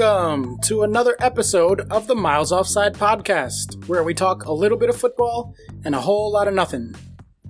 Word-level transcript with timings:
welcome 0.00 0.58
to 0.60 0.82
another 0.82 1.14
episode 1.20 1.82
of 1.90 2.06
the 2.06 2.14
Miles 2.14 2.52
Offside 2.52 2.94
podcast, 2.94 3.86
where 3.86 4.02
we 4.02 4.14
talk 4.14 4.46
a 4.46 4.52
little 4.52 4.78
bit 4.78 4.88
of 4.88 4.96
football 4.96 5.54
and 5.84 5.94
a 5.94 6.00
whole 6.00 6.32
lot 6.32 6.48
of 6.48 6.54
nothing. 6.54 6.94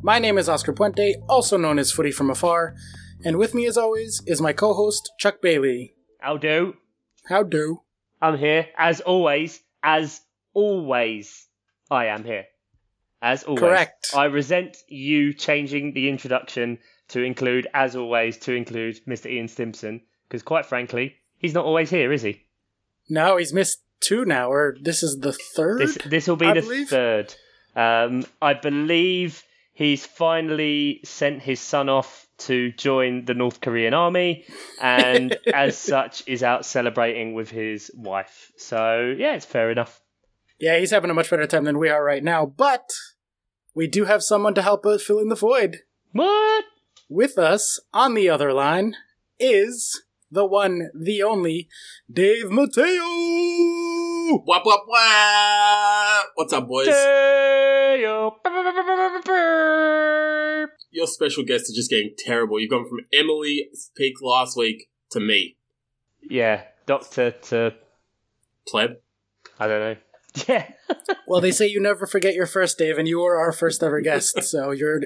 My 0.02 0.18
name 0.18 0.36
is 0.36 0.48
Oscar 0.48 0.72
Puente, 0.72 1.14
also 1.28 1.56
known 1.56 1.78
as 1.78 1.92
Footy 1.92 2.10
from 2.10 2.28
Afar, 2.28 2.74
and 3.24 3.36
with 3.36 3.54
me, 3.54 3.66
as 3.66 3.76
always, 3.76 4.20
is 4.26 4.40
my 4.40 4.52
co 4.52 4.74
host, 4.74 5.12
Chuck 5.16 5.40
Bailey. 5.40 5.94
I'll 6.20 6.38
do. 6.38 6.74
How 7.26 7.44
do? 7.44 7.82
I'm 8.20 8.36
here, 8.36 8.66
as 8.76 9.00
always. 9.00 9.62
As 9.84 10.20
always, 10.52 11.46
I 11.88 12.06
am 12.06 12.24
here. 12.24 12.46
As 13.22 13.44
always. 13.44 13.60
Correct. 13.60 14.10
I 14.16 14.24
resent 14.24 14.76
you 14.88 15.34
changing 15.34 15.92
the 15.92 16.08
introduction 16.08 16.78
to 17.10 17.22
include, 17.22 17.68
as 17.72 17.94
always, 17.94 18.38
to 18.38 18.54
include 18.54 18.98
Mr. 19.06 19.30
Ian 19.30 19.46
Stimpson, 19.46 20.00
because 20.28 20.42
quite 20.42 20.66
frankly, 20.66 21.14
he's 21.40 21.54
not 21.54 21.64
always 21.64 21.90
here, 21.90 22.12
is 22.12 22.22
he? 22.22 22.46
No, 23.08 23.36
he's 23.38 23.52
missed 23.52 23.82
two 23.98 24.24
now, 24.24 24.50
or 24.52 24.76
this 24.80 25.02
is 25.02 25.18
the 25.18 25.32
third? 25.32 25.80
This 25.80 25.98
this 26.06 26.28
will 26.28 26.36
be 26.36 26.46
I 26.46 26.54
the 26.54 26.60
believe? 26.60 26.88
third. 26.88 27.34
Um, 27.74 28.24
I 28.40 28.54
believe 28.54 29.42
he's 29.72 30.06
finally 30.06 31.00
sent 31.04 31.42
his 31.42 31.60
son 31.60 31.88
off 31.88 32.26
to 32.38 32.72
join 32.72 33.24
the 33.24 33.34
North 33.34 33.60
Korean 33.60 33.94
army, 33.94 34.44
and 34.80 35.36
as 35.54 35.76
such 35.76 36.22
is 36.26 36.42
out 36.42 36.64
celebrating 36.64 37.34
with 37.34 37.50
his 37.50 37.90
wife. 37.94 38.52
So 38.56 39.14
yeah, 39.16 39.34
it's 39.34 39.46
fair 39.46 39.70
enough. 39.70 40.00
Yeah, 40.58 40.78
he's 40.78 40.90
having 40.90 41.10
a 41.10 41.14
much 41.14 41.30
better 41.30 41.46
time 41.46 41.64
than 41.64 41.78
we 41.78 41.88
are 41.88 42.04
right 42.04 42.22
now, 42.22 42.44
but 42.46 42.90
we 43.74 43.86
do 43.86 44.04
have 44.04 44.22
someone 44.22 44.54
to 44.54 44.62
help 44.62 44.84
us 44.84 45.02
fill 45.02 45.18
in 45.18 45.28
the 45.28 45.34
void. 45.34 45.78
What? 46.12 46.64
With 47.08 47.38
us 47.38 47.80
on 47.94 48.14
the 48.14 48.28
other 48.28 48.52
line 48.52 48.94
is 49.38 50.02
the 50.30 50.46
one, 50.46 50.90
the 50.94 51.22
only, 51.22 51.68
Dave 52.12 52.50
Mateo. 52.50 53.02
Wap 54.46 54.62
wap 54.64 54.82
wap! 54.86 56.24
What's 56.36 56.52
up, 56.52 56.68
boys? 56.68 56.86
Teo. 56.86 58.36
Your 60.92 61.06
special 61.06 61.44
guests 61.44 61.70
are 61.70 61.74
just 61.74 61.90
getting 61.90 62.14
terrible. 62.18 62.60
You've 62.60 62.70
gone 62.70 62.88
from 62.88 62.98
Emily 63.12 63.68
peak 63.96 64.14
last 64.22 64.56
week 64.56 64.88
to 65.12 65.20
me, 65.20 65.56
Yeah, 66.22 66.62
doctor 66.86 67.32
to 67.32 67.74
pleb. 68.68 68.96
I 69.58 69.66
don't 69.66 69.80
know. 69.80 69.96
Yeah. 70.46 70.70
Well, 71.26 71.40
they 71.40 71.50
say 71.50 71.66
you 71.66 71.80
never 71.80 72.06
forget 72.06 72.34
your 72.34 72.46
first, 72.46 72.78
Dave, 72.78 72.98
and 72.98 73.08
you 73.08 73.18
were 73.18 73.36
our 73.36 73.50
first 73.50 73.82
ever 73.82 74.00
guest, 74.00 74.40
so 74.44 74.70
you're 74.70 75.00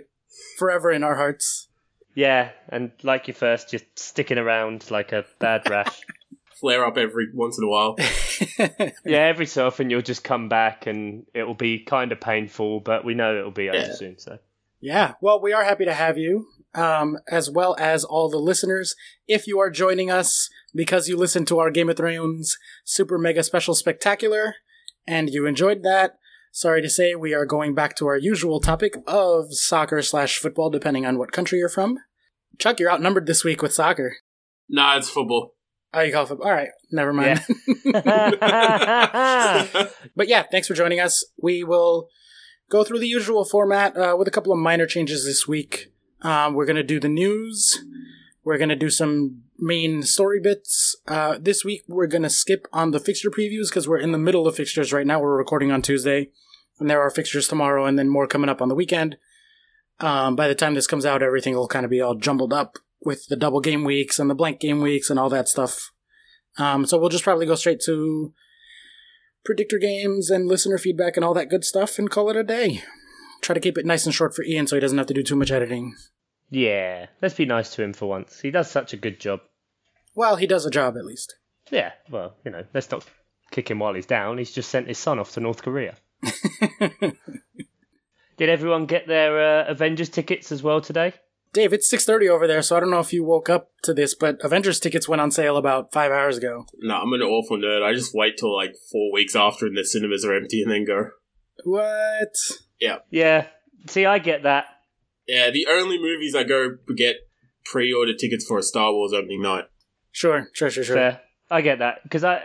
forever 0.58 0.90
in 0.90 1.02
our 1.02 1.14
hearts. 1.16 1.68
Yeah, 2.14 2.50
and 2.68 2.92
like 3.02 3.28
you 3.28 3.34
first, 3.34 3.70
just 3.70 3.84
sticking 3.98 4.38
around 4.38 4.90
like 4.90 5.12
a 5.12 5.24
bad 5.40 5.68
rash. 5.68 6.00
Flare 6.60 6.86
up 6.86 6.96
every 6.96 7.26
once 7.34 7.58
in 7.58 7.64
a 7.64 7.68
while. 7.68 7.96
yeah, 9.04 9.18
every 9.26 9.46
so 9.46 9.66
often 9.66 9.90
you'll 9.90 10.02
just 10.02 10.22
come 10.24 10.48
back 10.48 10.86
and 10.86 11.26
it 11.34 11.42
will 11.42 11.54
be 11.54 11.80
kind 11.80 12.12
of 12.12 12.20
painful, 12.20 12.80
but 12.80 13.04
we 13.04 13.14
know 13.14 13.36
it 13.38 13.42
will 13.42 13.50
be 13.50 13.68
over 13.68 13.78
Yeah. 13.78 13.94
soon. 13.94 14.18
So 14.18 14.38
Yeah, 14.80 15.14
well, 15.20 15.42
we 15.42 15.52
are 15.52 15.64
happy 15.64 15.84
to 15.84 15.92
have 15.92 16.16
you, 16.16 16.46
um, 16.74 17.18
as 17.28 17.50
well 17.50 17.74
as 17.78 18.04
all 18.04 18.30
the 18.30 18.38
listeners. 18.38 18.94
If 19.26 19.46
you 19.48 19.58
are 19.58 19.68
joining 19.70 20.10
us 20.10 20.48
because 20.74 21.08
you 21.08 21.16
listened 21.16 21.48
to 21.48 21.58
our 21.58 21.70
Game 21.72 21.90
of 21.90 21.96
Thrones 21.96 22.56
Super 22.84 23.18
Mega 23.18 23.42
Special 23.42 23.74
Spectacular 23.74 24.54
and 25.06 25.28
you 25.28 25.46
enjoyed 25.46 25.82
that, 25.82 26.18
sorry 26.54 26.80
to 26.80 26.88
say 26.88 27.14
we 27.16 27.34
are 27.34 27.44
going 27.44 27.74
back 27.74 27.96
to 27.96 28.06
our 28.06 28.16
usual 28.16 28.60
topic 28.60 28.94
of 29.08 29.52
soccer 29.52 30.00
slash 30.02 30.38
football, 30.38 30.70
depending 30.70 31.04
on 31.04 31.18
what 31.18 31.32
country 31.32 31.58
you're 31.58 31.68
from. 31.68 31.98
Chuck, 32.58 32.78
you're 32.78 32.90
outnumbered 32.92 33.26
this 33.26 33.42
week 33.42 33.60
with 33.60 33.74
soccer. 33.74 34.16
nah, 34.68 34.96
it's 34.96 35.10
football. 35.10 35.54
Oh, 35.92 36.00
you 36.00 36.12
call 36.12 36.26
football? 36.26 36.46
All 36.48 36.54
right, 36.54 36.68
never 36.92 37.12
mind. 37.12 37.44
yeah, 37.84 39.66
But 40.16 40.28
yeah, 40.28 40.44
thanks 40.44 40.68
for 40.68 40.74
joining 40.74 41.00
us. 41.00 41.24
We 41.42 41.64
will 41.64 42.08
go 42.70 42.84
through 42.84 43.00
the 43.00 43.08
usual 43.08 43.44
format 43.44 43.96
uh, 43.96 44.14
with 44.16 44.28
a 44.28 44.30
couple 44.30 44.52
of 44.52 44.58
minor 44.58 44.86
changes 44.86 45.24
this 45.24 45.46
week. 45.48 45.92
Um, 46.22 46.54
we're 46.54 46.66
going 46.66 46.76
to 46.76 46.82
do 46.84 46.98
the 47.00 47.08
news. 47.08 47.84
We're 48.44 48.58
going 48.58 48.68
to 48.70 48.76
do 48.76 48.90
some 48.90 49.42
main 49.58 50.02
story 50.02 50.40
bits. 50.40 50.96
Uh, 51.06 51.38
this 51.40 51.64
week, 51.64 51.82
we're 51.88 52.06
going 52.06 52.22
to 52.22 52.30
skip 52.30 52.66
on 52.72 52.90
the 52.90 53.00
fixture 53.00 53.30
previews 53.30 53.68
because 53.68 53.88
we're 53.88 53.98
in 53.98 54.12
the 54.12 54.18
middle 54.18 54.46
of 54.46 54.56
fixtures 54.56 54.92
right 54.92 55.06
now. 55.06 55.20
We're 55.20 55.36
recording 55.36 55.70
on 55.72 55.80
Tuesday, 55.82 56.30
and 56.78 56.90
there 56.90 57.00
are 57.00 57.10
fixtures 57.10 57.48
tomorrow 57.48 57.86
and 57.86 57.98
then 57.98 58.08
more 58.08 58.26
coming 58.26 58.50
up 58.50 58.60
on 58.62 58.68
the 58.68 58.74
weekend. 58.74 59.16
Um, 60.00 60.34
by 60.36 60.48
the 60.48 60.54
time 60.54 60.74
this 60.74 60.86
comes 60.86 61.06
out, 61.06 61.22
everything 61.22 61.54
will 61.54 61.68
kind 61.68 61.84
of 61.84 61.90
be 61.90 62.00
all 62.00 62.14
jumbled 62.14 62.52
up 62.52 62.78
with 63.04 63.26
the 63.28 63.36
double 63.36 63.60
game 63.60 63.84
weeks 63.84 64.18
and 64.18 64.28
the 64.28 64.34
blank 64.34 64.60
game 64.60 64.80
weeks 64.80 65.10
and 65.10 65.18
all 65.18 65.28
that 65.30 65.48
stuff. 65.48 65.92
Um, 66.58 66.86
so 66.86 66.98
we'll 66.98 67.08
just 67.10 67.24
probably 67.24 67.46
go 67.46 67.54
straight 67.54 67.80
to 67.82 68.32
predictor 69.44 69.78
games 69.78 70.30
and 70.30 70.48
listener 70.48 70.78
feedback 70.78 71.16
and 71.16 71.24
all 71.24 71.34
that 71.34 71.50
good 71.50 71.64
stuff 71.64 71.98
and 71.98 72.10
call 72.10 72.30
it 72.30 72.36
a 72.36 72.42
day. 72.42 72.82
Try 73.42 73.54
to 73.54 73.60
keep 73.60 73.76
it 73.76 73.84
nice 73.86 74.06
and 74.06 74.14
short 74.14 74.34
for 74.34 74.44
Ian 74.44 74.66
so 74.66 74.76
he 74.76 74.80
doesn't 74.80 74.96
have 74.98 75.06
to 75.08 75.14
do 75.14 75.22
too 75.22 75.36
much 75.36 75.50
editing. 75.50 75.94
yeah. 76.50 77.06
Let's 77.20 77.34
be 77.34 77.44
nice 77.44 77.74
to 77.74 77.82
him 77.82 77.92
for 77.92 78.06
once. 78.06 78.40
He 78.40 78.50
does 78.50 78.70
such 78.70 78.92
a 78.92 78.96
good 78.96 79.20
job. 79.20 79.40
Well, 80.14 80.36
he 80.36 80.46
does 80.46 80.64
a 80.64 80.70
job 80.70 80.96
at 80.96 81.04
least. 81.04 81.34
Yeah. 81.70 81.92
Well, 82.10 82.34
you 82.44 82.50
know, 82.50 82.64
let's 82.72 82.90
not 82.90 83.04
kick 83.50 83.70
him 83.70 83.80
while 83.80 83.94
he's 83.94 84.06
down. 84.06 84.38
He's 84.38 84.52
just 84.52 84.70
sent 84.70 84.88
his 84.88 84.98
son 84.98 85.18
off 85.18 85.32
to 85.32 85.40
North 85.40 85.62
Korea. 85.62 85.96
Did 88.36 88.48
everyone 88.48 88.86
get 88.86 89.06
their 89.06 89.62
uh, 89.62 89.70
Avengers 89.70 90.08
tickets 90.08 90.50
as 90.50 90.62
well 90.62 90.80
today? 90.80 91.14
Dave, 91.52 91.72
it's 91.72 91.92
6.30 91.92 92.28
over 92.30 92.48
there, 92.48 92.62
so 92.62 92.76
I 92.76 92.80
don't 92.80 92.90
know 92.90 92.98
if 92.98 93.12
you 93.12 93.22
woke 93.22 93.48
up 93.48 93.70
to 93.82 93.94
this, 93.94 94.14
but 94.16 94.38
Avengers 94.42 94.80
tickets 94.80 95.08
went 95.08 95.22
on 95.22 95.30
sale 95.30 95.56
about 95.56 95.92
five 95.92 96.10
hours 96.10 96.36
ago. 96.36 96.66
No, 96.80 96.96
I'm 96.96 97.12
an 97.12 97.22
awful 97.22 97.56
nerd. 97.56 97.84
I 97.84 97.94
just 97.94 98.12
wait 98.12 98.36
till 98.36 98.54
like 98.54 98.74
four 98.90 99.12
weeks 99.12 99.36
after 99.36 99.66
and 99.66 99.76
the 99.76 99.84
cinemas 99.84 100.24
are 100.24 100.34
empty 100.34 100.62
and 100.62 100.72
then 100.72 100.84
go. 100.84 101.10
What? 101.62 102.34
Yeah. 102.80 102.98
Yeah. 103.10 103.46
See, 103.88 104.04
I 104.04 104.18
get 104.18 104.42
that. 104.42 104.64
Yeah, 105.28 105.50
the 105.50 105.68
only 105.70 105.96
movies 105.96 106.34
I 106.34 106.42
go 106.42 106.76
get 106.96 107.16
pre-order 107.64 108.14
tickets 108.14 108.44
for 108.44 108.58
a 108.58 108.62
Star 108.62 108.92
Wars 108.92 109.12
opening 109.12 109.42
night. 109.42 109.64
Sure, 110.10 110.48
sure, 110.52 110.70
sure, 110.70 110.84
sure. 110.84 110.96
Fair. 110.96 111.20
I 111.50 111.60
get 111.60 111.78
that 111.78 112.02
because 112.02 112.24
I, 112.24 112.42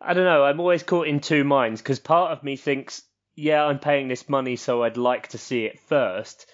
I 0.00 0.14
don't 0.14 0.24
know. 0.24 0.44
I'm 0.44 0.60
always 0.60 0.82
caught 0.82 1.06
in 1.06 1.20
two 1.20 1.44
minds 1.44 1.82
because 1.82 1.98
part 1.98 2.32
of 2.32 2.42
me 2.42 2.56
thinks, 2.56 3.02
yeah, 3.34 3.64
I'm 3.64 3.78
paying 3.78 4.08
this 4.08 4.28
money, 4.28 4.56
so 4.56 4.82
I'd 4.82 4.96
like 4.96 5.28
to 5.28 5.38
see 5.38 5.64
it 5.64 5.78
first. 5.80 6.46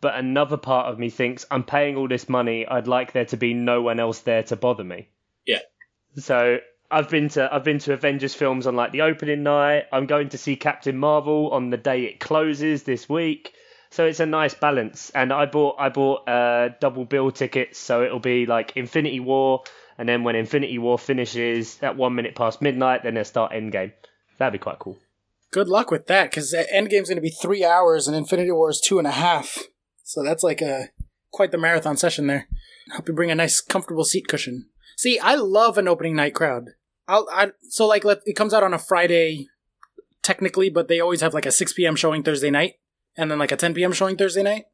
But 0.00 0.16
another 0.16 0.56
part 0.56 0.92
of 0.92 0.98
me 0.98 1.10
thinks 1.10 1.46
I'm 1.50 1.64
paying 1.64 1.96
all 1.96 2.08
this 2.08 2.28
money. 2.28 2.66
I'd 2.66 2.86
like 2.86 3.12
there 3.12 3.24
to 3.26 3.36
be 3.36 3.54
no 3.54 3.82
one 3.82 4.00
else 4.00 4.20
there 4.20 4.42
to 4.44 4.56
bother 4.56 4.84
me. 4.84 5.08
Yeah. 5.46 5.60
So 6.16 6.58
I've 6.90 7.08
been 7.08 7.28
to 7.30 7.52
I've 7.52 7.64
been 7.64 7.78
to 7.80 7.92
Avengers 7.92 8.34
films 8.34 8.66
on 8.66 8.76
like 8.76 8.92
the 8.92 9.02
opening 9.02 9.42
night. 9.42 9.84
I'm 9.92 10.06
going 10.06 10.30
to 10.30 10.38
see 10.38 10.56
Captain 10.56 10.96
Marvel 10.96 11.50
on 11.50 11.70
the 11.70 11.76
day 11.76 12.04
it 12.04 12.20
closes 12.20 12.82
this 12.82 13.08
week. 13.08 13.52
So 13.90 14.06
it's 14.06 14.20
a 14.20 14.26
nice 14.26 14.54
balance. 14.54 15.10
And 15.10 15.32
I 15.32 15.46
bought 15.46 15.76
I 15.78 15.88
bought 15.88 16.28
uh, 16.28 16.70
double 16.80 17.04
bill 17.04 17.30
tickets, 17.30 17.78
so 17.78 18.02
it'll 18.02 18.18
be 18.18 18.46
like 18.46 18.76
Infinity 18.76 19.20
War, 19.20 19.62
and 19.98 20.08
then 20.08 20.24
when 20.24 20.36
Infinity 20.36 20.78
War 20.78 20.98
finishes 20.98 21.78
at 21.82 21.96
one 21.96 22.14
minute 22.14 22.34
past 22.34 22.60
midnight, 22.60 23.02
then 23.02 23.14
they'll 23.14 23.24
start 23.24 23.52
Endgame. 23.52 23.92
That'd 24.38 24.52
be 24.52 24.58
quite 24.58 24.78
cool. 24.78 24.98
Good 25.50 25.68
luck 25.68 25.90
with 25.90 26.06
that, 26.08 26.30
because 26.30 26.52
Endgame's 26.52 27.08
going 27.08 27.16
to 27.16 27.20
be 27.20 27.30
three 27.30 27.64
hours 27.64 28.08
and 28.08 28.16
Infinity 28.16 28.50
War 28.50 28.70
is 28.70 28.80
two 28.80 28.98
and 28.98 29.06
a 29.06 29.12
half. 29.12 29.58
So 30.02 30.22
that's 30.22 30.42
like 30.42 30.60
a 30.60 30.88
quite 31.30 31.52
the 31.52 31.58
marathon 31.58 31.96
session 31.96 32.26
there. 32.26 32.48
Hope 32.92 33.08
you 33.08 33.14
bring 33.14 33.30
a 33.30 33.34
nice, 33.34 33.60
comfortable 33.60 34.04
seat 34.04 34.28
cushion. 34.28 34.66
See, 34.96 35.18
I 35.18 35.34
love 35.34 35.78
an 35.78 35.88
opening 35.88 36.16
night 36.16 36.34
crowd. 36.34 36.70
I'll, 37.06 37.28
I 37.32 37.52
so 37.68 37.86
like 37.86 38.04
let, 38.04 38.20
it 38.24 38.36
comes 38.36 38.54
out 38.54 38.62
on 38.62 38.74
a 38.74 38.78
Friday, 38.78 39.48
technically, 40.22 40.70
but 40.70 40.88
they 40.88 41.00
always 41.00 41.20
have 41.20 41.34
like 41.34 41.46
a 41.46 41.52
6 41.52 41.72
p.m. 41.72 41.96
showing 41.96 42.22
Thursday 42.22 42.50
night, 42.50 42.74
and 43.16 43.30
then 43.30 43.38
like 43.38 43.52
a 43.52 43.56
10 43.56 43.74
p.m. 43.74 43.92
showing 43.92 44.16
Thursday 44.16 44.42
night. 44.42 44.64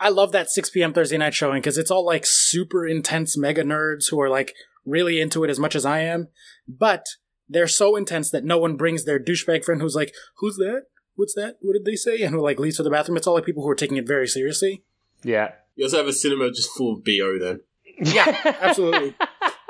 I 0.00 0.10
love 0.10 0.32
that 0.32 0.50
6 0.50 0.70
p.m. 0.70 0.92
Thursday 0.92 1.16
night 1.18 1.34
showing 1.34 1.60
because 1.60 1.76
it's 1.78 1.90
all 1.90 2.04
like 2.06 2.24
super 2.24 2.86
intense 2.86 3.36
mega 3.36 3.64
nerds 3.64 4.10
who 4.10 4.20
are 4.20 4.28
like 4.30 4.54
really 4.84 5.20
into 5.20 5.44
it 5.44 5.50
as 5.50 5.58
much 5.58 5.74
as 5.74 5.84
I 5.84 6.00
am, 6.00 6.28
but 6.68 7.04
they're 7.48 7.66
so 7.68 7.96
intense 7.96 8.30
that 8.30 8.44
no 8.44 8.58
one 8.58 8.76
brings 8.76 9.04
their 9.04 9.18
douchebag 9.18 9.64
friend 9.64 9.80
who's 9.80 9.96
like, 9.96 10.14
"Who's 10.36 10.56
that? 10.56 10.82
What's 11.16 11.34
that? 11.34 11.56
What 11.60 11.72
did 11.72 11.84
they 11.84 11.96
say?" 11.96 12.22
and 12.22 12.34
who 12.34 12.40
like 12.40 12.60
leaves 12.60 12.76
to 12.76 12.82
the 12.82 12.90
bathroom. 12.90 13.16
It's 13.16 13.26
all 13.26 13.34
like 13.34 13.44
people 13.46 13.62
who 13.64 13.68
are 13.70 13.74
taking 13.74 13.96
it 13.96 14.06
very 14.06 14.28
seriously. 14.28 14.84
Yeah. 15.24 15.52
You 15.76 15.84
also 15.84 15.96
have 15.98 16.06
a 16.06 16.12
cinema 16.12 16.50
just 16.50 16.70
full 16.70 16.94
of 16.94 17.04
BO 17.04 17.38
then. 17.38 17.60
Yeah, 18.00 18.36
absolutely. 18.60 19.14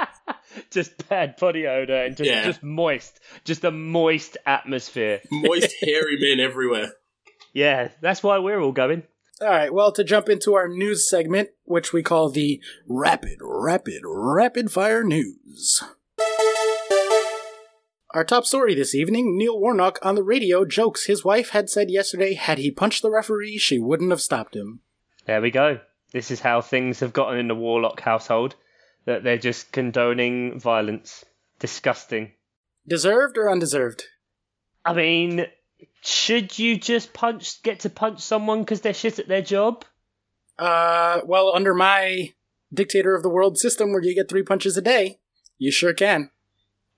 just 0.70 1.08
bad 1.08 1.36
body 1.36 1.66
odor 1.66 2.04
and 2.04 2.16
just, 2.16 2.28
Yeah. 2.28 2.44
just 2.44 2.62
moist, 2.62 3.20
just 3.44 3.64
a 3.64 3.70
moist 3.70 4.36
atmosphere. 4.46 5.20
Moist, 5.30 5.74
hairy 5.82 6.18
men 6.20 6.40
everywhere. 6.40 6.92
Yeah, 7.52 7.88
that's 8.00 8.22
why 8.22 8.38
we're 8.38 8.60
all 8.60 8.72
going. 8.72 9.02
All 9.40 9.48
right, 9.48 9.72
well, 9.72 9.92
to 9.92 10.02
jump 10.02 10.28
into 10.28 10.54
our 10.54 10.66
news 10.66 11.08
segment, 11.08 11.50
which 11.64 11.92
we 11.92 12.02
call 12.02 12.28
the 12.28 12.60
Rapid, 12.88 13.38
Rapid, 13.40 14.02
Rapid 14.04 14.72
Fire 14.72 15.04
News. 15.04 15.80
Our 18.10 18.24
top 18.24 18.46
story 18.46 18.74
this 18.74 18.96
evening 18.96 19.38
Neil 19.38 19.60
Warnock 19.60 20.00
on 20.02 20.16
the 20.16 20.24
radio 20.24 20.64
jokes 20.64 21.04
his 21.06 21.24
wife 21.24 21.50
had 21.50 21.70
said 21.70 21.88
yesterday 21.88 22.34
had 22.34 22.58
he 22.58 22.72
punched 22.72 23.02
the 23.02 23.12
referee, 23.12 23.58
she 23.58 23.78
wouldn't 23.78 24.10
have 24.10 24.20
stopped 24.20 24.56
him. 24.56 24.80
There 25.26 25.40
we 25.40 25.52
go. 25.52 25.78
This 26.10 26.32
is 26.32 26.40
how 26.40 26.60
things 26.60 26.98
have 26.98 27.12
gotten 27.12 27.38
in 27.38 27.46
the 27.46 27.54
Warnock 27.54 28.00
household. 28.00 28.56
That 29.04 29.22
they're 29.22 29.38
just 29.38 29.70
condoning 29.70 30.58
violence. 30.58 31.24
Disgusting. 31.60 32.32
Deserved 32.88 33.38
or 33.38 33.48
undeserved? 33.48 34.02
I 34.84 34.94
mean, 34.94 35.46
should 36.02 36.58
you 36.58 36.78
just 36.78 37.12
punch, 37.12 37.62
get 37.62 37.80
to 37.80 37.90
punch 37.90 38.20
someone 38.20 38.60
because 38.60 38.80
they're 38.80 38.94
shit 38.94 39.18
at 39.18 39.28
their 39.28 39.42
job? 39.42 39.84
Uh, 40.58 41.20
well, 41.24 41.52
under 41.54 41.74
my 41.74 42.32
dictator 42.72 43.14
of 43.14 43.22
the 43.22 43.28
world 43.28 43.58
system 43.58 43.92
where 43.92 44.02
you 44.02 44.14
get 44.14 44.28
three 44.28 44.42
punches 44.42 44.76
a 44.76 44.82
day, 44.82 45.18
you 45.58 45.70
sure 45.70 45.92
can. 45.92 46.30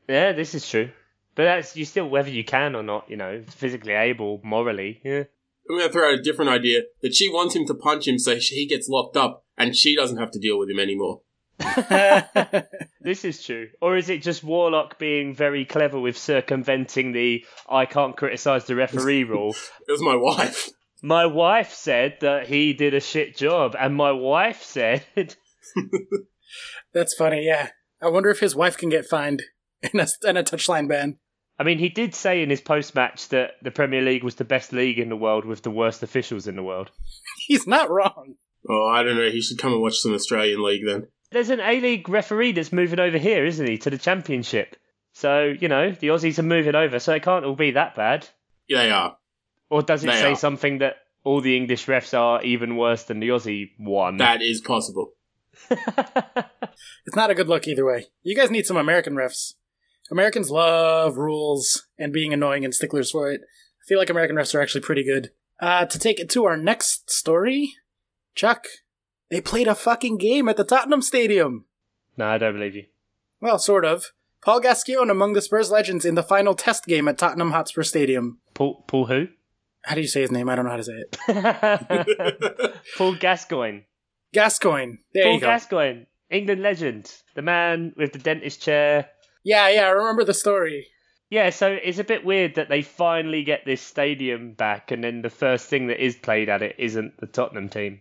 Yeah, 0.09 0.33
this 0.33 0.55
is 0.55 0.69
true. 0.69 0.91
But 1.35 1.45
that's 1.45 1.77
you 1.77 1.85
still 1.85 2.09
whether 2.09 2.31
you 2.31 2.45
can 2.45 2.75
or 2.75 2.83
not, 2.83 3.09
you 3.09 3.17
know, 3.17 3.45
physically 3.49 3.93
able, 3.93 4.41
morally. 4.43 5.01
Yeah. 5.05 5.25
I'm 5.69 5.77
going 5.77 5.87
to 5.87 5.93
throw 5.93 6.09
out 6.13 6.19
a 6.19 6.23
different 6.23 6.51
idea 6.51 6.83
that 7.03 7.15
she 7.15 7.29
wants 7.29 7.55
him 7.55 7.65
to 7.67 7.75
punch 7.75 8.09
him 8.09 8.19
so 8.19 8.37
he 8.37 8.67
gets 8.67 8.89
locked 8.89 9.17
up 9.17 9.45
and 9.57 9.77
she 9.77 9.95
doesn't 9.95 10.17
have 10.17 10.33
to 10.33 10.41
deal 10.41 10.59
with 10.59 10.69
him 10.69 10.81
anymore. 10.81 11.21
This 13.03 13.25
is 13.25 13.43
true. 13.43 13.69
Or 13.81 13.97
is 13.97 14.11
it 14.11 14.23
just 14.23 14.45
Warnock 14.45 14.99
being 14.99 15.35
very 15.35 15.65
clever 15.65 15.99
with 15.99 16.19
circumventing 16.19 17.13
the 17.13 17.45
I 17.69 17.87
can't 17.87 18.17
criticize 18.17 18.67
the 18.67 18.77
referee 18.77 19.25
rule? 19.35 19.55
It 19.89 19.91
was 19.91 20.03
my 20.03 20.17
wife. 20.17 20.69
My 21.03 21.25
wife 21.25 21.73
said 21.73 22.19
that 22.21 22.47
he 22.47 22.75
did 22.75 22.93
a 22.93 23.01
shit 23.01 23.37
job, 23.37 23.75
and 23.79 23.95
my 23.95 24.13
wife 24.13 24.63
said 24.63 25.05
That's 26.93 27.15
funny, 27.15 27.47
yeah. 27.47 27.71
I 28.03 28.09
wonder 28.09 28.29
if 28.31 28.41
his 28.41 28.55
wife 28.55 28.77
can 28.77 28.91
get 28.91 29.07
fined 29.07 29.43
in 29.83 30.01
a, 30.01 30.07
in 30.27 30.37
a 30.37 30.43
touchline 30.43 30.89
ban. 30.89 31.19
I 31.59 31.63
mean, 31.63 31.79
he 31.79 31.89
did 31.89 32.15
say 32.15 32.43
in 32.43 32.51
his 32.51 32.61
post 32.61 32.95
match 32.95 33.29
that 33.29 33.53
the 33.63 33.71
Premier 33.71 34.03
League 34.03 34.25
was 34.25 34.37
the 34.37 34.45
best 34.45 34.73
league 34.73 34.99
in 34.99 35.11
the 35.11 35.17
world 35.17 35.45
with 35.45 35.63
the 35.63 35.71
worst 35.71 36.03
officials 36.03 36.47
in 36.47 36.57
the 36.57 36.63
world. 36.63 36.91
He's 37.47 37.67
not 37.67 37.91
wrong. 37.91 38.35
Oh, 38.69 38.89
I 38.89 39.03
don't 39.03 39.17
know. 39.17 39.31
He 39.31 39.41
should 39.41 39.59
come 39.59 39.73
and 39.73 39.83
watch 39.83 39.99
some 39.99 40.15
Australian 40.15 40.63
League 40.63 40.85
then. 40.87 41.09
There's 41.31 41.51
an 41.51 41.61
A 41.61 41.81
League 41.81 42.09
referee 42.09 42.53
that's 42.53 42.73
moving 42.73 42.99
over 43.01 43.19
here, 43.19 43.45
isn't 43.45 43.67
he, 43.67 43.79
to 43.79 43.91
the 43.91 43.99
Championship? 43.99 44.77
So, 45.13 45.55
you 45.61 45.69
know, 45.69 45.93
the 45.93 46.09
Aussies 46.09 46.39
are 46.39 46.43
moving 46.45 46.75
over, 46.75 46.99
so 46.99 47.15
it 47.15 47.23
can't 47.23 47.45
all 47.45 47.55
be 47.57 47.73
that 47.73 47.95
bad. 47.95 48.29
Yeah, 48.69 48.83
they 48.83 48.91
are. 48.91 49.17
Or 49.69 49.83
does 49.83 50.03
it 50.05 50.09
They 50.09 50.15
say 50.15 50.33
are. 50.33 50.37
something 50.37 50.79
that 50.79 50.97
all 51.25 51.41
the 51.41 51.57
English 51.57 51.87
refs 51.87 52.19
are 52.19 52.43
even 52.43 52.77
worse 52.77 53.05
than 53.05 53.21
the 53.21 53.29
Aussie 53.29 53.71
one? 53.79 54.17
That 54.17 54.43
is 54.43 54.61
possible. 54.61 55.13
It's 57.07 57.17
not 57.17 57.31
a 57.31 57.35
good 57.35 57.49
look 57.49 57.67
either 57.67 57.85
way. 57.85 58.07
You 58.23 58.37
guys 58.37 58.51
need 58.51 58.67
some 58.67 58.77
American 58.77 59.15
refs. 59.15 59.55
Americans 60.11 60.51
love 60.51 61.17
rules 61.17 61.87
and 61.99 62.13
being 62.13 62.33
annoying 62.33 62.65
and 62.65 62.75
sticklers 62.75 63.11
for 63.11 63.31
it. 63.31 63.41
I 63.43 63.85
feel 63.87 63.99
like 63.99 64.11
American 64.11 64.37
refs 64.37 64.55
are 64.55 64.61
actually 64.61 64.83
pretty 64.83 65.05
good. 65.05 65.31
Uh, 65.61 65.87
to 65.87 65.99
take 65.99 66.19
it 66.21 66.31
to 66.31 66.45
our 66.45 66.57
next 66.57 67.11
story, 67.11 67.75
Chuck, 68.35 68.67
they 69.31 69.41
played 69.41 69.69
a 69.69 69.75
fucking 69.75 70.19
game 70.19 70.49
at 70.49 70.57
the 70.57 70.65
Tottenham 70.65 71.03
Stadium. 71.03 71.65
no, 72.17 72.27
I 72.27 72.39
don't 72.39 72.55
believe 72.55 72.75
you. 72.75 72.85
Well, 73.41 73.59
sort 73.59 73.85
of. 73.85 74.13
Paul 74.43 74.61
Gascoigne 74.61 75.11
among 75.11 75.35
the 75.35 75.43
Spurs 75.43 75.71
legends 75.71 76.05
in 76.05 76.15
the 76.15 76.23
final 76.23 76.55
test 76.55 76.87
game 76.87 77.09
at 77.09 77.19
Tottenham 77.19 77.51
Hotspur 77.51 77.83
Stadium. 77.83 78.39
Paul, 78.55 78.85
Paul 78.87 79.07
who? 79.07 79.29
How 79.83 79.95
do 79.95 80.01
you 80.01 80.07
say 80.09 80.23
his 80.23 80.31
name? 80.31 80.49
I 80.49 80.57
don't 80.57 80.65
know 80.65 80.71
how 80.71 80.77
to 80.79 80.85
say 80.85 81.05
it. 81.29 82.75
Paul 82.99 83.15
Gascoigne. 83.15 83.81
Gascoigne. 84.33 84.97
There 85.15 85.25
Paul 85.25 85.35
you 85.35 85.41
go. 85.41 85.47
Gascoigne, 85.47 86.05
England 86.31 86.63
legend, 86.63 87.13
the 87.35 87.43
man 87.43 87.93
with 87.97 88.13
the 88.13 88.19
dentist 88.19 88.63
chair. 88.63 89.09
yeah, 89.43 89.69
yeah, 89.69 89.87
I 89.87 89.91
remember 89.91 90.25
the 90.25 90.35
story. 90.35 90.87
Yeah, 91.31 91.51
so 91.51 91.71
it's 91.83 91.99
a 91.99 92.05
bit 92.05 92.25
weird 92.25 92.57
that 92.57 92.69
they 92.69 92.83
finally 92.83 93.45
get 93.45 93.65
this 93.65 93.81
stadium 93.81 94.53
back, 94.55 94.91
and 94.91 95.03
then 95.05 95.23
the 95.23 95.31
first 95.31 95.67
thing 95.69 95.87
that 95.87 96.03
is 96.05 96.17
played 96.17 96.49
at 96.49 96.63
it 96.63 96.75
isn't 96.79 97.19
the 97.21 97.27
Tottenham 97.27 97.69
team. 97.69 98.01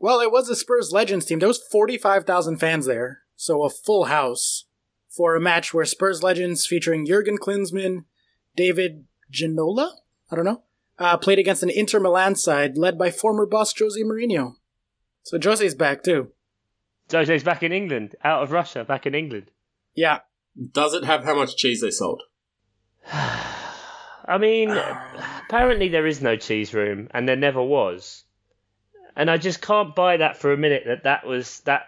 Well, 0.00 0.20
it 0.20 0.32
was 0.32 0.48
a 0.48 0.56
Spurs 0.56 0.92
Legends 0.92 1.26
team. 1.26 1.40
There 1.40 1.48
was 1.48 1.58
45,000 1.58 2.56
fans 2.56 2.86
there, 2.86 3.20
so 3.36 3.62
a 3.62 3.70
full 3.70 4.04
house 4.04 4.64
for 5.10 5.36
a 5.36 5.40
match 5.40 5.74
where 5.74 5.84
Spurs 5.84 6.22
Legends 6.22 6.66
featuring 6.66 7.04
Jurgen 7.04 7.36
Klinsmann, 7.36 8.04
David 8.56 9.04
Ginola, 9.30 9.92
I 10.30 10.36
don't 10.36 10.46
know, 10.46 10.62
uh, 10.98 11.18
played 11.18 11.38
against 11.38 11.62
an 11.62 11.68
Inter 11.68 12.00
Milan 12.00 12.34
side 12.34 12.78
led 12.78 12.96
by 12.96 13.10
former 13.10 13.44
boss 13.44 13.78
Jose 13.78 14.00
Mourinho. 14.02 14.54
So 15.22 15.38
Jose's 15.38 15.74
back 15.74 16.02
too. 16.02 16.32
Jose's 17.12 17.44
back 17.44 17.62
in 17.62 17.70
England, 17.72 18.16
out 18.24 18.42
of 18.42 18.52
Russia, 18.52 18.84
back 18.84 19.04
in 19.04 19.14
England. 19.14 19.50
Yeah, 19.94 20.20
Does 20.72 20.94
it 20.94 21.04
have 21.04 21.24
how 21.24 21.34
much 21.34 21.56
cheese 21.58 21.82
they 21.82 21.90
sold? 21.90 22.22
I 23.12 24.38
mean, 24.38 24.70
apparently 25.46 25.88
there 25.88 26.06
is 26.06 26.22
no 26.22 26.36
cheese 26.36 26.72
room, 26.72 27.08
and 27.10 27.28
there 27.28 27.36
never 27.36 27.62
was. 27.62 28.24
And 29.20 29.30
I 29.30 29.36
just 29.36 29.60
can't 29.60 29.94
buy 29.94 30.16
that 30.16 30.38
for 30.38 30.50
a 30.50 30.56
minute 30.56 30.84
that 30.86 31.04
that 31.04 31.26
was 31.26 31.60
that 31.60 31.82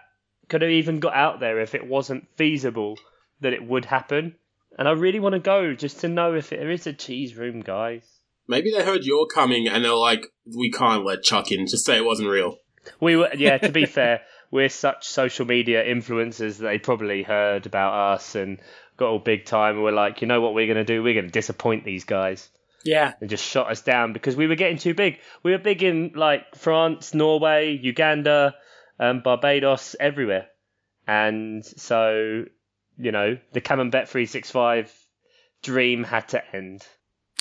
could 0.49 0.61
have 0.61 0.69
even 0.69 0.99
got 0.99 1.15
out 1.15 1.39
there 1.39 1.59
if 1.61 1.73
it 1.73 1.83
wasn't 1.83 2.27
feasible 2.35 2.99
that 3.41 3.53
it 3.53 3.67
would 3.67 3.85
happen. 3.85 4.35
And 4.77 4.87
I 4.87 4.91
really 4.91 5.19
want 5.19 5.33
to 5.33 5.39
go 5.39 5.73
just 5.73 6.01
to 6.01 6.07
know 6.07 6.35
if 6.35 6.51
there 6.51 6.69
is 6.69 6.85
a 6.85 6.93
cheese 6.93 7.35
room, 7.35 7.61
guys. 7.61 8.07
Maybe 8.47 8.69
they 8.69 8.85
heard 8.85 9.03
you're 9.03 9.25
coming 9.25 9.67
and 9.67 9.83
they're 9.83 9.95
like, 9.95 10.27
we 10.55 10.69
can't 10.69 11.05
let 11.05 11.23
Chuck 11.23 11.51
in. 11.51 11.65
Just 11.65 11.85
say 11.85 11.97
it 11.97 12.05
wasn't 12.05 12.29
real. 12.29 12.57
We 12.99 13.15
were, 13.15 13.31
yeah. 13.35 13.57
To 13.57 13.71
be 13.71 13.85
fair, 13.87 14.21
we're 14.51 14.69
such 14.69 15.07
social 15.07 15.47
media 15.47 15.83
influencers 15.83 16.57
that 16.57 16.67
they 16.67 16.77
probably 16.77 17.23
heard 17.23 17.65
about 17.65 18.13
us 18.13 18.35
and 18.35 18.59
got 18.97 19.07
all 19.07 19.17
big 19.17 19.45
time. 19.45 19.77
And 19.77 19.83
we're 19.83 19.91
like, 19.91 20.21
you 20.21 20.27
know 20.27 20.39
what 20.39 20.53
we're 20.53 20.71
going 20.71 20.77
to 20.77 20.83
do? 20.83 21.01
We're 21.01 21.15
going 21.15 21.25
to 21.25 21.31
disappoint 21.31 21.83
these 21.83 22.03
guys. 22.03 22.47
Yeah, 22.83 23.13
and 23.21 23.29
just 23.29 23.43
shot 23.45 23.71
us 23.71 23.81
down 23.81 24.13
because 24.13 24.35
we 24.35 24.47
were 24.47 24.55
getting 24.55 24.77
too 24.77 24.93
big. 24.93 25.19
We 25.43 25.51
were 25.51 25.57
big 25.57 25.83
in 25.83 26.11
like 26.15 26.55
France, 26.55 27.13
Norway, 27.13 27.79
Uganda, 27.81 28.55
um, 28.99 29.21
Barbados, 29.21 29.95
everywhere. 29.99 30.47
And 31.07 31.65
so, 31.65 32.45
you 32.97 33.11
know, 33.11 33.37
the 33.51 33.61
Camembert 33.61 34.07
365 34.07 34.93
dream 35.61 36.03
had 36.03 36.29
to 36.29 36.55
end. 36.55 36.85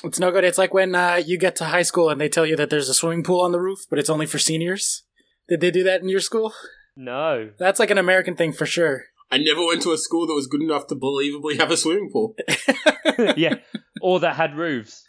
it's 0.05 0.19
no 0.19 0.31
good. 0.31 0.45
It's 0.45 0.59
like 0.59 0.75
when 0.75 0.95
uh, 0.95 1.21
you 1.25 1.39
get 1.39 1.57
to 1.57 1.67
high 1.67 1.83
school 1.83 2.09
and 2.09 2.21
they 2.21 2.29
tell 2.29 2.47
you 2.47 2.57
that 2.57 2.71
there's 2.71 2.89
a 2.89 2.95
swimming 2.95 3.23
pool 3.23 3.41
on 3.41 3.53
the 3.53 3.61
roof, 3.61 3.87
but 3.89 3.99
it's 3.99 4.11
only 4.11 4.27
for 4.27 4.39
seniors. 4.39 5.03
Did 5.49 5.61
they 5.61 5.71
do 5.71 5.83
that 5.85 6.03
in 6.03 6.09
your 6.09 6.21
school? 6.21 6.53
No. 6.97 7.51
That's 7.59 7.79
like 7.81 7.91
an 7.91 7.99
American 7.99 8.37
thing 8.37 8.53
for 8.53 8.67
sure. 8.67 9.05
I 9.33 9.39
never 9.39 9.65
went 9.65 9.81
to 9.83 9.93
a 9.93 9.99
school 9.99 10.27
that 10.27 10.35
was 10.35 10.47
good 10.47 10.61
enough 10.61 10.89
to 10.89 10.95
believably 10.95 11.59
have 11.59 11.71
a 11.71 11.77
swimming 11.77 12.11
pool. 12.13 12.37
yeah. 13.37 13.57
Or 14.03 14.21
that 14.21 14.37
had 14.37 14.57
roofs. 14.59 15.05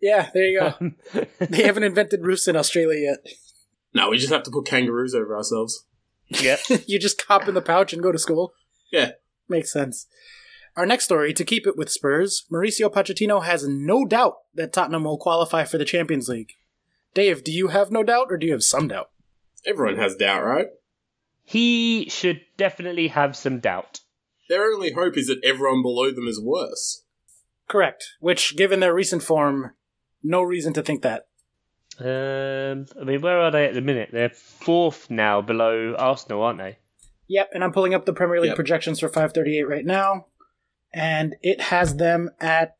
Yeah, 0.00 0.30
there 0.32 0.44
you 0.44 0.58
go. 0.58 0.74
Um, 0.80 0.96
they 1.38 1.64
haven't 1.64 1.82
invented 1.82 2.24
roofs 2.24 2.48
in 2.48 2.56
Australia 2.56 3.10
yet. 3.10 3.34
No, 3.94 4.08
we 4.08 4.16
just 4.16 4.32
have 4.32 4.42
to 4.44 4.50
put 4.50 4.64
kangaroos 4.64 5.14
over 5.14 5.36
ourselves. 5.36 5.84
Yeah. 6.28 6.56
you 6.86 6.98
just 6.98 7.24
cop 7.24 7.46
in 7.46 7.54
the 7.54 7.60
pouch 7.60 7.92
and 7.92 8.02
go 8.02 8.10
to 8.10 8.18
school. 8.18 8.54
Yeah. 8.90 9.12
Makes 9.50 9.70
sense. 9.70 10.06
Our 10.74 10.86
next 10.86 11.04
story, 11.04 11.34
to 11.34 11.44
keep 11.44 11.66
it 11.66 11.76
with 11.76 11.90
Spurs, 11.90 12.46
Mauricio 12.50 12.90
Pochettino 12.90 13.44
has 13.44 13.68
no 13.68 14.06
doubt 14.06 14.36
that 14.54 14.72
Tottenham 14.72 15.04
will 15.04 15.18
qualify 15.18 15.64
for 15.64 15.76
the 15.76 15.84
Champions 15.84 16.30
League. 16.30 16.54
Dave, 17.12 17.44
do 17.44 17.52
you 17.52 17.68
have 17.68 17.90
no 17.90 18.02
doubt 18.02 18.28
or 18.30 18.38
do 18.38 18.46
you 18.46 18.52
have 18.52 18.64
some 18.64 18.88
doubt? 18.88 19.10
Everyone 19.66 19.98
has 19.98 20.16
doubt, 20.16 20.42
right? 20.42 20.68
He 21.44 22.08
should 22.08 22.40
definitely 22.56 23.08
have 23.08 23.36
some 23.36 23.58
doubt. 23.60 24.00
Their 24.48 24.64
only 24.72 24.92
hope 24.92 25.16
is 25.16 25.28
that 25.28 25.42
everyone 25.44 25.82
below 25.82 26.10
them 26.10 26.26
is 26.26 26.40
worse. 26.40 27.04
Correct. 27.68 28.04
Which, 28.20 28.56
given 28.56 28.80
their 28.80 28.94
recent 28.94 29.22
form, 29.22 29.72
no 30.22 30.42
reason 30.42 30.72
to 30.74 30.82
think 30.82 31.02
that. 31.02 31.26
Um, 31.98 32.86
I 33.00 33.04
mean, 33.04 33.20
where 33.20 33.38
are 33.38 33.50
they 33.50 33.66
at 33.66 33.74
the 33.74 33.80
minute? 33.80 34.10
They're 34.12 34.30
fourth 34.30 35.10
now 35.10 35.40
below 35.42 35.94
Arsenal, 35.98 36.42
aren't 36.42 36.58
they? 36.58 36.78
Yep, 37.28 37.50
and 37.54 37.62
I'm 37.64 37.72
pulling 37.72 37.94
up 37.94 38.04
the 38.04 38.12
Premier 38.12 38.40
League 38.40 38.50
Yep. 38.50 38.56
projections 38.56 39.00
for 39.00 39.08
538 39.08 39.62
right 39.68 39.84
now, 39.84 40.26
and 40.92 41.36
it 41.42 41.60
has 41.60 41.96
them 41.96 42.30
at 42.40 42.76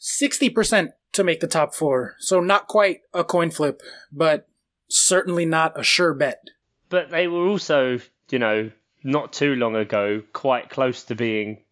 60% 0.00 0.90
to 1.12 1.24
make 1.24 1.40
the 1.40 1.46
top 1.46 1.74
four. 1.74 2.16
So 2.18 2.40
not 2.40 2.66
quite 2.66 3.00
a 3.14 3.24
coin 3.24 3.50
flip, 3.50 3.80
but 4.12 4.48
certainly 4.88 5.46
not 5.46 5.78
a 5.78 5.82
sure 5.82 6.14
bet. 6.14 6.42
But 6.88 7.10
they 7.10 7.28
were 7.28 7.46
also, 7.46 7.98
you 8.30 8.38
know, 8.38 8.70
not 9.04 9.32
too 9.32 9.54
long 9.54 9.76
ago, 9.76 10.22
quite 10.32 10.70
close 10.70 11.04
to 11.04 11.14
being 11.14 11.62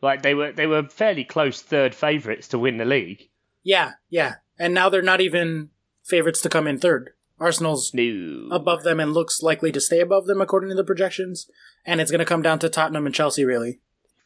like 0.00 0.22
they 0.22 0.34
were. 0.34 0.52
They 0.52 0.66
were 0.66 0.84
fairly 0.84 1.24
close 1.24 1.60
third 1.60 1.94
favourites 1.94 2.48
to 2.48 2.58
win 2.58 2.78
the 2.78 2.84
league. 2.84 3.28
Yeah, 3.62 3.92
yeah. 4.08 4.36
And 4.58 4.74
now 4.74 4.88
they're 4.88 5.02
not 5.02 5.20
even 5.20 5.70
favorites 6.04 6.40
to 6.42 6.48
come 6.48 6.66
in 6.66 6.78
third. 6.78 7.10
Arsenal's 7.40 7.92
No, 7.94 8.48
above 8.50 8.82
them 8.82 8.98
and 8.98 9.12
looks 9.12 9.42
likely 9.42 9.70
to 9.70 9.80
stay 9.80 10.00
above 10.00 10.26
them 10.26 10.40
according 10.40 10.70
to 10.70 10.74
the 10.74 10.82
projections. 10.84 11.48
And 11.84 12.00
it's 12.00 12.10
going 12.10 12.18
to 12.18 12.24
come 12.24 12.42
down 12.42 12.58
to 12.60 12.68
Tottenham 12.68 13.06
and 13.06 13.14
Chelsea, 13.14 13.44
really. 13.44 13.80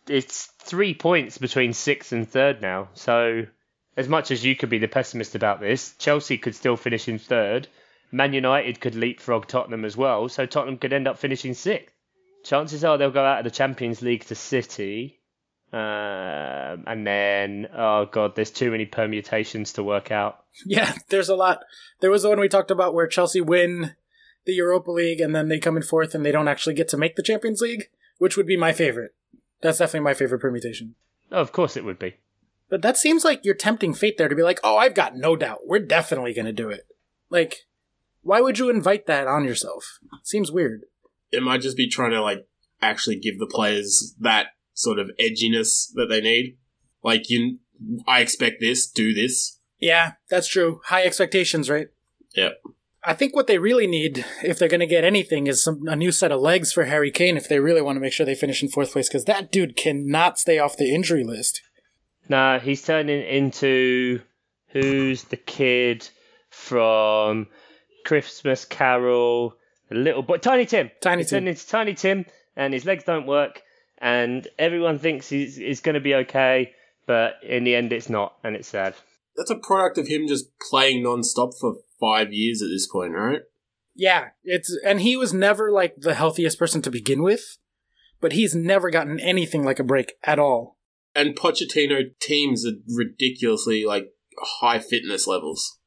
it's 0.08 0.46
three 0.60 0.94
points 0.94 1.36
between 1.36 1.74
sixth 1.74 2.12
and 2.12 2.26
third 2.28 2.62
now. 2.62 2.88
So, 2.94 3.46
as 3.98 4.08
much 4.08 4.30
as 4.30 4.44
you 4.44 4.56
could 4.56 4.70
be 4.70 4.78
the 4.78 4.88
pessimist 4.88 5.34
about 5.34 5.60
this, 5.60 5.94
Chelsea 5.98 6.38
could 6.38 6.54
still 6.54 6.76
finish 6.76 7.06
in 7.08 7.18
third. 7.18 7.68
Man 8.12 8.34
United 8.34 8.78
could 8.80 8.94
leapfrog 8.94 9.48
Tottenham 9.48 9.84
as 9.84 9.96
well, 9.96 10.28
so 10.28 10.46
Tottenham 10.46 10.76
could 10.76 10.92
end 10.92 11.08
up 11.08 11.18
finishing 11.18 11.54
sixth. 11.54 11.94
Chances 12.44 12.84
are 12.84 12.98
they'll 12.98 13.10
go 13.10 13.24
out 13.24 13.38
of 13.38 13.44
the 13.44 13.50
Champions 13.50 14.02
League 14.02 14.24
to 14.26 14.34
City. 14.34 15.20
Um, 15.72 16.84
and 16.86 17.06
then, 17.06 17.68
oh 17.74 18.04
god, 18.04 18.36
there's 18.36 18.50
too 18.50 18.70
many 18.70 18.84
permutations 18.84 19.72
to 19.74 19.82
work 19.82 20.10
out. 20.10 20.44
Yeah, 20.66 20.94
there's 21.08 21.30
a 21.30 21.34
lot. 21.34 21.60
There 22.00 22.10
was 22.10 22.22
the 22.22 22.28
one 22.28 22.40
we 22.40 22.48
talked 22.48 22.70
about 22.70 22.92
where 22.92 23.06
Chelsea 23.06 23.40
win 23.40 23.94
the 24.44 24.52
Europa 24.52 24.90
League 24.90 25.20
and 25.20 25.34
then 25.34 25.48
they 25.48 25.58
come 25.58 25.78
in 25.78 25.82
fourth 25.82 26.14
and 26.14 26.26
they 26.26 26.32
don't 26.32 26.48
actually 26.48 26.74
get 26.74 26.88
to 26.88 26.98
make 26.98 27.16
the 27.16 27.22
Champions 27.22 27.62
League, 27.62 27.88
which 28.18 28.36
would 28.36 28.46
be 28.46 28.56
my 28.56 28.72
favorite. 28.72 29.14
That's 29.62 29.78
definitely 29.78 30.04
my 30.04 30.14
favorite 30.14 30.40
permutation. 30.40 30.94
Oh, 31.30 31.40
of 31.40 31.52
course 31.52 31.76
it 31.76 31.84
would 31.84 31.98
be. 31.98 32.16
But 32.68 32.82
that 32.82 32.98
seems 32.98 33.24
like 33.24 33.44
you're 33.44 33.54
tempting 33.54 33.94
fate 33.94 34.18
there 34.18 34.28
to 34.28 34.36
be 34.36 34.42
like, 34.42 34.60
oh, 34.62 34.76
I've 34.76 34.94
got 34.94 35.16
no 35.16 35.36
doubt. 35.36 35.60
We're 35.66 35.78
definitely 35.78 36.34
going 36.34 36.46
to 36.46 36.52
do 36.52 36.68
it. 36.68 36.86
Like, 37.30 37.66
why 38.22 38.40
would 38.40 38.58
you 38.58 38.70
invite 38.70 39.06
that 39.06 39.26
on 39.26 39.44
yourself? 39.44 39.98
Seems 40.22 40.50
weird. 40.50 40.82
It 41.30 41.42
might 41.42 41.60
just 41.60 41.76
be 41.76 41.88
trying 41.88 42.12
to 42.12 42.22
like 42.22 42.46
actually 42.80 43.16
give 43.16 43.38
the 43.38 43.46
players 43.46 44.14
that 44.20 44.48
sort 44.74 44.98
of 44.98 45.10
edginess 45.20 45.92
that 45.94 46.06
they 46.08 46.20
need. 46.20 46.56
Like 47.02 47.28
you, 47.28 47.58
I 48.06 48.20
expect 48.20 48.60
this, 48.60 48.88
do 48.88 49.12
this. 49.12 49.58
Yeah, 49.78 50.12
that's 50.30 50.48
true. 50.48 50.80
High 50.86 51.02
expectations, 51.02 51.68
right? 51.68 51.88
Yep. 52.36 52.62
I 53.04 53.14
think 53.14 53.34
what 53.34 53.48
they 53.48 53.58
really 53.58 53.88
need, 53.88 54.24
if 54.44 54.58
they're 54.58 54.68
going 54.68 54.78
to 54.80 54.86
get 54.86 55.02
anything, 55.02 55.48
is 55.48 55.64
some 55.64 55.88
a 55.88 55.96
new 55.96 56.12
set 56.12 56.30
of 56.30 56.40
legs 56.40 56.72
for 56.72 56.84
Harry 56.84 57.10
Kane 57.10 57.36
if 57.36 57.48
they 57.48 57.58
really 57.58 57.82
want 57.82 57.96
to 57.96 58.00
make 58.00 58.12
sure 58.12 58.24
they 58.24 58.36
finish 58.36 58.62
in 58.62 58.68
fourth 58.68 58.92
place, 58.92 59.08
because 59.08 59.24
that 59.24 59.50
dude 59.50 59.76
cannot 59.76 60.38
stay 60.38 60.60
off 60.60 60.76
the 60.76 60.94
injury 60.94 61.24
list. 61.24 61.62
Nah, 62.28 62.60
he's 62.60 62.82
turning 62.82 63.22
into 63.26 64.20
who's 64.68 65.24
the 65.24 65.36
kid 65.36 66.08
from 66.50 67.48
Christmas 68.04 68.64
Carol, 68.64 69.54
the 69.88 69.96
little 69.96 70.22
boy, 70.22 70.38
Tiny 70.38 70.66
Tim. 70.66 70.90
Tiny 71.00 71.24
Tim. 71.24 71.30
turning 71.30 71.48
into 71.48 71.66
Tiny 71.66 71.94
Tim, 71.94 72.26
and 72.56 72.74
his 72.74 72.84
legs 72.84 73.04
don't 73.04 73.26
work, 73.26 73.62
and 73.98 74.46
everyone 74.58 74.98
thinks 74.98 75.28
he's, 75.28 75.56
he's 75.56 75.80
going 75.80 75.94
to 75.94 76.00
be 76.00 76.14
okay, 76.14 76.72
but 77.06 77.34
in 77.42 77.64
the 77.64 77.74
end, 77.74 77.92
it's 77.92 78.08
not, 78.08 78.36
and 78.44 78.56
it's 78.56 78.68
sad. 78.68 78.94
That's 79.36 79.50
a 79.50 79.56
product 79.56 79.98
of 79.98 80.08
him 80.08 80.28
just 80.28 80.46
playing 80.70 81.02
non-stop 81.02 81.50
for 81.60 81.76
five 81.98 82.32
years 82.32 82.62
at 82.62 82.68
this 82.68 82.86
point, 82.86 83.14
right? 83.14 83.40
Yeah, 83.94 84.28
it's 84.42 84.74
and 84.84 85.00
he 85.00 85.16
was 85.16 85.34
never 85.34 85.70
like 85.70 85.96
the 85.98 86.14
healthiest 86.14 86.58
person 86.58 86.82
to 86.82 86.90
begin 86.90 87.22
with, 87.22 87.58
but 88.20 88.32
he's 88.32 88.54
never 88.54 88.90
gotten 88.90 89.20
anything 89.20 89.64
like 89.64 89.78
a 89.78 89.84
break 89.84 90.14
at 90.24 90.38
all. 90.38 90.78
And 91.14 91.36
Pochettino 91.36 92.18
teams 92.20 92.66
are 92.66 92.78
ridiculously 92.88 93.84
like 93.84 94.12
high 94.60 94.78
fitness 94.78 95.26
levels. 95.26 95.78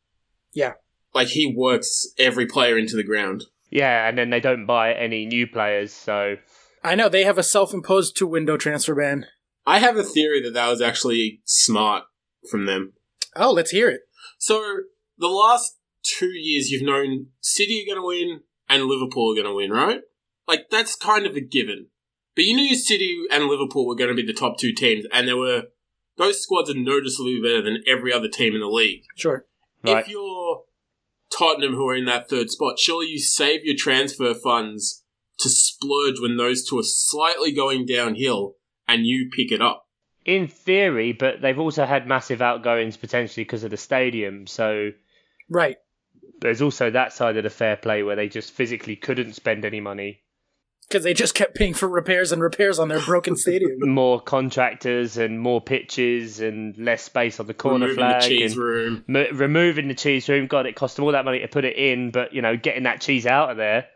Yeah. 0.54 0.74
Like 1.16 1.30
he 1.30 1.52
works 1.58 2.06
every 2.20 2.46
player 2.46 2.78
into 2.78 2.96
the 2.96 3.04
ground. 3.04 3.46
Yeah, 3.72 4.08
and 4.08 4.18
then 4.18 4.30
they 4.30 4.40
don't 4.40 4.66
buy 4.66 4.94
any 4.94 5.26
new 5.26 5.48
players, 5.48 5.92
so 5.92 6.36
I 6.84 6.94
know 6.94 7.10
they 7.10 7.24
have 7.24 7.38
a 7.38 7.44
self-imposed 7.44 8.16
two-window 8.16 8.58
transfer 8.58 8.94
ban. 8.94 9.26
I 9.66 9.80
have 9.80 9.98
a 9.98 10.04
theory 10.04 10.42
that 10.44 10.54
that 10.54 10.70
was 10.70 10.82
actually 10.82 11.42
smart 11.46 12.04
from 12.52 12.68
them. 12.68 12.94
Oh, 13.36 13.52
let's 13.52 13.72
hear 13.72 13.90
it. 13.90 14.02
So 14.38 14.62
the 15.18 15.28
last 15.28 15.80
two 16.04 16.30
years, 16.30 16.70
you've 16.70 16.86
known 16.86 17.28
City 17.40 17.84
are 17.84 17.96
going 17.96 18.02
to 18.02 18.08
win 18.08 18.42
and 18.70 18.84
Liverpool 18.84 19.32
are 19.32 19.36
going 19.36 19.48
to 19.48 19.56
win, 19.56 19.72
right? 19.72 20.02
Like 20.48 20.70
that's 20.70 20.96
kind 20.96 21.26
of 21.26 21.36
a 21.36 21.42
given. 21.42 21.88
But 22.36 22.46
you 22.46 22.56
knew 22.56 22.76
City 22.76 23.24
and 23.32 23.46
Liverpool 23.46 23.88
were 23.88 23.96
going 23.96 24.10
to 24.10 24.22
be 24.22 24.26
the 24.26 24.38
top 24.38 24.58
two 24.60 24.74
teams, 24.74 25.06
and 25.14 25.28
there 25.28 25.38
were 25.38 25.64
those 26.18 26.42
squads 26.42 26.70
are 26.70 26.76
noticeably 26.76 27.40
better 27.42 27.62
than 27.62 27.84
every 27.88 28.14
other 28.14 28.28
team 28.28 28.54
in 28.54 28.60
the 28.60 28.68
league. 28.68 29.04
Sure. 29.16 29.46
right. 29.84 30.04
If 30.04 30.10
you're 30.10 30.65
Tottenham, 31.38 31.74
who 31.74 31.88
are 31.90 31.96
in 31.96 32.06
that 32.06 32.30
third 32.30 32.50
spot, 32.50 32.80
surely 32.80 33.08
you 33.08 33.20
save 33.20 33.66
your 33.66 33.76
transfer 33.78 34.34
funds 34.34 35.04
to 35.40 35.50
splurge 35.50 36.20
when 36.20 36.38
those 36.38 36.64
two 36.68 36.80
are 36.80 36.84
slightly 36.84 37.52
going 37.52 37.86
downhill, 37.86 38.56
and 38.88 39.06
you 39.06 39.30
pick 39.36 39.52
it 39.52 39.62
up. 39.62 39.84
in 40.24 40.48
theory, 40.48 41.14
but 41.14 41.40
they've 41.42 41.60
also 41.60 41.86
had 41.86 42.08
massive 42.08 42.42
outgoings 42.42 42.98
potentially 42.98 43.44
because 43.44 43.64
of 43.64 43.70
the 43.70 43.78
stadium, 43.78 44.48
so 44.48 44.92
Right. 45.50 45.78
there's 46.42 46.64
also 46.64 46.90
that 46.90 47.14
side 47.14 47.38
of 47.38 47.44
the 47.44 47.50
fair 47.52 47.76
play 47.78 48.02
where 48.02 48.16
they 48.16 48.28
just 48.28 48.52
physically 48.52 48.96
couldn't 48.96 49.34
spend 49.34 49.66
any 49.66 49.82
money. 49.82 50.24
Because 50.88 51.04
they 51.04 51.14
just 51.16 51.34
kept 51.34 51.56
paying 51.56 51.74
for 51.74 51.88
repairs 51.90 52.32
and 52.32 52.42
repairs 52.42 52.78
on 52.78 52.90
their 52.90 53.02
broken 53.02 53.36
stadium. 53.36 53.72
More 53.90 54.22
contractors 54.22 55.18
and 55.18 55.40
more 55.40 55.60
pitches 55.60 56.40
and 56.40 56.78
less 56.78 57.04
space 57.04 57.40
on 57.40 57.48
the 57.48 57.56
corner 57.56 57.88
Removing 57.88 57.96
flag 57.98 58.22
the 58.22 58.28
cheese 58.28 58.56
room. 58.56 59.04
mo- 59.08 59.28
removing 59.34 59.88
the 59.88 59.96
cheese 59.96 60.30
room. 60.30 60.46
God, 60.48 60.68
it 60.68 60.76
cost 60.76 60.96
them 60.96 61.06
all 61.06 61.12
that 61.14 61.26
money 61.26 61.40
to 61.40 61.48
put 61.48 61.66
it 61.66 61.76
in, 61.76 62.12
but 62.12 62.34
you 62.34 62.42
know, 62.42 62.56
getting 62.56 62.84
that 62.84 63.02
cheese 63.02 63.26
out 63.26 63.50
of 63.50 63.58
there. 63.58 63.88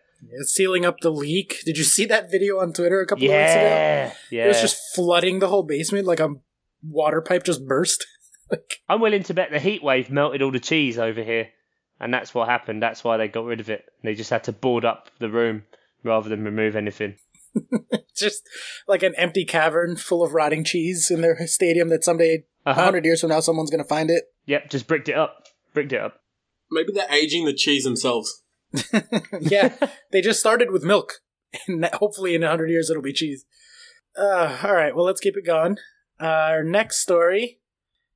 Sealing 0.42 0.84
up 0.84 1.00
the 1.02 1.12
leak. 1.12 1.58
Did 1.64 1.78
you 1.78 1.84
see 1.84 2.06
that 2.06 2.30
video 2.30 2.60
on 2.60 2.74
Twitter 2.74 3.00
a 3.02 3.06
couple 3.06 3.24
of 3.26 3.30
weeks 3.30 3.52
ago? 3.52 3.62
Yeah, 3.62 4.14
yeah. 4.32 4.46
It 4.46 4.48
was 4.50 4.62
just 4.62 4.78
flooding 4.96 5.40
the 5.40 5.48
whole 5.48 5.64
basement 5.64 6.08
like 6.08 6.20
a 6.20 6.30
water 6.84 7.22
pipe 7.22 7.44
just 7.44 7.66
burst. 7.66 8.06
like, 8.52 8.82
I'm 8.90 9.00
willing 9.00 9.24
to 9.24 9.34
bet 9.34 9.52
the 9.52 9.60
heat 9.60 9.84
wave 9.84 10.10
melted 10.10 10.42
all 10.42 10.52
the 10.52 10.60
cheese 10.60 10.98
over 10.98 11.24
here, 11.24 11.50
and 12.00 12.14
that's 12.14 12.34
what 12.34 12.50
happened. 12.50 12.82
That's 12.82 13.04
why 13.04 13.18
they 13.18 13.28
got 13.28 13.46
rid 13.46 13.60
of 13.60 13.70
it. 13.70 13.86
They 14.04 14.16
just 14.16 14.30
had 14.30 14.46
to 14.46 14.52
board 14.52 14.84
up 14.86 15.10
the 15.20 15.30
room 15.30 15.64
rather 16.04 16.30
than 16.30 16.44
remove 16.44 16.76
anything. 16.76 17.16
just 18.16 18.44
like 18.88 19.02
an 19.04 19.16
empty 19.16 19.46
cavern 19.46 19.96
full 19.96 20.24
of 20.24 20.34
rotting 20.34 20.64
cheese 20.64 21.10
in 21.10 21.22
their 21.22 21.48
stadium 21.48 21.90
that 21.90 22.04
someday, 22.04 22.44
a 22.66 22.70
Uh-huh. 22.70 22.82
100 22.82 23.06
years 23.06 23.22
from 23.22 23.30
now, 23.30 23.40
someone's 23.40 23.72
going 23.72 23.84
to 23.84 23.88
find 23.88 24.10
it. 24.12 24.26
Yep, 24.46 24.70
just 24.70 24.88
bricked 24.88 25.10
it 25.10 25.16
up. 25.16 25.48
Bricked 25.74 25.94
it 25.94 26.02
up. 26.02 26.22
Maybe 26.72 26.92
they're 26.94 27.12
aging 27.12 27.46
the 27.46 27.54
cheese 27.54 27.84
themselves. 27.84 28.44
yeah, 29.40 29.76
they 30.12 30.22
just 30.22 30.40
started 30.40 30.72
with 30.72 30.84
milk. 30.84 31.22
And 31.68 31.84
hopefully 31.86 32.36
in 32.36 32.42
100 32.42 32.70
years 32.70 32.92
it'll 32.92 33.02
be 33.02 33.12
cheese. 33.14 33.44
Uh, 34.16 34.60
all 34.64 34.74
right, 34.76 34.96
well, 34.96 35.06
let's 35.06 35.20
keep 35.20 35.36
it 35.36 35.46
going. 35.46 35.78
Uh, 36.22 36.26
our 36.26 36.64
next 36.64 37.00
story 37.00 37.60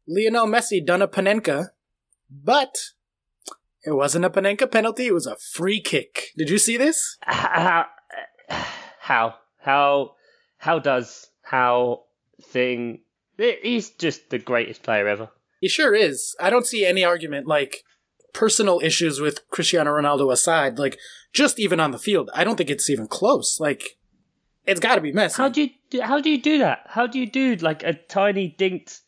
Lionel 0.07 0.45
Messi 0.45 0.85
done 0.85 1.01
a 1.01 1.07
Panenka, 1.07 1.69
but 2.29 2.75
it 3.85 3.91
wasn't 3.91 4.25
a 4.25 4.29
Panenka 4.29 4.71
penalty, 4.71 5.07
it 5.07 5.13
was 5.13 5.27
a 5.27 5.35
free 5.35 5.81
kick. 5.81 6.31
Did 6.37 6.49
you 6.49 6.57
see 6.57 6.77
this? 6.77 7.17
How? 7.21 7.85
How? 8.99 9.35
How? 9.59 10.11
How 10.57 10.79
does 10.79 11.27
how 11.41 12.03
thing? 12.41 13.01
He's 13.37 13.89
just 13.91 14.29
the 14.29 14.39
greatest 14.39 14.83
player 14.83 15.07
ever. 15.07 15.29
He 15.59 15.67
sure 15.67 15.95
is. 15.95 16.35
I 16.39 16.49
don't 16.49 16.67
see 16.67 16.85
any 16.85 17.03
argument, 17.03 17.47
like, 17.47 17.83
personal 18.33 18.79
issues 18.83 19.19
with 19.19 19.49
Cristiano 19.49 19.91
Ronaldo 19.91 20.31
aside, 20.31 20.77
like, 20.77 20.97
just 21.33 21.59
even 21.59 21.79
on 21.79 21.91
the 21.91 21.97
field. 21.97 22.29
I 22.33 22.43
don't 22.43 22.57
think 22.57 22.69
it's 22.69 22.89
even 22.89 23.07
close. 23.07 23.59
Like, 23.59 23.97
it's 24.65 24.79
got 24.79 24.95
to 24.95 25.01
be 25.01 25.11
Messi. 25.11 25.37
How 25.37 25.49
do 25.49 25.63
you 25.63 25.69
do, 25.89 26.01
how 26.01 26.21
do 26.21 26.29
you 26.29 26.41
do 26.41 26.59
that? 26.59 26.79
How 26.85 27.07
do 27.07 27.19
you 27.19 27.29
do 27.29 27.55
like 27.55 27.83
a 27.83 27.93
tiny 27.93 28.55
dinked 28.57 29.01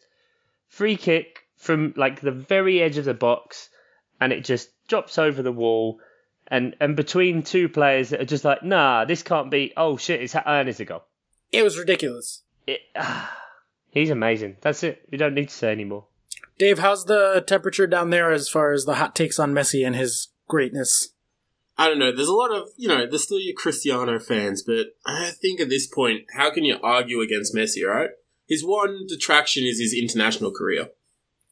free 0.67 0.97
kick 0.97 1.39
from 1.55 1.93
like 1.95 2.21
the 2.21 2.31
very 2.31 2.81
edge 2.81 2.97
of 2.97 3.05
the 3.05 3.13
box, 3.13 3.69
and 4.19 4.33
it 4.33 4.43
just 4.43 4.69
drops 4.87 5.17
over 5.17 5.41
the 5.41 5.51
wall, 5.51 5.99
and 6.47 6.75
and 6.79 6.95
between 6.95 7.43
two 7.43 7.69
players 7.69 8.09
that 8.09 8.21
are 8.21 8.25
just 8.25 8.45
like, 8.45 8.63
nah, 8.63 9.05
this 9.05 9.23
can't 9.23 9.51
be. 9.51 9.73
Oh 9.75 9.97
shit, 9.97 10.21
it's 10.21 10.35
uh, 10.35 10.41
and 10.45 10.69
a 10.69 10.85
goal. 10.85 11.03
it 11.51 11.63
was 11.63 11.77
ridiculous. 11.77 12.43
It, 12.67 12.81
he's 13.91 14.09
amazing. 14.09 14.57
That's 14.61 14.83
it. 14.83 15.07
We 15.11 15.17
don't 15.17 15.33
need 15.33 15.49
to 15.49 15.55
say 15.55 15.71
anymore. 15.71 16.05
Dave, 16.57 16.79
how's 16.79 17.05
the 17.05 17.43
temperature 17.45 17.87
down 17.87 18.11
there 18.11 18.31
as 18.31 18.47
far 18.47 18.71
as 18.71 18.85
the 18.85 18.95
hot 18.95 19.15
takes 19.15 19.39
on 19.39 19.53
Messi 19.53 19.85
and 19.85 19.95
his 19.95 20.29
greatness? 20.47 21.09
I 21.77 21.89
don't 21.89 21.99
know. 21.99 22.15
There's 22.15 22.29
a 22.29 22.33
lot 22.33 22.51
of, 22.51 22.69
you 22.77 22.87
know, 22.87 23.05
there's 23.05 23.23
still 23.23 23.39
your 23.39 23.53
Cristiano 23.53 24.17
fans, 24.19 24.63
but 24.63 24.95
I 25.05 25.31
think 25.31 25.59
at 25.59 25.67
this 25.67 25.87
point, 25.87 26.23
how 26.33 26.49
can 26.49 26.63
you 26.63 26.77
argue 26.81 27.19
against 27.19 27.53
Messi, 27.53 27.85
right? 27.85 28.11
His 28.47 28.63
one 28.63 29.05
detraction 29.07 29.65
is 29.65 29.79
his 29.79 29.93
international 29.93 30.51
career. 30.51 30.89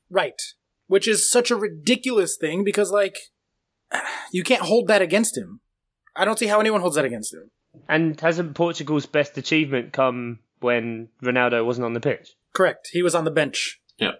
Right. 0.09 0.41
Which 0.87 1.07
is 1.07 1.29
such 1.29 1.49
a 1.49 1.55
ridiculous 1.55 2.37
thing 2.37 2.63
because, 2.63 2.91
like, 2.91 3.17
you 4.31 4.43
can't 4.43 4.63
hold 4.63 4.87
that 4.87 5.01
against 5.01 5.37
him. 5.37 5.61
I 6.15 6.25
don't 6.25 6.37
see 6.37 6.47
how 6.47 6.59
anyone 6.59 6.81
holds 6.81 6.95
that 6.95 7.05
against 7.05 7.33
him. 7.33 7.49
And 7.89 8.19
hasn't 8.19 8.55
Portugal's 8.55 9.05
best 9.05 9.37
achievement 9.37 9.93
come 9.93 10.39
when 10.59 11.09
Ronaldo 11.21 11.65
wasn't 11.65 11.85
on 11.85 11.93
the 11.93 11.99
pitch? 11.99 12.35
Correct. 12.53 12.89
He 12.91 13.01
was 13.01 13.15
on 13.15 13.25
the 13.25 13.31
bench. 13.31 13.81
Yeah. 13.97 14.13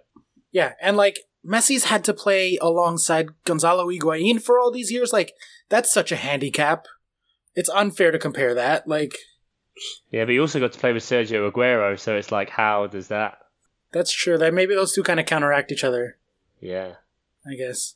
Yeah, 0.50 0.72
and 0.80 0.96
like 0.96 1.20
Messi's 1.46 1.84
had 1.84 2.04
to 2.04 2.14
play 2.14 2.58
alongside 2.60 3.28
Gonzalo 3.44 3.86
Higuain 3.86 4.40
for 4.42 4.58
all 4.58 4.70
these 4.70 4.90
years. 4.90 5.12
Like 5.12 5.32
that's 5.68 5.92
such 5.92 6.10
a 6.12 6.16
handicap. 6.16 6.86
It's 7.54 7.68
unfair 7.70 8.10
to 8.10 8.18
compare 8.18 8.54
that. 8.54 8.88
Like 8.88 9.16
Yeah, 10.10 10.24
but 10.24 10.32
he 10.32 10.40
also 10.40 10.60
got 10.60 10.72
to 10.72 10.78
play 10.78 10.92
with 10.92 11.02
Sergio 11.02 11.50
Aguero, 11.50 11.98
so 11.98 12.16
it's 12.16 12.32
like, 12.32 12.50
how 12.50 12.86
does 12.86 13.08
that? 13.08 13.38
that's 13.92 14.12
true. 14.12 14.36
That 14.36 14.52
maybe 14.52 14.74
those 14.74 14.92
two 14.92 15.04
kind 15.04 15.20
of 15.20 15.26
counteract 15.26 15.70
each 15.70 15.84
other. 15.84 16.18
Yeah. 16.64 16.94
I 17.46 17.54
guess. 17.56 17.94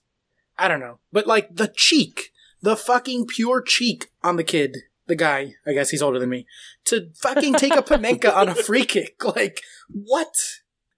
I 0.59 0.69
don't 0.69 0.81
know, 0.81 0.99
but 1.13 1.27
like 1.27 1.55
the 1.55 1.73
cheek, 1.75 2.33
the 2.61 2.77
fucking 2.77 3.27
pure 3.27 3.63
cheek 3.63 4.11
on 4.23 4.37
the 4.37 4.45
kid, 4.45 4.77
the 5.07 5.17
guy. 5.17 5.55
I 5.67 5.73
guess 5.73 5.91
he's 5.91 6.03
older 6.03 6.19
than 6.19 6.29
me. 6.29 6.47
To 6.87 7.11
fucking 7.15 7.55
take 7.55 7.75
a 7.75 7.83
panenka 7.83 8.35
on 8.35 8.49
a 8.49 8.55
free 8.67 8.85
kick. 8.85 9.23
Like 9.25 9.63
what? 9.89 10.35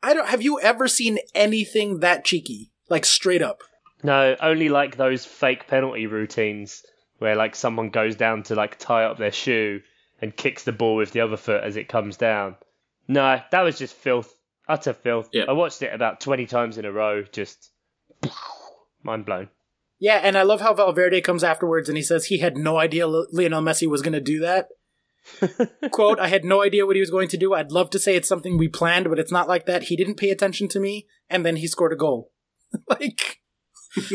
I 0.03 0.15
don't. 0.15 0.29
Have 0.29 0.43
you 0.43 0.59
ever 0.61 0.89
seen 0.89 1.19
anything 1.35 2.01
that 2.01 2.25
cheeky? 2.25 2.73
Like 2.89 3.05
straight 3.05 3.43
up. 3.43 3.63
No, 4.03 4.35
only 4.41 4.69
like 4.69 4.97
those 4.97 5.25
fake 5.25 5.67
penalty 5.69 6.07
routines 6.07 6.83
where 7.19 7.37
like 7.37 7.55
someone 7.55 7.91
goes 7.91 8.17
down 8.17 8.43
to 8.45 8.55
like 8.55 8.79
tie 8.79 9.05
up 9.05 9.19
their 9.19 9.31
shoe 9.31 9.83
and 10.23 10.35
kicks 10.35 10.65
the 10.65 10.73
ball 10.73 10.97
with 10.97 11.13
the 11.13 11.21
other 11.21 11.37
foot 11.37 11.63
as 11.63 11.77
it 11.77 11.89
comes 11.89 12.17
down. 12.17 12.57
No, 13.07 13.41
that 13.51 13.61
was 13.61 13.79
just 13.79 13.95
filth. 13.95 14.35
Utter 14.71 14.93
filth. 14.93 15.29
Yeah. 15.33 15.45
I 15.49 15.53
watched 15.53 15.83
it 15.83 15.93
about 15.93 16.21
20 16.21 16.47
times 16.47 16.79
in 16.79 16.85
a 16.85 16.93
row, 16.93 17.25
just 17.33 17.71
mind 19.03 19.27
blown. 19.27 19.49
Yeah, 19.99 20.21
and 20.23 20.39
I 20.39 20.43
love 20.43 20.61
how 20.63 20.73
Valverde 20.73 21.21
comes 21.21 21.45
afterwards 21.45 21.89
and 21.89 21.99
he 21.99 22.03
says 22.03 22.27
he 22.27 22.39
had 22.39 22.57
no 22.57 22.79
idea 22.79 23.03
L- 23.03 23.27
Lionel 23.33 23.63
Messi 23.63 23.87
was 23.87 24.01
going 24.01 24.15
to 24.15 24.21
do 24.21 24.41
that. 24.41 24.69
quote, 25.91 26.19
I 26.19 26.29
had 26.29 26.45
no 26.45 26.63
idea 26.63 26.87
what 26.87 26.97
he 26.97 27.01
was 27.01 27.11
going 27.11 27.29
to 27.29 27.37
do. 27.37 27.53
I'd 27.53 27.73
love 27.73 27.91
to 27.91 27.99
say 27.99 28.17
it's 28.17 28.29
something 28.29 28.57
we 28.57 28.69
planned, 28.69 29.09
but 29.09 29.19
it's 29.19 29.33
not 29.33 29.49
like 29.49 29.67
that. 29.67 29.85
He 29.85 29.97
didn't 29.97 30.17
pay 30.17 30.31
attention 30.31 30.69
to 30.69 30.81
me, 30.81 31.07
and 31.29 31.45
then 31.45 31.57
he 31.57 31.67
scored 31.67 31.93
a 31.93 31.97
goal. 31.97 32.33
like, 32.89 33.41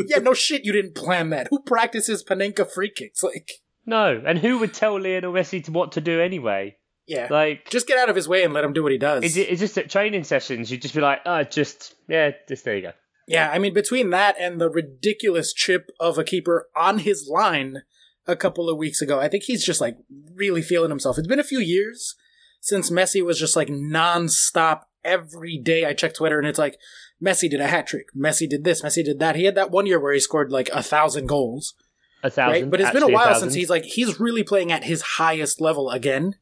yeah, 0.08 0.18
no 0.18 0.34
shit, 0.34 0.64
you 0.64 0.72
didn't 0.72 0.94
plan 0.96 1.30
that. 1.30 1.48
Who 1.50 1.60
practices 1.62 2.24
Panenka 2.24 2.68
free 2.68 2.90
kicks? 2.90 3.22
Like, 3.22 3.52
No, 3.84 4.20
and 4.26 4.38
who 4.38 4.58
would 4.58 4.74
tell 4.74 5.00
Lionel 5.00 5.32
Messi 5.32 5.62
to 5.64 5.70
what 5.72 5.92
to 5.92 6.00
do 6.00 6.20
anyway? 6.20 6.76
Yeah. 7.06 7.28
Like, 7.30 7.70
just 7.70 7.86
get 7.86 7.98
out 7.98 8.08
of 8.08 8.16
his 8.16 8.28
way 8.28 8.42
and 8.44 8.52
let 8.52 8.64
him 8.64 8.72
do 8.72 8.82
what 8.82 8.92
he 8.92 8.98
does. 8.98 9.22
is 9.24 9.36
it 9.36 9.48
is 9.48 9.60
just 9.60 9.78
at 9.78 9.88
training 9.90 10.24
sessions 10.24 10.70
you'd 10.70 10.82
just 10.82 10.94
be 10.94 11.00
like, 11.00 11.20
oh, 11.26 11.42
just 11.44 11.94
yeah, 12.08 12.30
just 12.48 12.64
there 12.64 12.76
you 12.76 12.82
go. 12.82 12.92
Yeah, 13.28 13.50
I 13.50 13.58
mean, 13.58 13.74
between 13.74 14.10
that 14.10 14.36
and 14.38 14.60
the 14.60 14.70
ridiculous 14.70 15.52
chip 15.52 15.90
of 15.98 16.16
a 16.16 16.24
keeper 16.24 16.68
on 16.76 17.00
his 17.00 17.28
line 17.28 17.82
a 18.26 18.36
couple 18.36 18.70
of 18.70 18.76
weeks 18.76 19.02
ago, 19.02 19.18
I 19.18 19.28
think 19.28 19.44
he's 19.44 19.64
just 19.64 19.80
like 19.80 19.96
really 20.34 20.62
feeling 20.62 20.90
himself. 20.90 21.18
It's 21.18 21.26
been 21.26 21.40
a 21.40 21.44
few 21.44 21.58
years 21.58 22.14
since 22.60 22.90
Messi 22.90 23.24
was 23.24 23.38
just 23.38 23.56
like 23.56 23.68
nonstop 23.68 24.82
every 25.04 25.58
day. 25.58 25.84
I 25.84 25.92
check 25.92 26.14
Twitter 26.14 26.38
and 26.38 26.46
it's 26.46 26.58
like 26.58 26.78
Messi 27.24 27.50
did 27.50 27.60
a 27.60 27.66
hat 27.66 27.86
trick, 27.86 28.06
Messi 28.16 28.48
did 28.48 28.62
this, 28.64 28.82
Messi 28.82 29.04
did 29.04 29.18
that. 29.18 29.34
He 29.36 29.44
had 29.44 29.54
that 29.56 29.70
one 29.70 29.86
year 29.86 29.98
where 29.98 30.12
he 30.12 30.20
scored 30.20 30.52
like 30.52 30.68
a 30.72 30.82
thousand 30.82 31.26
goals, 31.26 31.74
A 32.22 32.30
thousand, 32.30 32.52
right? 32.62 32.70
But 32.70 32.80
it's 32.80 32.90
been 32.90 33.02
a 33.02 33.08
while 33.08 33.26
thousand. 33.26 33.50
since 33.50 33.54
he's 33.54 33.70
like 33.70 33.84
he's 33.84 34.20
really 34.20 34.42
playing 34.44 34.70
at 34.70 34.84
his 34.84 35.02
highest 35.02 35.60
level 35.60 35.90
again 35.90 36.34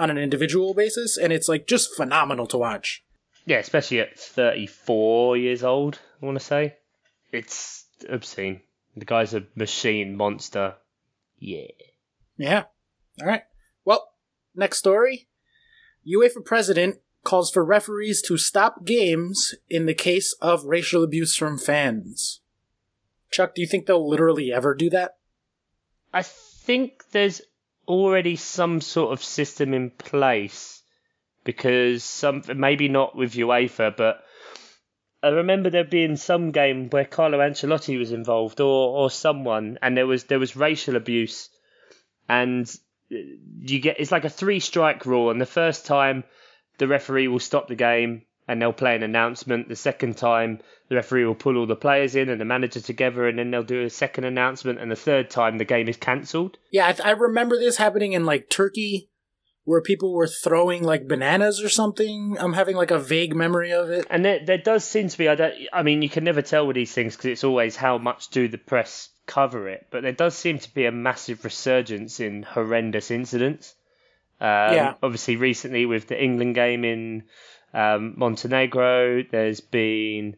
on 0.00 0.10
an 0.10 0.18
individual 0.18 0.74
basis, 0.74 1.16
and 1.18 1.32
it's 1.32 1.48
like 1.48 1.66
just 1.66 1.94
phenomenal 1.94 2.46
to 2.48 2.58
watch. 2.58 3.04
yeah, 3.44 3.58
especially 3.58 4.00
at 4.00 4.18
thirty 4.18 4.66
four 4.66 5.36
years 5.36 5.62
old. 5.62 6.00
I 6.22 6.26
want 6.26 6.38
to 6.38 6.44
say 6.44 6.76
it's 7.30 7.84
obscene. 8.08 8.62
The 8.96 9.04
guy's 9.04 9.34
a 9.34 9.44
machine 9.54 10.16
monster. 10.16 10.74
Yeah. 11.38 11.68
Yeah. 12.36 12.64
All 13.20 13.26
right. 13.28 13.42
Well, 13.84 14.08
next 14.54 14.78
story. 14.78 15.28
UEFA 16.06 16.44
president 16.44 16.96
calls 17.22 17.50
for 17.50 17.64
referees 17.64 18.22
to 18.22 18.38
stop 18.38 18.84
games 18.84 19.54
in 19.68 19.86
the 19.86 19.94
case 19.94 20.34
of 20.40 20.64
racial 20.64 21.04
abuse 21.04 21.36
from 21.36 21.58
fans. 21.58 22.40
Chuck, 23.30 23.54
do 23.54 23.60
you 23.60 23.68
think 23.68 23.86
they'll 23.86 24.08
literally 24.08 24.52
ever 24.52 24.74
do 24.74 24.90
that? 24.90 25.18
I 26.12 26.22
think 26.22 27.04
there's 27.12 27.42
already 27.90 28.36
some 28.36 28.80
sort 28.80 29.12
of 29.12 29.22
system 29.22 29.74
in 29.74 29.90
place 29.90 30.82
because 31.44 32.04
some 32.04 32.42
maybe 32.54 32.88
not 32.88 33.16
with 33.16 33.34
UEFA, 33.34 33.96
but 33.96 34.22
I 35.22 35.28
remember 35.28 35.68
there 35.68 35.84
being 35.84 36.16
some 36.16 36.52
game 36.52 36.88
where 36.88 37.04
Carlo 37.04 37.38
Ancelotti 37.38 37.98
was 37.98 38.12
involved 38.12 38.60
or 38.60 38.98
or 38.98 39.10
someone, 39.10 39.78
and 39.82 39.96
there 39.96 40.06
was 40.06 40.24
there 40.24 40.38
was 40.38 40.56
racial 40.56 40.96
abuse, 40.96 41.50
and 42.28 42.70
you 43.08 43.80
get 43.80 43.98
it's 43.98 44.12
like 44.12 44.24
a 44.24 44.30
three 44.30 44.60
strike 44.60 45.04
rule, 45.04 45.30
and 45.30 45.40
the 45.40 45.46
first 45.46 45.84
time 45.84 46.24
the 46.78 46.88
referee 46.88 47.28
will 47.28 47.40
stop 47.40 47.68
the 47.68 47.74
game 47.74 48.22
and 48.50 48.60
they'll 48.60 48.72
play 48.72 48.96
an 48.96 49.04
announcement. 49.04 49.68
The 49.68 49.76
second 49.76 50.16
time, 50.16 50.58
the 50.88 50.96
referee 50.96 51.24
will 51.24 51.36
pull 51.36 51.56
all 51.56 51.66
the 51.66 51.76
players 51.76 52.16
in 52.16 52.28
and 52.28 52.40
the 52.40 52.44
manager 52.44 52.80
together, 52.80 53.28
and 53.28 53.38
then 53.38 53.52
they'll 53.52 53.62
do 53.62 53.84
a 53.84 53.90
second 53.90 54.24
announcement. 54.24 54.80
And 54.80 54.90
the 54.90 54.96
third 54.96 55.30
time, 55.30 55.58
the 55.58 55.64
game 55.64 55.88
is 55.88 55.96
cancelled. 55.96 56.58
Yeah, 56.72 56.88
I, 56.88 56.92
th- 56.92 57.06
I 57.06 57.12
remember 57.12 57.56
this 57.56 57.76
happening 57.76 58.12
in 58.12 58.24
like 58.24 58.50
Turkey, 58.50 59.08
where 59.62 59.80
people 59.80 60.12
were 60.12 60.26
throwing 60.26 60.82
like 60.82 61.06
bananas 61.06 61.62
or 61.62 61.68
something. 61.68 62.36
I'm 62.40 62.54
having 62.54 62.74
like 62.74 62.90
a 62.90 62.98
vague 62.98 63.36
memory 63.36 63.72
of 63.72 63.88
it. 63.90 64.04
And 64.10 64.24
there, 64.24 64.44
there 64.44 64.58
does 64.58 64.82
seem 64.82 65.08
to 65.08 65.16
be. 65.18 65.28
I 65.28 65.36
don't. 65.36 65.54
I 65.72 65.84
mean, 65.84 66.02
you 66.02 66.08
can 66.08 66.24
never 66.24 66.42
tell 66.42 66.66
with 66.66 66.74
these 66.74 66.92
things 66.92 67.14
because 67.14 67.30
it's 67.30 67.44
always 67.44 67.76
how 67.76 67.98
much 67.98 68.30
do 68.30 68.48
the 68.48 68.58
press 68.58 69.10
cover 69.26 69.68
it. 69.68 69.86
But 69.92 70.02
there 70.02 70.10
does 70.10 70.34
seem 70.34 70.58
to 70.58 70.74
be 70.74 70.86
a 70.86 70.92
massive 70.92 71.44
resurgence 71.44 72.18
in 72.18 72.42
horrendous 72.42 73.12
incidents. 73.12 73.76
Um, 74.40 74.74
Yeah. 74.74 74.94
Obviously, 75.04 75.36
recently 75.36 75.86
with 75.86 76.08
the 76.08 76.20
England 76.20 76.56
game 76.56 76.84
in 76.84 77.24
um, 77.74 78.14
Montenegro, 78.16 79.22
there's 79.30 79.60
been 79.60 80.36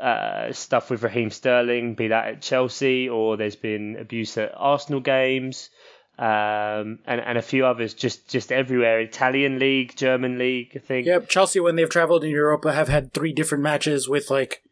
uh, 0.00 0.52
stuff 0.52 0.90
with 0.90 1.02
Raheem 1.02 1.30
Sterling, 1.30 1.94
be 1.94 2.08
that 2.08 2.26
at 2.26 2.42
Chelsea, 2.42 3.08
or 3.08 3.36
there's 3.36 3.56
been 3.56 3.96
abuse 3.98 4.36
at 4.38 4.52
Arsenal 4.56 5.00
games, 5.00 5.70
um, 6.18 6.98
and 7.06 7.20
and 7.20 7.38
a 7.38 7.42
few 7.42 7.64
others 7.66 7.94
just 7.94 8.28
just 8.28 8.52
everywhere. 8.52 9.00
Italian 9.00 9.58
league, 9.58 9.96
German 9.96 10.38
league, 10.38 10.72
I 10.74 10.78
think. 10.78 11.06
Yep, 11.06 11.28
Chelsea, 11.28 11.60
when 11.60 11.76
they've 11.76 11.88
traveled 11.88 12.24
in 12.24 12.30
Europa, 12.30 12.72
have 12.72 12.88
had 12.88 13.12
three 13.12 13.32
different 13.32 13.62
matches 13.64 14.08
with 14.08 14.30
like 14.30 14.62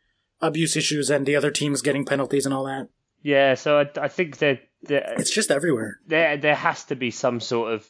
abuse 0.40 0.76
issues 0.76 1.10
and 1.10 1.26
the 1.26 1.36
other 1.36 1.50
teams 1.50 1.82
getting 1.82 2.04
penalties 2.04 2.44
and 2.46 2.54
all 2.54 2.64
that. 2.64 2.88
Yeah, 3.22 3.54
so 3.54 3.78
I, 3.80 3.90
I 4.00 4.08
think 4.08 4.38
that 4.38 4.60
It's 4.88 5.30
just 5.30 5.50
everywhere. 5.50 6.00
there 6.06 6.36
there 6.36 6.54
has 6.54 6.84
to 6.84 6.96
be 6.96 7.10
some 7.10 7.38
sort 7.40 7.72
of 7.74 7.88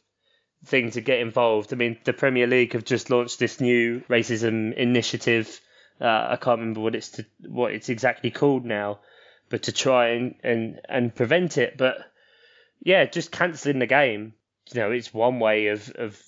thing 0.64 0.90
to 0.92 1.00
get 1.00 1.20
involved. 1.20 1.72
I 1.72 1.76
mean, 1.76 1.98
the 2.04 2.12
Premier 2.12 2.46
League 2.46 2.72
have 2.74 2.84
just 2.84 3.10
launched 3.10 3.38
this 3.38 3.60
new 3.60 4.00
racism 4.08 4.74
initiative. 4.74 5.60
Uh, 6.00 6.28
I 6.30 6.38
can't 6.40 6.60
remember 6.60 6.80
what 6.80 6.94
it's 6.94 7.10
to, 7.10 7.26
what 7.46 7.72
it's 7.72 7.88
exactly 7.88 8.30
called 8.30 8.64
now, 8.64 9.00
but 9.48 9.64
to 9.64 9.72
try 9.72 10.10
and, 10.10 10.34
and, 10.42 10.80
and 10.88 11.14
prevent 11.14 11.58
it. 11.58 11.76
But 11.76 11.98
yeah, 12.82 13.04
just 13.06 13.32
cancelling 13.32 13.78
the 13.78 13.86
game. 13.86 14.34
You 14.72 14.80
know, 14.80 14.90
it's 14.90 15.12
one 15.12 15.40
way 15.40 15.68
of, 15.68 15.90
of 15.96 16.20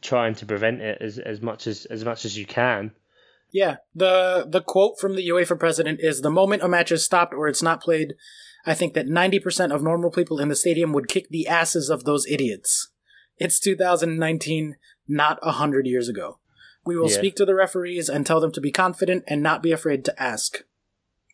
trying 0.00 0.34
to 0.36 0.46
prevent 0.46 0.80
it 0.80 0.98
as, 1.00 1.18
as 1.18 1.40
much 1.40 1.66
as 1.66 1.84
as 1.86 2.04
much 2.04 2.24
as 2.24 2.36
you 2.36 2.46
can. 2.46 2.92
Yeah, 3.52 3.76
the 3.94 4.46
the 4.48 4.60
quote 4.60 4.98
from 4.98 5.16
the 5.16 5.28
UEFA 5.28 5.58
president 5.58 6.00
is 6.00 6.20
the 6.20 6.30
moment 6.30 6.62
a 6.62 6.68
match 6.68 6.92
is 6.92 7.04
stopped 7.04 7.34
or 7.34 7.48
it's 7.48 7.62
not 7.62 7.82
played, 7.82 8.14
I 8.64 8.74
think 8.74 8.94
that 8.94 9.06
90% 9.06 9.72
of 9.72 9.82
normal 9.82 10.10
people 10.10 10.40
in 10.40 10.48
the 10.48 10.56
stadium 10.56 10.92
would 10.92 11.08
kick 11.08 11.28
the 11.30 11.46
asses 11.46 11.88
of 11.88 12.04
those 12.04 12.26
idiots. 12.26 12.88
It's 13.38 13.60
2019, 13.60 14.76
not 15.08 15.44
100 15.44 15.86
years 15.86 16.08
ago. 16.08 16.38
We 16.84 16.96
will 16.96 17.10
Yeah. 17.10 17.16
speak 17.16 17.36
to 17.36 17.44
the 17.44 17.54
referees 17.54 18.08
and 18.08 18.24
tell 18.24 18.40
them 18.40 18.52
to 18.52 18.60
be 18.60 18.70
confident 18.70 19.24
and 19.26 19.42
not 19.42 19.62
be 19.62 19.72
afraid 19.72 20.04
to 20.04 20.22
ask. 20.22 20.62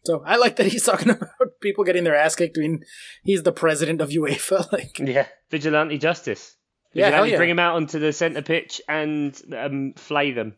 So 0.04 0.22
I 0.26 0.36
like 0.36 0.56
that 0.56 0.66
he's 0.66 0.84
talking 0.86 1.10
about 1.10 1.60
people 1.60 1.84
getting 1.84 2.04
their 2.04 2.16
ass 2.16 2.34
kicked. 2.34 2.58
I 2.58 2.62
mean, 2.62 2.84
he's 3.22 3.42
the 3.42 3.52
president 3.52 4.00
of 4.00 4.10
UEFA. 4.10 4.66
Like, 4.72 4.98
Yeah, 4.98 5.26
vigilante 5.50 5.98
justice. 5.98 6.56
Yeah, 6.94 7.06
Vigilante, 7.06 7.30
yeah. 7.30 7.36
bring 7.38 7.48
them 7.48 7.58
out 7.58 7.76
onto 7.76 7.98
the 7.98 8.12
centre 8.12 8.42
pitch 8.42 8.80
and 8.88 9.40
um, 9.56 9.94
flay 9.96 10.32
them. 10.32 10.56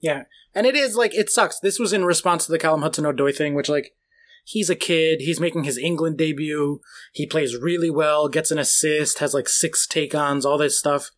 Yeah. 0.00 0.24
And 0.54 0.66
it 0.66 0.74
is 0.74 0.96
like 0.96 1.14
it 1.14 1.30
sucks. 1.30 1.60
This 1.60 1.78
was 1.78 1.92
in 1.94 2.04
response 2.04 2.44
to 2.44 2.52
the 2.52 2.58
Callum 2.58 2.82
Hudson 2.82 3.04
Odoi 3.04 3.34
thing, 3.34 3.54
which 3.54 3.68
like 3.70 3.94
he's 4.44 4.68
a 4.70 4.74
kid, 4.76 5.20
he's 5.20 5.40
making 5.40 5.64
his 5.64 5.78
England 5.78 6.18
debut, 6.18 6.80
he 7.12 7.26
plays 7.26 7.56
really 7.56 7.90
well, 7.90 8.28
gets 8.28 8.50
an 8.50 8.58
assist, 8.58 9.18
has 9.18 9.34
like 9.34 9.48
six 9.48 9.86
take 9.86 10.14
ons, 10.14 10.44
all 10.44 10.58
this 10.58 10.78
stuff. 10.78 11.10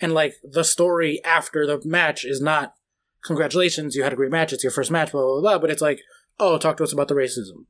And 0.00 0.12
like 0.14 0.34
the 0.44 0.62
story 0.64 1.20
after 1.24 1.66
the 1.66 1.80
match 1.84 2.24
is 2.24 2.40
not 2.40 2.74
congratulations, 3.24 3.96
you 3.96 4.02
had 4.02 4.12
a 4.12 4.16
great 4.16 4.30
match, 4.30 4.52
it's 4.52 4.62
your 4.62 4.70
first 4.70 4.90
match, 4.90 5.12
blah 5.12 5.22
blah 5.22 5.40
blah, 5.40 5.58
but 5.58 5.70
it's 5.70 5.82
like, 5.82 6.00
oh, 6.38 6.56
talk 6.58 6.76
to 6.76 6.84
us 6.84 6.92
about 6.92 7.08
the 7.08 7.14
racism. 7.14 7.66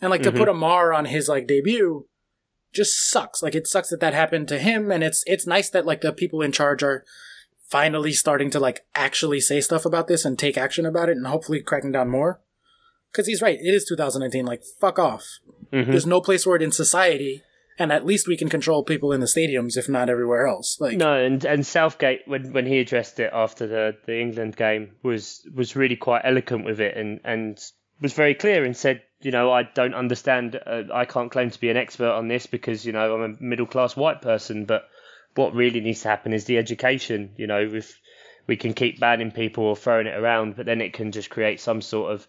And 0.00 0.10
like 0.10 0.20
Mhm. 0.20 0.24
to 0.24 0.32
put 0.32 0.48
a 0.48 0.54
mar 0.54 0.92
on 0.92 1.06
his 1.06 1.28
like 1.28 1.46
debut 1.46 2.06
just 2.72 3.08
sucks. 3.08 3.42
Like 3.42 3.54
it 3.54 3.66
sucks 3.66 3.88
that 3.90 4.00
that 4.00 4.14
happened 4.14 4.48
to 4.48 4.58
him 4.58 4.90
and 4.90 5.02
it's 5.02 5.22
it's 5.26 5.46
nice 5.46 5.70
that 5.70 5.86
like 5.86 6.00
the 6.02 6.12
people 6.12 6.42
in 6.42 6.52
charge 6.52 6.82
are 6.82 7.04
finally 7.70 8.12
starting 8.12 8.50
to 8.50 8.60
like 8.60 8.84
actually 8.94 9.40
say 9.40 9.60
stuff 9.60 9.86
about 9.86 10.06
this 10.06 10.24
and 10.24 10.38
take 10.38 10.58
action 10.58 10.84
about 10.84 11.08
it 11.08 11.16
and 11.16 11.26
hopefully 11.26 11.62
cracking 11.62 11.92
down 11.92 12.10
more. 12.10 12.40
Cuz 13.14 13.26
he's 13.26 13.40
right, 13.40 13.58
it 13.58 13.74
is 13.74 13.84
2019 13.84 14.44
like 14.44 14.62
fuck 14.64 14.98
off. 14.98 15.38
Mhm. 15.72 15.86
There's 15.86 16.06
no 16.06 16.20
place 16.20 16.44
for 16.44 16.56
it 16.56 16.62
in 16.62 16.72
society 16.72 17.42
and 17.78 17.92
at 17.92 18.06
least 18.06 18.28
we 18.28 18.36
can 18.36 18.48
control 18.48 18.84
people 18.84 19.12
in 19.12 19.20
the 19.20 19.26
stadiums 19.26 19.76
if 19.76 19.88
not 19.88 20.08
everywhere 20.08 20.46
else. 20.46 20.80
Like 20.80 20.96
No, 20.96 21.14
and 21.14 21.44
and 21.44 21.66
Southgate 21.66 22.22
when 22.26 22.52
when 22.52 22.66
he 22.66 22.78
addressed 22.78 23.18
it 23.20 23.30
after 23.32 23.66
the 23.66 23.96
the 24.06 24.20
England 24.20 24.56
game 24.56 24.92
was 25.02 25.46
was 25.54 25.74
really 25.76 25.96
quite 25.96 26.22
eloquent 26.24 26.64
with 26.64 26.80
it 26.80 26.96
and 26.96 27.20
and 27.24 27.58
was 28.00 28.12
very 28.12 28.34
clear 28.34 28.64
and 28.64 28.76
said, 28.76 29.02
you 29.22 29.30
know, 29.30 29.50
I 29.52 29.62
don't 29.62 29.94
understand. 29.94 30.60
Uh, 30.66 30.82
I 30.92 31.04
can't 31.04 31.30
claim 31.30 31.50
to 31.50 31.60
be 31.60 31.70
an 31.70 31.76
expert 31.76 32.10
on 32.10 32.28
this 32.28 32.46
because 32.46 32.84
you 32.84 32.92
know 32.92 33.14
I'm 33.14 33.34
a 33.34 33.42
middle 33.42 33.66
class 33.66 33.96
white 33.96 34.20
person, 34.20 34.64
but 34.64 34.88
what 35.34 35.54
really 35.54 35.80
needs 35.80 36.02
to 36.02 36.08
happen 36.08 36.32
is 36.32 36.44
the 36.44 36.58
education. 36.58 37.34
You 37.36 37.46
know, 37.46 37.60
if 37.60 37.98
we 38.46 38.56
can 38.56 38.74
keep 38.74 39.00
banning 39.00 39.30
people 39.30 39.64
or 39.64 39.76
throwing 39.76 40.06
it 40.06 40.16
around, 40.16 40.56
but 40.56 40.66
then 40.66 40.80
it 40.80 40.92
can 40.92 41.12
just 41.12 41.30
create 41.30 41.60
some 41.60 41.80
sort 41.80 42.12
of 42.12 42.26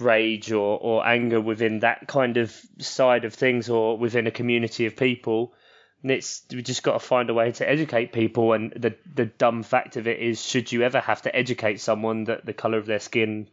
rage 0.00 0.52
or, 0.52 0.78
or 0.78 1.06
anger 1.06 1.40
within 1.40 1.80
that 1.80 2.06
kind 2.06 2.36
of 2.36 2.54
side 2.78 3.24
of 3.24 3.34
things 3.34 3.68
or 3.68 3.96
within 3.96 4.26
a 4.26 4.32
community 4.32 4.86
of 4.86 4.96
people. 4.96 5.54
And 6.02 6.10
it's 6.10 6.42
we 6.50 6.62
just 6.62 6.82
got 6.82 6.94
to 6.94 6.98
find 6.98 7.30
a 7.30 7.34
way 7.34 7.52
to 7.52 7.68
educate 7.68 8.12
people. 8.12 8.52
And 8.52 8.72
the 8.72 8.94
the 9.14 9.26
dumb 9.26 9.62
fact 9.62 9.96
of 9.96 10.06
it 10.06 10.18
is, 10.18 10.44
should 10.44 10.70
you 10.70 10.82
ever 10.82 11.00
have 11.00 11.22
to 11.22 11.34
educate 11.34 11.80
someone 11.80 12.24
that 12.24 12.44
the 12.44 12.52
color 12.52 12.78
of 12.78 12.86
their 12.86 13.00
skin 13.00 13.48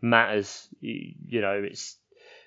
matters? 0.00 0.68
You, 0.80 1.14
you 1.26 1.40
know, 1.40 1.62
it's 1.64 1.96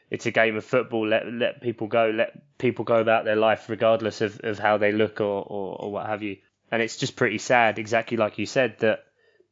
it's 0.09 0.25
a 0.25 0.31
game 0.31 0.55
of 0.55 0.63
football. 0.63 1.07
Let 1.07 1.27
let 1.27 1.61
people 1.61 1.87
go. 1.87 2.09
Let 2.15 2.57
people 2.57 2.85
go 2.85 2.99
about 3.01 3.25
their 3.25 3.35
life 3.35 3.69
regardless 3.69 4.21
of, 4.21 4.39
of 4.43 4.59
how 4.59 4.77
they 4.77 4.91
look 4.91 5.19
or, 5.19 5.43
or, 5.43 5.81
or 5.81 5.91
what 5.91 6.05
have 6.05 6.23
you. 6.23 6.37
And 6.71 6.81
it's 6.81 6.97
just 6.97 7.15
pretty 7.15 7.39
sad, 7.39 7.79
exactly 7.79 8.15
like 8.15 8.37
you 8.37 8.45
said, 8.45 8.77
that 8.79 8.99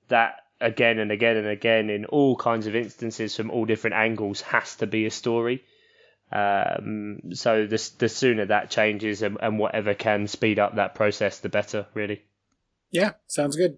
that 0.07 0.35
again 0.59 0.99
and 0.99 1.11
again 1.11 1.37
and 1.37 1.47
again 1.47 1.89
in 1.89 2.05
all 2.05 2.35
kinds 2.35 2.67
of 2.67 2.75
instances 2.75 3.35
from 3.35 3.51
all 3.51 3.65
different 3.65 3.95
angles 3.95 4.41
has 4.41 4.75
to 4.77 4.87
be 4.87 5.05
a 5.05 5.11
story. 5.11 5.63
Um, 6.31 7.19
so 7.33 7.65
the 7.65 7.89
the 7.99 8.09
sooner 8.09 8.45
that 8.45 8.69
changes 8.69 9.21
and, 9.21 9.37
and 9.41 9.59
whatever 9.59 9.93
can 9.93 10.27
speed 10.27 10.59
up 10.59 10.75
that 10.75 10.95
process, 10.95 11.39
the 11.39 11.49
better. 11.49 11.87
Really. 11.93 12.23
Yeah, 12.91 13.13
sounds 13.27 13.55
good. 13.55 13.77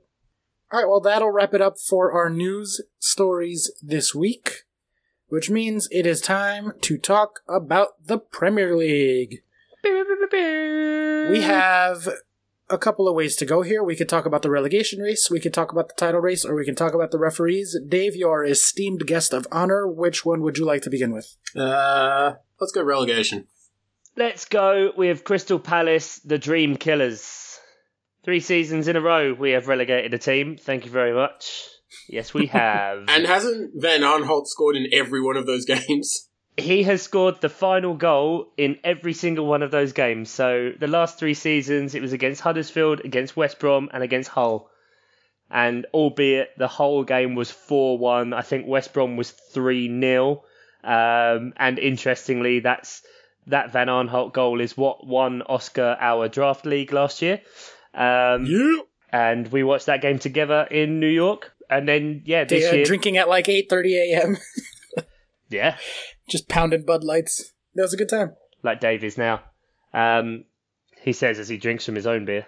All 0.71 0.79
right, 0.79 0.87
well, 0.87 0.99
that'll 0.99 1.31
wrap 1.31 1.53
it 1.53 1.61
up 1.61 1.79
for 1.79 2.11
our 2.11 2.29
news 2.29 2.79
stories 2.99 3.71
this 3.81 4.13
week, 4.13 4.65
which 5.27 5.49
means 5.49 5.87
it 5.91 6.05
is 6.05 6.21
time 6.21 6.73
to 6.81 6.97
talk 6.97 7.39
about 7.47 8.05
the 8.05 8.19
Premier 8.19 8.75
League. 8.75 9.41
We 9.83 11.41
have 11.41 12.07
a 12.69 12.77
couple 12.77 13.07
of 13.07 13.15
ways 13.15 13.35
to 13.37 13.45
go 13.45 13.61
here. 13.61 13.83
We 13.83 13.95
could 13.95 14.09
talk 14.09 14.25
about 14.25 14.41
the 14.41 14.49
relegation 14.49 14.99
race, 14.99 15.29
we 15.29 15.39
could 15.39 15.53
talk 15.53 15.71
about 15.71 15.89
the 15.89 15.95
title 15.95 16.21
race, 16.21 16.45
or 16.45 16.55
we 16.55 16.65
can 16.65 16.75
talk 16.75 16.93
about 16.93 17.11
the 17.11 17.19
referees. 17.19 17.77
Dave, 17.87 18.15
your 18.15 18.43
esteemed 18.43 19.05
guest 19.05 19.33
of 19.33 19.47
honor, 19.51 19.87
which 19.87 20.25
one 20.25 20.41
would 20.41 20.57
you 20.57 20.65
like 20.65 20.81
to 20.83 20.89
begin 20.89 21.11
with? 21.11 21.35
Uh, 21.55 22.33
let's 22.59 22.71
go 22.71 22.83
relegation. 22.83 23.47
Let's 24.15 24.45
go 24.45 24.91
with 24.97 25.23
Crystal 25.23 25.59
Palace, 25.59 26.19
the 26.19 26.37
Dream 26.37 26.75
Killers. 26.75 27.59
Three 28.23 28.41
seasons 28.41 28.87
in 28.87 28.95
a 28.95 29.01
row 29.01 29.33
we 29.33 29.51
have 29.51 29.67
relegated 29.67 30.13
a 30.13 30.17
team. 30.17 30.57
Thank 30.57 30.85
you 30.85 30.91
very 30.91 31.13
much. 31.13 31.67
Yes, 32.07 32.33
we 32.33 32.45
have. 32.47 33.05
And 33.07 33.25
hasn't 33.25 33.71
Van 33.75 34.01
Aanholt 34.01 34.47
scored 34.47 34.75
in 34.75 34.87
every 34.91 35.21
one 35.21 35.37
of 35.37 35.45
those 35.45 35.65
games? 35.87 36.28
He 36.61 36.83
has 36.83 37.01
scored 37.01 37.41
the 37.41 37.49
final 37.49 37.93
goal 37.95 38.47
in 38.57 38.77
every 38.83 39.13
single 39.13 39.45
one 39.45 39.63
of 39.63 39.71
those 39.71 39.93
games. 39.93 40.29
So 40.29 40.71
the 40.77 40.87
last 40.87 41.17
three 41.19 41.33
seasons, 41.33 41.95
it 41.95 42.01
was 42.01 42.13
against 42.13 42.41
Huddersfield, 42.41 43.01
against 43.03 43.35
West 43.37 43.59
Brom, 43.59 43.89
and 43.93 44.03
against 44.03 44.29
Hull. 44.29 44.69
And 45.51 45.85
albeit 45.93 46.57
the 46.57 46.67
whole 46.67 47.03
game 47.03 47.35
was 47.35 47.49
4 47.49 47.97
1, 47.97 48.33
I 48.33 48.41
think 48.41 48.67
West 48.67 48.93
Brom 48.93 49.17
was 49.17 49.31
3 49.31 49.87
0. 49.99 50.43
Um, 50.83 51.53
and 51.57 51.79
interestingly, 51.79 52.59
that's 52.59 53.01
that 53.47 53.71
Van 53.71 53.87
Aanholt 53.87 54.33
goal 54.33 54.61
is 54.61 54.77
what 54.77 55.05
won 55.07 55.41
Oscar 55.41 55.97
our 55.99 56.27
draft 56.27 56.65
league 56.65 56.93
last 56.93 57.21
year. 57.21 57.41
Um, 57.93 58.45
Yeah. 58.45 58.81
And 59.11 59.51
we 59.51 59.63
watched 59.63 59.87
that 59.87 60.01
game 60.01 60.19
together 60.19 60.67
in 60.69 60.99
New 60.99 61.07
York. 61.07 61.51
And 61.67 61.87
then, 61.87 62.21
yeah, 62.25 62.43
this 62.43 62.63
Yeah, 62.65 62.73
year. 62.75 62.85
drinking 62.85 63.17
at 63.17 63.27
like 63.27 63.45
8.30 63.47 63.91
a.m., 63.93 64.37
Yeah, 65.49 65.77
just 66.29 66.47
pounding 66.47 66.85
Bud 66.85 67.03
Lights. 67.03 67.53
That 67.75 67.83
was 67.83 67.93
a 67.93 67.97
good 67.97 68.09
time. 68.09 68.35
like 68.63 68.79
Dave 68.79 69.03
is 69.03 69.17
now. 69.17 69.41
Um, 69.93 70.45
he 71.01 71.13
says 71.13 71.39
as 71.39 71.49
he 71.49 71.57
drinks 71.57 71.85
from 71.85 71.95
his 71.95 72.07
own 72.07 72.25
beer. 72.25 72.45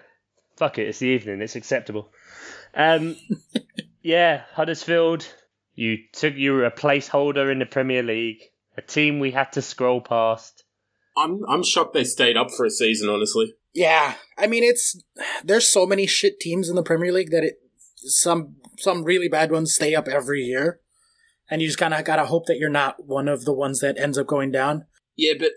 Fuck 0.56 0.78
it, 0.78 0.88
it's 0.88 0.98
the 0.98 1.08
evening, 1.08 1.40
it's 1.40 1.56
acceptable. 1.56 2.12
Um, 2.74 3.16
yeah, 4.02 4.42
Huddersfield, 4.52 5.26
you 5.74 5.98
took 6.12 6.34
you 6.34 6.52
were 6.52 6.64
a 6.64 6.70
placeholder 6.70 7.50
in 7.50 7.58
the 7.58 7.66
Premier 7.66 8.02
League, 8.02 8.42
a 8.76 8.82
team 8.82 9.18
we 9.18 9.30
had 9.30 9.52
to 9.52 9.62
scroll 9.62 10.00
past. 10.00 10.64
I'm 11.16 11.42
I'm 11.48 11.62
shocked 11.62 11.94
they 11.94 12.04
stayed 12.04 12.36
up 12.36 12.50
for 12.50 12.64
a 12.64 12.70
season, 12.70 13.08
honestly. 13.08 13.54
Yeah, 13.74 14.14
I 14.36 14.46
mean 14.46 14.64
it's 14.64 15.00
there's 15.42 15.68
so 15.68 15.86
many 15.86 16.06
shit 16.06 16.38
teams 16.40 16.68
in 16.68 16.76
the 16.76 16.82
Premier 16.82 17.12
League 17.12 17.30
that 17.30 17.44
it 17.44 17.60
some 17.96 18.56
some 18.78 19.04
really 19.04 19.28
bad 19.28 19.50
ones 19.50 19.74
stay 19.74 19.94
up 19.94 20.08
every 20.08 20.42
year, 20.42 20.80
and 21.52 21.60
you 21.60 21.68
just 21.68 21.78
kind 21.78 21.92
of 21.92 22.02
gotta 22.06 22.24
hope 22.24 22.46
that 22.46 22.56
you're 22.56 22.70
not 22.70 23.04
one 23.06 23.28
of 23.28 23.44
the 23.44 23.52
ones 23.52 23.80
that 23.80 23.98
ends 23.98 24.16
up 24.16 24.26
going 24.26 24.50
down. 24.50 24.86
Yeah, 25.16 25.34
but 25.38 25.50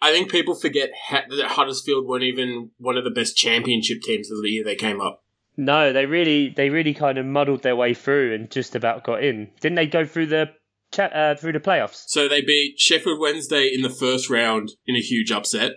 I 0.00 0.10
think 0.10 0.30
people 0.30 0.54
forget 0.54 0.90
that 1.10 1.46
Huddersfield 1.46 2.06
weren't 2.06 2.24
even 2.24 2.70
one 2.78 2.96
of 2.96 3.04
the 3.04 3.10
best 3.10 3.36
championship 3.36 4.00
teams 4.00 4.30
of 4.30 4.42
the 4.42 4.48
year 4.48 4.64
they 4.64 4.74
came 4.74 5.00
up. 5.00 5.22
No, 5.56 5.92
they 5.92 6.06
really 6.06 6.48
they 6.48 6.70
really 6.70 6.94
kind 6.94 7.18
of 7.18 7.26
muddled 7.26 7.62
their 7.62 7.76
way 7.76 7.92
through 7.92 8.34
and 8.34 8.50
just 8.50 8.74
about 8.74 9.04
got 9.04 9.22
in. 9.22 9.50
Didn't 9.60 9.76
they 9.76 9.86
go 9.86 10.06
through 10.06 10.26
the 10.26 10.46
cha- 10.90 11.04
uh, 11.04 11.34
through 11.34 11.52
the 11.52 11.60
playoffs? 11.60 12.04
So 12.06 12.28
they 12.28 12.40
beat 12.40 12.80
Sheffield 12.80 13.20
Wednesday 13.20 13.70
in 13.72 13.82
the 13.82 13.90
first 13.90 14.30
round 14.30 14.72
in 14.86 14.96
a 14.96 15.00
huge 15.00 15.30
upset. 15.30 15.72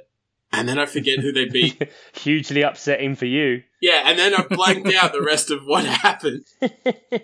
And 0.54 0.70
then 0.70 0.80
I 0.80 0.86
forget 0.86 1.20
who 1.20 1.34
they 1.34 1.50
beat. 1.50 1.92
Hugely 2.14 2.62
upsetting 2.62 3.16
for 3.16 3.26
you. 3.26 3.64
Yeah, 3.82 4.04
and 4.06 4.18
then 4.18 4.34
I 4.34 4.44
blanked 4.44 4.94
out 4.94 5.12
the 5.12 5.22
rest 5.22 5.52
of 5.52 5.64
what 5.66 5.84
happened. 6.06 6.46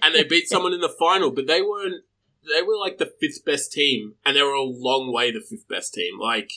And 0.04 0.16
they 0.16 0.24
beat 0.24 0.50
someone 0.50 0.74
in 0.74 0.82
the 0.82 0.94
final, 1.00 1.32
but 1.32 1.48
they 1.48 1.62
weren't. 1.62 2.04
They 2.44 2.62
were 2.62 2.78
like 2.78 2.98
the 2.98 3.14
fifth 3.20 3.46
best 3.46 3.72
team, 3.72 4.16
and 4.26 4.36
they 4.36 4.42
were 4.42 4.54
a 4.54 4.64
long 4.64 5.14
way 5.14 5.32
the 5.32 5.42
fifth 5.42 5.68
best 5.68 5.94
team. 5.94 6.20
Like 6.20 6.52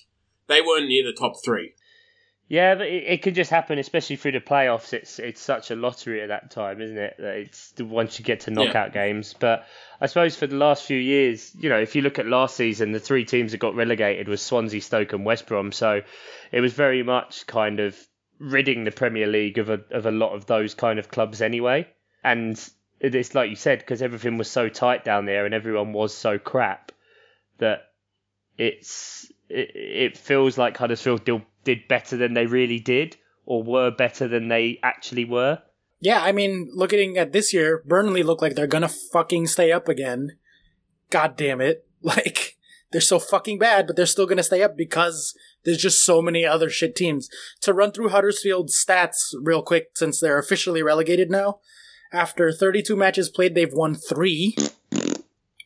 they 0.46 0.60
weren't 0.60 0.88
near 0.88 1.04
the 1.04 1.12
top 1.12 1.34
three. 1.44 1.74
Yeah, 2.46 2.74
but 2.74 2.86
it, 2.86 3.04
it 3.04 3.22
could 3.22 3.34
just 3.34 3.50
happen, 3.50 3.78
especially 3.78 4.16
through 4.16 4.32
the 4.32 4.40
playoffs. 4.40 4.92
It's 4.92 5.18
it's 5.18 5.40
such 5.40 5.70
a 5.70 5.76
lottery 5.76 6.22
at 6.22 6.28
that 6.28 6.50
time, 6.50 6.80
isn't 6.80 6.98
it? 6.98 7.14
That 7.18 7.36
it's 7.36 7.72
once 7.78 8.18
you 8.18 8.24
get 8.24 8.40
to 8.40 8.50
knockout 8.50 8.92
games. 8.92 9.34
But 9.38 9.66
I 10.00 10.06
suppose 10.06 10.36
for 10.36 10.46
the 10.46 10.56
last 10.56 10.84
few 10.84 10.98
years, 10.98 11.54
you 11.58 11.70
know, 11.70 11.78
if 11.78 11.96
you 11.96 12.02
look 12.02 12.18
at 12.18 12.26
last 12.26 12.56
season, 12.56 12.92
the 12.92 13.00
three 13.00 13.24
teams 13.24 13.52
that 13.52 13.58
got 13.58 13.74
relegated 13.74 14.28
was 14.28 14.42
Swansea, 14.42 14.82
Stoke, 14.82 15.14
and 15.14 15.24
West 15.24 15.46
Brom. 15.46 15.72
So 15.72 16.02
it 16.52 16.60
was 16.60 16.74
very 16.74 17.02
much 17.02 17.46
kind 17.46 17.80
of 17.80 17.96
ridding 18.38 18.84
the 18.84 18.90
Premier 18.90 19.26
League 19.26 19.58
of 19.58 19.70
a 19.70 19.80
of 19.90 20.04
a 20.04 20.10
lot 20.10 20.34
of 20.34 20.44
those 20.44 20.74
kind 20.74 20.98
of 20.98 21.08
clubs 21.08 21.40
anyway. 21.40 21.88
And 22.22 22.56
it's 23.12 23.34
like 23.34 23.50
you 23.50 23.56
said, 23.56 23.80
because 23.80 24.00
everything 24.00 24.38
was 24.38 24.50
so 24.50 24.68
tight 24.68 25.04
down 25.04 25.26
there 25.26 25.44
and 25.44 25.54
everyone 25.54 25.92
was 25.92 26.14
so 26.14 26.38
crap 26.38 26.92
that 27.58 27.82
it's 28.56 29.30
it, 29.48 29.70
it 29.74 30.16
feels 30.16 30.56
like 30.56 30.76
Huddersfield 30.76 31.24
did, 31.24 31.42
did 31.64 31.88
better 31.88 32.16
than 32.16 32.34
they 32.34 32.46
really 32.46 32.78
did, 32.78 33.16
or 33.44 33.62
were 33.62 33.90
better 33.90 34.28
than 34.28 34.48
they 34.48 34.78
actually 34.82 35.24
were. 35.24 35.60
Yeah, 36.00 36.22
I 36.22 36.32
mean, 36.32 36.70
looking 36.74 37.16
at 37.16 37.32
this 37.32 37.52
year, 37.52 37.82
Burnley 37.86 38.22
look 38.22 38.40
like 38.40 38.54
they're 38.54 38.66
gonna 38.66 38.88
fucking 38.88 39.48
stay 39.48 39.72
up 39.72 39.88
again. 39.88 40.38
God 41.10 41.36
damn 41.36 41.60
it! 41.60 41.86
Like 42.04 42.58
they're 42.92 43.00
so 43.00 43.18
fucking 43.18 43.58
bad, 43.58 43.86
but 43.86 43.96
they're 43.96 44.04
still 44.04 44.26
gonna 44.26 44.42
stay 44.42 44.62
up 44.62 44.76
because 44.76 45.34
there's 45.64 45.78
just 45.78 46.04
so 46.04 46.20
many 46.20 46.44
other 46.44 46.68
shit 46.68 46.94
teams. 46.94 47.30
To 47.62 47.72
run 47.72 47.92
through 47.92 48.10
Huddersfield's 48.10 48.76
stats 48.76 49.32
real 49.40 49.62
quick, 49.62 49.92
since 49.94 50.20
they're 50.20 50.38
officially 50.38 50.82
relegated 50.82 51.30
now. 51.30 51.60
After 52.12 52.52
32 52.52 52.94
matches 52.96 53.28
played, 53.28 53.54
they've 53.54 53.72
won 53.72 53.94
three. 53.94 54.56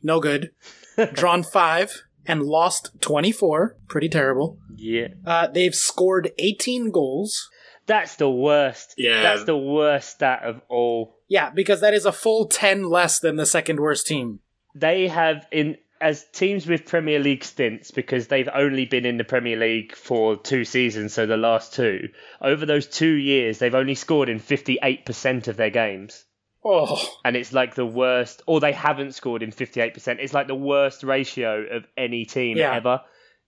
No 0.02 0.20
good. 0.20 0.50
Drawn 1.12 1.42
five 1.42 2.02
and 2.26 2.42
lost 2.42 2.90
24. 3.00 3.76
Pretty 3.88 4.08
terrible. 4.08 4.58
Yeah, 4.76 5.08
Uh, 5.26 5.48
they've 5.48 5.74
scored 5.74 6.30
18 6.38 6.90
goals. 6.90 7.48
that's 7.86 8.16
the 8.16 8.30
worst. 8.30 8.94
Yeah. 8.96 9.22
that's 9.22 9.44
the 9.44 9.56
worst 9.56 10.10
stat 10.10 10.42
of 10.44 10.60
all. 10.68 11.16
Yeah, 11.28 11.50
because 11.50 11.80
that 11.80 11.94
is 11.94 12.04
a 12.06 12.12
full 12.12 12.46
10 12.46 12.84
less 12.88 13.18
than 13.18 13.36
the 13.36 13.46
second 13.46 13.80
worst 13.80 14.06
team. 14.06 14.40
They 14.74 15.08
have 15.08 15.46
in 15.50 15.76
as 16.00 16.24
teams 16.32 16.64
with 16.68 16.86
Premier 16.86 17.18
League 17.18 17.42
stints 17.42 17.90
because 17.90 18.28
they've 18.28 18.48
only 18.54 18.84
been 18.84 19.04
in 19.04 19.16
the 19.16 19.24
Premier 19.24 19.56
League 19.56 19.96
for 19.96 20.36
two 20.36 20.64
seasons, 20.64 21.12
so 21.12 21.26
the 21.26 21.36
last 21.36 21.74
two. 21.74 22.08
Over 22.40 22.64
those 22.66 22.86
two 22.86 23.14
years, 23.14 23.58
they've 23.58 23.74
only 23.74 23.96
scored 23.96 24.28
in 24.28 24.38
fifty 24.38 24.78
eight 24.82 25.04
percent 25.04 25.48
of 25.48 25.56
their 25.56 25.70
games. 25.70 26.24
Oh, 26.70 27.02
and 27.24 27.34
it's 27.34 27.52
like 27.52 27.74
the 27.74 27.86
worst, 27.86 28.42
or 28.46 28.60
they 28.60 28.72
haven't 28.72 29.14
scored 29.14 29.42
in 29.42 29.50
58%. 29.50 30.18
It's 30.20 30.34
like 30.34 30.48
the 30.48 30.54
worst 30.54 31.02
ratio 31.02 31.64
of 31.70 31.86
any 31.96 32.26
team 32.26 32.58
Yeah. 32.58 32.74
ever. 32.74 33.00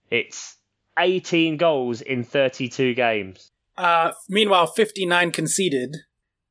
It's 0.09 0.57
18 0.97 1.57
goals 1.57 2.01
in 2.01 2.23
32 2.23 2.95
games. 2.95 3.51
Uh, 3.77 4.13
meanwhile, 4.27 4.65
59 4.65 5.31
conceded. 5.31 5.97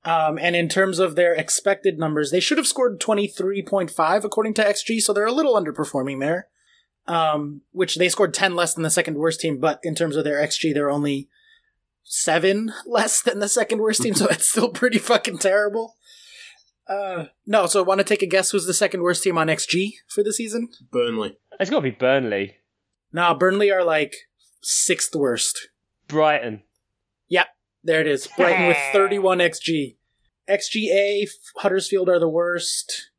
Um, 0.04 0.38
and 0.38 0.54
in 0.56 0.68
terms 0.68 0.98
of 0.98 1.16
their 1.16 1.34
expected 1.34 1.98
numbers, 1.98 2.30
they 2.30 2.40
should 2.40 2.56
have 2.56 2.66
scored 2.66 3.00
23.5 3.00 4.24
according 4.24 4.54
to 4.54 4.64
XG, 4.64 5.00
so 5.00 5.12
they're 5.12 5.26
a 5.26 5.32
little 5.32 5.54
underperforming 5.54 6.20
there. 6.20 6.48
Um, 7.06 7.62
which 7.72 7.96
they 7.96 8.08
scored 8.08 8.32
10 8.32 8.54
less 8.54 8.74
than 8.74 8.84
the 8.84 8.90
second 8.90 9.16
worst 9.16 9.40
team, 9.40 9.58
but 9.58 9.80
in 9.82 9.94
terms 9.96 10.14
of 10.16 10.22
their 10.24 10.40
XG, 10.40 10.72
they're 10.72 10.90
only 10.90 11.28
7 12.04 12.72
less 12.86 13.20
than 13.22 13.40
the 13.40 13.48
second 13.48 13.80
worst 13.80 14.02
team, 14.02 14.14
so 14.14 14.26
that's 14.28 14.48
still 14.48 14.70
pretty 14.70 14.98
fucking 14.98 15.38
terrible. 15.38 15.96
Uh, 16.90 17.26
no, 17.46 17.66
so 17.66 17.84
want 17.84 17.98
to 17.98 18.04
take 18.04 18.20
a 18.20 18.26
guess 18.26 18.50
who's 18.50 18.66
the 18.66 18.74
second 18.74 19.02
worst 19.02 19.22
team 19.22 19.38
on 19.38 19.46
XG 19.46 19.92
for 20.08 20.24
the 20.24 20.32
season? 20.32 20.68
Burnley. 20.90 21.38
It's 21.60 21.70
got 21.70 21.76
to 21.76 21.82
be 21.82 21.90
Burnley. 21.92 22.56
No, 23.12 23.32
Burnley 23.32 23.70
are 23.70 23.84
like 23.84 24.14
sixth 24.60 25.14
worst. 25.14 25.68
Brighton. 26.08 26.64
Yep, 27.28 27.46
there 27.84 28.00
it 28.00 28.08
is. 28.08 28.26
Brighton 28.36 28.66
with 28.66 28.76
31 28.92 29.38
XG. 29.38 29.96
XGA, 30.48 31.28
Huddersfield 31.58 32.08
are 32.08 32.18
the 32.18 32.28
worst. 32.28 33.10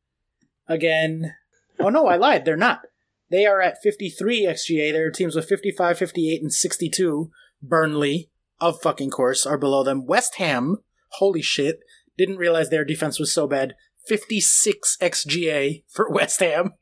Again. 0.67 1.33
Oh 1.79 1.89
no, 1.89 2.07
I 2.07 2.17
lied. 2.17 2.43
They're 2.43 2.57
not. 2.57 2.81
They 3.29 3.45
are 3.45 3.61
at 3.61 3.81
53 3.81 4.45
XGA. 4.45 4.91
There 4.91 5.07
are 5.07 5.11
teams 5.11 5.37
with 5.37 5.47
55, 5.47 5.97
58, 5.97 6.41
and 6.41 6.53
62. 6.53 7.31
Burnley, 7.63 8.29
of 8.59 8.81
fucking 8.81 9.11
course, 9.11 9.45
are 9.45 9.57
below 9.57 9.83
them. 9.83 10.05
West 10.05 10.35
Ham, 10.35 10.77
holy 11.13 11.41
shit, 11.41 11.79
didn't 12.17 12.37
realize 12.37 12.69
their 12.69 12.85
defense 12.85 13.19
was 13.19 13.33
so 13.33 13.47
bad. 13.47 13.75
56 14.07 14.97
XGA 15.01 15.83
for 15.87 16.09
West 16.11 16.39
Ham. 16.39 16.73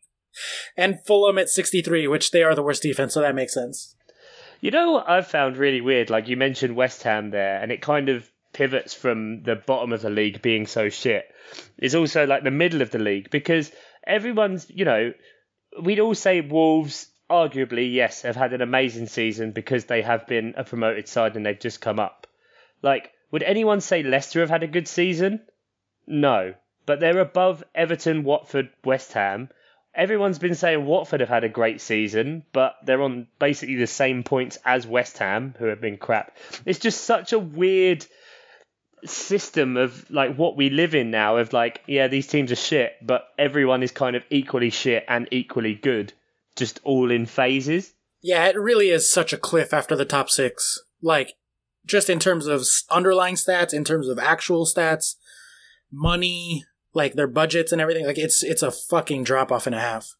And 0.78 1.00
Fulham 1.06 1.38
at 1.38 1.50
63, 1.50 2.08
which 2.08 2.32
they 2.32 2.44
are 2.44 2.56
the 2.56 2.64
worst 2.64 2.84
defense, 2.84 3.14
so 3.14 3.22
that 3.22 3.36
makes 3.36 3.54
sense. 3.54 3.96
You 4.62 4.72
know 4.72 4.92
what 4.92 5.10
I've 5.10 5.28
found 5.28 5.58
really 5.58 5.82
weird? 5.82 6.10
Like 6.10 6.28
you 6.28 6.38
mentioned 6.38 6.76
West 6.76 7.04
Ham 7.04 7.32
there, 7.32 7.62
and 7.62 7.72
it 7.72 7.82
kind 7.82 8.10
of 8.10 8.30
pivots 8.54 8.94
from 8.94 9.44
the 9.44 9.56
bottom 9.56 9.94
of 9.94 10.02
the 10.02 10.10
league 10.10 10.42
being 10.42 10.66
so 10.66 10.90
shit. 10.90 11.26
It's 11.78 11.96
also 11.96 12.26
like 12.26 12.44
the 12.44 12.52
middle 12.52 12.82
of 12.82 12.92
the 12.92 13.00
league 13.00 13.30
because 13.30 13.72
everyone's, 14.06 14.70
you 14.70 14.86
know, 14.86 15.14
we'd 15.82 16.00
all 16.00 16.16
say 16.16 16.42
Wolves 16.42 17.08
arguably, 17.30 17.94
yes, 17.94 18.24
have 18.24 18.36
had 18.36 18.54
an 18.54 18.62
amazing 18.62 19.08
season 19.08 19.52
because 19.52 19.86
they 19.86 20.02
have 20.02 20.28
been 20.28 20.56
a 20.58 20.64
promoted 20.64 21.08
side 21.08 21.36
and 21.36 21.46
they've 21.46 21.60
just 21.60 21.82
come 21.82 22.00
up. 22.00 22.28
Like, 22.82 23.12
would 23.32 23.44
anyone 23.44 23.82
say 23.82 24.04
Leicester 24.04 24.42
have 24.42 24.50
had 24.50 24.64
a 24.64 24.68
good 24.68 24.88
season? 24.88 25.42
No. 26.08 26.54
But 26.86 27.00
they're 27.00 27.20
above 27.20 27.64
Everton, 27.76 28.24
Watford, 28.24 28.70
West 28.84 29.14
Ham. 29.14 29.50
Everyone's 29.94 30.40
been 30.40 30.56
saying 30.56 30.86
Watford 30.86 31.20
have 31.20 31.30
had 31.30 31.44
a 31.44 31.50
great 31.50 31.82
season, 31.82 32.44
but 32.54 32.76
they're 32.86 33.02
on 33.02 33.28
basically 33.40 33.76
the 33.76 33.88
same 33.88 34.24
points 34.24 34.58
as 34.66 34.88
West 34.88 35.18
Ham, 35.18 35.56
who 35.60 35.66
have 35.66 35.82
been 35.82 35.98
crap. 35.98 36.36
It's 36.66 36.80
just 36.80 37.02
such 37.02 37.34
a 37.34 37.40
weird 37.40 38.06
system 39.06 39.78
of 39.78 40.10
like 40.12 40.36
what 40.36 40.58
we 40.58 40.70
live 40.70 40.94
in 40.94 41.10
now 41.10 41.38
of 41.38 41.54
like 41.54 41.80
yeah 41.88 42.10
these 42.10 42.28
teams 42.28 42.52
are 42.52 42.58
shit 42.58 42.92
but 43.02 43.30
everyone 43.38 43.82
is 43.82 43.92
kind 43.94 44.14
of 44.18 44.26
equally 44.30 44.70
shit 44.70 45.06
and 45.08 45.26
equally 45.32 45.74
good 45.74 46.12
just 46.58 46.82
all 46.84 47.10
in 47.10 47.26
phases 47.26 47.94
Yeah, 48.22 48.48
it 48.48 48.60
really 48.60 48.90
is 48.90 49.12
such 49.12 49.32
a 49.34 49.38
cliff 49.38 49.74
after 49.74 49.96
the 49.96 50.06
top 50.06 50.30
six. 50.30 50.80
Like, 51.02 51.34
just 51.90 52.10
in 52.10 52.20
terms 52.20 52.48
of 52.48 52.66
underlying 52.90 53.36
stats, 53.36 53.74
in 53.74 53.84
terms 53.84 54.08
of 54.08 54.18
actual 54.20 54.66
stats, 54.66 55.16
money, 55.92 56.64
like 56.94 57.14
their 57.16 57.28
budgets 57.28 57.72
and 57.72 57.82
everything. 57.82 58.06
Like, 58.06 58.18
it's 58.18 58.44
it's 58.44 58.64
a 58.64 58.72
fucking 58.72 59.24
drop 59.24 59.52
off 59.52 59.66
and 59.68 59.76
a 59.76 59.80
half. 59.80 60.16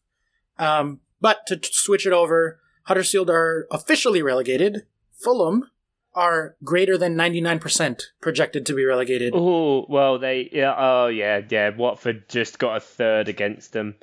Um, 0.58 1.00
but 1.20 1.46
to 1.46 1.56
t- 1.56 1.68
switch 1.72 2.06
it 2.06 2.12
over, 2.12 2.60
Huddersfield 2.84 3.30
are 3.30 3.66
officially 3.70 4.22
relegated. 4.22 4.86
Fulham 5.14 5.70
are 6.14 6.56
greater 6.64 6.98
than 6.98 7.14
ninety 7.16 7.40
nine 7.40 7.58
percent 7.60 8.08
projected 8.20 8.66
to 8.66 8.74
be 8.74 8.84
relegated. 8.84 9.32
oh 9.34 9.86
well 9.88 10.18
they 10.18 10.48
yeah 10.52 10.74
oh 10.76 11.06
yeah 11.06 11.40
yeah 11.48 11.70
Watford 11.70 12.28
just 12.28 12.58
got 12.58 12.76
a 12.76 12.80
third 12.80 13.28
against 13.28 13.72
them 13.72 13.94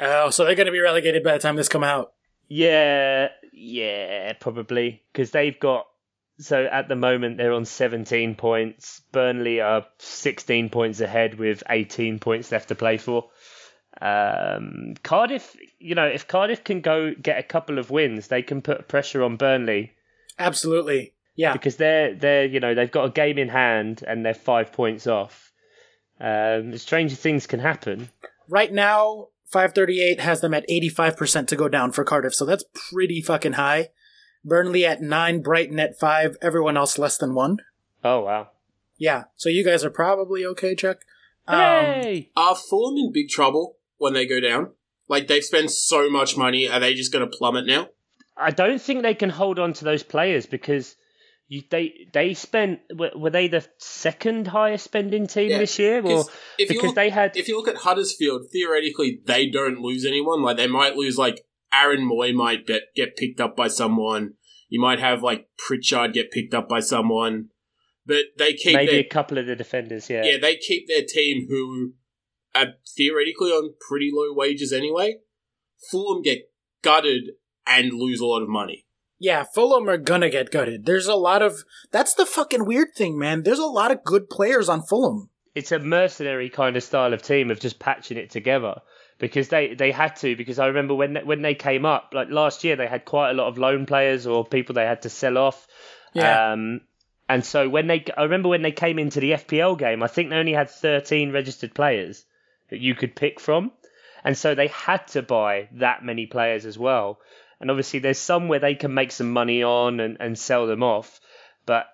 Oh, 0.00 0.30
so 0.30 0.44
they're 0.44 0.56
going 0.56 0.66
to 0.66 0.72
be 0.72 0.80
relegated 0.80 1.22
by 1.22 1.32
the 1.34 1.38
time 1.38 1.54
this 1.54 1.68
come 1.68 1.84
out. 1.84 2.14
yeah 2.48 3.28
yeah 3.52 4.32
probably 4.40 5.04
because 5.12 5.30
they've 5.30 5.58
got 5.60 5.86
so 6.38 6.64
at 6.64 6.88
the 6.88 6.96
moment 6.96 7.36
they're 7.36 7.52
on 7.52 7.64
17 7.64 8.34
points 8.34 9.02
Burnley 9.12 9.60
are 9.60 9.86
16 9.98 10.70
points 10.70 11.00
ahead 11.00 11.38
with 11.38 11.62
18 11.68 12.18
points 12.18 12.50
left 12.50 12.68
to 12.68 12.74
play 12.74 12.96
for 12.96 13.30
Um, 14.00 14.94
Cardiff, 15.02 15.54
you 15.78 15.94
know, 15.94 16.06
if 16.06 16.26
Cardiff 16.26 16.64
can 16.64 16.80
go 16.80 17.12
get 17.14 17.38
a 17.38 17.42
couple 17.42 17.78
of 17.78 17.90
wins, 17.90 18.28
they 18.28 18.42
can 18.42 18.62
put 18.62 18.88
pressure 18.88 19.22
on 19.22 19.36
Burnley 19.36 19.92
Absolutely. 20.38 21.12
Yeah. 21.36 21.52
because 21.52 21.76
they're 21.76 22.14
they're 22.14 22.46
you 22.46 22.60
know 22.60 22.74
they've 22.74 22.90
got 22.90 23.04
a 23.04 23.10
game 23.10 23.38
in 23.38 23.48
hand 23.48 24.02
and 24.06 24.24
they're 24.24 24.34
five 24.34 24.72
points 24.72 25.06
off. 25.06 25.52
Um, 26.20 26.76
stranger 26.78 27.16
things 27.16 27.46
can 27.46 27.60
happen. 27.60 28.08
Right 28.48 28.72
now, 28.72 29.28
538 29.50 30.20
has 30.20 30.40
them 30.40 30.54
at 30.54 30.68
85% 30.68 31.46
to 31.48 31.56
go 31.56 31.68
down 31.68 31.92
for 31.92 32.04
Cardiff, 32.04 32.34
so 32.34 32.44
that's 32.44 32.64
pretty 32.90 33.20
fucking 33.20 33.54
high. 33.54 33.90
Burnley 34.44 34.84
at 34.84 35.00
9, 35.00 35.42
Brighton 35.42 35.78
at 35.78 35.98
5, 35.98 36.36
everyone 36.42 36.76
else 36.76 36.98
less 36.98 37.16
than 37.16 37.34
1. 37.34 37.58
Oh 38.04 38.20
wow! 38.20 38.48
Yeah, 38.98 39.24
so 39.36 39.48
you 39.48 39.64
guys 39.64 39.84
are 39.84 39.90
probably 39.90 40.44
okay, 40.46 40.74
Chuck. 40.74 40.98
Um, 41.46 42.24
Are 42.36 42.54
Fulham 42.56 42.96
in 42.98 43.12
big 43.12 43.28
trouble 43.28 43.76
when 43.98 44.12
they 44.12 44.26
go 44.26 44.40
down? 44.40 44.70
Like 45.08 45.26
they've 45.28 45.44
spent 45.44 45.70
so 45.70 46.08
much 46.10 46.36
money, 46.36 46.68
are 46.68 46.80
they 46.80 46.94
just 46.94 47.12
going 47.12 47.28
to 47.28 47.36
plummet 47.36 47.66
now? 47.66 47.88
I 48.36 48.50
don't 48.50 48.80
think 48.80 49.02
they 49.02 49.14
can 49.14 49.30
hold 49.30 49.58
on 49.58 49.72
to 49.74 49.84
those 49.84 50.02
players 50.02 50.46
because 50.46 50.96
you 51.48 51.62
they 51.70 52.08
they 52.12 52.34
spent 52.34 52.80
were, 52.96 53.10
were 53.14 53.30
they 53.30 53.46
the 53.48 53.66
second 53.78 54.46
highest 54.48 54.84
spending 54.84 55.26
team 55.26 55.50
Yeah, 55.50 55.58
this 55.58 55.78
year 55.78 55.98
or 55.98 56.02
'Cause 56.02 56.30
if 56.58 56.68
because 56.68 56.84
look, 56.86 56.94
they 56.94 57.10
had 57.10 57.36
if 57.36 57.46
you 57.46 57.56
look 57.56 57.68
at 57.68 57.76
Huddersfield, 57.76 58.46
theoretically 58.50 59.20
they 59.24 59.50
don't 59.50 59.80
lose 59.80 60.06
anyone. 60.06 60.42
Like 60.42 60.56
they 60.56 60.66
might 60.66 60.96
lose 60.96 61.18
like 61.18 61.44
Aaron 61.72 62.08
Mooy 62.08 62.34
might 62.34 62.66
get 62.66 62.82
get 62.94 63.16
picked 63.16 63.40
up 63.40 63.56
by 63.56 63.68
someone. 63.68 64.34
You 64.68 64.80
might 64.80 65.00
have 65.00 65.22
like 65.22 65.48
Pritchard 65.58 66.12
get 66.12 66.30
picked 66.30 66.54
up 66.54 66.68
by 66.68 66.80
someone, 66.80 67.48
but 68.06 68.24
they 68.38 68.54
keep 68.54 68.74
maybe 68.74 68.92
their 68.92 69.00
a 69.00 69.08
couple 69.08 69.38
of 69.38 69.46
the 69.46 69.56
defenders. 69.56 70.08
Yeah, 70.10 70.24
yeah 70.24 70.38
they 70.38 70.56
keep 70.56 70.88
their 70.88 71.04
team 71.06 71.46
who 71.48 71.94
are 72.54 72.74
theoretically 72.96 73.50
on 73.50 73.74
pretty 73.86 74.10
low 74.12 74.32
wages 74.32 74.72
anyway. 74.72 75.16
Fulham 75.90 76.22
get 76.22 76.50
gutted 76.82 77.30
and 77.66 77.92
lose 77.92 78.20
a 78.20 78.26
lot 78.26 78.42
of 78.42 78.48
money. 78.48 78.86
Yeah, 79.18 79.44
Fulham 79.44 79.88
are 79.88 79.98
gonna 79.98 80.30
get 80.30 80.50
gutted. 80.50 80.84
There's 80.84 81.06
a 81.06 81.14
lot 81.14 81.42
of. 81.42 81.64
That's 81.90 82.14
the 82.14 82.26
fucking 82.26 82.66
weird 82.66 82.88
thing, 82.96 83.18
man. 83.18 83.44
There's 83.44 83.58
a 83.58 83.66
lot 83.66 83.90
of 83.90 84.04
good 84.04 84.28
players 84.28 84.68
on 84.68 84.82
Fulham. 84.82 85.30
it's 85.54 85.70
a 85.70 85.78
mercenary 85.78 86.48
kind 86.48 86.76
of 86.76 86.82
style 86.82 87.12
of 87.12 87.22
team 87.22 87.50
of 87.50 87.60
just 87.60 87.78
patching 87.78 88.16
it 88.16 88.30
together 88.30 88.80
because 89.22 89.46
they, 89.50 89.74
they 89.74 89.92
had 89.92 90.16
to 90.16 90.34
because 90.34 90.58
I 90.58 90.66
remember 90.66 90.96
when 90.96 91.12
they, 91.12 91.22
when 91.22 91.42
they 91.42 91.54
came 91.54 91.86
up 91.86 92.10
like 92.12 92.28
last 92.28 92.64
year 92.64 92.74
they 92.74 92.88
had 92.88 93.04
quite 93.04 93.30
a 93.30 93.34
lot 93.34 93.46
of 93.46 93.56
loan 93.56 93.86
players 93.86 94.26
or 94.26 94.44
people 94.44 94.74
they 94.74 94.84
had 94.84 95.02
to 95.02 95.10
sell 95.10 95.38
off. 95.38 95.68
Yeah. 96.12 96.54
um, 96.54 96.80
and 97.28 97.44
so 97.44 97.68
when 97.68 97.86
they 97.86 98.04
I 98.18 98.24
remember 98.24 98.48
when 98.48 98.62
they 98.62 98.72
came 98.72 98.98
into 98.98 99.20
the 99.20 99.30
FPL 99.30 99.78
game 99.78 100.02
I 100.02 100.08
think 100.08 100.30
they 100.30 100.36
only 100.36 100.54
had 100.54 100.70
13 100.70 101.30
registered 101.30 101.72
players 101.72 102.24
that 102.70 102.80
you 102.80 102.96
could 102.96 103.14
pick 103.14 103.38
from. 103.38 103.70
And 104.24 104.36
so 104.36 104.56
they 104.56 104.66
had 104.68 105.06
to 105.08 105.22
buy 105.22 105.68
that 105.74 106.04
many 106.04 106.26
players 106.26 106.66
as 106.66 106.76
well. 106.76 107.20
And 107.60 107.70
obviously 107.70 108.00
there's 108.00 108.18
some 108.18 108.48
where 108.48 108.58
they 108.58 108.74
can 108.74 108.92
make 108.92 109.12
some 109.12 109.30
money 109.30 109.62
on 109.62 110.00
and, 110.00 110.16
and 110.18 110.36
sell 110.36 110.66
them 110.66 110.82
off 110.82 111.20
but 111.66 111.86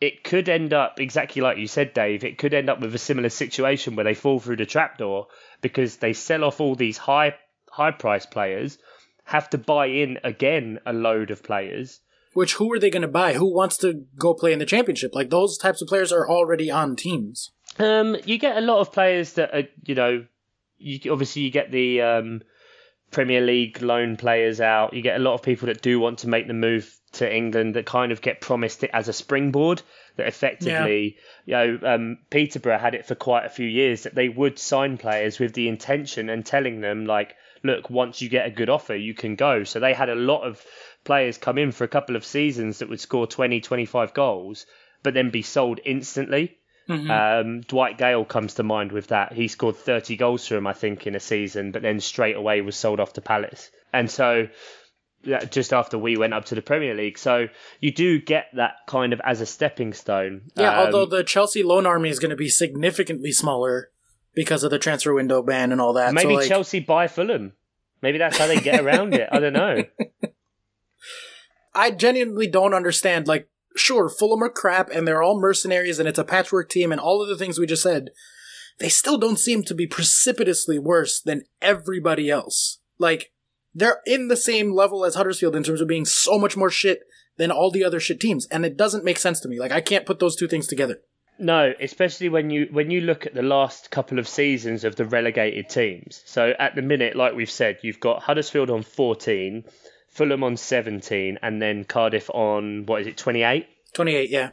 it 0.00 0.24
could 0.24 0.48
end 0.48 0.72
up 0.72 1.00
exactly 1.00 1.42
like 1.42 1.58
you 1.58 1.66
said, 1.66 1.94
Dave. 1.94 2.24
It 2.24 2.38
could 2.38 2.54
end 2.54 2.68
up 2.68 2.80
with 2.80 2.94
a 2.94 2.98
similar 2.98 3.28
situation 3.28 3.96
where 3.96 4.04
they 4.04 4.14
fall 4.14 4.38
through 4.38 4.56
the 4.56 4.66
trapdoor 4.66 5.28
because 5.62 5.96
they 5.96 6.12
sell 6.12 6.44
off 6.44 6.60
all 6.60 6.74
these 6.74 6.98
high 6.98 7.34
high 7.70 7.90
price 7.90 8.26
players, 8.26 8.78
have 9.24 9.50
to 9.50 9.58
buy 9.58 9.86
in 9.86 10.18
again 10.24 10.78
a 10.86 10.92
load 10.92 11.30
of 11.30 11.42
players. 11.42 12.00
Which, 12.32 12.54
who 12.54 12.72
are 12.72 12.78
they 12.78 12.90
gonna 12.90 13.08
buy? 13.08 13.34
Who 13.34 13.54
wants 13.54 13.78
to 13.78 14.04
go 14.18 14.34
play 14.34 14.52
in 14.52 14.58
the 14.58 14.66
championship? 14.66 15.14
Like, 15.14 15.30
those 15.30 15.56
types 15.56 15.80
of 15.80 15.88
players 15.88 16.12
are 16.12 16.28
already 16.28 16.70
on 16.70 16.96
teams. 16.96 17.50
Um, 17.78 18.16
you 18.24 18.38
get 18.38 18.56
a 18.56 18.60
lot 18.60 18.80
of 18.80 18.92
players 18.92 19.32
that 19.34 19.54
are, 19.54 19.68
you 19.84 19.94
know, 19.94 20.26
you 20.78 21.12
obviously 21.12 21.42
you 21.42 21.50
get 21.50 21.70
the 21.70 22.02
um, 22.02 22.42
Premier 23.10 23.40
League 23.40 23.82
loan 23.82 24.16
players 24.16 24.60
out. 24.60 24.92
You 24.92 25.02
get 25.02 25.16
a 25.16 25.22
lot 25.22 25.34
of 25.34 25.42
people 25.42 25.66
that 25.66 25.82
do 25.82 25.98
want 26.00 26.20
to 26.20 26.28
make 26.28 26.46
the 26.46 26.54
move 26.54 26.94
to 27.12 27.34
England 27.34 27.74
that 27.74 27.86
kind 27.86 28.12
of 28.12 28.20
get 28.20 28.40
promised 28.40 28.84
it 28.84 28.90
as 28.92 29.08
a 29.08 29.12
springboard. 29.12 29.82
That 30.16 30.28
effectively, 30.28 31.16
you 31.44 31.54
know, 31.54 31.78
um, 31.82 32.18
Peterborough 32.30 32.78
had 32.78 32.94
it 32.94 33.06
for 33.06 33.14
quite 33.14 33.44
a 33.44 33.50
few 33.50 33.66
years 33.66 34.02
that 34.02 34.14
they 34.14 34.28
would 34.28 34.58
sign 34.58 34.98
players 34.98 35.38
with 35.38 35.52
the 35.54 35.68
intention 35.68 36.30
and 36.30 36.44
telling 36.44 36.80
them 36.80 37.06
like, 37.06 37.36
look, 37.62 37.90
once 37.90 38.22
you 38.22 38.28
get 38.28 38.46
a 38.46 38.50
good 38.50 38.70
offer, 38.70 38.94
you 38.94 39.14
can 39.14 39.36
go. 39.36 39.64
So 39.64 39.78
they 39.78 39.92
had 39.92 40.08
a 40.08 40.14
lot 40.14 40.42
of 40.42 40.64
players 41.04 41.38
come 41.38 41.58
in 41.58 41.72
for 41.72 41.84
a 41.84 41.88
couple 41.88 42.16
of 42.16 42.24
seasons 42.24 42.78
that 42.78 42.88
would 42.88 43.00
score 43.00 43.26
20, 43.26 43.60
25 43.60 44.14
goals, 44.14 44.66
but 45.02 45.14
then 45.14 45.30
be 45.30 45.42
sold 45.42 45.80
instantly. 45.84 46.58
Um, 46.88 47.60
Dwight 47.62 47.98
Gayle 47.98 48.24
comes 48.24 48.54
to 48.54 48.62
mind 48.62 48.92
with 48.92 49.08
that. 49.08 49.32
He 49.32 49.48
scored 49.48 49.76
30 49.76 50.16
goals 50.16 50.46
for 50.46 50.56
him, 50.56 50.66
I 50.66 50.72
think, 50.72 51.06
in 51.06 51.14
a 51.14 51.20
season, 51.20 51.72
but 51.72 51.82
then 51.82 52.00
straight 52.00 52.36
away 52.36 52.60
was 52.60 52.76
sold 52.76 53.00
off 53.00 53.14
to 53.14 53.20
Palace. 53.20 53.70
And 53.92 54.10
so, 54.10 54.48
just 55.50 55.72
after 55.72 55.98
we 55.98 56.16
went 56.16 56.34
up 56.34 56.44
to 56.46 56.54
the 56.54 56.62
Premier 56.62 56.94
League. 56.94 57.18
So 57.18 57.48
you 57.80 57.90
do 57.92 58.20
get 58.20 58.46
that 58.54 58.74
kind 58.86 59.12
of 59.12 59.20
as 59.24 59.40
a 59.40 59.46
stepping 59.46 59.92
stone. 59.92 60.42
Yeah, 60.54 60.78
Um, 60.78 60.86
although 60.86 61.06
the 61.06 61.24
Chelsea 61.24 61.62
loan 61.62 61.86
army 61.86 62.10
is 62.10 62.18
gonna 62.20 62.36
be 62.36 62.48
significantly 62.48 63.32
smaller 63.32 63.90
because 64.34 64.62
of 64.62 64.70
the 64.70 64.78
transfer 64.78 65.12
window 65.12 65.42
ban 65.42 65.72
and 65.72 65.80
all 65.80 65.94
that. 65.94 66.14
maybe 66.14 66.34
so, 66.34 66.34
like, 66.34 66.48
Chelsea 66.48 66.80
buy 66.80 67.08
Fulham. 67.08 67.54
Maybe 68.02 68.18
that's 68.18 68.38
how 68.38 68.46
they 68.46 68.60
get 68.60 68.80
around 68.84 69.14
it. 69.14 69.28
I 69.32 69.40
don't 69.40 69.54
know. 69.54 69.82
I 71.74 71.90
genuinely 71.90 72.46
don't 72.46 72.74
understand. 72.74 73.26
Like, 73.26 73.48
sure, 73.76 74.08
Fulham 74.08 74.42
are 74.42 74.48
crap 74.48 74.90
and 74.90 75.06
they're 75.06 75.22
all 75.22 75.40
mercenaries 75.40 75.98
and 75.98 76.08
it's 76.08 76.18
a 76.18 76.24
patchwork 76.24 76.68
team 76.68 76.92
and 76.92 77.00
all 77.00 77.22
of 77.22 77.28
the 77.28 77.36
things 77.36 77.58
we 77.58 77.66
just 77.66 77.82
said. 77.82 78.10
They 78.78 78.88
still 78.88 79.18
don't 79.18 79.38
seem 79.38 79.62
to 79.64 79.74
be 79.74 79.86
precipitously 79.86 80.78
worse 80.78 81.20
than 81.20 81.44
everybody 81.62 82.30
else. 82.30 82.78
Like, 82.98 83.32
they're 83.74 84.00
in 84.06 84.28
the 84.28 84.36
same 84.36 84.72
level 84.72 85.04
as 85.04 85.14
Huddersfield 85.14 85.56
in 85.56 85.62
terms 85.62 85.80
of 85.80 85.88
being 85.88 86.04
so 86.04 86.38
much 86.38 86.56
more 86.56 86.70
shit 86.70 87.00
than 87.36 87.50
all 87.50 87.70
the 87.70 87.84
other 87.84 88.00
shit 88.00 88.20
teams. 88.20 88.46
And 88.46 88.64
it 88.64 88.76
doesn't 88.76 89.04
make 89.04 89.18
sense 89.18 89.40
to 89.40 89.48
me. 89.48 89.58
Like, 89.58 89.72
I 89.72 89.80
can't 89.80 90.06
put 90.06 90.18
those 90.18 90.36
two 90.36 90.48
things 90.48 90.66
together. 90.66 91.00
No, 91.38 91.74
especially 91.80 92.30
when 92.30 92.48
you 92.48 92.68
when 92.70 92.90
you 92.90 93.02
look 93.02 93.26
at 93.26 93.34
the 93.34 93.42
last 93.42 93.90
couple 93.90 94.18
of 94.18 94.26
seasons 94.26 94.84
of 94.84 94.96
the 94.96 95.04
relegated 95.04 95.68
teams. 95.68 96.22
So 96.24 96.54
at 96.58 96.74
the 96.74 96.80
minute, 96.80 97.14
like 97.14 97.34
we've 97.34 97.50
said, 97.50 97.80
you've 97.82 98.00
got 98.00 98.22
Huddersfield 98.22 98.70
on 98.70 98.82
14, 98.82 99.64
Fulham 100.16 100.42
on 100.42 100.56
17, 100.56 101.38
and 101.42 101.60
then 101.60 101.84
Cardiff 101.84 102.30
on 102.30 102.86
what 102.86 103.02
is 103.02 103.06
it, 103.06 103.18
28? 103.18 103.66
28, 103.94 104.30
yeah. 104.30 104.50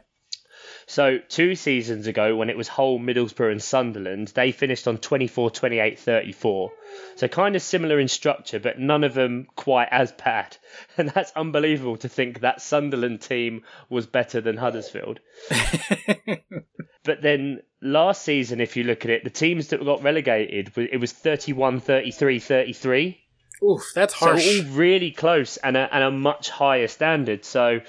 So 0.86 1.18
two 1.18 1.54
seasons 1.54 2.06
ago, 2.06 2.36
when 2.36 2.50
it 2.50 2.56
was 2.56 2.68
Hull, 2.68 2.98
Middlesbrough, 2.98 3.52
and 3.52 3.62
Sunderland, 3.62 4.28
they 4.28 4.52
finished 4.52 4.86
on 4.86 4.98
24, 4.98 5.50
28, 5.50 5.98
34. 5.98 6.72
So 7.16 7.28
kind 7.28 7.56
of 7.56 7.62
similar 7.62 7.98
in 7.98 8.08
structure, 8.08 8.60
but 8.60 8.78
none 8.78 9.04
of 9.04 9.14
them 9.14 9.46
quite 9.56 9.88
as 9.90 10.12
bad. 10.12 10.56
And 10.98 11.08
that's 11.08 11.32
unbelievable 11.34 11.96
to 11.98 12.08
think 12.08 12.40
that 12.40 12.60
Sunderland 12.60 13.22
team 13.22 13.62
was 13.88 14.06
better 14.06 14.40
than 14.40 14.56
Huddersfield. 14.56 15.20
but 17.04 17.22
then 17.22 17.62
last 17.80 18.22
season, 18.22 18.60
if 18.60 18.76
you 18.76 18.84
look 18.84 19.04
at 19.04 19.10
it, 19.10 19.24
the 19.24 19.30
teams 19.30 19.68
that 19.68 19.84
got 19.84 20.02
relegated, 20.02 20.72
it 20.76 21.00
was 21.00 21.12
31, 21.12 21.80
33, 21.80 22.38
33. 22.38 23.23
Oof, 23.62 23.82
that's 23.94 24.18
So 24.18 24.26
harsh. 24.26 24.46
all 24.46 24.64
really 24.72 25.10
close 25.10 25.56
and 25.58 25.76
a, 25.76 25.88
and 25.94 26.02
a 26.04 26.10
much 26.10 26.50
higher 26.50 26.88
standard. 26.88 27.44
So 27.44 27.80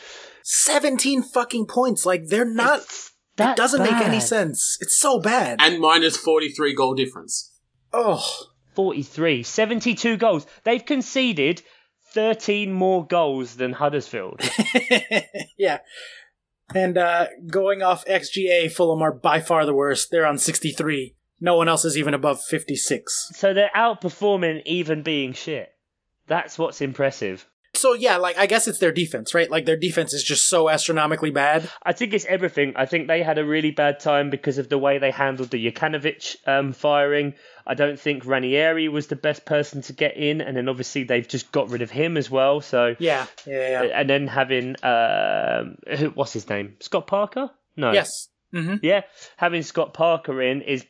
17 0.44 1.24
fucking 1.24 1.66
points. 1.68 2.06
Like, 2.06 2.28
they're 2.28 2.46
not. 2.46 2.82
It 2.82 3.12
that 3.38 3.58
doesn't 3.58 3.82
make 3.84 3.92
any 4.02 4.20
sense. 4.22 4.78
It's 4.80 4.96
so 4.98 5.20
bad. 5.20 5.60
And 5.62 5.82
minus 5.82 6.16
43 6.18 6.74
goal 6.76 6.94
difference. 6.94 7.52
oh. 7.94 8.26
43, 8.76 9.42
72 9.44 10.18
goals. 10.18 10.46
They've 10.66 10.86
conceded 10.86 11.62
13 12.14 12.74
more 12.74 13.08
goals 13.08 13.56
than 13.56 13.72
Huddersfield. 13.72 14.42
yeah. 15.58 15.78
And 16.74 16.98
uh, 16.98 17.28
going 17.48 17.82
off 17.82 18.04
XGA, 18.06 18.70
Fulham 18.70 19.02
are 19.02 19.14
by 19.14 19.40
far 19.40 19.66
the 19.66 19.74
worst. 19.74 20.10
They're 20.12 20.26
on 20.26 20.38
63. 20.38 21.15
No 21.42 21.56
one 21.58 21.68
else 21.68 21.86
is 21.86 21.98
even 21.98 22.14
above 22.14 22.42
56. 22.44 23.32
so 23.36 23.54
they're 23.54 23.70
outperforming 23.76 24.62
even 24.66 25.04
being 25.04 25.34
shit. 25.34 25.70
That's 26.28 26.58
what's 26.58 26.82
impressive. 26.82 27.46
So, 27.76 27.92
yeah, 27.94 28.16
like, 28.16 28.38
I 28.38 28.46
guess 28.46 28.70
it's 28.70 28.80
their 28.80 28.94
defense, 28.94 29.34
right? 29.34 29.52
Like, 29.52 29.66
their 29.66 29.76
defense 29.76 30.14
is 30.14 30.24
just 30.24 30.48
so 30.48 30.70
astronomically 30.70 31.30
bad. 31.32 31.70
I 31.84 31.92
think 31.92 32.14
it's 32.14 32.24
everything. 32.24 32.72
I 32.78 32.86
think 32.86 33.08
they 33.10 33.22
had 33.22 33.38
a 33.38 33.44
really 33.46 33.72
bad 33.72 34.00
time 34.00 34.30
because 34.30 34.58
of 34.58 34.70
the 34.70 34.78
way 34.78 34.98
they 34.98 35.12
handled 35.12 35.50
the 35.50 35.70
Jokanovic 35.72 36.38
um, 36.48 36.72
firing. 36.72 37.34
I 37.68 37.74
don't 37.74 38.00
think 38.00 38.26
Ranieri 38.26 38.88
was 38.88 39.08
the 39.08 39.18
best 39.18 39.46
person 39.46 39.82
to 39.84 39.94
get 39.94 40.16
in, 40.16 40.40
and 40.40 40.56
then 40.56 40.70
obviously 40.70 41.04
they've 41.04 41.28
just 41.28 41.52
got 41.52 41.70
rid 41.70 41.82
of 41.82 41.92
him 41.92 42.16
as 42.16 42.32
well. 42.32 42.62
So 42.62 42.96
Yeah, 42.98 43.26
yeah, 43.46 43.84
yeah. 43.84 44.00
and 44.00 44.10
then 44.10 44.28
having 44.28 44.78
um, 44.82 45.76
who- 45.98 46.12
what's 46.12 46.32
his 46.32 46.48
name? 46.48 46.78
Scott 46.80 47.08
Parker? 47.08 47.52
No. 47.76 47.92
Yes. 47.92 48.30
hmm 48.54 48.76
Yeah, 48.82 49.02
having 49.36 49.64
Scott 49.64 49.94
Parker 49.94 50.42
in 50.42 50.62
is 50.62 50.86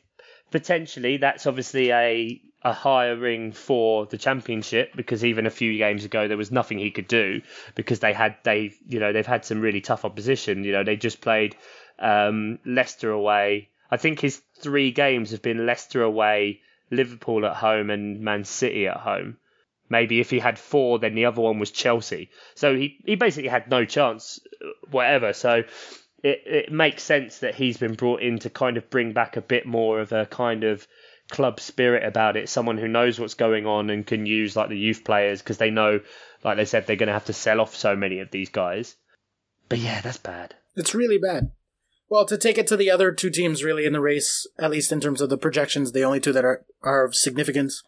potentially 0.56 1.18
that's 1.18 1.46
obviously 1.46 1.92
a 1.92 2.40
a 2.62 2.72
higher 2.72 3.14
ring 3.14 3.52
for 3.52 4.06
the 4.06 4.16
championship 4.16 4.90
because 4.96 5.22
even 5.22 5.44
a 5.44 5.50
few 5.50 5.76
games 5.76 6.06
ago 6.06 6.28
there 6.28 6.38
was 6.38 6.50
nothing 6.50 6.78
he 6.78 6.90
could 6.90 7.06
do 7.06 7.42
because 7.74 8.00
they 8.00 8.14
had 8.14 8.36
they 8.42 8.72
you 8.88 8.98
know 8.98 9.12
they've 9.12 9.26
had 9.26 9.44
some 9.44 9.60
really 9.60 9.82
tough 9.82 10.06
opposition. 10.06 10.64
You 10.64 10.72
know 10.72 10.82
they 10.82 10.96
just 10.96 11.20
played 11.20 11.54
um, 11.98 12.58
Leicester 12.64 13.10
away. 13.10 13.68
I 13.90 13.98
think 13.98 14.18
his 14.18 14.40
three 14.58 14.92
games 14.92 15.32
have 15.32 15.42
been 15.42 15.66
Leicester 15.66 16.02
away, 16.02 16.62
Liverpool 16.90 17.44
at 17.44 17.56
home, 17.56 17.90
and 17.90 18.22
Man 18.22 18.44
City 18.44 18.86
at 18.86 18.96
home. 18.96 19.36
Maybe 19.90 20.20
if 20.20 20.30
he 20.30 20.38
had 20.38 20.58
four, 20.58 20.98
then 20.98 21.14
the 21.14 21.26
other 21.26 21.42
one 21.42 21.58
was 21.58 21.70
Chelsea. 21.70 22.30
So 22.54 22.74
he, 22.74 22.98
he 23.04 23.14
basically 23.14 23.50
had 23.50 23.68
no 23.70 23.84
chance, 23.84 24.40
uh, 24.60 24.70
whatever. 24.90 25.34
So 25.34 25.64
it, 26.26 26.42
it 26.44 26.72
makes 26.72 27.04
sense 27.04 27.38
that 27.38 27.54
he's 27.54 27.76
been 27.76 27.94
brought 27.94 28.20
in 28.20 28.40
to 28.40 28.50
kind 28.50 28.76
of 28.76 28.90
bring 28.90 29.12
back 29.12 29.36
a 29.36 29.40
bit 29.40 29.64
more 29.64 30.00
of 30.00 30.10
a 30.10 30.26
kind 30.26 30.64
of 30.64 30.86
club 31.30 31.60
spirit 31.60 32.04
about 32.04 32.36
it. 32.36 32.48
Someone 32.48 32.78
who 32.78 32.88
knows 32.88 33.20
what's 33.20 33.34
going 33.34 33.64
on 33.64 33.90
and 33.90 34.04
can 34.04 34.26
use 34.26 34.56
like 34.56 34.68
the 34.68 34.78
youth 34.78 35.04
players 35.04 35.40
because 35.40 35.58
they 35.58 35.70
know, 35.70 36.00
like 36.42 36.56
they 36.56 36.64
said, 36.64 36.86
they're 36.86 36.96
going 36.96 37.06
to 37.06 37.12
have 37.12 37.26
to 37.26 37.32
sell 37.32 37.60
off 37.60 37.76
so 37.76 37.94
many 37.94 38.18
of 38.18 38.32
these 38.32 38.48
guys. 38.48 38.96
But 39.68 39.78
yeah, 39.78 40.00
that's 40.00 40.18
bad. 40.18 40.56
It's 40.74 40.96
really 40.96 41.18
bad. 41.18 41.52
Well, 42.08 42.26
to 42.26 42.36
take 42.36 42.58
it 42.58 42.66
to 42.68 42.76
the 42.76 42.90
other 42.90 43.12
two 43.12 43.30
teams 43.30 43.62
really 43.62 43.84
in 43.84 43.92
the 43.92 44.00
race, 44.00 44.48
at 44.58 44.70
least 44.70 44.90
in 44.90 45.00
terms 45.00 45.20
of 45.20 45.30
the 45.30 45.38
projections, 45.38 45.92
the 45.92 46.04
only 46.04 46.18
two 46.18 46.32
that 46.32 46.44
are, 46.44 46.64
are 46.82 47.04
of 47.04 47.14
significance. 47.14 47.84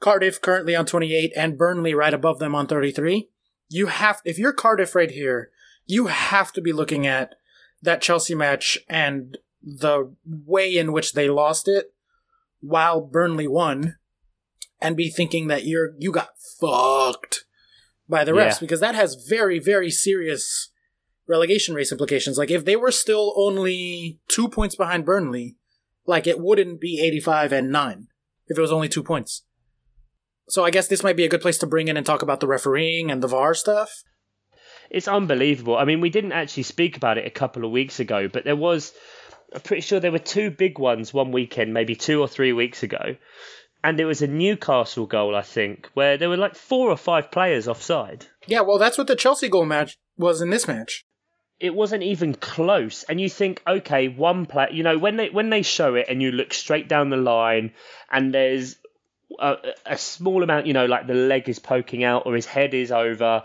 Cardiff 0.00 0.40
currently 0.40 0.74
on 0.74 0.86
28 0.86 1.32
and 1.36 1.58
Burnley 1.58 1.94
right 1.94 2.14
above 2.14 2.40
them 2.40 2.54
on 2.54 2.66
33. 2.66 3.28
You 3.68 3.86
have, 3.86 4.20
if 4.24 4.38
you're 4.38 4.52
Cardiff 4.52 4.96
right 4.96 5.10
here, 5.10 5.50
you 5.86 6.06
have 6.06 6.52
to 6.52 6.60
be 6.60 6.72
looking 6.72 7.06
at 7.06 7.34
that 7.82 8.02
Chelsea 8.02 8.34
match 8.34 8.78
and 8.88 9.38
the 9.62 10.14
way 10.24 10.76
in 10.76 10.92
which 10.92 11.12
they 11.12 11.28
lost 11.28 11.68
it 11.68 11.92
while 12.60 13.00
Burnley 13.00 13.46
won 13.48 13.96
and 14.80 14.96
be 14.96 15.10
thinking 15.10 15.48
that 15.48 15.64
you're, 15.64 15.92
you 15.98 16.12
got 16.12 16.30
fucked 16.60 17.44
by 18.08 18.24
the 18.24 18.32
refs 18.32 18.52
Yeah. 18.52 18.56
because 18.60 18.80
that 18.80 18.94
has 18.94 19.14
very, 19.28 19.58
very 19.58 19.90
serious 19.90 20.70
relegation 21.26 21.74
race 21.74 21.92
implications. 21.92 22.38
Like 22.38 22.50
if 22.50 22.64
they 22.64 22.76
were 22.76 22.90
still 22.90 23.32
only 23.36 24.18
two 24.28 24.48
points 24.48 24.74
behind 24.74 25.04
Burnley, 25.04 25.56
like 26.06 26.26
it 26.26 26.40
wouldn't 26.40 26.80
be 26.80 27.00
85 27.02 27.52
and 27.52 27.70
9 27.70 28.08
if 28.48 28.58
it 28.58 28.60
was 28.60 28.72
only 28.72 28.88
two 28.88 29.02
points. 29.02 29.44
So 30.48 30.64
I 30.64 30.70
guess 30.70 30.88
this 30.88 31.04
might 31.04 31.16
be 31.16 31.24
a 31.24 31.28
good 31.28 31.42
place 31.42 31.58
to 31.58 31.66
bring 31.66 31.86
in 31.88 31.96
and 31.96 32.04
talk 32.04 32.22
about 32.22 32.40
the 32.40 32.48
refereeing 32.48 33.10
and 33.10 33.22
the 33.22 33.28
VAR 33.28 33.54
stuff. 33.54 34.02
It's 34.90 35.08
unbelievable. 35.08 35.76
I 35.76 35.84
mean, 35.84 36.00
we 36.00 36.10
didn't 36.10 36.32
actually 36.32 36.64
speak 36.64 36.96
about 36.96 37.18
it 37.18 37.26
a 37.26 37.30
couple 37.30 37.64
of 37.64 37.70
weeks 37.70 38.00
ago, 38.00 38.28
but 38.28 38.44
there 38.44 38.56
was, 38.56 38.92
I'm 39.54 39.60
pretty 39.60 39.82
sure 39.82 40.00
there 40.00 40.12
were 40.12 40.18
two 40.18 40.50
big 40.50 40.78
ones 40.78 41.14
one 41.14 41.30
weekend, 41.30 41.72
maybe 41.72 41.94
two 41.94 42.20
or 42.20 42.28
three 42.28 42.52
weeks 42.52 42.82
ago. 42.82 43.16
And 43.82 43.98
it 43.98 44.04
was 44.04 44.20
a 44.20 44.26
Newcastle 44.26 45.06
goal, 45.06 45.34
I 45.34 45.42
think, 45.42 45.88
where 45.94 46.18
there 46.18 46.28
were 46.28 46.36
like 46.36 46.54
four 46.54 46.90
or 46.90 46.96
five 46.96 47.30
players 47.30 47.68
offside. 47.68 48.26
Yeah, 48.46 48.60
well, 48.60 48.78
that's 48.78 48.98
what 48.98 49.06
the 49.06 49.16
Chelsea 49.16 49.48
goal 49.48 49.64
match 49.64 49.96
was 50.18 50.42
in 50.42 50.50
this 50.50 50.68
match. 50.68 51.04
It 51.60 51.74
wasn't 51.74 52.02
even 52.02 52.34
close, 52.34 53.04
and 53.04 53.20
you 53.20 53.28
think, 53.28 53.62
okay, 53.66 54.08
one 54.08 54.46
player. 54.46 54.70
You 54.70 54.82
know, 54.82 54.98
when 54.98 55.16
they 55.16 55.28
when 55.28 55.50
they 55.50 55.62
show 55.62 55.94
it, 55.94 56.06
and 56.08 56.22
you 56.22 56.32
look 56.32 56.54
straight 56.54 56.88
down 56.88 57.10
the 57.10 57.18
line, 57.18 57.72
and 58.10 58.34
there's 58.34 58.76
a, 59.38 59.56
a 59.86 59.98
small 59.98 60.42
amount, 60.42 60.66
you 60.66 60.72
know, 60.72 60.86
like 60.86 61.06
the 61.06 61.14
leg 61.14 61.48
is 61.48 61.58
poking 61.58 62.02
out 62.02 62.24
or 62.26 62.34
his 62.34 62.46
head 62.46 62.74
is 62.74 62.92
over, 62.92 63.44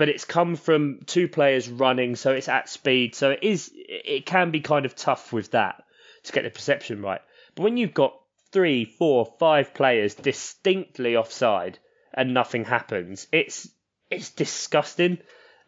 but 0.00 0.08
it's 0.08 0.24
come 0.24 0.56
from 0.56 1.00
two 1.04 1.28
players 1.28 1.68
running, 1.68 2.16
so 2.16 2.32
it's 2.32 2.48
at 2.48 2.70
speed. 2.70 3.14
So 3.14 3.32
it 3.32 3.40
is, 3.42 3.70
it 3.74 4.24
can 4.24 4.50
be 4.50 4.60
kind 4.60 4.86
of 4.86 4.96
tough 4.96 5.30
with 5.30 5.50
that 5.50 5.84
to 6.22 6.32
get 6.32 6.44
the 6.44 6.48
perception 6.48 7.02
right. 7.02 7.20
But 7.54 7.64
when 7.64 7.76
you've 7.76 7.92
got 7.92 8.18
three, 8.50 8.86
four, 8.86 9.26
five 9.38 9.74
players 9.74 10.14
distinctly 10.14 11.16
offside 11.16 11.78
and 12.14 12.32
nothing 12.32 12.64
happens, 12.64 13.26
it's 13.30 13.68
it's 14.10 14.30
disgusting, 14.30 15.18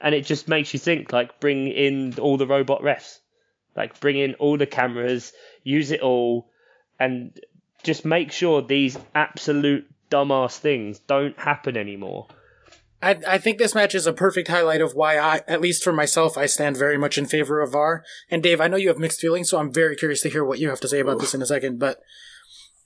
and 0.01 0.15
it 0.15 0.25
just 0.25 0.49
makes 0.49 0.73
you 0.73 0.81
think 0.81 1.13
like 1.13 1.39
bring 1.39 1.69
in 1.69 2.19
all 2.19 2.39
the 2.39 2.47
robot 2.47 2.81
refs, 2.81 3.19
like 3.77 4.01
bring 4.01 4.17
in 4.17 4.33
all 4.37 4.57
the 4.57 4.65
cameras, 4.65 5.35
use 5.63 5.91
it 5.91 6.01
all, 6.01 6.49
and 6.99 7.39
just 7.83 8.07
make 8.07 8.33
sure 8.33 8.63
these 8.63 8.99
absolute 9.15 9.87
dumbass 10.11 10.57
things 10.57 11.01
don't 11.01 11.39
happen 11.39 11.77
anymore. 11.77 12.29
I, 13.03 13.19
I 13.27 13.39
think 13.39 13.59
this 13.59 13.75
match 13.75 13.95
is 13.97 14.07
a 14.07 14.13
perfect 14.13 14.47
highlight 14.47 14.81
of 14.81 14.95
why 14.95 15.19
I, 15.19 15.41
at 15.49 15.61
least 15.61 15.83
for 15.83 15.93
myself, 15.93 16.39
I 16.39 16.47
stand 16.47 16.77
very 16.77 16.97
much 16.97 17.19
in 17.19 17.27
favor 17.27 17.61
of 17.61 17.73
VAR. 17.73 18.05
And 18.31 18.43
Dave, 18.43 18.61
I 18.61 18.69
know 18.69 18.77
you 18.77 18.89
have 18.89 18.99
mixed 18.99 19.21
feelings, 19.21 19.51
so 19.51 19.59
I'm 19.59 19.73
very 19.73 19.97
curious 19.97 20.21
to 20.23 20.29
hear 20.29 20.45
what 20.45 20.61
you 20.61 20.69
have 20.69 20.81
to 20.81 20.89
say 20.89 21.01
about 21.01 21.19
this 21.19 21.35
in 21.35 21.43
a 21.43 21.47
second. 21.47 21.81
But 21.81 21.99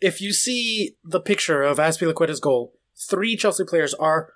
if 0.00 0.22
you 0.22 0.32
see 0.32 0.96
the 1.04 1.20
picture 1.20 1.62
of 1.62 1.76
Azpilicueta's 1.76 2.40
goal, 2.40 2.72
three 2.96 3.36
Chelsea 3.36 3.64
players 3.64 3.92
are 3.92 4.32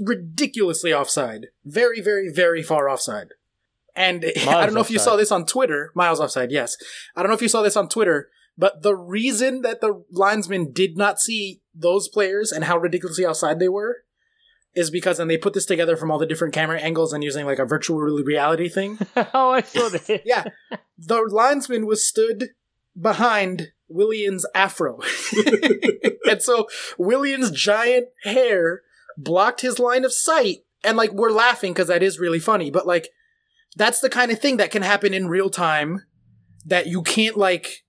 ridiculously 0.00 0.94
offside, 0.94 1.48
very, 1.66 2.00
very, 2.00 2.32
very 2.32 2.62
far 2.62 2.88
offside. 2.88 3.34
And 3.94 4.24
I 4.48 4.64
don't 4.64 4.74
know 4.74 4.80
if 4.80 4.90
you 4.90 4.98
saw 4.98 5.16
this 5.16 5.30
on 5.30 5.44
Twitter. 5.44 5.92
Miles 5.94 6.18
offside, 6.18 6.50
yes. 6.50 6.78
I 7.14 7.20
don't 7.20 7.28
know 7.28 7.36
if 7.36 7.42
you 7.42 7.48
saw 7.48 7.60
this 7.60 7.76
on 7.76 7.90
Twitter, 7.90 8.30
but 8.56 8.82
the 8.82 8.96
reason 8.96 9.60
that 9.62 9.82
the 9.82 10.02
linesman 10.10 10.72
did 10.72 10.96
not 10.96 11.20
see 11.20 11.60
those 11.74 12.08
players 12.08 12.52
and 12.52 12.64
how 12.64 12.78
ridiculously 12.78 13.26
offside 13.26 13.58
they 13.58 13.68
were 13.68 14.01
is 14.74 14.90
because, 14.90 15.18
and 15.18 15.30
they 15.30 15.36
put 15.36 15.54
this 15.54 15.66
together 15.66 15.96
from 15.96 16.10
all 16.10 16.18
the 16.18 16.26
different 16.26 16.54
camera 16.54 16.80
angles 16.80 17.12
and 17.12 17.22
using 17.22 17.44
like 17.44 17.58
a 17.58 17.64
virtual 17.64 17.98
reality 17.98 18.68
thing. 18.68 18.98
oh, 19.16 19.50
I 19.50 19.62
saw 19.62 19.88
this. 19.90 20.10
Yeah. 20.24 20.44
The 20.98 21.20
linesman 21.20 21.86
was 21.86 22.04
stood 22.04 22.50
behind 22.98 23.68
Willian's 23.88 24.46
afro. 24.54 25.00
and 26.28 26.42
so 26.42 26.68
Willian's 26.98 27.50
giant 27.50 28.08
hair 28.24 28.82
blocked 29.16 29.60
his 29.60 29.78
line 29.78 30.04
of 30.04 30.12
sight. 30.12 30.58
And 30.84 30.96
like, 30.96 31.12
we're 31.12 31.30
laughing 31.30 31.72
because 31.72 31.88
that 31.88 32.02
is 32.02 32.18
really 32.18 32.40
funny, 32.40 32.70
but 32.70 32.86
like, 32.86 33.10
that's 33.76 34.00
the 34.00 34.10
kind 34.10 34.30
of 34.30 34.38
thing 34.38 34.56
that 34.56 34.70
can 34.70 34.82
happen 34.82 35.14
in 35.14 35.28
real 35.28 35.48
time 35.48 36.02
that 36.66 36.86
you 36.86 37.02
can't 37.02 37.36
like, 37.36 37.84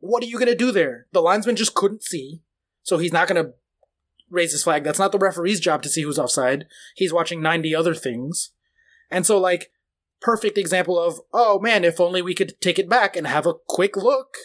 what 0.00 0.22
are 0.22 0.26
you 0.26 0.38
going 0.38 0.50
to 0.50 0.54
do 0.54 0.70
there? 0.70 1.06
The 1.12 1.22
linesman 1.22 1.56
just 1.56 1.74
couldn't 1.74 2.02
see. 2.02 2.42
So 2.82 2.98
he's 2.98 3.12
not 3.12 3.28
going 3.28 3.42
to 3.42 3.52
raise 4.34 4.52
his 4.52 4.64
flag. 4.64 4.84
That's 4.84 4.98
not 4.98 5.12
the 5.12 5.18
referee's 5.18 5.60
job 5.60 5.82
to 5.82 5.88
see 5.88 6.02
who's 6.02 6.18
offside. 6.18 6.66
He's 6.94 7.12
watching 7.12 7.40
90 7.40 7.74
other 7.74 7.94
things. 7.94 8.50
And 9.10 9.24
so 9.24 9.38
like, 9.38 9.70
perfect 10.20 10.56
example 10.56 10.98
of, 10.98 11.20
oh 11.32 11.60
man, 11.60 11.84
if 11.84 12.00
only 12.00 12.22
we 12.22 12.34
could 12.34 12.60
take 12.60 12.78
it 12.78 12.88
back 12.88 13.14
and 13.14 13.26
have 13.26 13.46
a 13.46 13.54
quick 13.68 13.96
look. 13.96 14.36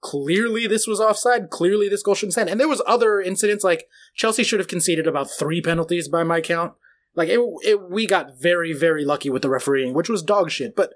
Clearly 0.00 0.68
this 0.68 0.86
was 0.86 1.00
offside. 1.00 1.50
Clearly 1.50 1.88
this 1.88 2.04
goal 2.04 2.14
shouldn't 2.14 2.34
stand. 2.34 2.48
And 2.48 2.60
there 2.60 2.68
was 2.68 2.82
other 2.86 3.20
incidents 3.20 3.64
like 3.64 3.88
Chelsea 4.14 4.44
should 4.44 4.60
have 4.60 4.68
conceded 4.68 5.08
about 5.08 5.30
three 5.30 5.60
penalties 5.60 6.08
by 6.08 6.22
my 6.22 6.40
count. 6.40 6.74
Like 7.16 7.28
it, 7.28 7.40
it 7.62 7.90
we 7.90 8.06
got 8.06 8.40
very, 8.40 8.72
very 8.72 9.04
lucky 9.04 9.28
with 9.28 9.42
the 9.42 9.50
refereeing, 9.50 9.92
which 9.92 10.08
was 10.08 10.22
dog 10.22 10.52
shit. 10.52 10.76
But 10.76 10.92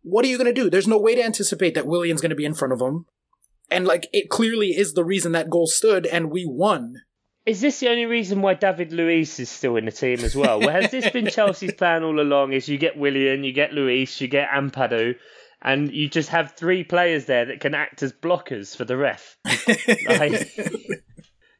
what 0.00 0.24
are 0.24 0.28
you 0.28 0.38
gonna 0.38 0.52
do? 0.54 0.70
There's 0.70 0.88
no 0.88 0.98
way 0.98 1.14
to 1.14 1.22
anticipate 1.22 1.74
that 1.74 1.86
Willian's 1.86 2.22
gonna 2.22 2.34
be 2.34 2.46
in 2.46 2.54
front 2.54 2.72
of 2.72 2.80
him. 2.80 3.04
And 3.70 3.86
like 3.86 4.08
it 4.14 4.30
clearly 4.30 4.68
is 4.68 4.94
the 4.94 5.04
reason 5.04 5.32
that 5.32 5.50
goal 5.50 5.66
stood 5.66 6.06
and 6.06 6.30
we 6.30 6.46
won. 6.46 7.02
Is 7.44 7.60
this 7.60 7.80
the 7.80 7.88
only 7.88 8.06
reason 8.06 8.40
why 8.40 8.54
David 8.54 8.92
Luiz 8.92 9.40
is 9.40 9.48
still 9.50 9.76
in 9.76 9.84
the 9.84 9.90
team 9.92 10.20
as 10.20 10.36
well? 10.36 10.60
Well, 10.60 10.70
has 10.70 10.90
this 10.92 11.10
been 11.10 11.26
Chelsea's 11.30 11.74
plan 11.74 12.04
all 12.04 12.20
along? 12.20 12.52
Is 12.52 12.68
you 12.68 12.78
get 12.78 12.96
Willian, 12.96 13.42
you 13.42 13.52
get 13.52 13.72
Luiz, 13.72 14.20
you 14.20 14.28
get 14.28 14.48
Ampadu, 14.50 15.16
and 15.60 15.92
you 15.92 16.08
just 16.08 16.28
have 16.28 16.52
three 16.52 16.84
players 16.84 17.24
there 17.24 17.46
that 17.46 17.58
can 17.60 17.74
act 17.74 18.02
as 18.02 18.12
blockers 18.12 18.76
for 18.76 18.84
the 18.84 18.96
ref. 18.96 19.36
Like, 20.08 20.52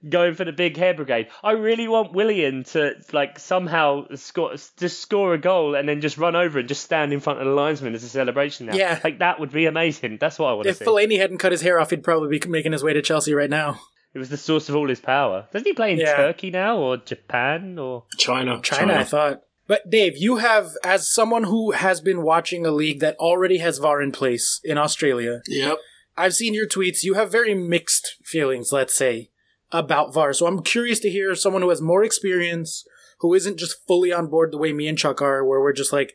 going 0.09 0.35
for 0.35 0.45
the 0.45 0.53
big 0.53 0.77
hair 0.77 0.95
brigade. 0.95 1.29
I 1.45 1.53
really 1.53 1.87
want 1.87 2.13
Willian 2.13 2.65
to 2.65 2.95
like 3.13 3.39
somehow 3.39 4.07
score 4.17 4.55
just 4.79 5.01
score 5.01 5.33
a 5.35 5.39
goal 5.39 5.77
and 5.77 5.89
then 5.89 6.01
just 6.01 6.19
run 6.19 6.35
over 6.35 6.59
and 6.59 6.69
just 6.69 6.83
stand 6.83 7.13
in 7.13 7.21
front 7.21 7.39
of 7.41 7.47
the 7.47 7.53
linesman 7.53 7.95
as 7.95 8.03
a 8.03 8.09
celebration. 8.09 8.67
Now, 8.67 8.75
Yeah. 8.75 8.99
like 9.05 9.21
that 9.21 9.39
would 9.39 9.53
be 9.53 9.67
amazing. 9.67 10.19
That's 10.21 10.39
what 10.41 10.49
I 10.49 10.53
want 10.55 10.65
to 10.65 10.71
If 10.71 10.79
see. 10.79 10.85
Fellaini 10.85 11.19
hadn't 11.19 11.39
cut 11.39 11.53
his 11.53 11.61
hair 11.63 11.79
off, 11.79 11.91
he'd 11.91 12.03
probably 12.03 12.37
be 12.39 12.49
making 12.49 12.73
his 12.73 12.83
way 12.83 12.93
to 12.93 13.03
Chelsea 13.03 13.33
right 13.33 13.51
now. 13.51 13.79
It 14.15 14.19
was 14.19 14.29
the 14.29 14.37
source 14.37 14.69
of 14.69 14.77
all 14.77 14.89
his 14.89 15.01
power. 15.01 15.49
Doesn't 15.53 15.67
he 15.67 15.73
play 15.73 15.93
in 15.93 15.99
Yeah. 15.99 16.17
Turkey 16.17 16.51
now 16.51 16.79
or 16.79 16.99
Japan 16.99 17.79
or? 17.79 18.05
China. 18.19 18.61
China, 18.63 18.95
I 18.95 19.05
thought. 19.05 19.41
But 19.67 19.89
Dave, 19.89 20.15
you 20.19 20.37
have, 20.37 20.73
as 20.85 21.11
someone 21.11 21.45
who 21.45 21.71
has 21.71 22.01
been 22.01 22.23
watching 22.23 22.67
a 22.67 22.71
league 22.71 23.01
that 23.01 23.17
already 23.17 23.59
has 23.59 23.79
VAR 23.79 24.03
in 24.03 24.13
place 24.13 24.61
in 24.65 24.77
Australia, 24.77 25.41
Yep. 25.47 25.79
I've 26.17 26.35
seen 26.35 26.53
your 26.53 26.67
tweets. 26.67 27.03
You 27.05 27.15
have 27.15 27.33
very 27.33 27.55
mixed 27.55 28.17
feelings, 28.23 28.71
let's 28.71 28.95
say, 28.95 29.31
about 29.71 30.13
VAR. 30.13 30.35
So 30.35 30.47
I'm 30.47 30.63
curious 30.63 31.01
to 31.01 31.11
hear 31.11 31.35
someone 31.35 31.63
who 31.63 31.71
has 31.71 31.81
more 31.81 32.05
experience, 32.05 32.85
who 33.21 33.33
isn't 33.33 33.57
just 33.59 33.87
fully 33.87 34.13
on 34.13 34.27
board 34.27 34.53
the 34.53 34.59
way 34.59 34.75
me 34.75 34.89
and 34.89 34.99
Chuck 34.99 35.23
are, 35.23 35.43
where 35.43 35.61
we're 35.61 35.73
just 35.73 35.93
like 35.93 36.15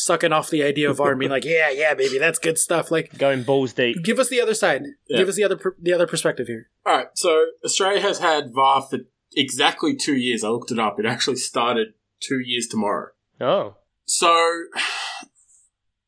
sucking 0.00 0.32
off 0.32 0.50
the 0.50 0.62
idea 0.62 0.90
of 0.90 0.96
VAR 0.98 1.10
and 1.10 1.18
being 1.20 1.30
like, 1.30 1.44
yeah, 1.56 1.70
yeah, 1.70 1.94
baby, 1.94 2.18
that's 2.18 2.38
good 2.38 2.58
stuff. 2.58 2.90
Like, 2.90 3.16
Going 3.18 3.42
balls 3.42 3.72
deep. 3.72 4.02
give 4.02 4.18
us 4.18 4.28
the 4.28 4.40
other 4.40 4.54
side. 4.54 4.82
Yeah. 5.08 5.18
Give 5.18 5.28
us 5.28 5.36
the 5.36 5.44
other 5.44 5.56
per- 5.56 5.76
the 5.80 5.92
other 5.92 6.06
perspective 6.06 6.46
here. 6.46 6.68
All 6.86 6.96
right. 6.96 7.06
So 7.14 7.46
Australia 7.64 8.00
has 8.00 8.18
had 8.18 8.52
VAR 8.54 8.82
for 8.82 8.98
exactly 9.36 9.94
two 9.96 10.16
years. 10.16 10.42
I 10.44 10.48
looked 10.48 10.70
it 10.70 10.78
up. 10.78 10.98
It 10.98 11.06
actually 11.06 11.36
started 11.36 11.88
two 12.20 12.40
years 12.44 12.66
tomorrow. 12.66 13.08
Oh, 13.40 13.76
So 14.04 14.64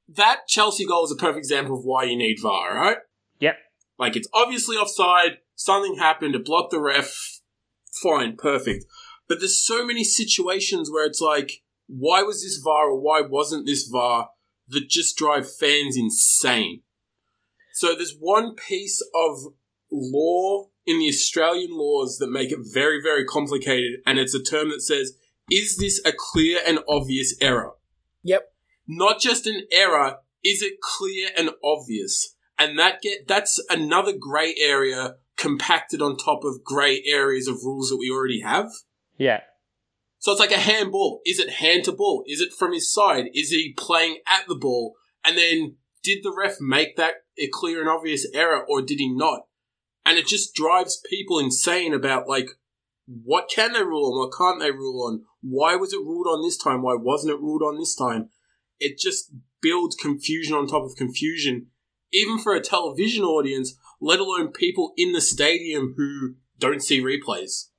that 0.09 0.40
Chelsea 0.49 0.84
goal 0.86 1.05
is 1.05 1.12
a 1.12 1.16
perfect 1.16 1.38
example 1.38 1.78
of 1.78 1.84
why 1.84 2.05
you 2.05 2.16
need 2.16 2.38
VAR, 2.43 2.74
right? 2.74 2.99
Yep. 3.40 3.57
Like 3.99 4.16
it's 4.16 4.28
obviously 4.34 4.76
offside, 4.76 5.38
something 5.55 5.97
happened, 5.99 6.34
it 6.34 6.45
blocked 6.45 6.70
the 6.72 6.80
ref, 6.80 7.40
fine, 8.03 8.36
perfect. 8.36 8.84
But 9.28 9.38
there's 9.38 9.59
so 9.64 9.86
many 9.86 10.05
situations 10.05 10.90
where 10.90 11.07
it's 11.07 11.20
like, 11.20 11.62
why 11.95 12.22
was 12.22 12.43
this 12.43 12.57
VAR 12.57 12.88
or 12.88 12.99
why 13.01 13.20
wasn't 13.20 13.66
this 13.66 13.86
VAR 13.86 14.30
that 14.68 14.88
just 14.88 15.16
drive 15.16 15.51
fans 15.53 15.97
insane? 15.97 16.80
So 17.74 17.95
there's 17.95 18.16
one 18.18 18.55
piece 18.55 19.03
of 19.14 19.53
law 19.90 20.68
in 20.86 20.99
the 20.99 21.09
Australian 21.09 21.70
laws 21.72 22.18
that 22.18 22.30
make 22.30 22.51
it 22.51 22.61
very, 22.62 23.01
very 23.03 23.24
complicated, 23.24 24.01
and 24.07 24.18
it's 24.18 24.34
a 24.34 24.43
term 24.43 24.70
that 24.70 24.80
says, 24.80 25.12
is 25.51 25.76
this 25.76 26.01
a 26.07 26.12
clear 26.16 26.61
and 26.66 26.78
obvious 26.88 27.34
error? 27.40 27.72
Yep. 28.24 28.53
not 28.86 29.20
just 29.20 29.47
an 29.47 29.62
error, 29.72 30.18
is 30.45 30.62
it 30.62 30.80
clear 30.80 31.30
and 31.36 31.51
obvious? 31.62 32.36
And 32.59 32.78
that 32.78 33.03
get 33.03 33.26
that's 33.26 33.61
another 33.68 34.12
grey 34.12 34.55
area 34.59 35.16
compacted 35.36 36.01
on 36.01 36.16
top 36.16 36.45
of 36.45 36.62
grey 36.62 37.03
areas 37.05 37.49
of 37.49 37.64
rules 37.64 37.90
that 37.90 37.97
we 37.97 38.11
already 38.11 38.40
have. 38.40 38.70
yeah. 39.18 39.40
So 40.23 40.31
it's 40.31 40.41
like 40.41 40.53
a 40.53 40.57
handball. 40.57 41.20
Is 41.27 41.41
it 41.41 41.51
hand 41.51 41.83
to 41.85 41.93
ball? 41.93 42.23
Is 42.29 42.41
it 42.41 42.53
from 42.53 42.73
his 42.73 42.93
side? 42.93 43.25
Is 43.35 43.51
he 43.51 43.75
playing 43.77 44.18
at 44.25 44.47
the 44.47 44.55
ball? 44.55 44.95
And 45.25 45.37
then 45.37 45.79
did 46.05 46.23
the 46.23 46.33
ref 46.33 46.61
make 46.61 46.97
that 46.97 47.14
a 47.37 47.49
clear 47.49 47.81
and 47.81 47.91
obvious 47.91 48.25
error 48.33 48.64
or 48.68 48.83
did 48.83 49.01
he 49.01 49.12
not? 49.12 49.47
And 50.07 50.18
it 50.18 50.29
just 50.29 50.55
drives 50.55 51.03
people 51.11 51.41
insane 51.41 51.93
about 51.93 52.29
like 52.29 52.51
what 53.07 53.51
can 53.53 53.73
they 53.73 53.83
rule 53.83 54.12
on, 54.12 54.18
what 54.20 54.33
can't 54.33 54.61
they 54.61 54.70
rule 54.70 55.05
on? 55.09 55.25
Why 55.41 55.75
was 55.75 55.93
it 55.93 55.99
ruled 55.99 56.29
on 56.29 56.41
this 56.41 56.57
time? 56.57 56.83
Why 56.83 56.95
wasn't 56.95 57.33
it 57.33 57.41
ruled 57.41 57.62
on 57.62 57.77
this 57.77 57.97
time? 57.97 58.29
It 58.79 58.99
just 58.99 59.33
builds 59.61 59.97
confusion 59.97 60.55
on 60.55 60.68
top 60.68 60.85
of 60.85 60.95
confusion, 60.95 61.66
even 62.12 62.39
for 62.39 62.55
a 62.55 62.61
television 62.61 63.25
audience, 63.25 63.75
let 64.01 64.20
alone 64.20 64.53
people 64.53 64.93
in 64.97 65.11
the 65.11 65.20
stadium 65.20 65.95
who 65.97 66.37
don't 66.61 66.81
see 66.81 67.01
replays. 67.01 67.70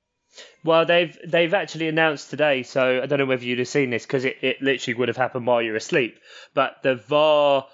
Well, 0.62 0.86
they've 0.86 1.16
they've 1.26 1.54
actually 1.54 1.88
announced 1.88 2.30
today, 2.30 2.62
so 2.62 3.02
I 3.02 3.06
don't 3.06 3.18
know 3.18 3.26
whether 3.26 3.44
you'd 3.44 3.58
have 3.58 3.68
seen 3.68 3.90
this 3.90 4.04
because 4.06 4.24
it, 4.24 4.38
it 4.42 4.62
literally 4.62 4.98
would 4.98 5.08
have 5.08 5.16
happened 5.16 5.46
while 5.46 5.62
you're 5.62 5.76
asleep. 5.76 6.18
But 6.54 6.82
the 6.82 6.96
VAR, 6.96 7.66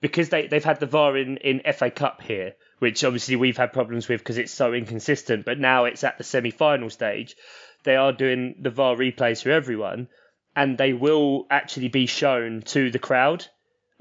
because 0.00 0.28
they 0.28 0.46
they've 0.46 0.64
had 0.64 0.80
the 0.80 0.86
VAR 0.86 1.16
in 1.16 1.36
in 1.38 1.72
FA 1.72 1.90
Cup 1.90 2.22
here, 2.22 2.54
which 2.80 3.04
obviously 3.04 3.36
we've 3.36 3.56
had 3.56 3.72
problems 3.72 4.08
with 4.08 4.20
because 4.20 4.38
it's 4.38 4.52
so 4.52 4.72
inconsistent. 4.72 5.44
But 5.44 5.58
now 5.58 5.84
it's 5.84 6.04
at 6.04 6.18
the 6.18 6.24
semi 6.24 6.50
final 6.50 6.90
stage. 6.90 7.36
They 7.84 7.96
are 7.96 8.12
doing 8.12 8.56
the 8.60 8.70
VAR 8.70 8.96
replays 8.96 9.42
for 9.42 9.50
everyone, 9.50 10.08
and 10.54 10.78
they 10.78 10.92
will 10.92 11.46
actually 11.50 11.88
be 11.88 12.06
shown 12.06 12.62
to 12.62 12.90
the 12.90 12.98
crowd 12.98 13.46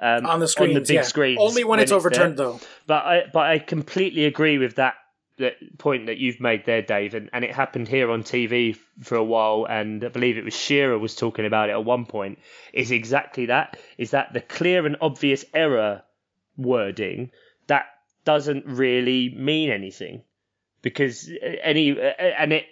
um, 0.01 0.26
On 0.26 0.39
the 0.39 0.47
screens, 0.47 0.76
on 0.76 0.82
the 0.82 0.88
big 0.88 0.95
yeah. 0.95 1.01
screens. 1.03 1.39
Only 1.39 1.64
when, 1.64 1.80
it's 1.80 1.91
there. 1.91 1.97
overturned, 1.97 2.36
though. 2.36 2.59
But 2.88 3.05
I 3.05 3.24
but 3.32 3.45
I 3.45 3.59
completely 3.59 4.26
agree 4.26 4.57
with 4.57 4.76
that 4.76 4.95
that 5.41 5.77
point 5.77 6.07
that 6.07 6.17
you've 6.17 6.39
made 6.39 6.65
there, 6.65 6.81
Dave, 6.81 7.13
and, 7.13 7.29
and 7.33 7.43
it 7.45 7.53
happened 7.53 7.87
here 7.87 8.09
on 8.09 8.23
TV 8.23 8.75
for 9.01 9.15
a 9.15 9.23
while, 9.23 9.67
and 9.69 10.03
I 10.03 10.07
believe 10.07 10.37
it 10.37 10.45
was 10.45 10.55
Shearer 10.55 10.97
was 10.97 11.15
talking 11.15 11.45
about 11.45 11.69
it 11.69 11.73
at 11.73 11.85
one 11.85 12.05
point. 12.05 12.39
Is 12.73 12.89
exactly 12.91 13.47
that? 13.47 13.77
Is 13.97 14.11
that 14.11 14.33
the 14.33 14.41
clear 14.41 14.85
and 14.85 14.97
obvious 15.01 15.45
error 15.53 16.03
wording 16.57 17.31
that 17.67 17.85
doesn't 18.25 18.65
really 18.65 19.29
mean 19.29 19.69
anything 19.71 20.21
because 20.81 21.29
uh, 21.29 21.45
any 21.63 21.91
uh, 21.91 22.03
uh, 22.03 22.21
and 22.37 22.53
it 22.53 22.65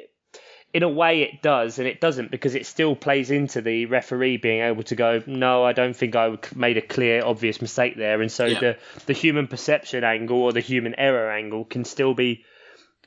in 0.74 0.84
a 0.84 0.90
way 0.90 1.22
it 1.24 1.42
does 1.42 1.80
and 1.80 1.88
it 1.88 2.00
doesn't 2.00 2.30
because 2.30 2.54
it 2.54 2.66
still 2.66 2.96
plays 2.96 3.32
into 3.32 3.62
the 3.62 3.86
referee 3.88 4.38
being 4.38 4.62
able 4.62 4.84
to 4.84 4.96
go 4.96 5.24
no 5.26 5.64
i 5.64 5.74
don't 5.74 5.96
think 5.96 6.16
i 6.16 6.38
made 6.56 6.78
a 6.78 6.82
clear 6.82 7.26
obvious 7.26 7.62
mistake 7.62 7.96
there 7.98 8.22
and 8.22 8.32
so 8.32 8.46
Yeah. 8.46 8.60
the 8.60 8.78
the 9.08 9.14
human 9.14 9.48
perception 9.48 10.04
angle 10.04 10.42
or 10.44 10.52
the 10.54 10.60
human 10.60 10.94
error 11.00 11.32
angle 11.32 11.66
can 11.66 11.86
still 11.86 12.14
be 12.14 12.44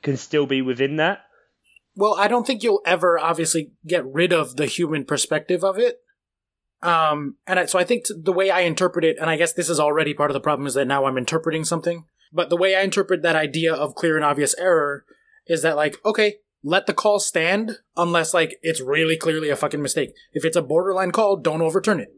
can 0.03 0.17
still 0.17 0.45
be 0.45 0.61
within 0.61 0.97
that 0.97 1.21
Well, 1.95 2.15
I 2.15 2.27
don't 2.27 2.45
think 2.45 2.61
you'll 2.61 2.81
ever 2.85 3.19
obviously 3.19 3.71
get 3.87 4.05
rid 4.05 4.31
of 4.31 4.55
the 4.55 4.65
human 4.65 5.05
perspective 5.05 5.63
of 5.63 5.79
it. 5.79 5.97
Um, 6.81 7.37
and 7.47 7.59
I, 7.59 7.65
so 7.65 7.79
I 7.79 7.85
think 7.85 8.05
t- 8.05 8.13
the 8.21 8.33
way 8.33 8.51
I 8.51 8.61
interpret 8.61 9.05
it, 9.05 9.17
and 9.19 9.29
I 9.29 9.37
guess 9.37 9.53
this 9.53 9.69
is 9.69 9.79
already 9.79 10.13
part 10.13 10.29
of 10.29 10.33
the 10.33 10.41
problem, 10.41 10.67
is 10.67 10.73
that 10.73 10.85
now 10.85 11.05
I'm 11.05 11.17
interpreting 11.17 11.63
something. 11.63 12.05
But 12.33 12.49
the 12.49 12.57
way 12.57 12.75
I 12.75 12.81
interpret 12.81 13.21
that 13.21 13.35
idea 13.37 13.73
of 13.73 13.95
clear 13.95 14.17
and 14.17 14.25
obvious 14.25 14.53
error 14.57 15.05
is 15.47 15.61
that 15.61 15.77
like, 15.77 15.95
okay, 16.03 16.37
let 16.63 16.87
the 16.87 16.93
call 16.93 17.19
stand 17.19 17.77
unless 17.95 18.33
like 18.33 18.57
it's 18.61 18.81
really 18.81 19.15
clearly 19.15 19.49
a 19.49 19.55
fucking 19.55 19.81
mistake. 19.81 20.13
If 20.33 20.43
it's 20.43 20.57
a 20.57 20.61
borderline 20.61 21.11
call, 21.11 21.37
don't 21.37 21.61
overturn 21.61 21.99
it. 21.99 22.09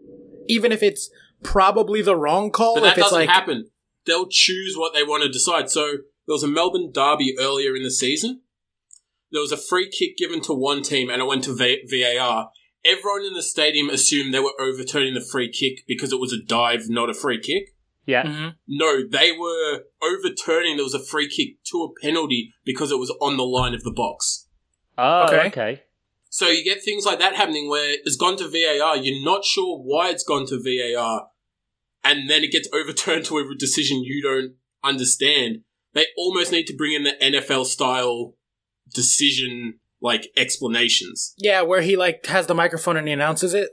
Even 0.48 0.72
if 0.72 0.82
it's 0.82 1.10
probably 1.44 2.02
the 2.02 2.16
wrong 2.16 2.50
call, 2.52 2.76
But 2.76 2.82
that 2.82 2.92
if 2.94 2.98
it's 3.00 3.06
doesn't 3.08 3.20
like 3.20 3.30
happen. 3.30 3.70
They'll 4.06 4.28
choose 4.30 4.76
what 4.78 4.94
they 4.94 5.04
want 5.04 5.24
to 5.24 5.30
decide. 5.30 5.70
So 5.70 5.98
there 6.28 6.34
was 6.34 6.44
a 6.44 6.48
Melbourne 6.48 6.92
derby 6.94 7.36
earlier 7.40 7.76
in 7.76 7.84
the 7.84 7.92
season. 7.92 8.42
There 9.32 9.42
was 9.42 9.52
a 9.52 9.58
free 9.58 9.90
kick 9.90 10.18
given 10.18 10.42
to 10.42 10.54
one 10.54 10.82
team, 10.82 11.10
and 11.10 11.22
it 11.22 11.26
went 11.26 11.44
to 11.46 11.54
v- 11.56 11.84
VAR. 11.90 12.50
Everyone 12.86 13.26
in 13.26 13.34
the 13.34 13.42
stadium 13.44 13.90
assumed 13.90 14.34
they 14.34 14.40
were 14.40 14.54
overturning 14.60 15.14
the 15.16 15.22
free 15.32 15.52
kick 15.52 15.84
because 15.88 16.14
it 16.14 16.20
was 16.20 16.32
a 16.32 16.42
dive, 16.42 16.84
not 16.90 17.10
a 17.10 17.14
free 17.14 17.40
kick. 17.40 17.74
yeah 18.08 18.24
Mhm. 18.24 18.56
No, 18.68 19.04
they 19.08 19.32
were 19.32 19.86
overturning. 20.02 20.76
There 20.78 20.84
was 20.86 20.94
a 20.94 21.04
free 21.04 21.28
kick 21.28 21.64
to 21.72 21.82
a 21.84 21.94
penalty 22.00 22.54
because 22.64 22.92
it 22.92 23.00
was 23.00 23.10
on 23.20 23.36
the 23.38 23.44
line 23.44 23.74
of 23.74 23.84
the 23.84 23.92
box. 23.92 24.48
oh 24.98 25.24
Okay. 25.26 25.48
okay. 25.48 25.84
So 26.30 26.50
you 26.50 26.64
get 26.64 26.84
things 26.84 27.04
like 27.06 27.18
that 27.20 27.36
happening 27.36 27.68
where 27.68 27.94
it's 28.04 28.16
gone 28.16 28.38
to 28.38 28.48
VAR. 28.48 28.96
You're 28.98 29.24
not 29.26 29.44
sure 29.44 29.80
why 29.80 30.10
it's 30.12 30.24
gone 30.24 30.46
to 30.48 30.60
VAR, 30.62 31.30
and 32.04 32.30
then 32.30 32.44
it 32.44 32.52
gets 32.52 32.70
overturned 32.72 33.26
to 33.26 33.40
a 33.40 33.56
decision 33.58 34.04
you 34.04 34.22
don't 34.22 34.54
understand. 34.84 35.64
They 35.96 36.06
almost 36.16 36.52
need 36.52 36.68
to 36.68 36.76
bring 36.76 36.94
in 36.94 37.04
the 37.04 37.14
NFL 37.20 37.66
style 37.66 38.36
decision 38.94 39.80
like 40.02 40.28
explanations. 40.38 41.34
yeah, 41.38 41.62
where 41.64 41.82
he 41.82 41.96
like 41.96 42.26
has 42.28 42.46
the 42.46 42.54
microphone 42.54 42.98
and 42.98 43.08
he 43.08 43.14
announces 43.14 43.56
it. 43.56 43.70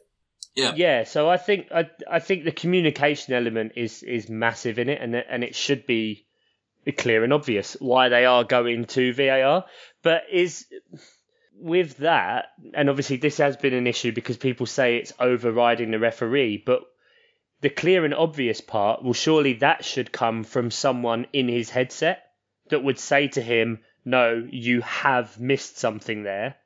Yeah. 0.55 0.73
Yeah, 0.77 1.05
so 1.05 1.29
I 1.29 1.37
think 1.37 1.67
I 1.75 1.91
I 2.11 2.19
think 2.21 2.45
the 2.45 2.53
communication 2.53 3.35
element 3.35 3.73
is 3.77 4.03
is 4.03 4.29
massive 4.29 4.79
in 4.79 4.89
it, 4.89 5.01
and 5.01 5.15
it, 5.15 5.27
and 5.29 5.45
it 5.45 5.55
should 5.55 5.87
be 5.87 6.27
clear 6.97 7.25
and 7.25 7.33
obvious 7.33 7.77
why 7.81 8.09
they 8.09 8.25
are 8.25 8.45
going 8.45 8.85
to 8.87 9.13
VAR. 9.13 9.65
But 10.03 10.23
is 10.31 10.67
with 11.55 11.99
that, 11.99 12.47
and 12.75 12.91
obviously 12.91 13.17
this 13.17 13.39
has 13.39 13.57
been 13.57 13.75
an 13.75 13.87
issue 13.87 14.13
because 14.13 14.37
people 14.37 14.67
say 14.67 14.97
it's 14.97 15.13
overriding 15.19 15.91
the 15.91 15.99
referee, 15.99 16.63
but 16.65 16.83
the 17.63 17.71
clear 17.71 18.05
and 18.05 18.13
obvious 18.13 18.61
part, 18.61 19.03
well, 19.03 19.13
surely 19.13 19.55
that 19.55 19.85
should 19.85 20.13
come 20.13 20.45
from 20.45 20.71
someone 20.71 21.27
in 21.33 21.49
his 21.49 21.71
headset 21.71 22.25
that 22.69 22.85
would 22.85 22.99
say 22.99 23.29
to 23.29 23.41
him, 23.41 23.81
"No, 24.05 24.47
you 24.51 24.81
have 24.83 25.41
missed 25.41 25.79
something 25.79 26.25
there. 26.25 26.57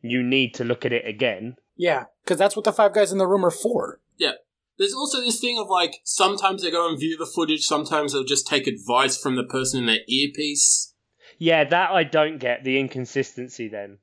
You 0.00 0.22
need 0.22 0.54
to 0.54 0.64
look 0.64 0.84
at 0.84 0.92
it 0.92 1.06
again." 1.06 1.56
Yeah, 1.76 2.04
because 2.24 2.38
that's 2.38 2.56
what 2.56 2.64
the 2.64 2.72
five 2.72 2.94
guys 2.94 3.12
in 3.12 3.18
the 3.18 3.26
room 3.26 3.44
are 3.44 3.50
for. 3.50 4.00
Yeah. 4.16 4.32
There's 4.78 4.94
also 4.94 5.20
this 5.20 5.40
thing 5.40 5.58
of 5.58 5.68
like 5.68 6.00
sometimes 6.04 6.62
they 6.62 6.70
go 6.70 6.88
and 6.88 6.98
view 6.98 7.16
the 7.16 7.26
footage, 7.26 7.64
sometimes 7.64 8.12
they'll 8.12 8.24
just 8.24 8.46
take 8.46 8.66
advice 8.66 9.16
from 9.16 9.36
the 9.36 9.44
person 9.44 9.80
in 9.80 9.86
their 9.86 10.04
earpiece. 10.08 10.94
Yeah, 11.38 11.64
that 11.64 11.90
I 11.90 12.04
don't 12.04 12.38
get 12.38 12.64
the 12.64 12.78
inconsistency 12.78 13.68
then 13.68 13.98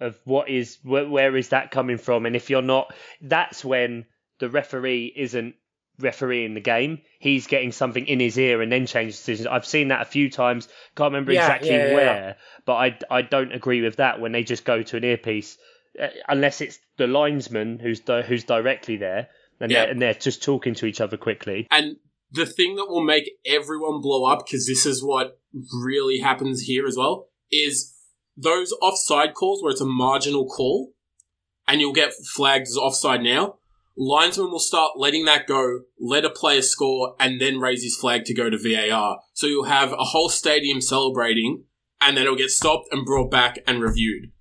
of 0.00 0.18
what 0.24 0.48
is 0.50 0.78
where, 0.82 1.08
where 1.08 1.36
is 1.36 1.48
that 1.50 1.70
coming 1.70 1.98
from, 1.98 2.26
and 2.26 2.36
if 2.36 2.50
you're 2.50 2.62
not, 2.62 2.94
that's 3.22 3.64
when 3.64 4.06
the 4.38 4.50
referee 4.50 5.12
isn't 5.16 5.54
refereeing 5.98 6.54
the 6.54 6.60
game. 6.60 7.00
He's 7.18 7.46
getting 7.46 7.72
something 7.72 8.06
in 8.06 8.20
his 8.20 8.38
ear 8.38 8.62
and 8.62 8.70
then 8.70 8.86
changes 8.86 9.18
decisions. 9.18 9.46
I've 9.46 9.66
seen 9.66 9.88
that 9.88 10.02
a 10.02 10.06
few 10.06 10.30
times. 10.30 10.68
Can't 10.96 11.12
remember 11.12 11.32
Yeah, 11.32 11.40
exactly 11.40 11.70
yeah, 11.70 11.86
yeah, 11.88 11.94
where, 11.94 12.36
but 12.64 12.74
I 12.74 12.98
I 13.10 13.22
don't 13.22 13.52
agree 13.52 13.82
with 13.82 13.96
that 13.96 14.20
when 14.20 14.32
they 14.32 14.42
just 14.42 14.64
go 14.64 14.82
to 14.82 14.96
an 14.96 15.04
earpiece, 15.04 15.56
uh, 16.00 16.08
unless 16.28 16.60
it's 16.60 16.78
the 16.96 17.06
linesman 17.06 17.78
who's 17.78 18.00
di- 18.00 18.22
who's 18.22 18.44
directly 18.44 18.96
there 18.96 19.28
and 19.60 19.70
they're, 19.70 19.90
and 19.90 20.02
they're 20.02 20.14
just 20.14 20.42
talking 20.42 20.74
to 20.74 20.86
each 20.86 21.00
other 21.00 21.16
quickly. 21.16 21.66
And 21.70 21.96
the 22.30 22.46
thing 22.46 22.76
that 22.76 22.86
will 22.88 23.04
make 23.04 23.30
everyone 23.46 24.00
blow 24.00 24.24
up, 24.24 24.44
because 24.44 24.66
this 24.66 24.86
is 24.86 25.02
what 25.02 25.38
really 25.72 26.18
happens 26.18 26.62
here 26.62 26.86
as 26.86 26.96
well, 26.96 27.28
is 27.50 27.94
those 28.36 28.72
offside 28.82 29.34
calls 29.34 29.62
where 29.62 29.70
it's 29.70 29.80
a 29.80 29.86
marginal 29.86 30.46
call 30.46 30.92
and 31.68 31.80
you'll 31.80 31.92
get 31.92 32.12
flagged 32.12 32.66
as 32.66 32.76
offside 32.76 33.22
now. 33.22 33.56
Linesman 33.96 34.50
will 34.50 34.58
start 34.58 34.92
letting 34.96 35.24
that 35.26 35.46
go, 35.46 35.80
let 36.00 36.24
a 36.24 36.30
player 36.30 36.62
score, 36.62 37.14
and 37.20 37.40
then 37.40 37.58
raise 37.60 37.82
his 37.82 37.96
flag 37.96 38.24
to 38.24 38.34
go 38.34 38.50
to 38.50 38.58
VAR. 38.58 39.20
So 39.34 39.46
you'll 39.46 39.64
have 39.64 39.92
a 39.92 40.04
whole 40.04 40.28
stadium 40.28 40.80
celebrating, 40.80 41.64
and 42.00 42.16
then 42.16 42.24
it'll 42.24 42.36
get 42.36 42.50
stopped 42.50 42.88
and 42.90 43.06
brought 43.06 43.30
back 43.30 43.58
and 43.66 43.80
reviewed. 43.80 44.32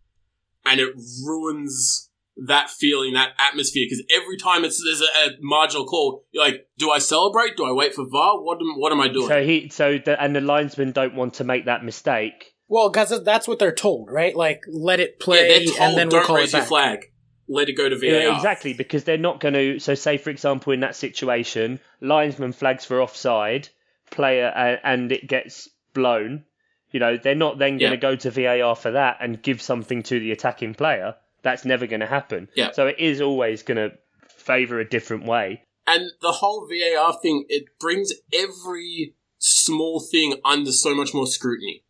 And 0.65 0.79
it 0.79 0.93
ruins 1.23 2.09
that 2.35 2.69
feeling, 2.69 3.13
that 3.13 3.33
atmosphere, 3.37 3.85
because 3.85 4.03
every 4.11 4.37
time 4.37 4.65
it's 4.65 4.83
there's 4.83 5.01
a, 5.01 5.29
a 5.29 5.37
marginal 5.39 5.85
call, 5.85 6.25
you're 6.31 6.43
like, 6.43 6.67
do 6.79 6.89
I 6.89 6.97
celebrate? 6.97 7.55
Do 7.55 7.65
I 7.65 7.71
wait 7.71 7.93
for 7.93 8.05
VAR? 8.09 8.41
What 8.41 8.59
am, 8.59 8.79
what 8.79 8.91
am 8.91 8.99
I 8.99 9.07
doing? 9.07 9.27
So 9.27 9.43
he 9.43 9.69
so 9.69 9.99
the, 10.03 10.21
and 10.21 10.35
the 10.35 10.41
linesmen 10.41 10.93
don't 10.93 11.15
want 11.15 11.35
to 11.35 11.43
make 11.43 11.65
that 11.65 11.85
mistake. 11.85 12.55
Well, 12.67 12.89
because 12.89 13.23
that's 13.23 13.47
what 13.47 13.59
they're 13.59 13.71
told, 13.71 14.09
right? 14.09 14.35
Like, 14.35 14.63
let 14.67 14.99
it 14.99 15.19
play, 15.19 15.47
they're 15.47 15.65
told, 15.67 15.79
and 15.79 15.97
then 15.97 16.09
we'll 16.09 16.21
don't 16.21 16.25
call 16.25 16.37
raise 16.37 16.53
it 16.53 16.57
your 16.57 16.61
back. 16.61 16.69
flag. 16.69 17.11
Let 17.47 17.69
it 17.69 17.73
go 17.73 17.89
to 17.89 17.97
VAR. 17.97 18.09
Yeah, 18.09 18.35
exactly, 18.35 18.73
because 18.73 19.03
they're 19.03 19.17
not 19.17 19.39
going 19.39 19.53
to. 19.53 19.79
So, 19.79 19.95
say 19.95 20.17
for 20.17 20.29
example, 20.29 20.73
in 20.73 20.79
that 20.79 20.95
situation, 20.95 21.79
linesman 22.01 22.53
flags 22.53 22.85
for 22.85 23.01
offside, 23.01 23.69
player, 24.11 24.51
uh, 24.55 24.77
and 24.87 25.11
it 25.11 25.27
gets 25.27 25.69
blown. 25.93 26.45
You 26.91 26.99
know, 26.99 27.17
they're 27.17 27.35
not 27.35 27.57
then 27.57 27.79
going 27.79 27.91
to 27.91 27.97
Yeah. 27.97 28.11
go 28.11 28.15
to 28.15 28.31
VAR 28.31 28.75
for 28.75 28.91
that 28.91 29.17
and 29.19 29.41
give 29.41 29.61
something 29.61 30.03
to 30.03 30.19
the 30.19 30.31
attacking 30.31 30.75
player. 30.75 31.15
That's 31.41 31.65
never 31.65 31.87
going 31.87 31.99
to 31.99 32.07
happen. 32.07 32.47
Yeah. 32.55 32.71
So 32.71 32.87
it 32.87 32.97
is 32.99 33.19
always 33.19 33.63
going 33.63 33.77
to 33.77 33.97
favour 34.29 34.79
a 34.79 34.87
different 34.87 35.25
way. 35.25 35.63
And 35.85 36.11
the 36.21 36.31
whole 36.31 36.67
VAR 36.67 37.17
thing, 37.21 37.45
it 37.49 37.65
brings 37.79 38.13
every 38.33 39.15
small 39.39 39.99
thing 39.99 40.35
under 40.45 40.71
so 40.71 40.95
much 40.95 41.13
more 41.13 41.27
scrutiny. 41.27 41.83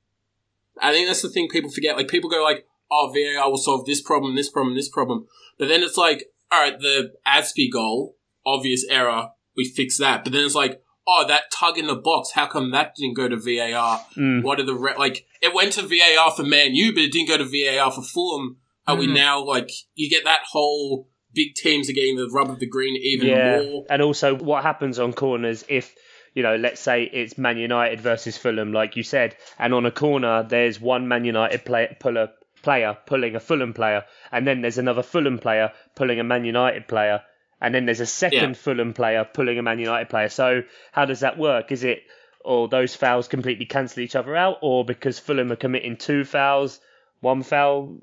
I 0.81 0.91
think 0.91 1.07
that's 1.07 1.21
the 1.21 1.29
thing 1.29 1.49
people 1.49 1.69
forget. 1.69 1.95
Like 1.97 2.07
people 2.07 2.29
go 2.29 2.41
like, 2.43 2.65
"Oh, 2.93 3.11
VAR 3.13 3.49
will 3.49 3.57
solve 3.57 3.85
this 3.85 4.01
problem, 4.01 4.35
this 4.35 4.49
problem, 4.49 4.75
this 4.75 4.89
problem," 4.89 5.27
but 5.57 5.67
then 5.67 5.81
it's 5.83 5.97
like, 5.97 6.29
"All 6.51 6.59
right, 6.61 6.79
the 6.79 7.13
Azpi 7.27 7.71
goal, 7.71 8.17
obvious 8.45 8.85
error, 8.89 9.29
we 9.57 9.65
fix 9.65 9.97
that." 9.97 10.23
But 10.23 10.33
then 10.33 10.45
it's 10.45 10.55
like, 10.55 10.81
"Oh, 11.07 11.25
that 11.27 11.51
tug 11.51 11.77
in 11.77 11.87
the 11.87 11.95
box, 11.95 12.31
how 12.33 12.45
come 12.47 12.71
that 12.71 12.95
didn't 12.95 13.15
go 13.15 13.27
to 13.27 13.37
VAR? 13.37 14.05
Mm. 14.17 14.43
What 14.43 14.59
are 14.59 14.65
the 14.65 14.75
re- 14.75 14.95
like? 14.97 15.25
It 15.41 15.53
went 15.53 15.73
to 15.73 15.81
VAR 15.81 16.31
for 16.31 16.43
Man 16.43 16.75
U, 16.75 16.93
but 16.93 17.03
it 17.03 17.11
didn't 17.11 17.29
go 17.29 17.37
to 17.37 17.45
VAR 17.45 17.91
for 17.91 18.03
Fulham. 18.03 18.57
Are 18.85 18.95
we 18.97 19.07
Mhm. 19.07 19.15
now 19.15 19.43
like 19.43 19.71
you 19.95 20.09
get 20.09 20.25
that 20.25 20.41
whole?" 20.51 21.09
Big 21.35 21.55
teams 21.55 21.89
are 21.89 21.93
getting 21.93 22.15
the 22.15 22.29
rub 22.29 22.51
of 22.51 22.59
the 22.59 22.67
green 22.67 22.95
even 22.95 23.27
yeah. 23.27 23.59
more. 23.63 23.85
And 23.89 24.03
also, 24.03 24.35
what 24.35 24.61
happens 24.61 24.99
on 24.99 25.13
corners 25.13 25.65
if 25.67 25.95
you 26.35 26.43
know, 26.43 26.55
let's 26.55 26.81
say 26.81 27.03
it's 27.03 27.37
Man 27.37 27.57
United 27.57 28.01
versus 28.01 28.37
Fulham, 28.37 28.73
like 28.73 28.95
you 28.95 29.03
said, 29.03 29.35
and 29.59 29.73
on 29.73 29.85
a 29.85 29.91
corner 29.91 30.43
there's 30.43 30.79
one 30.79 31.07
Man 31.07 31.25
United 31.25 31.63
play, 31.65 31.95
puller, 31.99 32.29
player 32.63 32.97
pulling 33.05 33.35
a 33.35 33.39
Fulham 33.39 33.73
player, 33.73 34.05
and 34.31 34.47
then 34.47 34.61
there's 34.61 34.79
another 34.79 35.03
Fulham 35.03 35.37
player 35.37 35.71
pulling 35.95 36.19
a 36.19 36.23
Man 36.23 36.45
United 36.45 36.87
player, 36.87 37.21
and 37.61 37.75
then 37.75 37.85
there's 37.85 37.99
a 37.99 38.07
second 38.07 38.49
Yeah. 38.51 38.53
Fulham 38.53 38.93
player 38.93 39.23
pulling 39.31 39.59
a 39.59 39.61
Man 39.61 39.77
United 39.79 40.09
player. 40.09 40.29
So 40.29 40.63
how 40.91 41.05
does 41.05 41.19
that 41.19 41.37
work? 41.37 41.71
Is 41.71 41.83
it 41.83 41.99
or 42.43 42.67
those 42.67 42.93
fouls 42.93 43.27
completely 43.27 43.65
cancel 43.65 44.01
each 44.01 44.15
other 44.15 44.35
out, 44.35 44.57
or 44.61 44.83
because 44.83 45.19
Fulham 45.19 45.51
are 45.51 45.55
committing 45.55 45.95
two 45.97 46.25
fouls, 46.25 46.79
one 47.21 47.43
foul? 47.43 47.99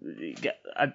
I, 0.76 0.92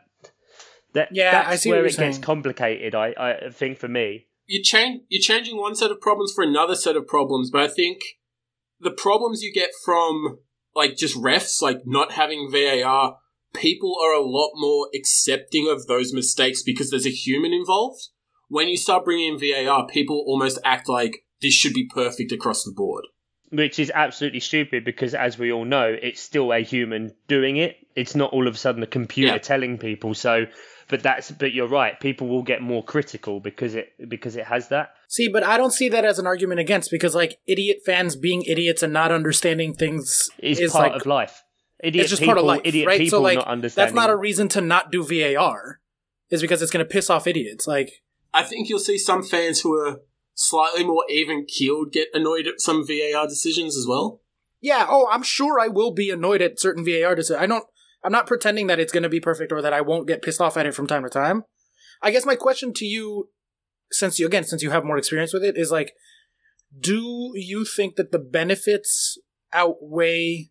that, 0.94 1.10
Yeah, 1.12 1.32
that's 1.32 1.50
I 1.50 1.56
see 1.58 1.70
where 1.70 1.86
it 1.86 1.98
gets 1.98 2.18
complicated. 2.18 2.96
I, 2.96 3.14
I 3.20 3.50
think 3.52 3.78
for 3.78 3.88
me. 3.88 4.28
you 4.48 4.64
change 4.64 5.02
you're 5.10 5.22
changing 5.22 5.58
one 5.58 5.76
set 5.76 5.92
of 5.92 6.00
problems 6.00 6.32
for 6.34 6.44
another 6.44 6.76
set 6.76 6.96
of 6.96 7.08
problems, 7.08 7.52
but 7.52 7.62
I 7.62 7.68
think 7.68 8.02
the 8.80 8.92
problems 8.92 9.42
you 9.42 9.54
get 9.54 9.70
from 9.84 10.40
like 10.76 10.96
just 10.98 11.16
refs, 11.16 11.62
like 11.62 11.82
not 11.86 12.14
having 12.14 12.50
VAR, 12.52 13.18
people 13.56 13.96
are 14.04 14.14
a 14.14 14.26
lot 14.26 14.52
more 14.56 14.90
accepting 14.96 15.68
of 15.70 15.88
those 15.88 16.14
mistakes 16.14 16.62
because 16.64 16.90
there's 16.90 17.06
a 17.08 17.10
human 17.12 17.54
involved. 17.54 18.10
When 18.50 18.68
you 18.68 18.78
start 18.78 19.06
bringing 19.06 19.34
in 19.34 19.40
VAR, 19.68 19.88
people 19.88 20.24
almost 20.28 20.60
act 20.64 20.88
like 20.88 21.26
this 21.42 21.54
should 21.54 21.74
be 21.74 21.88
perfect 21.94 22.32
across 22.32 22.64
the 22.64 22.72
board. 22.76 23.06
which 23.52 23.80
is 23.80 23.92
absolutely 23.94 24.40
stupid 24.40 24.84
because 24.84 25.14
as 25.14 25.38
we 25.38 25.52
all 25.52 25.66
know 25.66 25.96
it's 26.02 26.20
still 26.22 26.52
a 26.52 26.60
human 26.60 27.14
doing 27.28 27.58
it 27.58 27.76
it's 27.96 28.16
not 28.16 28.34
all 28.34 28.48
of 28.48 28.56
a 28.56 28.58
sudden 28.58 28.82
a 28.84 28.88
computer 28.88 29.34
Yeah. 29.34 29.38
telling 29.38 29.78
people 29.78 30.14
so 30.16 30.46
but 30.90 31.04
that's 31.04 31.30
but 31.32 31.54
you're 31.54 31.68
right 31.68 32.00
people 32.00 32.28
will 32.28 32.42
get 32.42 32.62
more 32.62 32.84
critical 32.84 33.40
because 33.40 33.76
it 33.76 33.90
because 34.10 34.36
it 34.36 34.46
has 34.46 34.70
that 34.70 34.90
See, 35.08 35.28
but 35.28 35.44
I 35.44 35.58
don't 35.58 35.72
see 35.72 35.88
that 35.90 36.04
as 36.04 36.18
an 36.18 36.26
argument 36.26 36.60
against 36.60 36.90
because, 36.90 37.14
like, 37.14 37.38
idiot 37.48 37.78
fans 37.86 38.16
being 38.16 38.42
idiots 38.42 38.82
and 38.82 38.92
not 38.92 39.12
understanding 39.12 39.76
things 39.76 40.28
is, 40.40 40.60
is 40.60 40.72
part 40.72 40.92
like 40.94 41.02
of 41.02 41.06
life 41.06 41.44
idiot 41.84 42.04
it's 42.04 42.10
just 42.10 42.22
people 42.22 42.34
part 42.34 42.38
of 42.40 42.46
life, 42.46 42.62
idiot 42.64 42.88
right? 42.88 43.00
people 43.00 43.20
so, 43.20 43.22
like, 43.22 43.38
not 43.38 43.48
understanding 43.48 43.94
that's 43.94 43.96
not 43.96 44.10
a 44.10 44.16
reason 44.16 44.48
to 44.50 44.62
not 44.62 44.92
do 44.92 45.04
VAR. 45.04 45.80
Is 46.32 46.42
because 46.42 46.62
it's 46.64 46.72
going 46.72 46.84
to 46.84 46.90
piss 46.90 47.10
off 47.12 47.28
idiots. 47.28 47.68
Like, 47.68 48.02
I 48.34 48.42
think 48.42 48.68
you'll 48.68 48.80
see 48.80 48.98
some 48.98 49.22
fans 49.22 49.62
who 49.62 49.74
are 49.80 50.00
slightly 50.34 50.84
more 50.84 51.06
even 51.08 51.46
keeled 51.46 51.92
get 51.92 52.08
annoyed 52.14 52.48
at 52.48 52.60
some 52.60 52.86
VAR 52.86 53.28
decisions 53.28 53.78
as 53.78 53.86
well. 53.88 54.22
yeah, 54.60 54.88
oh, 54.90 55.08
I'm 55.12 55.22
sure 55.22 55.60
I 55.60 55.68
will 55.68 55.92
be 55.92 56.10
annoyed 56.10 56.42
at 56.42 56.60
certain 56.60 56.84
VAR 56.84 57.14
decisions. 57.14 57.42
I 57.42 57.46
don't. 57.46 57.64
I'm 58.04 58.12
not 58.12 58.28
pretending 58.28 58.68
that 58.68 58.80
it's 58.80 58.92
going 58.92 59.04
to 59.04 59.10
be 59.10 59.20
perfect 59.20 59.52
or 59.52 59.62
that 59.62 59.74
I 59.74 59.82
won't 59.82 60.08
get 60.08 60.22
pissed 60.22 60.42
off 60.42 60.58
at 60.58 60.66
it 60.66 60.74
from 60.74 60.88
time 60.88 61.04
to 61.04 61.10
time. 61.10 61.44
I 62.02 62.12
guess 62.12 62.26
my 62.26 62.36
question 62.36 62.74
to 62.74 62.86
you, 62.86 63.30
since 63.92 64.20
you 64.20 64.26
again, 64.26 64.44
since 64.44 64.64
you 64.64 64.72
have 64.72 64.84
more 64.84 64.98
experience 64.98 65.34
with 65.34 65.44
it, 65.44 65.58
is 65.58 65.72
like, 65.72 65.94
do 66.80 67.32
you 67.36 67.66
think 67.66 67.96
that 67.96 68.12
the 68.12 68.20
benefits 68.20 69.18
outweigh 69.54 70.50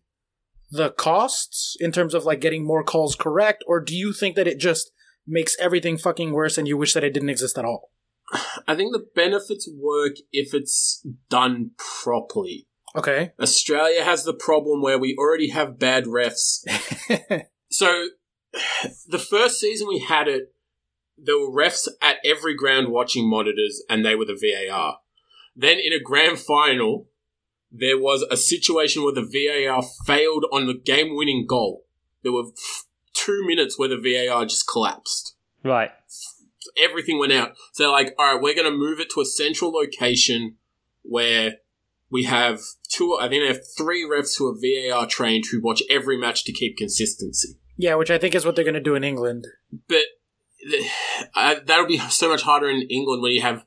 the 0.69 0.91
costs 0.91 1.75
in 1.79 1.91
terms 1.91 2.13
of 2.13 2.25
like 2.25 2.41
getting 2.41 2.65
more 2.65 2.83
calls 2.83 3.15
correct, 3.15 3.63
or 3.67 3.79
do 3.79 3.95
you 3.95 4.13
think 4.13 4.35
that 4.35 4.47
it 4.47 4.59
just 4.59 4.91
makes 5.27 5.55
everything 5.59 5.97
fucking 5.97 6.31
worse 6.31 6.57
and 6.57 6.67
you 6.67 6.77
wish 6.77 6.93
that 6.93 7.03
it 7.03 7.13
didn't 7.13 7.29
exist 7.29 7.57
at 7.57 7.65
all? 7.65 7.91
I 8.67 8.75
think 8.75 8.91
the 8.91 9.05
benefits 9.15 9.69
work 9.71 10.15
if 10.31 10.53
it's 10.53 11.05
done 11.29 11.71
properly. 11.77 12.67
Okay. 12.95 13.33
Australia 13.41 14.03
has 14.03 14.23
the 14.23 14.33
problem 14.33 14.81
where 14.81 14.97
we 14.97 15.15
already 15.19 15.49
have 15.49 15.77
bad 15.77 16.05
refs. 16.05 16.63
So, 17.75 18.07
the 19.07 19.19
first 19.19 19.59
season 19.59 19.87
we 19.87 19.99
had 19.99 20.27
it, 20.27 20.53
there 21.17 21.37
were 21.37 21.51
refs 21.51 21.87
at 22.01 22.17
every 22.25 22.55
ground 22.55 22.89
watching 22.89 23.29
monitors, 23.29 23.81
and 23.89 24.05
they 24.05 24.15
were 24.15 24.25
the 24.25 24.39
VAR. 24.39 24.99
Then 25.55 25.77
in 25.79 25.93
a 25.93 25.99
grand 25.99 26.39
final, 26.39 27.07
there 27.71 27.97
was 27.97 28.25
a 28.31 28.37
situation 28.37 29.03
where 29.03 29.13
the 29.13 29.21
VAR 29.21 29.83
failed 30.05 30.45
on 30.51 30.67
the 30.67 30.73
game 30.73 31.15
winning 31.15 31.45
goal. 31.47 31.85
There 32.23 32.31
were 32.31 32.45
two 33.13 33.45
minutes 33.45 33.77
where 33.77 33.89
the 33.89 33.97
VAR 33.97 34.45
just 34.45 34.67
collapsed. 34.67 35.35
right 35.63 35.91
Everything 36.77 37.19
went 37.19 37.31
out. 37.31 37.55
So, 37.73 37.83
they're 37.83 37.91
like, 37.91 38.15
all 38.17 38.33
right, 38.33 38.41
we're 38.41 38.55
going 38.55 38.69
to 38.69 38.77
move 38.77 38.99
it 38.99 39.09
to 39.11 39.21
a 39.21 39.25
central 39.25 39.71
location 39.71 40.55
where 41.03 41.55
we 42.09 42.23
have 42.23 42.59
two, 42.89 43.17
I 43.19 43.29
think 43.29 43.43
they 43.43 43.47
have 43.47 43.61
three 43.77 44.03
refs 44.03 44.37
who 44.37 44.47
are 44.47 44.55
VAR 44.55 45.05
trained 45.07 45.45
who 45.51 45.61
watch 45.61 45.81
every 45.89 46.17
match 46.17 46.43
to 46.45 46.51
keep 46.51 46.77
consistency. 46.77 47.57
yeah, 47.77 47.95
which 47.95 48.11
I 48.11 48.17
think 48.17 48.35
is 48.35 48.45
what 48.45 48.55
they're 48.55 48.65
going 48.65 48.73
to 48.73 48.81
do 48.81 48.95
in 48.95 49.03
England. 49.03 49.47
But 49.87 50.03
uh, 51.35 51.55
that'll 51.65 51.87
be 51.87 51.97
so 51.97 52.29
much 52.29 52.41
harder 52.41 52.69
in 52.69 52.81
England 52.83 53.21
when 53.21 53.31
you 53.31 53.41
have 53.41 53.65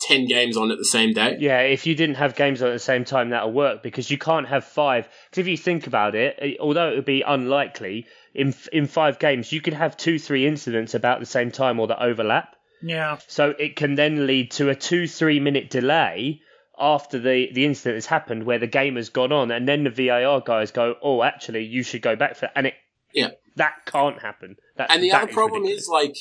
10 0.00 0.26
games 0.26 0.56
on 0.56 0.70
at 0.70 0.78
the 0.78 0.84
same 0.84 1.12
day. 1.12 1.36
Yeah, 1.40 1.60
if 1.60 1.86
you 1.86 1.94
didn't 1.94 2.16
have 2.16 2.36
games 2.36 2.60
on 2.62 2.68
at 2.68 2.72
the 2.72 2.78
same 2.78 3.04
time, 3.04 3.30
that'll 3.30 3.52
work 3.52 3.82
because 3.82 4.10
you 4.10 4.18
can't 4.18 4.46
have 4.48 4.64
five. 4.64 5.08
Because 5.30 5.40
if 5.40 5.46
you 5.48 5.56
think 5.56 5.86
about 5.86 6.14
it, 6.14 6.58
although 6.60 6.90
it 6.92 6.96
would 6.96 7.04
be 7.06 7.22
unlikely, 7.22 8.06
in 8.34 8.54
in 8.72 8.86
five 8.86 9.18
games 9.18 9.50
you 9.52 9.60
could 9.60 9.72
have 9.72 9.96
two, 9.96 10.18
three 10.18 10.46
incidents 10.46 10.94
about 10.94 11.20
the 11.20 11.26
same 11.26 11.50
time 11.50 11.80
or 11.80 11.86
that 11.86 12.02
overlap. 12.02 12.54
Yeah. 12.82 13.18
So 13.26 13.54
it 13.58 13.76
can 13.76 13.94
then 13.94 14.26
lead 14.26 14.50
to 14.52 14.68
a 14.68 14.74
two, 14.74 15.08
three 15.08 15.40
minute 15.40 15.70
delay 15.70 16.42
after 16.78 17.18
the, 17.18 17.48
the 17.54 17.64
incident 17.64 17.94
has 17.96 18.04
happened 18.06 18.44
where 18.44 18.58
the 18.58 18.66
game 18.66 18.96
has 18.96 19.08
gone 19.08 19.32
on, 19.32 19.50
and 19.50 19.66
then 19.66 19.84
the 19.84 19.90
VAR 19.90 20.40
guys 20.42 20.72
go, 20.72 20.94
"Oh, 21.02 21.22
actually, 21.22 21.64
you 21.64 21.82
should 21.82 22.02
go 22.02 22.16
back 22.16 22.34
for 22.34 22.42
that," 22.42 22.52
and 22.54 22.66
it 22.66 22.74
Yeah. 23.14 23.30
that 23.56 23.86
can't 23.86 24.20
happen. 24.20 24.56
That's, 24.76 24.92
And 24.92 25.02
the 25.02 25.10
that 25.12 25.22
other 25.22 25.32
problem 25.32 25.62
ridiculous. 25.62 25.84
is 25.84 25.88
like 25.88 26.16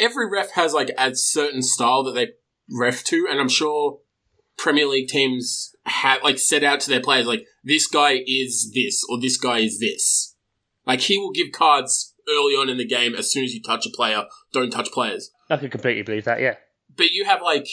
every 0.00 0.28
ref 0.28 0.50
has 0.52 0.74
like 0.74 0.90
a 0.98 1.14
certain 1.14 1.62
style 1.62 2.02
that 2.02 2.16
they 2.16 2.32
ref 2.70 3.04
to, 3.04 3.26
and 3.30 3.40
I'm 3.40 3.48
sure 3.48 4.00
Premier 4.56 4.86
League 4.86 5.08
teams 5.08 5.74
have 5.84 6.22
like 6.22 6.38
set 6.38 6.64
out 6.64 6.80
to 6.80 6.90
their 6.90 7.00
players 7.00 7.26
like 7.26 7.46
this 7.62 7.86
guy 7.86 8.22
is 8.26 8.72
this 8.74 9.04
or 9.08 9.20
this 9.20 9.36
guy 9.36 9.58
is 9.58 9.78
this. 9.78 10.34
Like 10.86 11.00
he 11.00 11.18
will 11.18 11.32
give 11.32 11.52
cards 11.52 12.14
early 12.28 12.54
on 12.54 12.68
in 12.68 12.78
the 12.78 12.86
game 12.86 13.14
as 13.14 13.30
soon 13.30 13.44
as 13.44 13.54
you 13.54 13.62
touch 13.62 13.86
a 13.86 13.90
player. 13.90 14.24
Don't 14.52 14.70
touch 14.70 14.90
players. 14.90 15.30
I 15.50 15.56
could 15.56 15.70
completely 15.70 16.02
believe 16.02 16.24
that. 16.24 16.40
Yeah, 16.40 16.54
But 16.96 17.10
you 17.10 17.24
have 17.24 17.42
like 17.42 17.68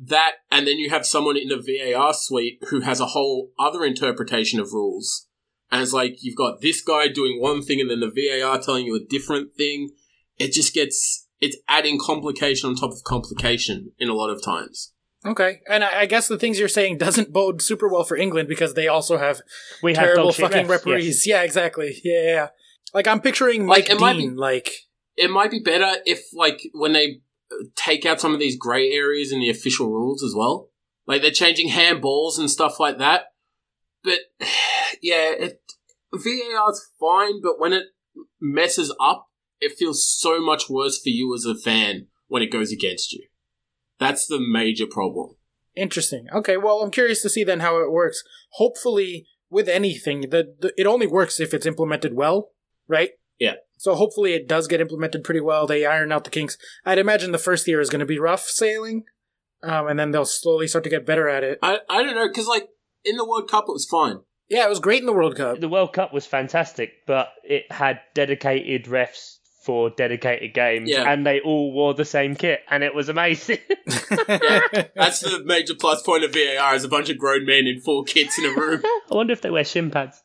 that, 0.00 0.34
and 0.50 0.66
then 0.66 0.78
you 0.78 0.90
have 0.90 1.04
someone 1.06 1.36
in 1.36 1.48
the 1.48 1.56
VAR 1.56 2.14
suite 2.14 2.62
who 2.68 2.80
has 2.80 3.00
a 3.00 3.06
whole 3.06 3.50
other 3.58 3.84
interpretation 3.84 4.60
of 4.60 4.72
rules. 4.72 5.26
And 5.70 5.82
it's 5.82 5.92
like 5.92 6.22
you've 6.22 6.36
got 6.36 6.60
this 6.60 6.80
guy 6.80 7.08
doing 7.08 7.40
one 7.40 7.62
thing 7.62 7.80
and 7.80 7.90
then 7.90 8.00
the 8.00 8.06
VAR 8.40 8.58
telling 8.58 8.86
you 8.86 8.96
a 8.96 9.04
different 9.04 9.54
thing. 9.54 9.90
It 10.38 10.52
just 10.52 10.72
gets, 10.72 11.26
it's 11.40 11.56
adding 11.68 11.98
complication 12.00 12.68
on 12.68 12.76
top 12.76 12.90
of 12.92 13.02
complication 13.04 13.92
in 13.98 14.08
a 14.08 14.14
lot 14.14 14.30
of 14.30 14.42
times. 14.42 14.92
Okay, 15.26 15.60
and 15.68 15.82
I 15.82 16.00
I 16.00 16.06
guess 16.06 16.28
the 16.28 16.38
things 16.38 16.58
you're 16.58 16.68
saying 16.68 16.98
doesn't 16.98 17.32
bode 17.32 17.60
super 17.60 17.88
well 17.88 18.04
for 18.04 18.16
England 18.16 18.48
because 18.48 18.74
they 18.74 18.88
also 18.88 19.18
have 19.18 19.40
We 19.82 19.92
terrible 19.94 20.26
dog 20.26 20.34
shit 20.34 20.50
fucking 20.50 20.66
refs, 20.66 20.70
referees. 20.70 21.26
Yeah, 21.26 21.42
exactly. 21.42 22.00
Yeah, 22.04 22.22
yeah, 22.22 22.30
yeah. 22.30 22.48
Like 22.94 23.06
I'm 23.06 23.20
picturing 23.20 23.66
Like, 23.66 23.88
Mike 23.88 23.90
it 23.90 24.00
might 24.00 24.16
be- 24.16 24.30
Like, 24.30 24.70
It 25.16 25.30
might 25.30 25.50
be 25.50 25.60
better 25.60 26.00
if, 26.06 26.22
like, 26.32 26.60
when 26.72 26.92
they 26.92 27.20
uh, 27.52 27.64
take 27.76 28.06
out 28.06 28.20
some 28.20 28.32
of 28.32 28.38
these 28.40 28.56
grey 28.56 28.90
areas 28.92 29.32
in 29.32 29.40
the 29.40 29.50
official 29.50 29.90
rules 29.90 30.22
as 30.22 30.34
well. 30.34 30.70
Like, 31.06 31.20
they're 31.22 31.30
changing 31.30 31.70
handballs 31.70 32.38
and 32.38 32.48
stuff 32.50 32.78
like 32.78 32.98
that. 32.98 33.32
But, 34.04 34.20
yeah, 35.02 35.32
it, 35.32 35.60
VAR's 36.14 36.88
fine, 37.00 37.42
but 37.42 37.58
when 37.58 37.72
it 37.72 37.86
messes 38.40 38.94
up, 39.00 39.27
it 39.60 39.76
feels 39.78 40.08
so 40.08 40.40
much 40.40 40.68
worse 40.68 41.00
for 41.00 41.08
you 41.08 41.34
as 41.34 41.44
a 41.44 41.54
fan 41.54 42.06
when 42.26 42.42
it 42.42 42.52
goes 42.52 42.72
against 42.72 43.12
you. 43.12 43.26
That's 43.98 44.26
the 44.26 44.38
major 44.40 44.86
problem. 44.86 45.36
interesting. 45.78 46.26
Okay, 46.32 46.56
well, 46.56 46.80
I'm 46.82 46.90
curious 46.90 47.22
to 47.22 47.28
see 47.28 47.44
then 47.44 47.60
how 47.60 47.80
it 47.80 47.90
works. 47.90 48.22
Hopefully, 48.52 49.26
with 49.50 49.68
anything, 49.68 50.22
the, 50.22 50.54
the 50.60 50.72
it 50.76 50.86
only 50.86 51.06
works 51.06 51.40
if 51.40 51.54
it's 51.54 51.66
implemented 51.66 52.14
well, 52.14 52.50
right? 52.86 53.10
Yeah. 53.38 53.54
So 53.76 53.94
hopefully 53.94 54.34
it 54.34 54.48
does 54.48 54.66
get 54.66 54.80
implemented 54.80 55.22
pretty 55.24 55.40
well. 55.40 55.66
They 55.66 55.86
iron 55.86 56.12
out 56.12 56.24
the 56.24 56.30
kinks. 56.30 56.58
I'd 56.84 56.98
imagine 56.98 57.32
the 57.32 57.38
first 57.38 57.66
year 57.68 57.80
is 57.80 57.90
going 57.90 58.00
to 58.00 58.06
be 58.06 58.18
rough 58.18 58.42
sailing, 58.42 59.04
um, 59.62 59.86
and 59.86 59.98
then 59.98 60.10
they'll 60.10 60.24
slowly 60.24 60.66
start 60.66 60.84
to 60.84 60.90
get 60.90 61.06
better 61.06 61.28
at 61.28 61.44
it. 61.44 61.58
I, 61.62 61.78
I 61.88 62.02
don't 62.02 62.16
know, 62.16 62.28
because, 62.28 62.48
like, 62.48 62.68
in 63.04 63.16
the 63.16 63.24
World 63.24 63.48
Cup, 63.48 63.66
it 63.68 63.72
was 63.72 63.86
fine. 63.88 64.18
Yeah, 64.48 64.66
it 64.66 64.70
was 64.70 64.80
great 64.80 65.00
in 65.00 65.06
the 65.06 65.12
World 65.12 65.36
Cup. 65.36 65.60
The 65.60 65.68
World 65.68 65.92
Cup 65.92 66.12
was 66.12 66.26
fantastic, 66.26 66.90
but 67.06 67.28
it 67.44 67.70
had 67.70 68.00
dedicated 68.14 68.86
refs 68.86 69.37
for 69.68 69.90
dedicated 69.90 70.54
games, 70.54 70.88
Yeah. 70.88 71.12
and 71.12 71.26
they 71.26 71.40
all 71.40 71.72
wore 71.74 71.92
the 71.92 72.06
same 72.06 72.34
kit, 72.34 72.60
and 72.70 72.82
it 72.82 72.94
was 72.94 73.10
amazing. 73.10 73.58
That's 73.86 75.20
the 75.20 75.42
major 75.44 75.74
plus 75.74 76.02
point 76.02 76.24
of 76.24 76.32
VAR 76.32 76.74
is 76.74 76.84
a 76.84 76.88
bunch 76.88 77.10
of 77.10 77.18
grown 77.18 77.44
men 77.44 77.66
in 77.66 77.80
full 77.82 78.02
kits 78.02 78.38
in 78.38 78.46
a 78.46 78.54
room. 78.54 78.80
I 79.10 79.14
wonder 79.14 79.34
if 79.34 79.42
they 79.42 79.50
wear 79.50 79.64
shin 79.64 79.90
pads. 79.90 80.22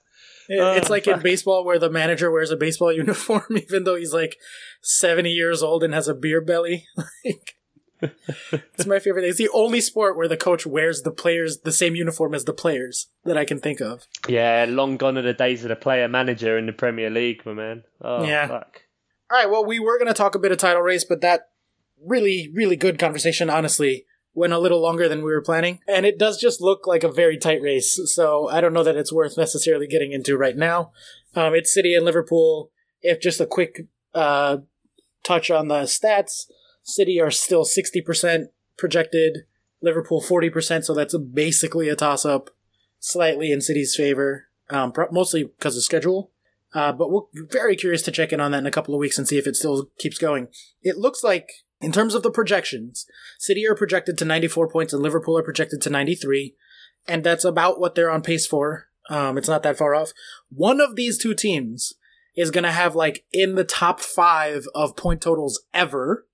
It- 0.47 0.77
it's 0.77 0.89
Oh, 0.89 0.93
like 0.93 1.07
in 1.07 1.19
baseball 1.19 1.65
where 1.65 1.77
the 1.77 1.89
manager 1.89 2.31
wears 2.31 2.51
a 2.51 2.55
baseball 2.57 2.93
uniform 3.03 3.43
even 3.51 3.83
though 3.83 3.95
he's 3.95 4.13
like 4.13 4.37
70 4.81 5.29
years 5.29 5.61
old 5.61 5.83
and 5.83 5.93
has 5.93 6.07
a 6.07 6.13
beer 6.15 6.39
belly. 6.39 6.85
like 7.25 7.55
It's 8.01 8.85
my 8.85 8.99
favorite 8.99 9.23
thing. 9.23 9.29
It's 9.29 9.37
the 9.37 9.49
only 9.53 9.81
sport 9.81 10.15
where 10.15 10.27
the 10.29 10.37
coach 10.37 10.65
wears 10.65 11.01
the 11.01 11.11
players 11.11 11.59
the 11.65 11.71
same 11.73 11.95
uniform 11.95 12.33
as 12.33 12.45
the 12.45 12.53
players 12.53 13.07
that 13.25 13.37
I 13.37 13.43
can 13.43 13.59
think 13.59 13.81
of. 13.81 14.07
Yeah, 14.27 14.65
long 14.69 14.95
gone 14.95 15.17
are 15.17 15.21
the 15.21 15.33
days 15.33 15.63
of 15.63 15.69
the 15.69 15.75
player 15.75 16.07
manager 16.07 16.57
in 16.57 16.65
the 16.65 16.73
Premier 16.73 17.09
League, 17.09 17.45
my 17.45 17.53
man. 17.53 17.83
Oh, 18.01 18.23
Yeah. 18.25 18.47
fuck. 18.47 18.81
All 19.33 19.39
right, 19.39 19.49
well 19.49 19.65
we 19.65 19.79
were 19.79 19.97
going 19.97 20.09
to 20.09 20.13
talk 20.13 20.35
a 20.35 20.39
bit 20.39 20.51
of 20.51 20.59
title 20.59 20.83
race, 20.83 21.03
but 21.03 21.21
that 21.21 21.49
really 21.99 22.51
really 22.53 22.75
good 22.75 22.99
conversation 22.99 23.49
honestly 23.49 24.05
went 24.35 24.53
a 24.53 24.59
little 24.59 24.79
longer 24.79 25.09
than 25.09 25.23
we 25.23 25.31
were 25.31 25.41
planning, 25.41 25.79
and 25.87 26.05
it 26.05 26.19
does 26.19 26.39
just 26.39 26.61
look 26.61 26.85
like 26.85 27.03
a 27.03 27.11
very 27.11 27.39
tight 27.39 27.59
race. 27.59 27.99
So 28.13 28.47
I 28.47 28.61
don't 28.61 28.73
know 28.73 28.83
that 28.83 28.95
it's 28.95 29.11
worth 29.11 29.35
necessarily 29.35 29.87
getting 29.87 30.11
into 30.11 30.37
right 30.37 30.55
now. 30.55 30.91
Um, 31.33 31.55
it's 31.55 31.73
City 31.73 31.95
and 31.95 32.05
Liverpool. 32.05 32.69
If 33.01 33.19
just 33.19 33.41
a 33.41 33.47
quick 33.47 33.87
uh, 34.13 34.57
touch 35.23 35.49
on 35.49 35.67
the 35.67 35.85
stats, 35.85 36.45
City 36.83 37.19
are 37.19 37.31
still 37.31 37.65
sixty 37.65 38.01
percent 38.01 38.51
projected, 38.77 39.45
Liverpool 39.81 40.21
forty 40.21 40.51
percent. 40.51 40.85
So 40.85 40.93
that's 40.93 41.17
basically 41.17 41.89
a 41.89 41.95
toss 41.95 42.23
up, 42.23 42.51
slightly 42.99 43.51
in 43.51 43.61
City's 43.61 43.95
favor, 43.95 44.49
um, 44.69 44.91
pro- 44.91 45.09
mostly 45.11 45.45
because 45.45 45.75
of 45.75 45.81
schedule. 45.81 46.29
Uh, 46.73 46.91
but 46.91 47.11
we're 47.11 47.23
very 47.33 47.75
curious 47.75 48.01
to 48.03 48.11
check 48.11 48.33
in 48.33 48.39
on 48.39 48.51
that 48.51 48.59
in 48.59 48.65
a 48.65 48.71
couple 48.71 48.93
of 48.93 48.99
weeks 48.99 49.17
and 49.17 49.27
see 49.27 49.37
if 49.37 49.47
it 49.47 49.55
still 49.55 49.89
keeps 49.99 50.17
going. 50.17 50.47
It 50.81 50.97
looks 50.97 51.23
like, 51.23 51.49
in 51.81 51.91
terms 51.91 52.15
of 52.15 52.23
the 52.23 52.31
projections, 52.31 53.05
City 53.37 53.67
are 53.67 53.75
projected 53.75 54.17
to 54.17 54.25
94 54.25 54.69
points 54.69 54.93
and 54.93 55.01
Liverpool 55.01 55.37
are 55.37 55.43
projected 55.43 55.81
to 55.81 55.89
93, 55.89 56.55
and 57.07 57.23
that's 57.23 57.45
about 57.45 57.79
what 57.79 57.95
they're 57.95 58.11
on 58.11 58.21
pace 58.21 58.47
for. 58.47 58.87
Um, 59.09 59.37
it's 59.37 59.49
not 59.49 59.63
that 59.63 59.77
far 59.77 59.93
off. 59.93 60.13
One 60.49 60.79
of 60.79 60.95
these 60.95 61.17
two 61.17 61.33
teams 61.33 61.93
is 62.35 62.51
going 62.51 62.63
to 62.63 62.71
have 62.71 62.95
like 62.95 63.25
in 63.31 63.55
the 63.55 63.63
top 63.63 63.99
five 63.99 64.65
of 64.73 64.95
point 64.95 65.21
totals 65.21 65.63
ever 65.73 66.25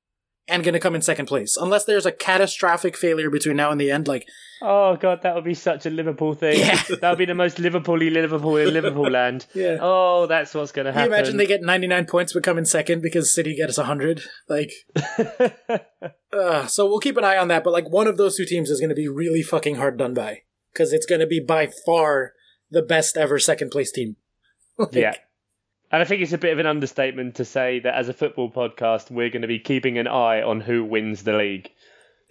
and 0.49 0.63
going 0.63 0.73
to 0.73 0.79
come 0.79 0.95
in 0.95 1.01
second 1.01 1.25
place 1.25 1.55
unless 1.57 1.85
there's 1.85 2.05
a 2.05 2.11
catastrophic 2.11 2.97
failure 2.97 3.29
between 3.29 3.55
now 3.55 3.71
and 3.71 3.79
the 3.79 3.91
end 3.91 4.07
like 4.07 4.27
Oh 4.61 4.97
god, 4.97 5.21
that 5.21 5.35
would 5.35 5.45
be 5.45 5.53
such 5.53 5.85
a 5.85 5.89
Liverpool 5.89 6.33
thing. 6.33 6.59
Yeah. 6.59 6.81
that 6.99 7.09
would 7.09 7.17
be 7.17 7.23
the 7.23 7.33
most 7.33 7.59
Liverpool-y 7.59 8.09
Liverpool 8.09 8.57
in 8.57 8.73
Liverpool 8.73 9.09
land. 9.09 9.45
yeah 9.53 9.77
Oh, 9.79 10.25
that's 10.27 10.53
what's 10.53 10.73
going 10.73 10.85
to 10.85 10.91
Can 10.91 10.97
you 10.97 11.01
happen. 11.11 11.13
imagine 11.13 11.37
they 11.37 11.45
get 11.45 11.61
99 11.61 12.05
points 12.07 12.33
but 12.33 12.43
come 12.43 12.57
in 12.57 12.65
second 12.65 13.01
because 13.01 13.33
City 13.33 13.55
gets 13.55 13.77
100? 13.77 14.21
Like, 14.49 14.71
uh, 16.33 16.67
so 16.67 16.85
we'll 16.87 16.99
keep 16.99 17.15
an 17.15 17.23
eye 17.23 17.37
on 17.37 17.47
that. 17.47 17.63
But 17.63 17.71
like, 17.71 17.89
one 17.89 18.07
of 18.07 18.17
those 18.17 18.35
two 18.35 18.43
teams 18.45 18.69
is 18.69 18.81
going 18.81 18.89
to 18.89 18.95
be 18.95 19.07
really 19.07 19.41
fucking 19.41 19.75
hard 19.75 19.97
done 19.97 20.13
by 20.13 20.41
because 20.73 20.91
it's 20.91 21.05
going 21.05 21.21
to 21.21 21.27
be 21.27 21.39
by 21.39 21.69
far 21.85 22.33
the 22.69 22.81
best 22.81 23.15
ever 23.15 23.39
second 23.39 23.69
place 23.71 23.93
team. 23.93 24.17
Like, 24.77 24.93
yeah. 24.93 25.13
And 25.91 26.01
I 26.01 26.05
think 26.05 26.21
it's 26.21 26.33
a 26.33 26.37
bit 26.37 26.53
of 26.53 26.59
an 26.59 26.67
understatement 26.67 27.35
to 27.35 27.45
say 27.45 27.79
that 27.79 27.95
as 27.95 28.09
a 28.09 28.13
football 28.13 28.51
podcast, 28.51 29.09
we're 29.09 29.29
going 29.29 29.41
to 29.41 29.47
be 29.47 29.59
keeping 29.59 29.97
an 29.97 30.07
eye 30.07 30.41
on 30.41 30.61
who 30.61 30.83
wins 30.83 31.23
the 31.23 31.33
league. 31.33 31.71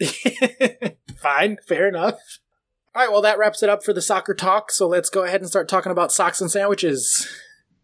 Fine, 1.20 1.58
fair 1.66 1.88
enough. 1.88 2.20
All 2.94 3.02
right, 3.02 3.10
well, 3.10 3.22
that 3.22 3.38
wraps 3.38 3.62
it 3.62 3.68
up 3.68 3.82
for 3.84 3.92
the 3.92 4.00
soccer 4.00 4.34
talk. 4.34 4.70
So 4.70 4.86
let's 4.86 5.10
go 5.10 5.24
ahead 5.24 5.40
and 5.40 5.50
start 5.50 5.68
talking 5.68 5.92
about 5.92 6.12
socks 6.12 6.40
and 6.40 6.50
sandwiches. 6.50 7.28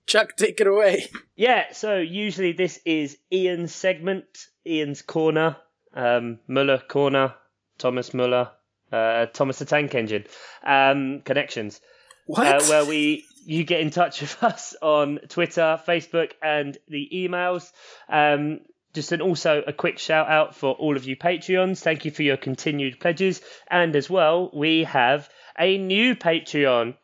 Chuck, 0.06 0.36
take 0.36 0.60
it 0.60 0.66
away. 0.66 1.06
Yeah, 1.36 1.72
so 1.72 1.98
usually 1.98 2.52
this 2.52 2.78
is 2.84 3.18
Ian's 3.32 3.74
segment, 3.74 4.26
Ian's 4.64 5.02
corner, 5.02 5.56
um, 5.94 6.38
Muller 6.46 6.78
corner, 6.78 7.34
Thomas 7.78 8.14
Muller, 8.14 8.52
uh, 8.92 9.26
Thomas 9.26 9.58
the 9.58 9.64
Tank 9.64 9.94
Engine 9.94 10.24
um, 10.64 11.22
connections. 11.24 11.80
What? 12.26 12.46
uh, 12.46 12.64
where 12.66 12.84
we 12.84 13.24
you 13.44 13.64
get 13.64 13.80
in 13.80 13.90
touch 13.90 14.20
with 14.20 14.42
us 14.42 14.74
on 14.80 15.20
Twitter, 15.28 15.80
Facebook, 15.86 16.32
and 16.42 16.76
the 16.88 17.08
emails. 17.12 17.70
Um, 18.08 18.60
just 18.92 19.10
and 19.10 19.20
also 19.20 19.62
a 19.66 19.72
quick 19.72 19.98
shout 19.98 20.28
out 20.28 20.54
for 20.54 20.72
all 20.74 20.96
of 20.96 21.04
you 21.04 21.16
Patreons. 21.16 21.80
Thank 21.80 22.04
you 22.04 22.12
for 22.12 22.22
your 22.22 22.36
continued 22.36 23.00
pledges, 23.00 23.40
and 23.68 23.94
as 23.96 24.08
well 24.08 24.50
we 24.54 24.84
have 24.84 25.28
a 25.58 25.78
new 25.78 26.14
Patreon. 26.14 26.94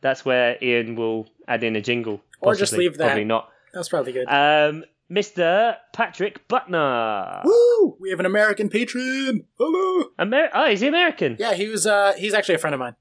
That's 0.00 0.24
where 0.24 0.56
Ian 0.62 0.96
will 0.96 1.26
add 1.48 1.64
in 1.64 1.76
a 1.76 1.80
jingle. 1.80 2.20
Or 2.40 2.54
just 2.54 2.74
leave 2.74 2.98
that. 2.98 3.06
Probably 3.06 3.24
not. 3.24 3.48
That's 3.72 3.88
probably 3.88 4.12
good. 4.12 4.28
Um, 4.28 4.84
Mr. 5.10 5.76
Patrick 5.92 6.46
Butner. 6.46 7.42
Woo! 7.44 7.96
We 8.00 8.10
have 8.10 8.20
an 8.20 8.26
American 8.26 8.68
patron. 8.68 9.46
Hello. 9.58 10.10
Amer- 10.18 10.50
oh, 10.52 10.66
is 10.70 10.80
he 10.80 10.88
American? 10.88 11.36
Yeah, 11.38 11.54
he 11.54 11.68
was. 11.68 11.86
Uh, 11.86 12.12
he's 12.16 12.34
actually 12.34 12.56
a 12.56 12.58
friend 12.58 12.74
of 12.74 12.80
mine. 12.80 12.96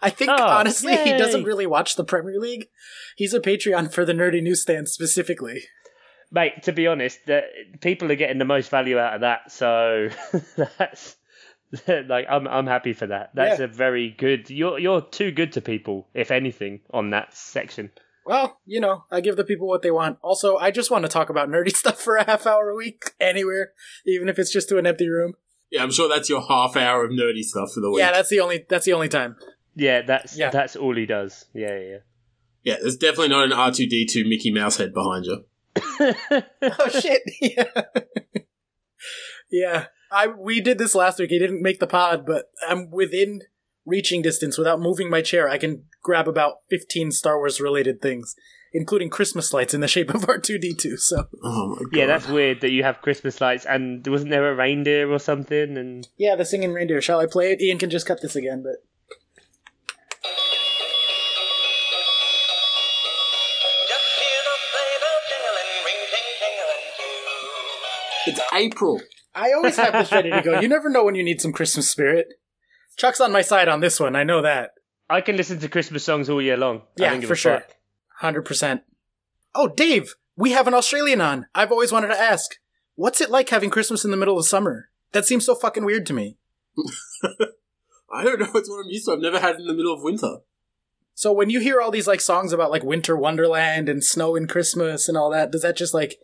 I 0.00 0.10
think 0.10 0.30
Oh, 0.30 0.36
honestly 0.46 0.96
he 0.96 1.16
doesn't 1.16 1.44
really 1.44 1.66
watch 1.66 1.96
the 1.96 2.04
Premier 2.04 2.38
League. 2.38 2.68
He's 3.16 3.34
a 3.34 3.40
Patreon 3.40 3.92
for 3.92 4.04
the 4.04 4.12
Nerdy 4.12 4.42
Newsstand 4.42 4.88
specifically. 4.88 5.64
Mate, 6.30 6.62
to 6.62 6.72
be 6.72 6.86
honest, 6.86 7.18
the, 7.26 7.42
people 7.80 8.10
are 8.10 8.16
getting 8.16 8.38
the 8.38 8.44
most 8.46 8.70
value 8.70 8.98
out 8.98 9.14
of 9.14 9.20
that, 9.20 9.52
so 9.52 10.08
that's 10.78 11.16
like 11.86 12.26
I'm 12.28 12.46
I'm 12.48 12.66
happy 12.66 12.92
for 12.94 13.06
that. 13.06 13.30
That's 13.34 13.58
Yeah. 13.58 13.66
a 13.66 13.68
very 13.68 14.10
good. 14.16 14.48
You're 14.50 14.78
you're 14.78 15.02
too 15.02 15.30
good 15.30 15.52
to 15.52 15.60
people, 15.60 16.08
if 16.14 16.30
anything, 16.30 16.80
on 16.90 17.10
that 17.10 17.34
section. 17.36 17.90
Well, 18.24 18.60
you 18.64 18.80
know, 18.80 19.04
I 19.10 19.20
give 19.20 19.36
the 19.36 19.44
people 19.44 19.66
what 19.66 19.82
they 19.82 19.90
want. 19.90 20.18
Also, 20.22 20.56
I 20.56 20.70
just 20.70 20.90
want 20.90 21.02
to 21.04 21.08
talk 21.08 21.28
about 21.28 21.48
nerdy 21.48 21.70
stuff 21.76 22.00
for 22.00 22.16
a 22.16 22.24
half 22.24 22.46
hour 22.46 22.70
a 22.70 22.74
week, 22.76 23.10
anywhere, 23.20 23.72
even 24.06 24.28
if 24.28 24.38
it's 24.38 24.52
just 24.52 24.68
to 24.70 24.78
an 24.78 24.86
empty 24.86 25.08
room. 25.08 25.34
Yeah, 25.70 25.82
I'm 25.82 25.90
sure 25.90 26.08
that's 26.08 26.28
your 26.28 26.42
half 26.46 26.76
hour 26.76 27.04
of 27.04 27.10
nerdy 27.10 27.42
stuff 27.42 27.72
for 27.72 27.80
the 27.80 27.90
week. 27.90 27.98
Yeah, 28.00 28.12
that's 28.12 28.28
the 28.30 28.40
only. 28.40 28.64
That's 28.68 28.84
the 28.86 28.92
only 28.92 29.08
time. 29.08 29.36
Yeah, 29.74 30.02
that's 30.02 30.36
Yeah. 30.36 30.50
that's 30.50 30.76
all 30.76 30.94
he 30.96 31.06
does. 31.06 31.46
Yeah, 31.54 31.78
yeah. 31.78 31.96
yeah, 32.62 32.76
there's 32.80 32.96
definitely 32.96 33.28
not 33.28 33.44
an 33.44 33.52
R2D2 33.52 34.28
Mickey 34.28 34.50
Mouse 34.52 34.76
head 34.76 34.92
behind 34.92 35.24
you. 35.26 35.44
oh 36.62 36.88
shit! 37.00 37.22
Yeah, 37.40 37.64
yeah. 39.50 39.84
I 40.10 40.26
we 40.26 40.60
did 40.60 40.78
this 40.78 40.94
last 40.94 41.18
week. 41.18 41.30
He 41.30 41.38
didn't 41.38 41.62
make 41.62 41.80
the 41.80 41.86
pod, 41.86 42.26
but 42.26 42.50
I'm 42.68 42.90
within 42.90 43.40
reaching 43.86 44.22
distance 44.22 44.58
without 44.58 44.80
moving 44.80 45.08
my 45.10 45.22
chair. 45.22 45.48
I 45.48 45.58
can 45.58 45.84
grab 46.02 46.28
about 46.28 46.56
15 46.70 47.10
Star 47.12 47.38
Wars 47.38 47.60
related 47.60 48.00
things, 48.02 48.36
including 48.72 49.08
Christmas 49.10 49.52
lights 49.52 49.74
in 49.74 49.80
the 49.80 49.88
shape 49.88 50.14
of 50.14 50.22
R2D2. 50.26 50.98
So 50.98 51.24
Oh 51.42 51.68
my 51.68 51.76
god. 51.76 51.88
Yeah, 51.94 52.06
that's 52.06 52.28
weird 52.28 52.60
that 52.60 52.70
you 52.72 52.82
have 52.84 53.00
Christmas 53.02 53.40
lights 53.40 53.64
and 53.64 54.06
wasn't 54.06 54.30
there 54.30 54.52
a 54.52 54.54
reindeer 54.54 55.10
or 55.10 55.18
something? 55.18 55.76
And 55.78 56.06
yeah, 56.18 56.36
the 56.36 56.44
singing 56.44 56.72
reindeer. 56.72 57.00
Shall 57.00 57.18
I 57.20 57.26
play 57.26 57.52
it? 57.52 57.62
Ian 57.62 57.78
can 57.78 57.90
just 57.90 58.06
cut 58.06 58.20
this 58.22 58.36
again, 58.36 58.62
but 58.62 58.84
It's 68.26 68.40
April. 68.52 69.00
I 69.34 69.52
always 69.52 69.76
have 69.76 69.92
this 69.92 70.12
ready 70.12 70.30
to 70.30 70.42
go. 70.42 70.60
You 70.60 70.68
never 70.76 70.88
know 70.88 71.04
when 71.04 71.14
you 71.14 71.24
need 71.24 71.40
some 71.40 71.52
Christmas 71.52 71.88
spirit. 71.88 72.26
Chuck's 72.96 73.20
on 73.20 73.32
my 73.32 73.42
side 73.42 73.68
on 73.68 73.80
this 73.80 73.98
one. 73.98 74.14
I 74.14 74.24
know 74.24 74.42
that. 74.42 74.72
I 75.08 75.20
can 75.20 75.36
listen 75.36 75.58
to 75.60 75.68
Christmas 75.68 76.04
songs 76.04 76.30
all 76.30 76.40
year 76.40 76.56
long. 76.56 76.82
Yeah, 76.96 77.18
for 77.20 77.36
sure. 77.36 77.64
Hundred 78.18 78.42
percent. 78.42 78.82
Oh, 79.54 79.68
Dave, 79.68 80.14
we 80.36 80.52
have 80.52 80.66
an 80.66 80.74
Australian 80.74 81.20
on. 81.20 81.46
I've 81.54 81.72
always 81.72 81.92
wanted 81.92 82.08
to 82.08 82.20
ask, 82.20 82.56
what's 82.94 83.20
it 83.20 83.30
like 83.30 83.48
having 83.48 83.70
Christmas 83.70 84.04
in 84.04 84.10
the 84.10 84.16
middle 84.16 84.38
of 84.38 84.46
summer? 84.46 84.88
That 85.12 85.26
seems 85.26 85.44
so 85.44 85.54
fucking 85.54 85.84
weird 85.84 86.06
to 86.06 86.14
me. 86.14 86.38
I 88.12 88.24
don't 88.24 88.40
know. 88.40 88.50
It's 88.54 88.68
what 88.68 88.84
I'm 88.84 88.90
used 88.90 89.06
to. 89.06 89.12
I've 89.12 89.20
never 89.20 89.40
had 89.40 89.56
it 89.56 89.60
in 89.60 89.66
the 89.66 89.74
middle 89.74 89.92
of 89.92 90.02
winter. 90.02 90.38
So 91.14 91.32
when 91.32 91.50
you 91.50 91.60
hear 91.60 91.80
all 91.80 91.90
these 91.90 92.06
like 92.06 92.20
songs 92.20 92.52
about 92.52 92.70
like 92.70 92.82
winter 92.82 93.16
wonderland 93.16 93.88
and 93.88 94.02
snow 94.02 94.34
and 94.36 94.48
Christmas 94.48 95.08
and 95.08 95.18
all 95.18 95.30
that, 95.30 95.50
does 95.50 95.62
that 95.62 95.76
just 95.76 95.92
like 95.92 96.18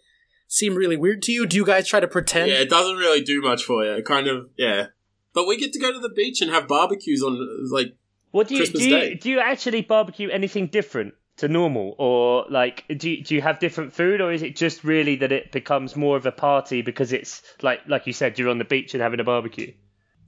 seem 0.49 0.75
really 0.75 0.97
weird 0.97 1.23
to 1.23 1.33
you? 1.33 1.47
Do 1.47 1.57
you 1.57 1.65
guys 1.65 1.87
try 1.87 2.01
to 2.01 2.09
pretend? 2.09 2.51
Yeah, 2.51 2.59
it 2.59 2.71
doesn't 2.71 2.97
really 2.97 3.23
do 3.23 3.41
much 3.41 3.63
for 3.63 3.85
you. 3.85 3.93
It 3.93 4.05
kind 4.05 4.27
of, 4.27 4.49
yeah. 4.57 4.87
But 5.33 5.47
we 5.47 5.57
get 5.57 5.73
to 5.75 5.79
go 5.79 5.93
to 5.93 6.01
the 6.01 6.09
beach 6.09 6.41
and 6.41 6.51
have 6.51 6.67
barbecues 6.67 7.23
on, 7.23 7.39
like, 7.71 7.95
What 8.33 8.49
do 8.49 8.55
you 8.55 8.61
Christmas 8.61 8.83
do? 8.83 8.89
You, 8.89 8.97
Day. 8.99 9.15
do 9.15 9.31
you 9.31 9.41
actually 9.41 9.83
barbecue 9.83 10.29
anything 10.31 10.67
different 10.67 11.15
to 11.37 11.47
normal, 11.47 11.95
or 11.99 12.47
like 12.51 12.85
do 12.97 13.09
you, 13.11 13.23
do 13.23 13.37
you 13.37 13.41
have 13.43 13.61
different 13.61 13.93
food, 13.93 14.21
or 14.21 14.33
is 14.33 14.43
it 14.43 14.57
just 14.57 14.83
really 14.83 15.15
that 15.17 15.31
it 15.31 15.53
becomes 15.53 15.95
more 15.95 16.17
of 16.17 16.27
a 16.27 16.33
party 16.33 16.83
because 16.83 17.13
it's 17.13 17.43
like 17.63 17.79
like 17.87 18.09
you 18.09 18.13
said, 18.13 18.37
you're 18.41 18.49
on 18.49 18.59
the 18.59 18.65
beach 18.65 18.93
and 18.93 19.01
having 19.01 19.21
a 19.21 19.25
barbecue? 19.25 19.73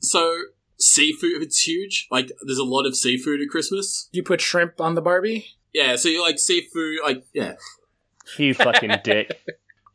so 0.01 0.37
seafood, 0.81 1.43
it's 1.43 1.61
huge. 1.67 2.09
Like, 2.11 2.33
there's 2.43 2.59
a 2.59 2.65
lot 2.65 2.87
of 2.87 2.97
seafood 2.97 3.41
at 3.41 3.49
Christmas. 3.49 4.09
You 4.13 4.23
put 4.23 4.41
shrimp 4.41 4.81
on 4.81 4.95
the 4.95 5.03
Barbie? 5.03 5.47
Yeah, 5.73 5.97
so 5.97 6.09
you 6.09 6.23
like 6.23 6.39
seafood, 6.39 6.99
like, 7.03 7.25
yeah. 7.33 7.55
You 8.39 8.55
fucking 8.55 8.93
dick. 9.05 9.39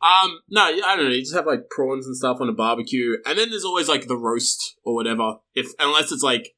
Um, 0.06 0.40
no, 0.50 0.62
I 0.62 0.96
don't 0.96 1.06
know. 1.06 1.12
You 1.12 1.22
just 1.22 1.34
have 1.34 1.48
like 1.48 1.70
prawns 1.70 2.06
and 2.06 2.16
stuff 2.16 2.38
on 2.40 2.48
a 2.48 2.54
barbecue, 2.54 3.18
and 3.26 3.40
then 3.40 3.50
there's 3.50 3.66
always 3.66 3.90
like 3.90 4.08
the 4.08 4.18
roast 4.18 4.76
or 4.84 4.94
whatever. 4.94 5.38
If 5.56 5.72
unless 5.80 6.12
it's 6.12 6.22
like 6.22 6.56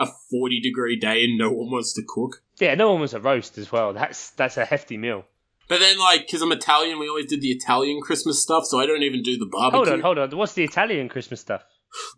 a 0.00 0.08
forty 0.30 0.58
degree 0.60 0.98
day 0.98 1.24
and 1.24 1.36
no 1.36 1.50
one 1.50 1.70
wants 1.70 1.92
to 1.94 2.02
cook. 2.06 2.42
Yeah, 2.58 2.74
no 2.76 2.90
one 2.90 3.00
wants 3.00 3.12
a 3.12 3.20
roast 3.20 3.58
as 3.58 3.70
well. 3.70 3.92
That's 3.92 4.30
that's 4.30 4.56
a 4.56 4.64
hefty 4.64 4.96
meal. 4.96 5.24
But 5.68 5.80
then, 5.80 5.98
like, 5.98 6.22
because 6.26 6.40
I'm 6.40 6.50
Italian, 6.50 6.98
we 6.98 7.10
always 7.10 7.26
did 7.26 7.42
the 7.42 7.50
Italian 7.50 8.00
Christmas 8.00 8.42
stuff, 8.42 8.64
so 8.64 8.80
I 8.80 8.86
don't 8.86 9.02
even 9.02 9.22
do 9.22 9.36
the 9.36 9.44
barbecue. 9.44 9.76
Hold 9.76 9.88
on, 9.88 10.00
hold 10.00 10.18
on. 10.18 10.38
What's 10.38 10.54
the 10.54 10.64
Italian 10.64 11.10
Christmas 11.10 11.42
stuff? 11.42 11.62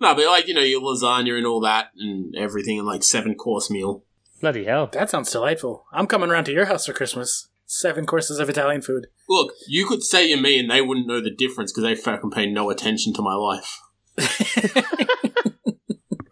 No, 0.01 0.15
but 0.15 0.27
like 0.27 0.47
you 0.47 0.55
know 0.55 0.61
your 0.61 0.81
lasagna 0.81 1.37
and 1.37 1.47
all 1.47 1.61
that 1.61 1.89
and 1.97 2.35
everything, 2.37 2.79
and 2.79 2.87
like 2.87 3.03
seven 3.03 3.35
course 3.35 3.71
meal. 3.71 4.05
Bloody 4.41 4.65
hell! 4.65 4.89
That 4.93 5.11
sounds 5.11 5.33
delightful. 5.33 5.85
I'm 5.93 6.07
coming 6.07 6.31
around 6.31 6.45
to 6.45 6.53
your 6.53 6.67
house 6.67 6.87
for 6.87 6.93
Christmas. 6.93 7.49
Seven 7.73 8.05
courses 8.05 8.41
of 8.41 8.51
Italian 8.51 8.83
food. 8.83 9.07
Look, 9.29 9.53
you 9.69 9.87
could 9.87 10.03
say 10.03 10.29
you're 10.29 10.41
me, 10.41 10.59
and 10.59 10.71
they 10.71 10.83
wouldn't 10.83 11.07
know 11.07 11.21
the 11.21 11.31
difference 11.31 11.73
because 11.73 11.85
they 11.85 11.95
fucking 11.95 12.33
pay 12.33 12.47
no 12.47 12.69
attention 12.69 13.13
to 13.15 13.23
my 13.23 13.35
life. 13.35 13.81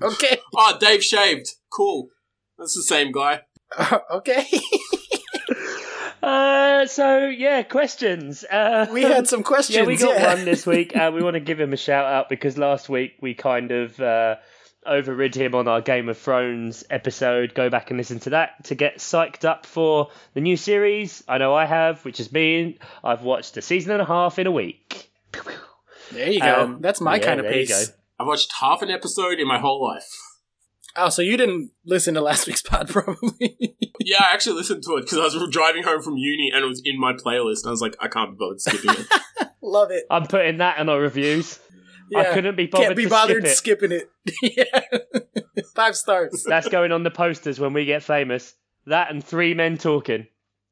Okay. 0.00 0.38
Oh, 0.54 0.76
Dave 0.78 1.02
shaved. 1.02 1.54
Cool. 1.70 2.08
That's 2.58 2.74
the 2.74 2.82
same 2.82 3.12
guy. 3.12 3.42
okay. 4.10 4.46
Uh, 6.20 6.84
so 6.84 7.28
yeah, 7.28 7.62
questions. 7.62 8.44
Uh, 8.44 8.86
we 8.92 9.02
had 9.02 9.28
some 9.28 9.44
questions. 9.44 9.76
Yeah, 9.76 9.84
we 9.84 9.96
got 9.96 10.18
yeah. 10.18 10.34
one 10.34 10.44
this 10.44 10.66
week. 10.66 10.94
Uh, 10.94 11.12
we 11.14 11.22
want 11.22 11.34
to 11.34 11.40
give 11.40 11.60
him 11.60 11.72
a 11.72 11.76
shout 11.76 12.04
out 12.04 12.28
because 12.28 12.58
last 12.58 12.88
week 12.88 13.12
we 13.22 13.34
kind 13.34 13.70
of 13.70 13.98
uh, 14.00 14.34
overrid 14.88 15.34
him 15.34 15.54
on 15.54 15.68
our 15.68 15.80
Game 15.80 16.08
of 16.08 16.18
Thrones 16.18 16.84
episode. 16.90 17.54
Go 17.54 17.70
back 17.70 17.90
and 17.90 17.98
listen 17.98 18.18
to 18.20 18.30
that 18.30 18.64
to 18.64 18.74
get 18.74 18.98
psyched 18.98 19.44
up 19.44 19.66
for 19.66 20.08
the 20.34 20.40
new 20.40 20.56
series. 20.56 21.22
I 21.28 21.38
know 21.38 21.54
I 21.54 21.66
have, 21.66 22.04
which 22.04 22.18
has 22.18 22.28
been 22.28 22.78
I've 23.04 23.22
watched 23.22 23.56
a 23.56 23.62
season 23.62 23.92
and 23.92 24.02
a 24.02 24.06
half 24.06 24.38
in 24.38 24.46
a 24.46 24.52
week. 24.52 25.10
There 26.12 26.30
you 26.30 26.40
go. 26.40 26.62
Um, 26.62 26.78
That's 26.80 27.00
my 27.00 27.16
yeah, 27.16 27.24
kind 27.24 27.40
of 27.40 27.44
there 27.46 27.60
you 27.60 27.66
pace. 27.66 27.88
go. 27.88 27.94
I've 28.20 28.26
watched 28.26 28.52
half 28.60 28.82
an 28.82 28.90
episode 28.90 29.38
in 29.38 29.46
my 29.46 29.58
whole 29.58 29.82
life. 29.82 30.08
Oh, 30.96 31.10
so 31.10 31.22
you 31.22 31.36
didn't 31.36 31.70
listen 31.84 32.14
to 32.14 32.20
last 32.20 32.46
week's 32.46 32.62
pod, 32.62 32.88
probably. 32.88 33.76
Yeah, 34.00 34.18
I 34.20 34.32
actually 34.32 34.56
listened 34.56 34.82
to 34.84 34.96
it 34.96 35.02
because 35.02 35.18
I 35.18 35.22
was 35.38 35.48
driving 35.50 35.84
home 35.84 36.02
from 36.02 36.16
uni 36.16 36.50
and 36.52 36.64
it 36.64 36.68
was 36.68 36.82
in 36.84 36.98
my 36.98 37.12
playlist. 37.12 37.66
I 37.66 37.70
was 37.70 37.80
like, 37.80 37.94
I 38.00 38.08
can't 38.08 38.32
be 38.32 38.36
bothered 38.38 38.60
skipping 38.60 38.90
it. 38.90 39.48
Love 39.62 39.90
it. 39.90 40.04
I'm 40.10 40.26
putting 40.26 40.58
that 40.58 40.78
in 40.78 40.88
our 40.88 41.00
reviews. 41.00 41.58
I 42.16 42.32
couldn't 42.32 42.56
be 42.56 42.66
bothered 42.66 42.86
Can't 42.86 42.96
be 42.96 43.06
bothered 43.06 43.46
skip 43.48 43.80
skipping 43.80 43.92
it. 43.92 44.10
yeah. 44.42 45.62
Five 45.74 45.96
stars. 45.96 46.44
That's 46.46 46.68
going 46.68 46.92
on 46.92 47.02
the 47.02 47.10
posters 47.10 47.60
when 47.60 47.72
we 47.72 47.84
get 47.84 48.02
famous. 48.02 48.54
That 48.86 49.10
and 49.10 49.22
three 49.22 49.54
men 49.54 49.78
talking. 49.78 50.26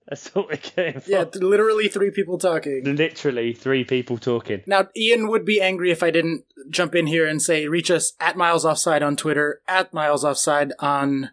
That's 0.09 0.33
what 0.35 0.49
we're 0.49 0.57
getting. 0.57 1.03
Yeah, 1.07 1.25
literally 1.35 1.89
three 1.89 2.13
people 2.13 2.39
talking. 2.39 2.83
literally 2.85 3.53
three 3.53 3.85
people 3.85 4.19
talking. 4.19 4.63
Now, 4.67 4.89
Ian 4.97 5.29
would 5.29 5.45
be 5.45 5.61
angry 5.61 5.91
if 5.91 6.03
I 6.03 6.13
didn't 6.13 6.45
jump 6.71 6.95
in 6.95 7.09
here 7.09 7.27
and 7.27 7.43
say, 7.43 7.67
reach 7.67 7.91
us 7.91 8.13
at 8.21 8.37
Miles 8.37 8.65
Offside 8.65 9.03
on 9.03 9.17
Twitter, 9.17 9.63
at 9.67 9.93
Miles 9.93 10.25
Offside 10.25 10.73
on 10.79 11.31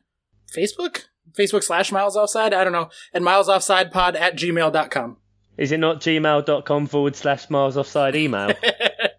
Facebook? 0.51 1.03
Facebook 1.37 1.63
slash 1.63 1.91
Miles 1.91 2.17
Offside? 2.17 2.53
I 2.53 2.63
don't 2.63 2.73
know. 2.73 2.89
And 3.13 3.23
Miles 3.23 3.47
Offside 3.47 3.91
Pod 3.91 4.15
at 4.15 4.35
gmail.com. 4.35 5.17
Is 5.57 5.71
it 5.71 5.79
not 5.79 6.01
gmail.com 6.01 6.87
forward 6.87 7.15
slash 7.15 7.49
miles 7.49 7.77
offside 7.77 8.15
email? 8.15 8.53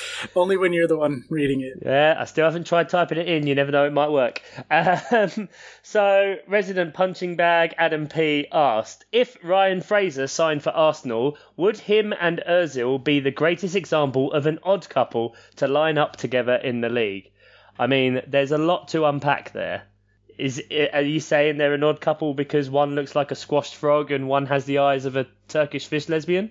Only 0.36 0.56
when 0.56 0.72
you're 0.72 0.88
the 0.88 0.96
one 0.96 1.24
reading 1.28 1.60
it. 1.60 1.78
yeah, 1.84 2.16
I 2.18 2.24
still 2.24 2.44
haven't 2.44 2.66
tried 2.66 2.88
typing 2.88 3.18
it 3.18 3.28
in. 3.28 3.46
You 3.46 3.54
never 3.54 3.70
know, 3.70 3.86
it 3.86 3.92
might 3.92 4.10
work. 4.10 4.42
Um, 4.70 5.48
so, 5.82 6.36
resident 6.46 6.94
punching 6.94 7.36
bag 7.36 7.74
Adam 7.78 8.06
P 8.08 8.46
asked 8.52 9.04
if 9.12 9.36
Ryan 9.42 9.80
Fraser 9.80 10.26
signed 10.26 10.62
for 10.62 10.70
Arsenal, 10.70 11.36
would 11.56 11.78
him 11.78 12.12
and 12.18 12.42
Ozil 12.48 13.02
be 13.02 13.20
the 13.20 13.30
greatest 13.30 13.76
example 13.76 14.32
of 14.32 14.46
an 14.46 14.58
odd 14.62 14.88
couple 14.88 15.34
to 15.56 15.68
line 15.68 15.98
up 15.98 16.16
together 16.16 16.54
in 16.54 16.80
the 16.80 16.88
league? 16.88 17.30
I 17.78 17.86
mean, 17.86 18.22
there's 18.26 18.52
a 18.52 18.58
lot 18.58 18.88
to 18.88 19.06
unpack 19.06 19.52
there. 19.52 19.84
Is 20.38 20.62
are 20.92 21.02
you 21.02 21.20
saying 21.20 21.58
they're 21.58 21.74
an 21.74 21.84
odd 21.84 22.00
couple 22.00 22.34
because 22.34 22.70
one 22.70 22.94
looks 22.94 23.14
like 23.14 23.30
a 23.30 23.36
squashed 23.36 23.76
frog 23.76 24.10
and 24.10 24.28
one 24.28 24.46
has 24.46 24.64
the 24.64 24.78
eyes 24.78 25.04
of 25.04 25.16
a 25.16 25.26
Turkish 25.48 25.86
fish 25.86 26.08
lesbian? 26.08 26.50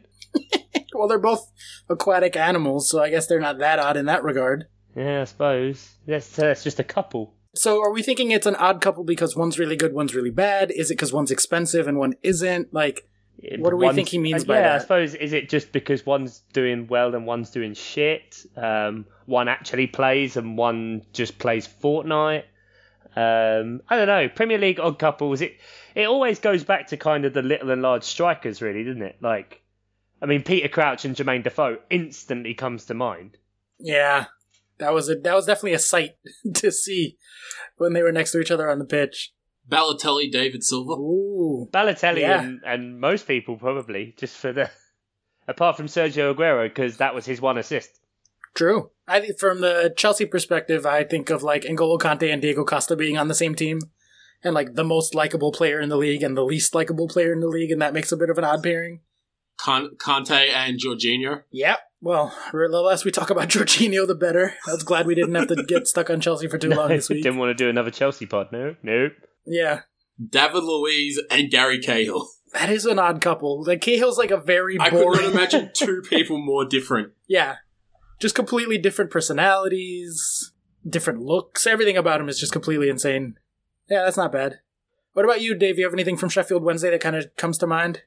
Well, 0.94 1.08
they're 1.08 1.18
both 1.20 1.52
aquatic 1.90 2.36
animals, 2.36 2.90
so 2.90 3.02
I 3.02 3.10
guess 3.10 3.28
they're 3.28 3.40
not 3.40 3.58
that 3.60 3.80
odd 3.80 3.98
in 3.98 4.06
that 4.08 4.24
regard. 4.24 4.68
Yeah, 4.96 5.22
I 5.22 5.24
suppose. 5.26 5.90
That's, 6.06 6.28
that's 6.36 6.64
just 6.64 6.80
a 6.80 6.84
couple. 6.84 7.34
So 7.56 7.82
are 7.82 7.92
we 7.92 8.02
thinking 8.04 8.32
it's 8.32 8.46
an 8.48 8.56
odd 8.56 8.82
couple 8.82 9.04
because 9.04 9.36
one's 9.36 9.60
really 9.60 9.76
good, 9.76 9.94
one's 9.94 10.16
really 10.16 10.30
bad? 10.32 10.72
Is 10.72 10.90
it 10.92 10.96
because 10.96 11.12
one's 11.14 11.32
expensive 11.32 11.88
and 11.88 11.98
one 11.98 12.14
isn't? 12.24 12.74
Like, 12.74 13.08
What 13.58 13.72
do 13.72 13.76
we 13.78 13.86
One's- 13.86 13.96
think 13.96 14.10
he 14.10 14.18
means 14.20 14.44
uh, 14.44 14.48
by 14.48 14.60
yeah, 14.60 14.76
I 14.76 14.78
suppose 14.80 15.16
is 15.16 15.34
it 15.34 15.50
just 15.50 15.72
because 15.72 16.06
one's 16.06 16.44
doing 16.54 16.88
well 16.88 17.14
and 17.16 17.26
one's 17.26 17.50
doing 17.50 17.74
shit? 17.74 18.46
Um, 18.56 19.06
one 19.26 19.48
actually 19.48 19.88
plays 19.88 20.38
and 20.38 20.58
one 20.58 21.04
just 21.14 21.40
plays 21.40 21.68
Fortnite. 21.68 22.44
Um, 23.16 23.82
I 23.90 23.98
don't 23.98 24.08
know. 24.08 24.30
Premier 24.30 24.58
League 24.58 24.80
odd 24.80 24.98
couples. 25.00 25.42
It 25.42 25.58
it 25.96 26.06
always 26.08 26.40
goes 26.40 26.64
back 26.64 26.88
to 26.88 26.98
kind 26.98 27.26
of 27.26 27.34
the 27.34 27.42
little 27.42 27.70
and 27.72 27.82
large 27.82 28.04
strikers, 28.04 28.62
really, 28.62 28.84
doesn't 28.86 29.02
it? 29.02 29.18
Like, 29.22 29.61
I 30.22 30.26
mean, 30.28 30.44
Peter 30.44 30.68
Crouch 30.68 31.04
and 31.06 31.16
Jermaine 31.16 31.44
Defoe 31.44 31.80
instantly 31.90 32.54
comes 32.54 32.86
to 32.86 32.94
mind. 32.94 33.38
yeah, 33.80 34.26
that 34.78 34.94
was 34.94 35.10
a 35.10 35.16
that 35.16 35.34
was 35.36 35.46
definitely 35.46 35.74
a 35.74 35.80
sight 35.80 36.12
to 36.56 36.72
see 36.72 37.18
when 37.78 37.94
they 37.94 38.04
were 38.04 38.12
next 38.12 38.32
to 38.32 38.40
each 38.40 38.52
other 38.52 38.70
on 38.70 38.80
the 38.80 38.86
pitch. 38.86 39.34
Balotelli, 39.70 40.32
David 40.32 40.64
Silva. 40.64 40.94
Ooh, 40.94 41.68
Balotelli 41.72 42.22
Yeah. 42.22 42.42
and, 42.42 42.62
and 42.66 43.00
most 43.00 43.28
people 43.28 43.58
probably 43.58 44.14
just 44.18 44.36
for 44.38 44.52
the 44.52 44.70
apart 45.48 45.78
from 45.78 45.86
Sergio 45.88 46.34
Aguero 46.36 46.68
because 46.68 46.98
that 46.98 47.16
was 47.16 47.26
his 47.26 47.40
one 47.42 47.58
assist. 47.58 48.00
true. 48.56 48.92
I 49.08 49.20
think 49.20 49.40
from 49.40 49.62
the 49.62 49.94
Chelsea 49.98 50.26
perspective, 50.26 50.86
I 50.86 51.04
think 51.04 51.30
of 51.30 51.44
like 51.44 51.64
N'Golo 51.64 52.00
Kante 52.00 52.32
and 52.32 52.42
Diego 52.42 52.64
Costa 52.64 52.96
being 52.96 53.18
on 53.18 53.28
the 53.28 53.34
same 53.36 53.56
team, 53.56 53.80
and 54.44 54.54
like 54.56 54.74
the 54.76 54.84
most 54.84 55.14
likable 55.16 55.52
player 55.52 55.80
in 55.80 55.90
the 55.90 55.98
league 55.98 56.24
and 56.24 56.36
the 56.38 56.44
least 56.46 56.74
likable 56.76 57.08
player 57.08 57.32
in 57.34 57.40
the 57.40 57.48
league, 57.48 57.72
and 57.72 57.82
that 57.82 57.94
makes 57.94 58.12
a 58.12 58.18
bit 58.18 58.30
of 58.30 58.38
an 58.38 58.44
odd 58.46 58.64
pairing. 58.64 59.02
Con- 59.64 59.96
Conte 59.98 60.32
and 60.50 60.80
Jorginho. 60.80 61.44
Yep. 61.52 61.80
Well, 62.02 62.36
the 62.52 62.68
less 62.82 63.06
we 63.06 63.12
talk 63.12 63.30
about 63.30 63.50
Jorginho, 63.50 64.08
the 64.08 64.16
better. 64.16 64.56
I 64.68 64.72
was 64.74 64.84
glad 64.84 65.06
we 65.06 65.16
didn't 65.16 65.36
have 65.36 65.48
to 65.50 65.64
get 65.64 65.88
stuck 65.88 66.10
on 66.10 66.20
Chelsea 66.22 66.48
for 66.48 66.58
too 66.58 66.70
long 66.76 66.90
this 66.90 67.10
week. 67.10 67.24
Didn't 67.24 67.38
want 67.40 67.56
to 67.56 67.64
do 67.64 67.70
another 67.70 67.92
Chelsea 67.92 68.26
pod. 68.26 68.48
No, 68.52 68.76
nope. 68.82 69.14
Yeah. 69.46 69.82
David 70.24 70.64
Luiz 70.64 71.20
and 71.30 71.50
Gary 71.52 71.80
Cahill. 71.80 72.28
That 72.54 72.70
is 72.70 72.86
an 72.86 73.00
odd 73.00 73.22
couple. 73.22 73.64
Like 73.64 73.82
Cahill's 73.82 74.18
like 74.18 74.32
a 74.32 74.38
very 74.38 74.78
I 74.80 74.90
couldn't 74.90 75.32
imagine 75.34 75.72
two 75.76 76.02
people 76.08 76.38
more 76.38 76.66
different. 76.66 77.14
yeah, 77.28 77.56
just 78.20 78.36
completely 78.36 78.78
different 78.78 79.10
personalities, 79.10 80.52
different 80.88 81.22
looks. 81.22 81.66
Everything 81.66 81.98
about 81.98 82.20
him 82.20 82.30
is 82.30 82.40
just 82.40 82.52
completely 82.52 82.90
insane. 82.90 83.36
Yeah, 83.90 84.04
that's 84.04 84.18
not 84.18 84.32
bad. 84.32 84.60
What 85.14 85.26
about 85.26 85.42
you, 85.42 85.56
Dave? 85.56 85.78
You 85.78 85.86
have 85.86 85.94
anything 85.94 86.18
from 86.18 86.30
Sheffield 86.30 86.64
Wednesday 86.64 86.90
that 86.92 87.02
kind 87.02 87.16
of 87.16 87.36
comes 87.36 87.58
to 87.60 87.68
mind? 87.68 88.02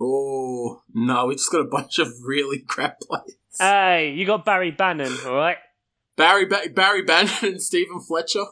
Oh 0.00 0.82
no, 0.94 1.26
we 1.26 1.34
just 1.34 1.50
got 1.50 1.60
a 1.60 1.64
bunch 1.64 1.98
of 1.98 2.12
really 2.22 2.58
crap 2.68 3.00
players. 3.00 3.36
Hey, 3.58 4.12
you 4.16 4.26
got 4.26 4.44
Barry 4.44 4.70
Bannan, 4.70 5.12
all 5.26 5.34
right? 5.34 5.56
Barry 6.16 6.46
ba- 6.46 6.70
Barry 6.74 7.02
Bannan 7.02 7.42
and 7.42 7.62
Steven 7.62 8.00
Fletcher. 8.00 8.44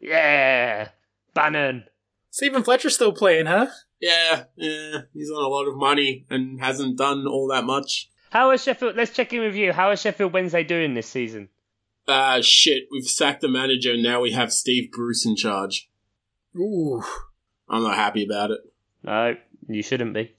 Yeah, 0.00 0.88
Bannan. 1.34 1.84
Steven 2.30 2.62
Fletcher's 2.62 2.94
still 2.94 3.12
playing, 3.12 3.46
huh? 3.46 3.66
Yeah, 4.00 4.44
yeah, 4.56 5.00
he's 5.12 5.30
on 5.30 5.42
a 5.44 5.48
lot 5.48 5.66
of 5.66 5.76
money 5.76 6.24
and 6.30 6.60
hasn't 6.60 6.96
done 6.96 7.26
all 7.26 7.48
that 7.48 7.64
much. 7.64 8.10
How 8.30 8.50
is 8.52 8.62
Sheffield? 8.62 8.94
Let's 8.96 9.12
check 9.12 9.32
in 9.32 9.40
with 9.40 9.56
you. 9.56 9.72
How 9.72 9.90
is 9.90 10.00
Sheffield 10.00 10.32
Wednesday 10.32 10.62
doing 10.62 10.94
this 10.94 11.08
season? 11.08 11.48
Uh, 12.06 12.40
shit, 12.40 12.84
we've 12.90 13.08
sacked 13.08 13.40
the 13.40 13.48
manager, 13.48 13.92
and 13.92 14.02
now 14.02 14.20
we 14.20 14.32
have 14.32 14.52
Steve 14.52 14.92
Bruce 14.92 15.26
in 15.26 15.34
charge. 15.34 15.90
Ooh. 16.56 17.02
I'm 17.68 17.82
not 17.82 17.96
happy 17.96 18.24
about 18.24 18.50
it. 18.50 18.60
No, 19.02 19.34
you 19.68 19.82
shouldn't 19.82 20.14
be. 20.14 20.34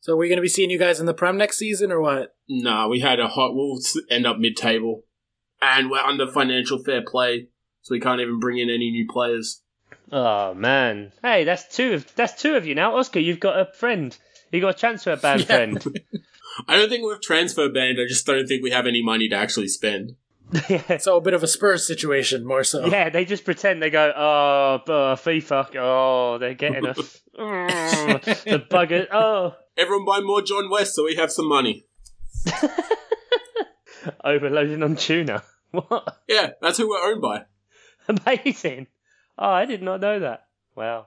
So 0.00 0.14
are 0.14 0.16
we 0.16 0.28
going 0.28 0.38
to 0.38 0.42
be 0.42 0.48
seeing 0.48 0.70
you 0.70 0.78
guys 0.78 0.98
in 0.98 1.06
the 1.06 1.14
Prem 1.14 1.36
next 1.36 1.58
season 1.58 1.92
or 1.92 2.00
what? 2.00 2.34
Nah, 2.48 2.88
we 2.88 3.00
had 3.00 3.20
a 3.20 3.28
hot. 3.28 3.54
We'll 3.54 3.78
end 4.10 4.26
up 4.26 4.38
mid 4.38 4.56
table. 4.56 5.04
And 5.62 5.90
we're 5.90 5.98
under 5.98 6.26
financial 6.26 6.82
fair 6.82 7.02
play, 7.06 7.48
so 7.82 7.94
we 7.94 8.00
can't 8.00 8.20
even 8.20 8.40
bring 8.40 8.58
in 8.58 8.70
any 8.70 8.90
new 8.90 9.06
players. 9.06 9.62
Oh 10.10 10.54
man. 10.54 11.12
Hey, 11.22 11.44
that's 11.44 11.74
two 11.76 11.94
of 11.94 12.14
that's 12.14 12.40
two 12.40 12.54
of 12.56 12.66
you 12.66 12.74
now. 12.74 12.96
Oscar, 12.96 13.20
you've 13.20 13.40
got 13.40 13.60
a 13.60 13.72
friend. 13.74 14.16
You 14.50 14.60
got 14.62 14.74
a 14.74 14.78
transfer 14.78 15.16
ban 15.16 15.38
Yeah. 15.40 15.44
friend. 15.44 15.84
I 16.68 16.76
don't 16.76 16.88
think 16.88 17.04
we're 17.04 17.18
transfer 17.18 17.68
banned, 17.68 17.98
I 18.00 18.06
just 18.08 18.26
don't 18.26 18.46
think 18.46 18.62
we 18.62 18.70
have 18.70 18.86
any 18.86 19.02
money 19.02 19.28
to 19.28 19.36
actually 19.36 19.68
spend. 19.68 20.16
yeah. 20.68 20.96
So 20.98 21.16
a 21.16 21.20
bit 21.20 21.34
of 21.34 21.42
a 21.42 21.46
Spurs 21.46 21.86
situation, 21.86 22.44
more 22.44 22.64
so. 22.64 22.86
Yeah, 22.86 23.08
they 23.08 23.24
just 23.24 23.44
pretend 23.44 23.80
they 23.80 23.90
go, 23.90 24.12
oh, 24.16 24.92
uh, 24.92 25.16
FIFA, 25.16 25.76
oh, 25.76 26.38
they're 26.38 26.54
getting 26.54 26.86
us. 26.86 27.20
Mm, 27.38 28.44
the 28.44 28.58
bugger, 28.58 29.06
oh, 29.12 29.54
Everyone 29.80 30.04
buy 30.04 30.20
more 30.20 30.42
John 30.42 30.68
West 30.68 30.94
so 30.94 31.04
we 31.04 31.14
have 31.16 31.32
some 31.32 31.48
money. 31.48 31.86
overloading 34.24 34.82
on 34.82 34.96
tuna. 34.96 35.42
What? 35.72 36.16
Yeah, 36.26 36.50
that's 36.60 36.78
who 36.78 36.88
we're 36.88 37.12
owned 37.12 37.22
by. 37.22 37.44
Amazing. 38.08 38.88
Oh, 39.38 39.50
I 39.50 39.66
did 39.66 39.82
not 39.84 40.00
know 40.00 40.18
that. 40.18 40.48
Wow. 40.74 41.06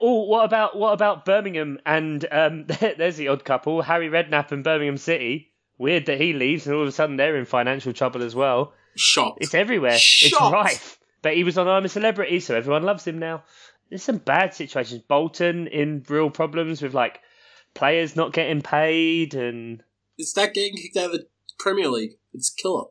Oh, 0.00 0.22
what 0.24 0.46
about 0.46 0.78
what 0.78 0.94
about 0.94 1.26
Birmingham 1.26 1.78
and 1.84 2.24
um, 2.32 2.64
there's 2.80 3.18
the 3.18 3.28
odd 3.28 3.44
couple, 3.44 3.82
Harry 3.82 4.08
Redknapp 4.08 4.50
and 4.50 4.64
Birmingham 4.64 4.96
City. 4.96 5.52
Weird 5.76 6.06
that 6.06 6.18
he 6.18 6.32
leaves, 6.32 6.66
and 6.66 6.74
all 6.74 6.80
of 6.80 6.88
a 6.88 6.92
sudden 6.92 7.16
they're 7.16 7.36
in 7.36 7.44
financial 7.44 7.92
trouble 7.92 8.22
as 8.22 8.34
well. 8.34 8.72
Shocked. 8.96 9.40
It's 9.42 9.52
everywhere. 9.54 9.92
It's 9.92 10.00
Shocked. 10.00 10.54
rife. 10.54 10.98
But 11.20 11.34
he 11.34 11.44
was 11.44 11.58
on 11.58 11.68
I'm 11.68 11.84
a 11.84 11.88
Celebrity, 11.90 12.40
so 12.40 12.56
everyone 12.56 12.82
loves 12.82 13.06
him 13.06 13.18
now. 13.18 13.44
There's 13.90 14.02
some 14.02 14.16
bad 14.16 14.54
situations. 14.54 15.02
Bolton 15.02 15.66
in 15.66 16.02
real 16.08 16.30
problems 16.30 16.80
with 16.80 16.94
like 16.94 17.20
players 17.76 18.16
not 18.16 18.32
getting 18.32 18.62
paid 18.62 19.34
and 19.34 19.82
It's 20.18 20.32
that 20.32 20.54
getting 20.54 20.76
kicked 20.76 20.96
out 20.96 21.06
of 21.06 21.12
the 21.12 21.26
Premier 21.58 21.88
League. 21.88 22.12
It's 22.32 22.50
killer. 22.50 22.84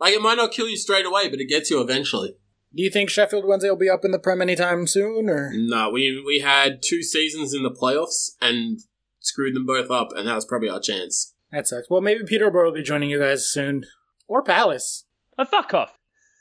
Like, 0.00 0.12
it 0.14 0.20
might 0.20 0.36
not 0.36 0.52
kill 0.52 0.68
you 0.68 0.76
straight 0.76 1.06
away, 1.06 1.28
but 1.28 1.40
it 1.40 1.48
gets 1.48 1.70
you 1.70 1.80
eventually. 1.80 2.36
Do 2.76 2.82
you 2.82 2.90
think 2.90 3.08
Sheffield 3.08 3.46
Wednesday 3.46 3.68
will 3.70 3.76
be 3.76 3.88
up 3.88 4.04
in 4.04 4.10
the 4.10 4.18
Prem 4.18 4.42
anytime 4.42 4.86
soon, 4.88 5.30
or 5.30 5.52
No, 5.54 5.90
we 5.90 6.20
we 6.26 6.40
had 6.40 6.82
two 6.82 7.02
seasons 7.04 7.54
in 7.54 7.62
the 7.62 7.70
playoffs 7.70 8.30
and 8.42 8.80
screwed 9.20 9.54
them 9.54 9.64
both 9.64 9.90
up, 9.92 10.08
and 10.16 10.26
that 10.26 10.34
was 10.34 10.44
probably 10.44 10.68
our 10.68 10.80
chance. 10.80 11.34
that 11.52 11.68
sucks? 11.68 11.88
Well, 11.88 12.00
maybe 12.00 12.24
Peterborough 12.26 12.66
will 12.70 12.74
be 12.76 12.82
joining 12.82 13.10
you 13.10 13.20
guys 13.20 13.46
soon, 13.48 13.84
or 14.26 14.42
Palace. 14.42 15.04
oh 15.38 15.44
fuck 15.44 15.72
off. 15.72 15.96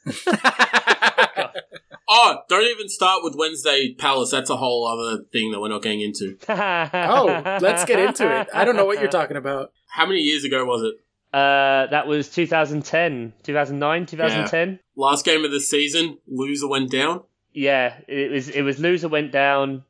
Oh, 2.07 2.39
don't 2.49 2.65
even 2.65 2.89
start 2.89 3.23
with 3.23 3.35
Wednesday 3.35 3.93
Palace. 3.93 4.31
That's 4.31 4.49
a 4.49 4.57
whole 4.57 4.87
other 4.87 5.23
thing 5.31 5.51
that 5.51 5.61
we're 5.61 5.69
not 5.69 5.81
getting 5.81 6.01
into. 6.01 6.37
oh, 6.49 7.59
let's 7.61 7.85
get 7.85 7.99
into 7.99 8.29
it. 8.41 8.49
I 8.53 8.65
don't 8.65 8.75
know 8.75 8.85
what 8.85 8.99
you're 8.99 9.09
talking 9.09 9.37
about. 9.37 9.71
How 9.87 10.05
many 10.05 10.19
years 10.19 10.43
ago 10.43 10.65
was 10.65 10.83
it? 10.83 10.95
Uh, 11.33 11.87
that 11.87 12.05
was 12.05 12.29
2010, 12.29 13.33
2009, 13.43 14.05
2010. 14.05 14.79
Last 14.95 15.25
game 15.25 15.45
of 15.45 15.51
the 15.51 15.59
season, 15.59 16.19
loser 16.27 16.67
went 16.67 16.91
down. 16.91 17.23
Yeah, 17.53 17.95
it 18.07 18.31
was. 18.31 18.49
It 18.49 18.61
was 18.61 18.79
loser 18.79 19.07
went 19.07 19.31
down. 19.31 19.83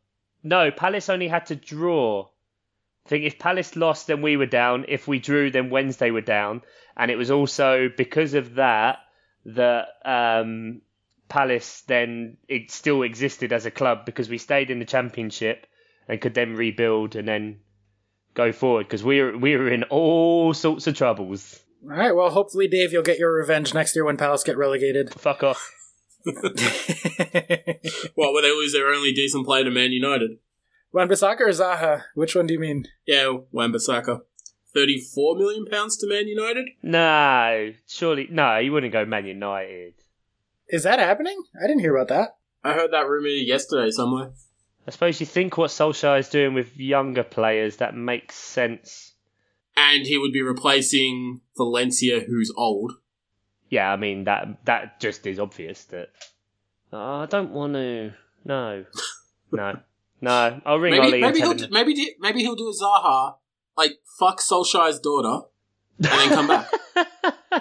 No, 0.44 0.72
Palace 0.72 1.10
only 1.10 1.28
had 1.28 1.48
to 1.48 1.56
draw. 1.56 2.28
I 3.06 3.10
think 3.10 3.26
if 3.26 3.40
Palace 3.40 3.76
lost, 3.76 4.08
then 4.08 4.22
we 4.22 4.38
were 4.38 4.46
down. 4.46 4.86
If 4.88 5.08
we 5.08 5.20
drew, 5.20 5.52
then 5.52 5.70
Wednesday 5.70 6.12
were 6.12 6.22
down. 6.22 6.62
And 6.96 7.12
it 7.12 7.16
was 7.16 7.32
also 7.32 7.90
because 7.96 8.34
of 8.34 8.56
that 8.56 9.00
that 9.46 9.88
um, 10.06 10.82
Palace 11.34 11.82
then 11.88 12.38
it 12.48 12.70
still 12.70 13.02
existed 13.02 13.52
as 13.52 13.66
a 13.66 13.72
club 13.72 14.06
because 14.06 14.30
we 14.30 14.38
stayed 14.38 14.70
in 14.70 14.78
the 14.78 14.86
Championship 14.86 15.66
and 16.08 16.22
could 16.22 16.36
then 16.36 16.54
rebuild 16.54 17.16
and 17.16 17.28
then 17.28 17.60
go 18.36 18.52
forward 18.52 18.86
because 18.86 19.04
we 19.04 19.20
were 19.20 19.36
we 19.36 19.58
were 19.58 19.68
in 19.68 19.82
all 19.86 20.54
sorts 20.54 20.86
of 20.86 20.96
troubles. 20.96 21.60
All 21.86 21.98
right. 21.98 22.16
Well, 22.16 22.30
hopefully, 22.30 22.68
Dave, 22.68 22.94
you'll 22.94 23.02
get 23.02 23.18
your 23.18 23.34
revenge 23.34 23.74
next 23.74 23.96
year 23.96 24.06
when 24.06 24.16
Palace 24.16 24.44
get 24.44 24.58
relegated. 24.58 25.12
Fuck 25.12 25.42
off. 25.42 25.72
What, 28.16 28.32
where 28.32 28.44
they 28.44 28.52
lose 28.52 28.72
their 28.72 28.90
only 28.90 29.12
decent 29.12 29.46
player 29.48 29.64
to 29.64 29.72
Man 29.72 29.92
United? 29.92 30.38
Wan-Bissaka 30.92 31.42
or 31.42 31.50
Zaha? 31.50 32.04
Which 32.14 32.36
one 32.36 32.46
do 32.46 32.54
you 32.54 32.60
mean? 32.60 32.86
Yeah, 33.08 33.38
Wan-Bissaka. 33.52 34.22
34 34.76 35.36
million 35.36 35.66
pounds 35.66 35.98
to 35.98 36.08
Man 36.08 36.28
United? 36.28 36.70
No, 36.84 37.74
surely 37.88 38.28
no. 38.30 38.60
You 38.60 38.72
wouldn't 38.72 38.94
go 38.94 39.04
Man 39.04 39.26
United. 39.26 39.96
Is 40.74 40.82
that 40.84 40.98
happening? 40.98 41.40
I 41.64 41.68
didn't 41.68 41.82
hear 41.82 41.96
about 41.96 42.08
that. 42.08 42.38
I 42.64 42.74
heard 42.74 42.94
that 42.94 43.08
rumor 43.08 43.28
yesterday 43.28 43.92
somewhere. 43.92 44.32
I 44.88 44.90
suppose 44.90 45.20
you 45.20 45.28
think 45.28 45.56
what 45.56 45.70
Solskjaer 45.70 46.18
is 46.18 46.30
doing 46.30 46.56
with 46.56 46.76
younger 46.76 47.22
players, 47.22 47.78
that 47.78 47.96
makes 47.96 48.34
sense. 48.34 49.14
And 49.78 50.08
he 50.08 50.18
would 50.18 50.34
be 50.34 50.42
replacing 50.42 51.42
Valencia, 51.56 52.22
who's 52.22 52.52
old. 52.58 52.94
Yeah, 53.70 53.94
I 53.94 53.98
mean 53.98 54.24
that 54.24 54.66
that 54.66 55.00
just 55.00 55.28
is 55.28 55.38
obvious 55.38 55.84
that. 55.86 56.10
Oh, 56.92 57.20
I 57.22 57.28
don't 57.28 57.52
want 57.52 57.74
to. 57.74 58.14
No, 58.44 58.86
no, 59.52 59.80
no. 60.22 60.62
I'll 60.66 60.80
ring 60.80 60.94
Maybe, 60.94 61.02
Ollie 61.06 61.22
maybe 61.22 61.28
and 61.28 61.38
he'll 61.38 61.56
tell 61.56 61.68
do, 61.68 61.72
maybe 61.72 61.94
do- 61.94 62.14
maybe 62.20 62.40
he'll 62.40 62.56
do 62.56 62.70
a 62.70 62.74
Zaha, 62.84 63.36
like 63.78 64.00
fuck 64.20 64.42
Solskjaer's 64.42 65.00
daughter, 65.00 65.46
and 66.00 66.06
then 66.08 66.30
come 66.30 66.48
back. 66.48 66.72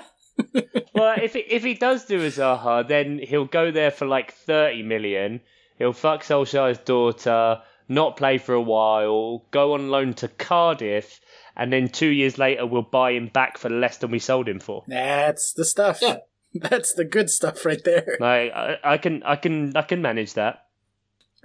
well, 0.94 1.14
if 1.20 1.34
he, 1.34 1.40
if 1.40 1.62
he 1.62 1.74
does 1.74 2.05
do 2.05 2.20
a 2.20 2.28
Zaha, 2.28 2.86
then 2.86 3.18
he'll 3.18 3.44
go 3.44 3.70
there 3.70 3.90
for 3.90 4.07
like 4.07 4.32
thirty 4.32 4.82
million. 4.82 5.40
He'll 5.78 5.92
fuck 5.92 6.22
Solskjaer's 6.22 6.78
daughter, 6.78 7.62
not 7.88 8.16
play 8.16 8.38
for 8.38 8.55
a 8.55 8.61
while, 8.61 9.44
go 9.50 9.74
on 9.74 9.88
loan 9.88 10.14
to 10.14 10.28
Cardiff, 10.28 11.20
and 11.57 11.72
then 11.72 11.88
two 11.88 12.09
years 12.09 12.38
later 12.38 12.66
we'll 12.66 12.82
buy 12.82 13.12
him 13.12 13.28
back 13.28 13.59
for 13.59 13.68
less 13.68 13.98
than 13.98 14.11
we 14.11 14.18
sold 14.18 14.48
him 14.48 14.61
for. 14.61 14.84
That's 14.86 15.53
the 15.53 15.64
stuff. 15.64 15.98
Yeah. 16.00 16.18
That's 16.55 16.92
the 16.94 17.05
good 17.05 17.30
stuff 17.30 17.64
right 17.64 17.82
there. 17.82 18.07
Like 18.20 18.53
I, 18.53 18.76
I 18.84 18.98
can 18.98 19.22
I 19.22 19.36
can 19.36 19.76
I 19.76 19.82
can 19.82 20.03
manage 20.03 20.34
that. 20.34 20.66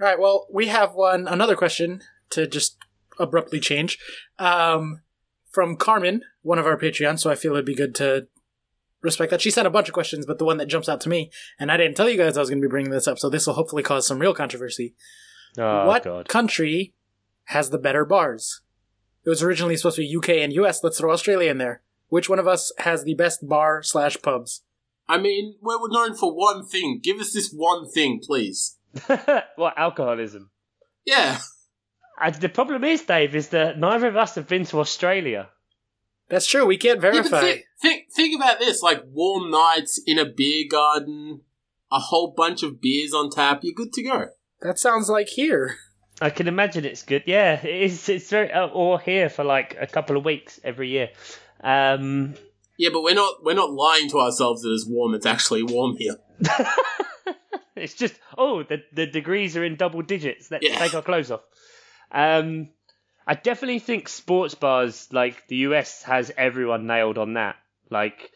All 0.00 0.06
right. 0.06 0.18
Well, 0.18 0.46
we 0.52 0.68
have 0.68 0.94
one 0.94 1.26
another 1.26 1.56
question 1.56 2.02
to 2.30 2.46
just 2.46 2.76
abruptly 3.18 3.58
change 3.58 3.98
um, 4.38 5.00
from 5.50 5.76
Carmen, 5.76 6.22
one 6.42 6.58
of 6.58 6.66
our 6.66 6.78
Patreons. 6.78 7.20
So 7.20 7.30
I 7.30 7.34
feel 7.34 7.52
it'd 7.52 7.64
be 7.64 7.74
good 7.74 7.94
to 7.96 8.28
respect 9.02 9.30
that. 9.30 9.40
She 9.40 9.50
sent 9.50 9.66
a 9.66 9.70
bunch 9.70 9.88
of 9.88 9.94
questions, 9.94 10.26
but 10.26 10.38
the 10.38 10.44
one 10.44 10.56
that 10.58 10.66
jumps 10.66 10.88
out 10.88 11.00
to 11.02 11.08
me, 11.08 11.30
and 11.58 11.70
I 11.70 11.76
didn't 11.76 11.96
tell 11.96 12.08
you 12.08 12.16
guys 12.16 12.36
I 12.36 12.40
was 12.40 12.50
going 12.50 12.60
to 12.60 12.66
be 12.66 12.70
bringing 12.70 12.90
this 12.90 13.08
up, 13.08 13.18
so 13.18 13.28
this 13.28 13.46
will 13.46 13.54
hopefully 13.54 13.82
cause 13.82 14.06
some 14.06 14.18
real 14.18 14.34
controversy. 14.34 14.94
Oh 15.56 15.86
what 15.86 16.04
god. 16.04 16.28
country 16.28 16.94
has 17.44 17.70
the 17.70 17.78
better 17.78 18.04
bars? 18.04 18.60
It 19.24 19.28
was 19.28 19.42
originally 19.42 19.76
supposed 19.76 19.96
to 19.96 20.02
be 20.02 20.16
UK 20.16 20.42
and 20.42 20.52
US. 20.54 20.82
Let's 20.82 20.98
throw 20.98 21.12
Australia 21.12 21.50
in 21.50 21.58
there. 21.58 21.82
Which 22.08 22.28
one 22.28 22.38
of 22.38 22.48
us 22.48 22.72
has 22.78 23.04
the 23.04 23.14
best 23.14 23.46
bar 23.46 23.82
slash 23.82 24.16
pubs? 24.22 24.62
I 25.08 25.18
mean, 25.18 25.56
we're 25.60 25.78
known 25.88 26.14
for 26.14 26.34
one 26.34 26.66
thing. 26.66 27.00
Give 27.02 27.18
us 27.18 27.32
this 27.32 27.50
one 27.50 27.88
thing, 27.88 28.20
please. 28.22 28.76
what 29.56 29.74
alcoholism? 29.76 30.50
Yeah. 31.04 31.38
Uh, 32.20 32.30
the 32.30 32.48
problem 32.48 32.84
is, 32.84 33.02
Dave, 33.02 33.34
is 33.34 33.48
that 33.48 33.78
neither 33.78 34.08
of 34.08 34.16
us 34.16 34.34
have 34.34 34.48
been 34.48 34.64
to 34.66 34.80
Australia. 34.80 35.48
That's 36.28 36.46
true. 36.46 36.66
We 36.66 36.76
can't 36.76 37.02
Yeah, 37.02 37.10
but 37.10 37.14
verify. 37.30 37.40
think, 37.40 37.64
think, 37.80 38.12
think 38.12 38.36
about 38.36 38.58
this 38.58 38.82
like 38.82 39.02
warm 39.06 39.50
nights 39.50 40.00
in 40.06 40.18
a 40.18 40.24
beer 40.26 40.64
garden, 40.70 41.40
a 41.90 41.98
whole 41.98 42.34
bunch 42.36 42.62
of 42.62 42.80
beers 42.80 43.12
on 43.14 43.30
tap. 43.30 43.60
You're 43.62 43.74
good 43.74 43.92
to 43.94 44.02
go. 44.02 44.26
that 44.60 44.78
sounds 44.78 45.08
like 45.08 45.28
here. 45.28 45.76
I 46.20 46.30
can 46.30 46.48
imagine 46.48 46.84
it's 46.84 47.02
good. 47.02 47.22
Yeah, 47.26 47.64
it 47.64 47.82
is. 47.82 48.08
It's 48.08 48.28
very 48.28 48.50
uh, 48.52 48.66
or 48.66 48.98
here 49.00 49.28
for 49.28 49.44
like 49.44 49.76
a 49.80 49.86
couple 49.86 50.16
of 50.16 50.24
weeks 50.24 50.58
every 50.64 50.88
year. 50.90 51.10
Um, 51.62 52.34
Yeah, 52.76 52.90
but 52.92 53.02
we're 53.02 53.14
not 53.14 53.44
we're 53.44 53.54
not 53.54 53.70
lying 53.72 54.10
to 54.10 54.18
ourselves 54.18 54.62
that 54.62 54.72
it's 54.72 54.86
warm. 54.86 55.14
It's 55.14 55.26
actually 55.26 55.62
warm 55.62 55.96
here. 55.96 56.16
it's 57.76 57.94
just 57.94 58.14
oh 58.36 58.62
the 58.64 58.78
the 58.92 59.06
degrees 59.06 59.56
are 59.56 59.64
in 59.64 59.76
double 59.76 60.02
digits. 60.02 60.50
Let's 60.50 60.66
Yeah. 60.66 60.78
take 60.78 60.94
our 60.94 61.02
clothes 61.02 61.30
off. 61.30 61.42
Um, 62.10 62.70
I 63.28 63.34
definitely 63.34 63.80
think 63.80 64.08
sports 64.08 64.54
bars 64.54 65.06
like 65.12 65.46
the 65.48 65.56
US 65.56 66.02
has 66.04 66.32
everyone 66.34 66.86
nailed 66.86 67.18
on 67.18 67.34
that. 67.34 67.56
Like, 67.90 68.32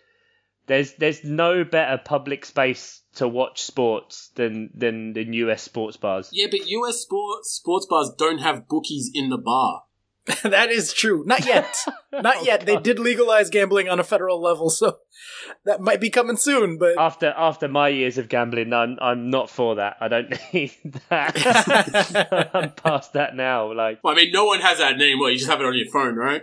there's 0.67 0.93
there's 0.95 1.25
no 1.25 1.65
better 1.65 1.97
public 1.97 2.45
space 2.45 3.01
to 3.15 3.27
watch 3.27 3.63
sports 3.63 4.31
than 4.35 4.69
than 4.75 5.15
than 5.15 5.33
US 5.33 5.63
sports 5.63 5.97
bars. 5.97 6.29
Yeah, 6.31 6.49
but 6.51 6.67
US 6.67 6.99
sports 6.99 7.53
sports 7.53 7.87
bars 7.87 8.13
don't 8.19 8.39
have 8.39 8.69
bookies 8.69 9.11
in 9.15 9.31
the 9.31 9.39
bar. 9.39 9.85
that 10.43 10.71
is 10.71 10.93
true. 10.93 11.25
Not 11.27 11.45
yet. 11.47 11.75
Not 12.13 12.37
Oh, 12.39 12.43
yet. 12.45 12.65
They 12.65 12.77
did 12.77 12.99
legalize 12.99 13.51
gambling 13.51 13.89
on 13.89 13.99
a 13.99 14.05
federal 14.05 14.41
level, 14.41 14.71
so 14.71 14.99
that 15.65 15.81
might 15.81 16.01
be 16.01 16.11
coming 16.11 16.37
soon. 16.37 16.79
But 16.79 16.97
After 16.99 17.35
after 17.37 17.67
my 17.69 17.89
years 17.89 18.19
of 18.19 18.29
gambling, 18.29 18.73
I'm 18.73 18.99
I'm 19.01 19.31
not 19.31 19.51
for 19.51 19.75
that. 19.77 19.97
I 20.01 20.09
don't 20.09 20.31
need 20.53 20.73
that. 21.09 22.51
I'm 22.55 22.71
past 22.73 23.15
that 23.15 23.35
now. 23.35 23.73
Like, 23.73 23.99
Well, 24.05 24.15
I 24.15 24.17
mean, 24.17 24.33
no 24.33 24.45
one 24.45 24.61
has 24.61 24.79
that 24.79 24.97
name. 24.97 25.19
Well, 25.19 25.31
you 25.31 25.39
just 25.39 25.51
have 25.51 25.61
it 25.61 25.67
on 25.67 25.75
your 25.77 25.91
phone, 25.93 26.15
right? 26.17 26.43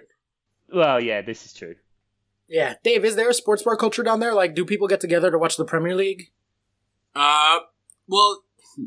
Well, 0.73 1.01
yeah, 1.01 1.21
this 1.21 1.45
is 1.45 1.53
true. 1.53 1.75
Yeah, 2.47 2.73
Dave, 2.83 3.05
is 3.05 3.15
there 3.15 3.29
a 3.29 3.33
sports 3.33 3.63
bar 3.63 3.77
culture 3.77 4.03
down 4.03 4.19
there? 4.19 4.33
Like, 4.33 4.55
do 4.55 4.65
people 4.65 4.87
get 4.87 4.99
together 4.99 5.29
to 5.31 5.37
watch 5.37 5.55
the 5.55 5.65
Premier 5.65 5.95
League? 5.95 6.31
Uh, 7.15 7.59
well, 8.07 8.43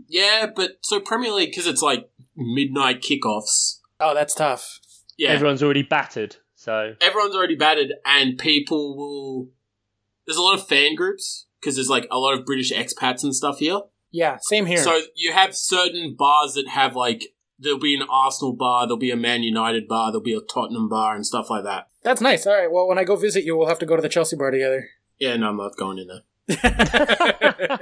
yeah, 0.08 0.46
but 0.54 0.72
so 0.80 1.00
Premier 1.00 1.32
League 1.32 1.50
because 1.50 1.66
it's 1.66 1.82
like 1.82 2.10
midnight 2.36 3.02
kickoffs. 3.02 3.78
Oh, 4.02 4.14
that's 4.14 4.34
tough. 4.34 4.80
Yeah, 5.16 5.30
Everyone's 5.30 5.62
already 5.62 5.82
battered, 5.82 6.36
so 6.54 6.94
everyone's 7.00 7.34
already 7.36 7.54
batted, 7.54 7.92
and 8.04 8.38
people 8.38 8.96
will. 8.96 9.48
There's 10.26 10.36
a 10.38 10.42
lot 10.42 10.58
of 10.58 10.66
fan 10.66 10.94
groups 10.94 11.46
because 11.60 11.76
there's 11.76 11.90
like 11.90 12.06
a 12.10 12.18
lot 12.18 12.36
of 12.36 12.44
British 12.44 12.72
expats 12.72 13.22
and 13.22 13.34
stuff 13.34 13.58
here. 13.58 13.80
Yeah, 14.10 14.38
same 14.42 14.66
here. 14.66 14.78
So 14.78 15.00
you 15.14 15.32
have 15.32 15.54
certain 15.54 16.14
bars 16.18 16.54
that 16.54 16.68
have 16.68 16.96
like 16.96 17.28
there'll 17.58 17.78
be 17.78 17.94
an 17.94 18.06
Arsenal 18.10 18.54
bar, 18.54 18.86
there'll 18.86 18.98
be 18.98 19.10
a 19.10 19.16
Man 19.16 19.42
United 19.42 19.86
bar, 19.86 20.10
there'll 20.10 20.22
be 20.22 20.34
a 20.34 20.40
Tottenham 20.40 20.88
bar 20.88 21.14
and 21.14 21.24
stuff 21.26 21.48
like 21.50 21.64
that. 21.64 21.88
that's 22.02 22.20
nice. 22.20 22.46
All 22.46 22.54
right. 22.54 22.70
Well, 22.70 22.88
when 22.88 22.98
I 22.98 23.04
go 23.04 23.16
visit 23.16 23.44
you, 23.44 23.56
we'll 23.56 23.68
have 23.68 23.78
to 23.80 23.86
go 23.86 23.94
to 23.96 24.02
the 24.02 24.08
Chelsea 24.08 24.36
bar 24.36 24.50
together. 24.50 24.88
Yeah, 25.18 25.36
no, 25.36 25.50
I'm 25.50 25.56
not 25.56 25.76
going 25.76 25.98
in 25.98 26.08
there. 26.08 26.22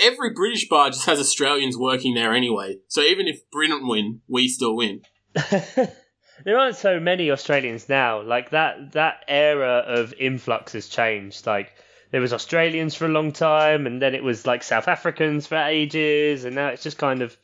Every 0.00 0.30
British 0.30 0.68
bar 0.68 0.90
just 0.90 1.06
has 1.06 1.20
Australians 1.20 1.76
working 1.76 2.14
there 2.14 2.32
anyway. 2.32 2.78
So 2.88 3.02
even 3.02 3.28
if 3.28 3.48
Britain 3.52 3.86
win, 3.86 4.22
we 4.28 4.48
still 4.48 4.74
win. 4.74 5.02
there 6.44 6.58
aren't 6.58 6.76
so 6.76 7.00
many 7.00 7.30
Australians 7.30 7.88
now. 7.88 8.22
Like 8.22 8.50
that 8.50 8.92
that 8.92 9.24
era 9.28 9.84
of 9.86 10.14
influx 10.18 10.72
has 10.72 10.88
changed. 10.88 11.46
Like 11.46 11.72
there 12.10 12.20
was 12.20 12.32
Australians 12.32 12.94
for 12.94 13.06
a 13.06 13.10
long 13.10 13.32
time, 13.32 13.86
and 13.86 14.00
then 14.00 14.14
it 14.14 14.22
was 14.22 14.46
like 14.46 14.62
South 14.62 14.88
Africans 14.88 15.46
for 15.46 15.56
ages, 15.56 16.44
and 16.44 16.54
now 16.54 16.68
it's 16.68 16.82
just 16.82 16.98
kind 16.98 17.22
of 17.22 17.36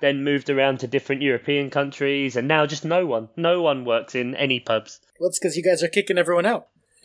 then 0.00 0.24
moved 0.24 0.50
around 0.50 0.80
to 0.80 0.86
different 0.86 1.22
European 1.22 1.70
countries, 1.70 2.36
and 2.36 2.46
now 2.46 2.66
just 2.66 2.84
no 2.84 3.06
one, 3.06 3.28
no 3.36 3.62
one 3.62 3.84
works 3.84 4.14
in 4.14 4.34
any 4.34 4.60
pubs. 4.60 5.00
well, 5.18 5.28
it's 5.28 5.38
because 5.38 5.56
you 5.56 5.62
guys 5.62 5.82
are 5.82 5.88
kicking 5.88 6.18
everyone 6.18 6.44
out. 6.44 6.68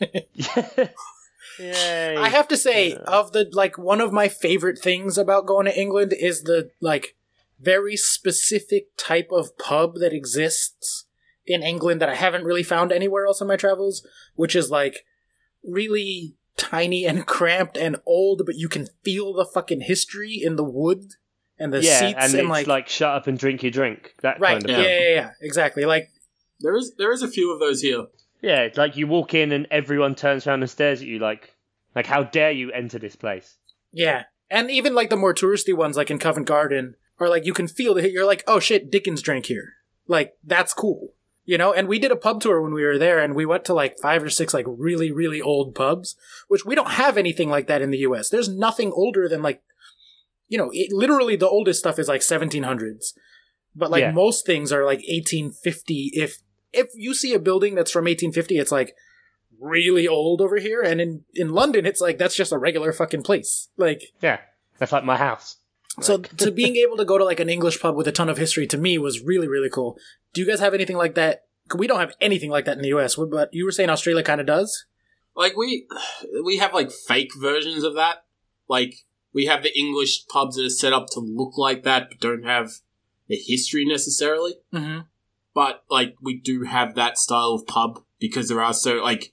Yay! 1.58 2.16
I 2.16 2.28
have 2.28 2.48
to 2.48 2.56
say, 2.56 2.94
of 2.94 3.32
the 3.32 3.48
like, 3.52 3.78
one 3.78 4.00
of 4.00 4.12
my 4.12 4.28
favorite 4.28 4.78
things 4.78 5.16
about 5.16 5.46
going 5.46 5.66
to 5.66 5.80
England 5.80 6.12
is 6.12 6.42
the 6.42 6.70
like 6.80 7.16
very 7.60 7.96
specific 7.96 8.96
type 8.96 9.28
of 9.32 9.56
pub 9.58 9.96
that 9.96 10.12
exists 10.12 11.06
in 11.46 11.62
England 11.62 12.00
that 12.00 12.08
I 12.08 12.14
haven't 12.14 12.44
really 12.44 12.62
found 12.62 12.92
anywhere 12.92 13.26
else 13.26 13.40
in 13.40 13.48
my 13.48 13.56
travels, 13.56 14.06
which 14.34 14.54
is 14.54 14.70
like 14.70 15.04
really 15.64 16.36
tiny 16.56 17.06
and 17.06 17.26
cramped 17.26 17.76
and 17.76 17.96
old, 18.04 18.42
but 18.44 18.56
you 18.56 18.68
can 18.68 18.88
feel 19.02 19.32
the 19.32 19.44
fucking 19.44 19.82
history 19.82 20.40
in 20.42 20.56
the 20.56 20.64
wood 20.64 21.14
and 21.58 21.72
the 21.72 21.82
yeah, 21.82 21.98
seats 21.98 22.14
and 22.18 22.34
and, 22.34 22.40
it's 22.40 22.48
like, 22.48 22.66
like, 22.66 22.88
shut 22.88 23.14
up 23.14 23.26
and 23.26 23.38
drink 23.38 23.62
your 23.62 23.72
drink. 23.72 24.14
That 24.22 24.40
right, 24.40 24.52
kind 24.52 24.64
of 24.64 24.70
yeah, 24.70 24.78
yeah, 24.78 24.98
yeah, 24.98 25.14
yeah, 25.14 25.30
exactly. 25.40 25.84
Like 25.84 26.10
There 26.60 26.76
is 26.76 26.94
there 26.96 27.12
is 27.12 27.22
a 27.22 27.28
few 27.28 27.52
of 27.52 27.60
those 27.60 27.80
here. 27.80 28.06
Yeah, 28.42 28.68
like 28.76 28.96
you 28.96 29.06
walk 29.06 29.34
in 29.34 29.50
and 29.52 29.66
everyone 29.70 30.14
turns 30.14 30.46
around 30.46 30.62
and 30.62 30.70
stares 30.70 31.00
at 31.00 31.08
you 31.08 31.18
like, 31.18 31.54
like 31.94 32.06
how 32.06 32.22
dare 32.22 32.52
you 32.52 32.70
enter 32.70 32.98
this 32.98 33.16
place? 33.16 33.56
Yeah, 33.92 34.24
and 34.50 34.70
even 34.70 34.94
like 34.94 35.10
the 35.10 35.16
more 35.16 35.34
touristy 35.34 35.76
ones, 35.76 35.96
like 35.96 36.10
in 36.10 36.18
Covent 36.18 36.46
Garden, 36.46 36.94
are 37.20 37.28
like 37.28 37.44
you 37.44 37.52
can 37.52 37.68
feel 37.68 37.94
that 37.94 38.12
you're 38.12 38.26
like, 38.26 38.44
oh 38.46 38.60
shit, 38.60 38.90
Dickens 38.90 39.22
drank 39.22 39.46
here. 39.46 39.74
Like 40.06 40.34
that's 40.44 40.72
cool, 40.72 41.12
you 41.44 41.58
know. 41.58 41.72
And 41.72 41.86
we 41.88 41.98
did 41.98 42.10
a 42.12 42.16
pub 42.16 42.40
tour 42.40 42.60
when 42.62 42.72
we 42.72 42.84
were 42.84 42.98
there, 42.98 43.18
and 43.18 43.34
we 43.34 43.44
went 43.46 43.64
to 43.66 43.74
like 43.74 43.98
five 43.98 44.22
or 44.22 44.30
six 44.30 44.54
like 44.54 44.66
really 44.66 45.12
really 45.12 45.42
old 45.42 45.74
pubs, 45.74 46.16
which 46.48 46.64
we 46.64 46.74
don't 46.74 46.92
have 46.92 47.16
anything 47.18 47.50
like 47.50 47.66
that 47.66 47.82
in 47.82 47.90
the 47.90 47.98
U.S. 47.98 48.28
There's 48.30 48.48
nothing 48.48 48.90
older 48.92 49.28
than 49.28 49.42
like, 49.42 49.62
you 50.48 50.56
know, 50.56 50.70
it, 50.72 50.92
literally 50.92 51.36
the 51.36 51.48
oldest 51.48 51.80
stuff 51.80 51.98
is 51.98 52.08
like 52.08 52.22
1700s, 52.22 53.12
but 53.76 53.90
like 53.90 54.00
Yeah. 54.00 54.12
most 54.12 54.46
things 54.46 54.72
are 54.72 54.84
like 54.84 55.00
1850. 55.00 56.12
If 56.14 56.38
if 56.72 56.88
you 56.94 57.12
see 57.14 57.34
a 57.34 57.38
building 57.38 57.74
that's 57.74 57.90
from 57.90 58.04
1850, 58.04 58.58
it's 58.58 58.72
like 58.72 58.94
really 59.60 60.08
old 60.08 60.40
over 60.40 60.56
here, 60.56 60.80
and 60.80 61.00
in 61.02 61.24
in 61.34 61.50
London, 61.50 61.84
it's 61.84 62.00
like 62.00 62.16
that's 62.16 62.36
just 62.36 62.52
a 62.52 62.58
regular 62.58 62.92
fucking 62.94 63.24
place, 63.24 63.68
like. 63.76 64.04
Yeah, 64.22 64.38
that's 64.78 64.92
like 64.92 65.04
my 65.04 65.16
house. 65.18 65.57
So 66.00 66.18
to 66.18 66.50
being 66.50 66.76
able 66.76 66.96
to 66.96 67.04
go 67.04 67.18
to 67.18 67.24
like 67.24 67.40
an 67.40 67.48
English 67.48 67.80
pub 67.80 67.96
with 67.96 68.08
a 68.08 68.12
ton 68.12 68.28
of 68.28 68.38
history 68.38 68.66
to 68.68 68.78
me 68.78 68.98
was 68.98 69.22
really 69.22 69.48
really 69.48 69.70
cool. 69.70 69.98
Do 70.32 70.40
you 70.40 70.46
guys 70.46 70.60
have 70.60 70.74
anything 70.74 70.96
like 70.96 71.14
that? 71.14 71.44
We 71.74 71.86
don't 71.86 72.00
have 72.00 72.14
anything 72.20 72.50
like 72.50 72.64
that 72.64 72.76
in 72.76 72.82
the 72.82 72.94
US, 72.96 73.16
but 73.16 73.50
you 73.52 73.64
were 73.64 73.72
saying 73.72 73.90
Australia 73.90 74.22
kind 74.22 74.40
of 74.40 74.46
does. 74.46 74.86
Like 75.34 75.56
we 75.56 75.86
we 76.44 76.58
have 76.58 76.74
like 76.74 76.90
fake 76.90 77.30
versions 77.38 77.84
of 77.84 77.94
that. 77.94 78.24
Like 78.68 78.94
we 79.32 79.46
have 79.46 79.62
the 79.62 79.76
English 79.78 80.26
pubs 80.26 80.56
that 80.56 80.64
are 80.64 80.70
set 80.70 80.92
up 80.92 81.06
to 81.12 81.20
look 81.20 81.56
like 81.56 81.82
that 81.84 82.08
but 82.08 82.20
don't 82.20 82.44
have 82.44 82.72
the 83.28 83.36
history 83.36 83.84
necessarily. 83.84 84.54
Mm-hmm. 84.72 85.00
But 85.54 85.84
like 85.90 86.14
we 86.22 86.38
do 86.38 86.64
have 86.64 86.94
that 86.94 87.18
style 87.18 87.52
of 87.52 87.66
pub 87.66 88.00
because 88.18 88.48
there 88.48 88.62
are 88.62 88.74
so 88.74 88.96
like 88.96 89.32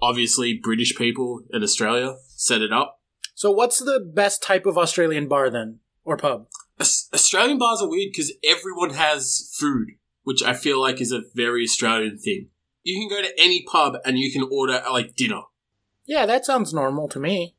obviously 0.00 0.58
British 0.60 0.96
people 0.96 1.42
in 1.52 1.62
Australia 1.62 2.16
set 2.28 2.60
it 2.60 2.72
up. 2.72 3.00
So 3.34 3.50
what's 3.50 3.78
the 3.78 4.00
best 4.00 4.42
type 4.42 4.66
of 4.66 4.76
Australian 4.76 5.28
bar 5.28 5.50
then, 5.50 5.80
or 6.04 6.16
pub? 6.16 6.48
Australian 6.80 7.58
bars 7.58 7.80
are 7.80 7.88
weird 7.88 8.10
because 8.12 8.32
everyone 8.44 8.90
has 8.90 9.50
food, 9.58 9.90
which 10.24 10.42
I 10.42 10.54
feel 10.54 10.80
like 10.80 11.00
is 11.00 11.12
a 11.12 11.22
very 11.34 11.64
Australian 11.64 12.18
thing. 12.18 12.48
You 12.82 12.98
can 13.00 13.08
go 13.08 13.22
to 13.22 13.32
any 13.40 13.62
pub 13.70 13.96
and 14.04 14.18
you 14.18 14.32
can 14.32 14.48
order 14.50 14.82
like 14.90 15.14
dinner. 15.14 15.42
Yeah, 16.06 16.26
that 16.26 16.44
sounds 16.44 16.74
normal 16.74 17.08
to 17.08 17.20
me. 17.20 17.54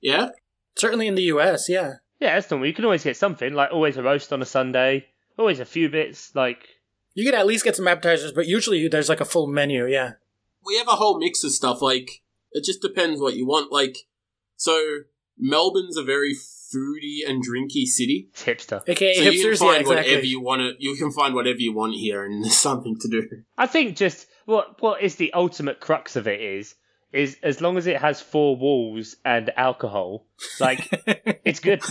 Yeah, 0.00 0.30
Certainly 0.76 1.06
in 1.08 1.14
the 1.14 1.22
US, 1.24 1.68
yeah. 1.68 1.94
Yeah, 2.20 2.34
that's 2.34 2.50
normal. 2.50 2.66
You 2.66 2.74
can 2.74 2.84
always 2.84 3.02
get 3.04 3.16
something, 3.16 3.52
like 3.54 3.70
always 3.72 3.96
a 3.96 4.02
roast 4.02 4.32
on 4.32 4.42
a 4.42 4.46
Sunday, 4.46 5.06
always 5.38 5.58
a 5.60 5.64
few 5.64 5.88
bits, 5.88 6.34
like 6.34 6.58
You 7.14 7.24
could 7.24 7.34
at 7.34 7.46
least 7.46 7.64
get 7.64 7.76
some 7.76 7.88
appetizers, 7.88 8.32
but 8.32 8.46
usually 8.46 8.86
there's 8.88 9.08
like 9.08 9.20
a 9.20 9.24
full 9.26 9.46
menu. 9.46 9.86
Yeah. 9.86 10.12
we 10.64 10.76
have 10.78 10.88
a 10.88 10.92
whole 10.92 11.18
mix 11.18 11.42
of 11.44 11.52
stuff. 11.52 11.80
Like 11.82 12.22
it 12.52 12.64
just 12.64 12.80
depends 12.82 13.20
what 13.20 13.36
you 13.36 13.46
want. 13.46 13.72
Like 13.72 13.96
so, 14.56 15.00
Melbourne's 15.38 15.96
a 15.96 16.02
very 16.02 16.34
foodie 16.74 17.28
and 17.28 17.44
drinky 17.44 17.84
city. 17.84 18.28
it's 18.32 18.44
hipster. 18.44 18.82
AKA 18.86 19.14
So 19.14 19.22
you 19.22 19.30
can 19.30 19.40
hipsters, 19.40 19.60
yeah, 19.60 19.72
find 19.72 19.86
whatever 19.86 20.06
exactly. 20.06 20.28
you 20.28 20.40
want 20.40 20.60
to. 20.60 20.72
You 20.78 20.96
can 20.96 21.12
find 21.12 21.34
whatever 21.34 21.58
you 21.58 21.72
want 21.72 21.94
here, 21.94 22.24
and 22.24 22.42
there's 22.42 22.56
something 22.56 22.96
to 23.00 23.08
do. 23.08 23.28
I 23.56 23.66
think 23.66 23.96
just 23.96 24.26
what 24.44 24.80
what 24.80 25.02
is 25.02 25.16
the 25.16 25.32
ultimate 25.32 25.80
crux 25.80 26.16
of 26.16 26.26
it 26.26 26.40
is 26.40 26.74
is 27.12 27.36
as 27.42 27.60
long 27.60 27.76
as 27.76 27.86
it 27.86 28.00
has 28.00 28.20
four 28.20 28.56
walls 28.56 29.16
and 29.24 29.50
alcohol, 29.56 30.26
like 30.60 30.88
it's 31.44 31.60
good. 31.60 31.82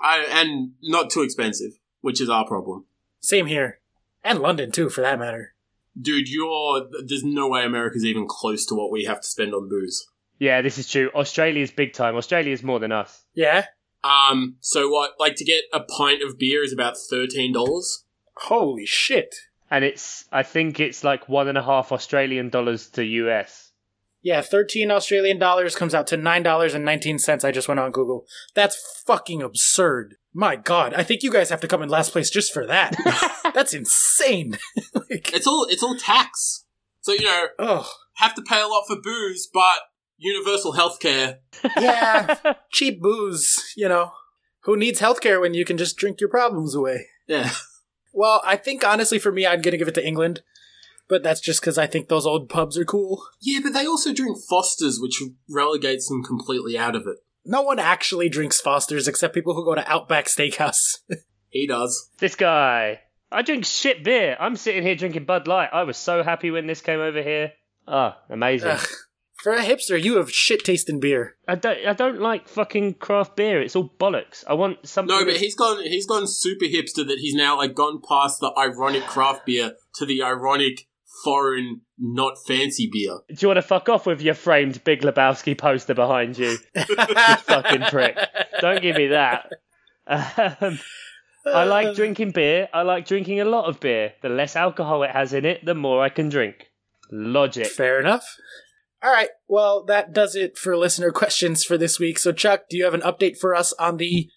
I, 0.00 0.24
and 0.30 0.72
not 0.82 1.10
too 1.10 1.22
expensive, 1.22 1.72
which 2.00 2.20
is 2.20 2.28
our 2.28 2.46
problem. 2.46 2.86
Same 3.20 3.46
here, 3.46 3.80
and 4.22 4.38
London 4.40 4.70
too, 4.70 4.88
for 4.88 5.00
that 5.00 5.18
matter. 5.18 5.54
Dude, 5.98 6.28
you're 6.28 6.86
there's 7.06 7.24
no 7.24 7.48
way 7.48 7.64
America's 7.64 8.04
even 8.04 8.26
close 8.28 8.66
to 8.66 8.74
what 8.74 8.92
we 8.92 9.04
have 9.04 9.20
to 9.20 9.26
spend 9.26 9.54
on 9.54 9.68
booze. 9.68 10.06
Yeah, 10.38 10.60
this 10.62 10.78
is 10.78 10.88
true. 10.88 11.10
Australia's 11.14 11.70
big 11.70 11.94
time. 11.94 12.14
Australia's 12.14 12.62
more 12.62 12.78
than 12.78 12.92
us. 12.92 13.24
Yeah. 13.34 13.64
Um, 14.06 14.56
so 14.60 14.88
what? 14.88 15.12
Like 15.18 15.36
to 15.36 15.44
get 15.44 15.64
a 15.72 15.80
pint 15.80 16.22
of 16.22 16.38
beer 16.38 16.62
is 16.62 16.72
about 16.72 16.96
thirteen 16.96 17.52
dollars. 17.52 18.04
Holy 18.36 18.86
shit. 18.86 19.34
And 19.70 19.84
it's 19.84 20.26
I 20.30 20.42
think 20.42 20.78
it's 20.78 21.02
like 21.02 21.28
one 21.28 21.48
and 21.48 21.58
a 21.58 21.62
half 21.62 21.90
Australian 21.90 22.50
dollars 22.50 22.88
to 22.90 23.04
US. 23.04 23.72
Yeah, 24.22 24.40
13 24.40 24.90
Australian 24.90 25.38
dollars 25.38 25.76
comes 25.76 25.94
out 25.94 26.08
to 26.08 26.18
$9.19. 26.18 27.44
I 27.44 27.52
just 27.52 27.68
went 27.68 27.78
on 27.78 27.92
Google. 27.92 28.26
That's 28.54 29.02
fucking 29.06 29.40
absurd. 29.40 30.16
My 30.34 30.56
god, 30.56 30.94
I 30.94 31.04
think 31.04 31.22
you 31.22 31.30
guys 31.30 31.48
have 31.50 31.60
to 31.60 31.68
come 31.68 31.80
in 31.80 31.88
last 31.88 32.10
place 32.10 32.28
just 32.28 32.52
for 32.52 32.66
that. 32.66 32.96
That's 33.54 33.72
insane. 33.72 34.58
like, 34.94 35.32
It's 35.32 35.46
all 35.46 35.66
it's 35.70 35.82
all 35.82 35.96
tax. 35.96 36.64
So 37.02 37.12
you 37.12 37.24
know, 37.24 37.46
oh, 37.60 37.88
have 38.14 38.34
to 38.34 38.42
pay 38.42 38.60
a 38.60 38.66
lot 38.66 38.84
for 38.88 38.96
booze, 39.00 39.48
but 39.52 39.78
universal 40.18 40.72
healthcare. 40.74 41.38
yeah, 41.78 42.54
cheap 42.72 43.00
booze, 43.00 43.72
you 43.76 43.88
know. 43.88 44.12
Who 44.60 44.76
needs 44.76 45.00
healthcare 45.00 45.40
when 45.40 45.54
you 45.54 45.64
can 45.64 45.76
just 45.76 45.96
drink 45.96 46.20
your 46.20 46.30
problems 46.30 46.74
away? 46.74 47.06
Yeah. 47.26 47.50
Well, 48.12 48.40
I 48.44 48.56
think 48.56 48.84
honestly 48.84 49.18
for 49.18 49.30
me, 49.30 49.46
I'm 49.46 49.62
gonna 49.62 49.76
give 49.76 49.88
it 49.88 49.94
to 49.94 50.06
England. 50.06 50.42
But 51.08 51.22
that's 51.22 51.40
just 51.40 51.60
because 51.60 51.78
I 51.78 51.86
think 51.86 52.08
those 52.08 52.26
old 52.26 52.48
pubs 52.48 52.76
are 52.76 52.84
cool. 52.84 53.22
Yeah, 53.40 53.60
but 53.62 53.72
they 53.72 53.86
also 53.86 54.12
drink 54.12 54.38
Fosters, 54.48 54.98
which 55.00 55.22
relegates 55.48 56.08
them 56.08 56.24
completely 56.24 56.76
out 56.76 56.96
of 56.96 57.06
it. 57.06 57.18
No 57.44 57.62
one 57.62 57.78
actually 57.78 58.28
drinks 58.28 58.60
Foster's 58.60 59.06
except 59.06 59.32
people 59.34 59.54
who 59.54 59.64
go 59.64 59.76
to 59.76 59.88
Outback 59.90 60.26
Steakhouse. 60.26 60.98
He 61.48 61.66
does. 61.66 62.10
This 62.18 62.34
guy. 62.34 63.00
I 63.32 63.40
drink 63.40 63.64
shit 63.64 64.04
beer. 64.04 64.36
I'm 64.38 64.56
sitting 64.56 64.82
here 64.82 64.94
drinking 64.94 65.24
Bud 65.24 65.48
Light. 65.48 65.70
I 65.72 65.84
was 65.84 65.96
so 65.96 66.22
happy 66.22 66.50
when 66.50 66.66
this 66.66 66.82
came 66.82 67.00
over 67.00 67.22
here. 67.22 67.52
Ah, 67.88 68.18
amazing. 68.28 68.70
Ugh. 68.72 68.86
For 69.46 69.52
a 69.52 69.62
hipster, 69.62 70.02
you 70.02 70.16
have 70.16 70.28
shit 70.28 70.64
tasting 70.64 70.98
beer. 70.98 71.36
I 71.46 71.54
don't 71.54 71.78
I 71.86 71.92
don't 71.92 72.20
like 72.20 72.48
fucking 72.48 72.94
craft 72.94 73.36
beer. 73.36 73.62
It's 73.62 73.76
all 73.76 73.94
bollocks. 73.96 74.42
I 74.48 74.54
want 74.54 74.84
something 74.88 75.16
No, 75.16 75.24
but 75.24 75.36
he's 75.36 75.54
gone. 75.54 75.84
He's 75.84 76.04
gone 76.04 76.26
super 76.26 76.64
hipster. 76.64 77.06
That 77.06 77.18
he's 77.20 77.34
now 77.34 77.56
like 77.56 77.72
gone 77.72 78.00
past 78.02 78.40
the 78.40 78.52
ironic 78.58 79.04
craft 79.04 79.46
beer 79.46 79.74
to 79.94 80.04
the 80.04 80.20
ironic 80.20 80.88
foreign, 81.22 81.82
not 81.96 82.38
fancy 82.44 82.90
beer. 82.92 83.20
Do 83.28 83.36
you 83.38 83.46
want 83.46 83.58
to 83.58 83.62
fuck 83.62 83.88
off 83.88 84.04
with 84.04 84.20
your 84.20 84.34
framed 84.34 84.82
Big 84.82 85.02
Lebowski 85.02 85.56
poster 85.56 85.94
behind 85.94 86.36
you? 86.36 86.58
you 86.74 86.96
fucking 86.96 87.82
prick. 87.82 88.18
Don't 88.60 88.82
give 88.82 88.96
me 88.96 89.06
that. 89.06 89.52
Um, 90.08 90.80
I 91.46 91.62
like 91.66 91.94
drinking 91.94 92.32
beer. 92.32 92.68
I 92.74 92.82
like 92.82 93.06
drinking 93.06 93.38
a 93.38 93.44
lot 93.44 93.66
of 93.66 93.78
beer. 93.78 94.14
The 94.22 94.28
less 94.28 94.56
alcohol 94.56 95.04
it 95.04 95.10
has 95.10 95.32
in 95.32 95.44
it, 95.44 95.64
the 95.64 95.76
more 95.76 96.02
I 96.02 96.08
can 96.08 96.30
drink. 96.30 96.72
Logic. 97.12 97.68
Fair 97.68 98.00
enough. 98.00 98.26
All 99.06 99.12
right. 99.12 99.28
Well, 99.46 99.84
that 99.84 100.12
does 100.12 100.34
it 100.34 100.58
for 100.58 100.76
listener 100.76 101.12
questions 101.12 101.62
for 101.62 101.78
this 101.78 102.00
week. 102.00 102.18
So, 102.18 102.32
Chuck, 102.32 102.64
do 102.68 102.76
you 102.76 102.82
have 102.82 102.92
an 102.92 103.02
update 103.02 103.38
for 103.38 103.54
us 103.54 103.72
on 103.74 103.98
the 103.98 104.28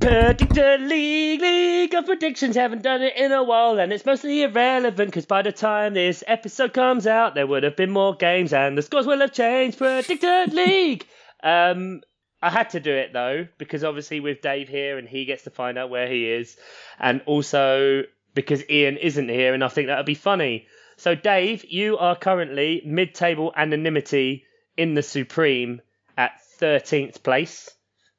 Predictor 0.00 0.78
League, 0.78 1.40
League 1.40 1.94
of 1.94 2.06
Predictions. 2.06 2.56
Haven't 2.56 2.82
done 2.82 3.00
it 3.00 3.16
in 3.16 3.30
a 3.30 3.44
while, 3.44 3.78
and 3.78 3.92
it's 3.92 4.04
mostly 4.04 4.42
irrelevant 4.42 5.10
because 5.10 5.26
by 5.26 5.42
the 5.42 5.52
time 5.52 5.94
this 5.94 6.24
episode 6.26 6.72
comes 6.72 7.06
out, 7.06 7.36
there 7.36 7.46
would 7.46 7.62
have 7.62 7.76
been 7.76 7.92
more 7.92 8.16
games 8.16 8.52
and 8.52 8.76
the 8.76 8.82
scores 8.82 9.06
will 9.06 9.20
have 9.20 9.32
changed. 9.32 9.78
Predictor 9.78 10.46
League. 10.48 11.06
Um, 11.40 12.00
I 12.42 12.50
had 12.50 12.70
to 12.70 12.80
do 12.80 12.90
it 12.90 13.12
though 13.12 13.46
because 13.58 13.84
obviously 13.84 14.18
with 14.18 14.40
Dave 14.42 14.68
here 14.68 14.98
and 14.98 15.08
he 15.08 15.24
gets 15.24 15.44
to 15.44 15.50
find 15.50 15.78
out 15.78 15.88
where 15.88 16.08
he 16.08 16.28
is, 16.28 16.56
and 16.98 17.22
also 17.26 18.02
because 18.34 18.68
Ian 18.70 18.96
isn't 18.96 19.28
here, 19.28 19.52
and 19.52 19.64
I 19.64 19.68
think 19.68 19.86
that 19.86 19.96
would 19.96 20.06
be 20.06 20.14
funny. 20.14 20.67
So, 20.98 21.14
Dave, 21.14 21.64
you 21.64 21.96
are 21.98 22.16
currently 22.16 22.82
mid-table 22.84 23.52
anonymity 23.56 24.44
in 24.76 24.94
the 24.94 25.02
Supreme 25.02 25.80
at 26.16 26.32
13th 26.60 27.22
place. 27.22 27.70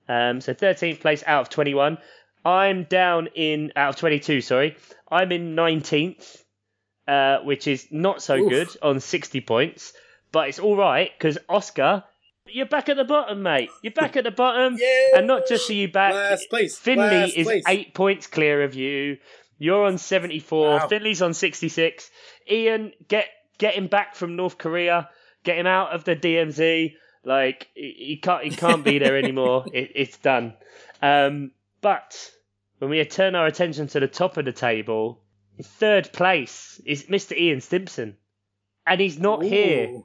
Um, 0.08 0.42
so 0.42 0.54
13th 0.54 1.02
place 1.02 1.24
out 1.28 1.42
of 1.42 1.50
21. 1.50 1.98
I'm 2.46 2.86
down 2.86 3.28
in 3.36 3.74
out 3.76 3.90
of 3.90 3.96
22. 3.98 4.42
Sorry, 4.42 4.78
I'm 5.12 5.32
in 5.34 5.56
19th, 5.56 6.42
uh, 7.08 7.40
which 7.40 7.68
is 7.68 7.86
not 7.92 8.22
so 8.24 8.38
Oof. 8.38 8.50
good 8.50 8.68
on 8.82 9.02
60 9.02 9.42
points, 9.42 9.94
but 10.32 10.48
it's 10.48 10.58
all 10.60 10.78
right 10.78 11.12
because 11.18 11.38
Oscar, 11.50 12.06
you're 12.48 12.66
back 12.66 12.88
at 12.90 12.96
the 12.96 13.04
bottom, 13.04 13.44
mate. 13.44 13.70
You're 13.84 13.94
back 13.94 14.16
at 14.16 14.24
the 14.24 14.32
bottom, 14.32 14.78
Yeah. 14.80 15.18
and 15.18 15.28
not 15.28 15.48
just 15.48 15.70
are 15.70 15.74
you 15.74 15.90
back. 15.92 16.14
last 16.14 16.50
place? 16.50 16.78
Finley 16.78 17.04
last 17.08 17.36
is 17.36 17.46
place. 17.46 17.64
eight 17.68 17.94
points 17.94 18.26
clear 18.26 18.64
of 18.64 18.74
you. 18.74 19.18
You're 19.62 19.86
on 19.86 19.98
74. 19.98 20.70
Wow. 20.70 20.88
Finley's 20.88 21.22
on 21.22 21.34
66. 21.34 22.10
Ian, 22.50 22.94
get 23.08 23.28
get 23.58 23.76
him 23.76 23.88
back 23.88 24.16
from 24.16 24.36
North 24.36 24.58
Korea. 24.58 25.10
Get 25.44 25.58
him 25.58 25.68
out 25.68 25.94
of 25.94 26.04
the 26.04 26.16
DMZ. 26.16 26.94
Like 27.24 27.68
he, 27.76 28.20
can't 28.22 28.44
he 28.44 28.50
can't 28.50 28.84
be 28.84 29.00
there 29.00 29.18
anymore. 29.18 29.66
It, 29.74 29.92
it's 29.96 30.18
done. 30.18 30.54
Um, 31.02 31.52
but 31.82 32.32
when 32.80 32.90
we 32.90 33.04
turn 33.06 33.36
our 33.36 33.46
attention 33.46 33.88
to 33.88 34.00
the 34.00 34.08
top 34.08 34.38
of 34.38 34.46
the 34.46 34.52
table, 34.52 35.22
third 35.62 36.12
place 36.14 36.82
is 36.86 37.04
Mr. 37.04 37.38
Ian 37.38 37.62
Stimpson, 37.62 38.18
and 38.86 39.00
he's 39.00 39.20
not 39.20 39.44
here. 39.44 40.02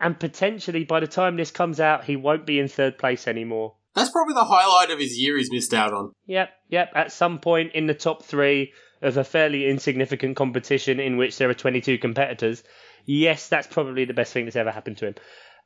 And 0.00 0.18
potentially 0.18 0.84
by 0.84 1.00
the 1.00 1.08
time 1.08 1.36
this 1.36 1.50
comes 1.50 1.80
out, 1.80 2.04
he 2.04 2.14
won't 2.16 2.46
be 2.46 2.60
in 2.60 2.68
third 2.68 2.98
place 2.98 3.26
anymore. 3.26 3.74
That's 3.94 4.10
probably 4.10 4.34
the 4.34 4.44
highlight 4.44 4.92
of 4.92 5.00
his 5.00 5.18
year 5.18 5.36
he's 5.36 5.50
missed 5.50 5.74
out 5.74 5.92
on. 5.92 6.12
Yep, 6.26 6.50
yep. 6.68 6.92
At 6.94 7.10
some 7.10 7.40
point 7.40 7.72
in 7.72 7.86
the 7.86 7.94
top 7.94 8.22
three 8.24 8.72
of 9.02 9.16
a 9.16 9.24
fairly 9.24 9.68
insignificant 9.68 10.36
competition 10.36 11.00
in 11.00 11.16
which 11.16 11.38
there 11.38 11.48
are 11.48 11.54
22 11.54 11.98
competitors, 11.98 12.62
yes, 13.04 13.48
that's 13.48 13.66
probably 13.66 14.04
the 14.04 14.14
best 14.14 14.32
thing 14.32 14.44
that's 14.44 14.56
ever 14.56 14.70
happened 14.70 14.98
to 14.98 15.06
him. 15.06 15.14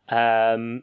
Um, 0.08 0.82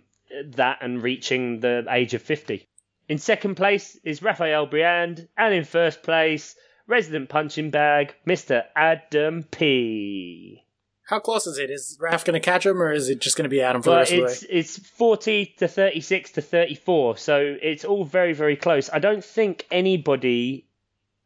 that 0.56 0.80
and 0.82 1.02
reaching 1.02 1.60
the 1.60 1.86
age 1.90 2.14
of 2.14 2.22
50. 2.22 2.68
In 3.08 3.18
second 3.18 3.56
place 3.56 3.98
is 4.04 4.22
Raphael 4.22 4.68
Briand, 4.68 5.28
and 5.36 5.54
in 5.54 5.64
first 5.64 6.04
place, 6.04 6.56
resident 6.86 7.30
punching 7.30 7.72
bag, 7.72 8.14
Mr. 8.28 8.64
Adam 8.76 9.44
P. 9.44 10.64
How 11.10 11.20
close 11.20 11.48
is 11.48 11.58
it? 11.58 11.72
Is 11.72 11.98
Raph 12.00 12.24
going 12.24 12.40
to 12.40 12.40
catch 12.40 12.68
him, 12.68 12.80
or 12.80 12.92
is 12.92 13.10
it 13.10 13.20
just 13.20 13.36
going 13.36 13.46
to 13.46 13.50
be 13.50 13.64
Adam 13.64 13.82
for 13.82 13.90
the 13.90 13.96
rest 13.96 14.12
of 14.12 14.18
the 14.18 14.24
way? 14.26 14.32
it's 14.32 14.78
it's 14.78 14.90
40 14.90 15.56
to 15.58 15.68
36 15.68 16.32
to 16.34 16.42
34, 16.42 17.18
so 17.18 17.58
it's 17.60 17.84
all 17.84 18.06
very 18.06 18.34
very 18.34 18.56
close. 18.56 18.92
I 18.94 19.00
don't 19.00 19.26
think 19.26 19.66
anybody, 19.72 20.68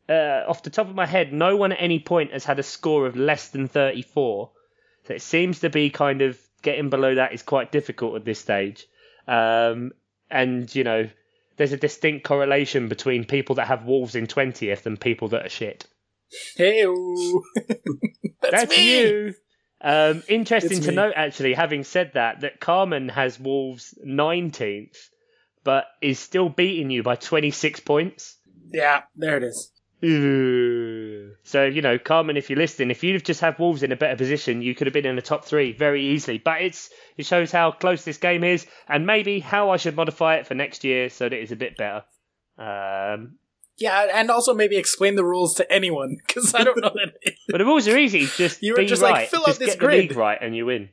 uh, 0.09 0.43
off 0.47 0.63
the 0.63 0.69
top 0.69 0.89
of 0.89 0.95
my 0.95 1.05
head, 1.05 1.33
no 1.33 1.55
one 1.55 1.71
at 1.71 1.81
any 1.81 1.99
point 1.99 2.33
has 2.33 2.45
had 2.45 2.59
a 2.59 2.63
score 2.63 3.05
of 3.05 3.15
less 3.15 3.49
than 3.49 3.67
34. 3.67 4.51
So 5.05 5.13
it 5.13 5.21
seems 5.21 5.59
to 5.61 5.69
be 5.69 5.89
kind 5.89 6.21
of 6.21 6.39
getting 6.61 6.89
below 6.89 7.15
that 7.15 7.33
is 7.33 7.43
quite 7.43 7.71
difficult 7.71 8.15
at 8.15 8.25
this 8.25 8.39
stage. 8.39 8.87
Um, 9.27 9.91
and 10.29 10.73
you 10.73 10.83
know, 10.83 11.09
there's 11.57 11.73
a 11.73 11.77
distinct 11.77 12.25
correlation 12.25 12.87
between 12.87 13.25
people 13.25 13.55
that 13.55 13.67
have 13.67 13.85
wolves 13.85 14.15
in 14.15 14.27
20th 14.27 14.85
and 14.85 14.99
people 14.99 15.29
that 15.29 15.45
are 15.45 15.49
shit. 15.49 15.85
Hey, 16.55 16.83
that's, 18.41 18.51
That's 18.51 18.77
you. 18.77 19.35
Um, 19.81 20.23
interesting 20.29 20.81
to 20.81 20.91
note, 20.91 21.13
actually, 21.15 21.53
having 21.53 21.83
said 21.83 22.11
that, 22.13 22.41
that 22.41 22.59
Carmen 22.59 23.09
has 23.09 23.39
Wolves 23.39 23.93
19th, 24.05 24.97
but 25.63 25.85
is 26.01 26.19
still 26.19 26.49
beating 26.49 26.89
you 26.89 27.03
by 27.03 27.15
26 27.15 27.81
points. 27.81 28.37
Yeah, 28.71 29.01
there 29.15 29.37
it 29.37 29.43
is. 29.43 29.72
Ooh. 30.03 31.31
So, 31.43 31.65
you 31.65 31.81
know, 31.81 31.97
Carmen, 31.97 32.37
if 32.37 32.49
you're 32.49 32.57
listening, 32.59 32.91
if 32.91 33.03
you'd 33.03 33.13
have 33.13 33.23
just 33.23 33.41
had 33.41 33.57
Wolves 33.59 33.83
in 33.83 33.91
a 33.91 33.95
better 33.95 34.15
position, 34.15 34.61
you 34.61 34.75
could 34.75 34.87
have 34.87 34.93
been 34.93 35.05
in 35.05 35.15
the 35.15 35.21
top 35.21 35.45
three 35.45 35.73
very 35.73 36.05
easily. 36.07 36.37
But 36.37 36.61
it's 36.61 36.89
it 37.17 37.25
shows 37.25 37.51
how 37.51 37.71
close 37.71 38.03
this 38.03 38.17
game 38.17 38.43
is 38.43 38.65
and 38.87 39.05
maybe 39.05 39.39
how 39.39 39.69
I 39.69 39.77
should 39.77 39.95
modify 39.95 40.35
it 40.35 40.47
for 40.47 40.55
next 40.55 40.83
year 40.83 41.09
so 41.09 41.29
that 41.29 41.33
it's 41.35 41.51
a 41.51 41.55
bit 41.55 41.77
better. 41.77 42.03
Um, 42.57 43.37
Yeah, 43.77 44.07
and 44.13 44.29
also 44.29 44.53
maybe 44.53 44.77
explain 44.77 45.15
the 45.15 45.25
rules 45.25 45.55
to 45.55 45.71
anyone 45.71 46.17
because 46.27 46.53
I 46.53 46.63
don't 46.63 46.81
know 46.81 46.91
that. 46.93 47.13
but 47.49 47.57
the 47.57 47.65
rules 47.65 47.87
are 47.87 47.97
easy. 47.97 48.25
Just 48.25 48.61
You 48.61 48.73
were 48.73 48.79
be 48.79 48.85
just 48.85 49.01
like, 49.01 49.13
right. 49.13 49.29
fill 49.29 49.41
out 49.41 49.55
this 49.57 49.57
get 49.57 49.79
the 49.79 49.85
grid. 49.85 49.99
league 50.09 50.17
right 50.17 50.37
and 50.41 50.55
you 50.55 50.65
win. 50.65 50.89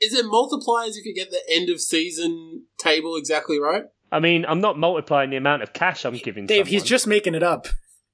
Is 0.00 0.14
it 0.14 0.24
multipliers 0.24 0.96
if 0.96 1.04
you 1.04 1.14
get 1.14 1.30
the 1.30 1.42
end 1.48 1.68
of 1.68 1.80
season 1.80 2.64
table 2.78 3.16
exactly 3.16 3.58
right? 3.60 3.84
I 4.12 4.18
mean, 4.18 4.44
I'm 4.48 4.60
not 4.60 4.78
multiplying 4.78 5.30
the 5.30 5.36
amount 5.36 5.62
of 5.62 5.72
cash 5.72 6.04
I'm 6.04 6.16
giving. 6.16 6.46
Dave, 6.46 6.66
he's 6.66 6.82
just 6.82 7.06
making 7.06 7.34
it 7.34 7.42
up. 7.42 7.68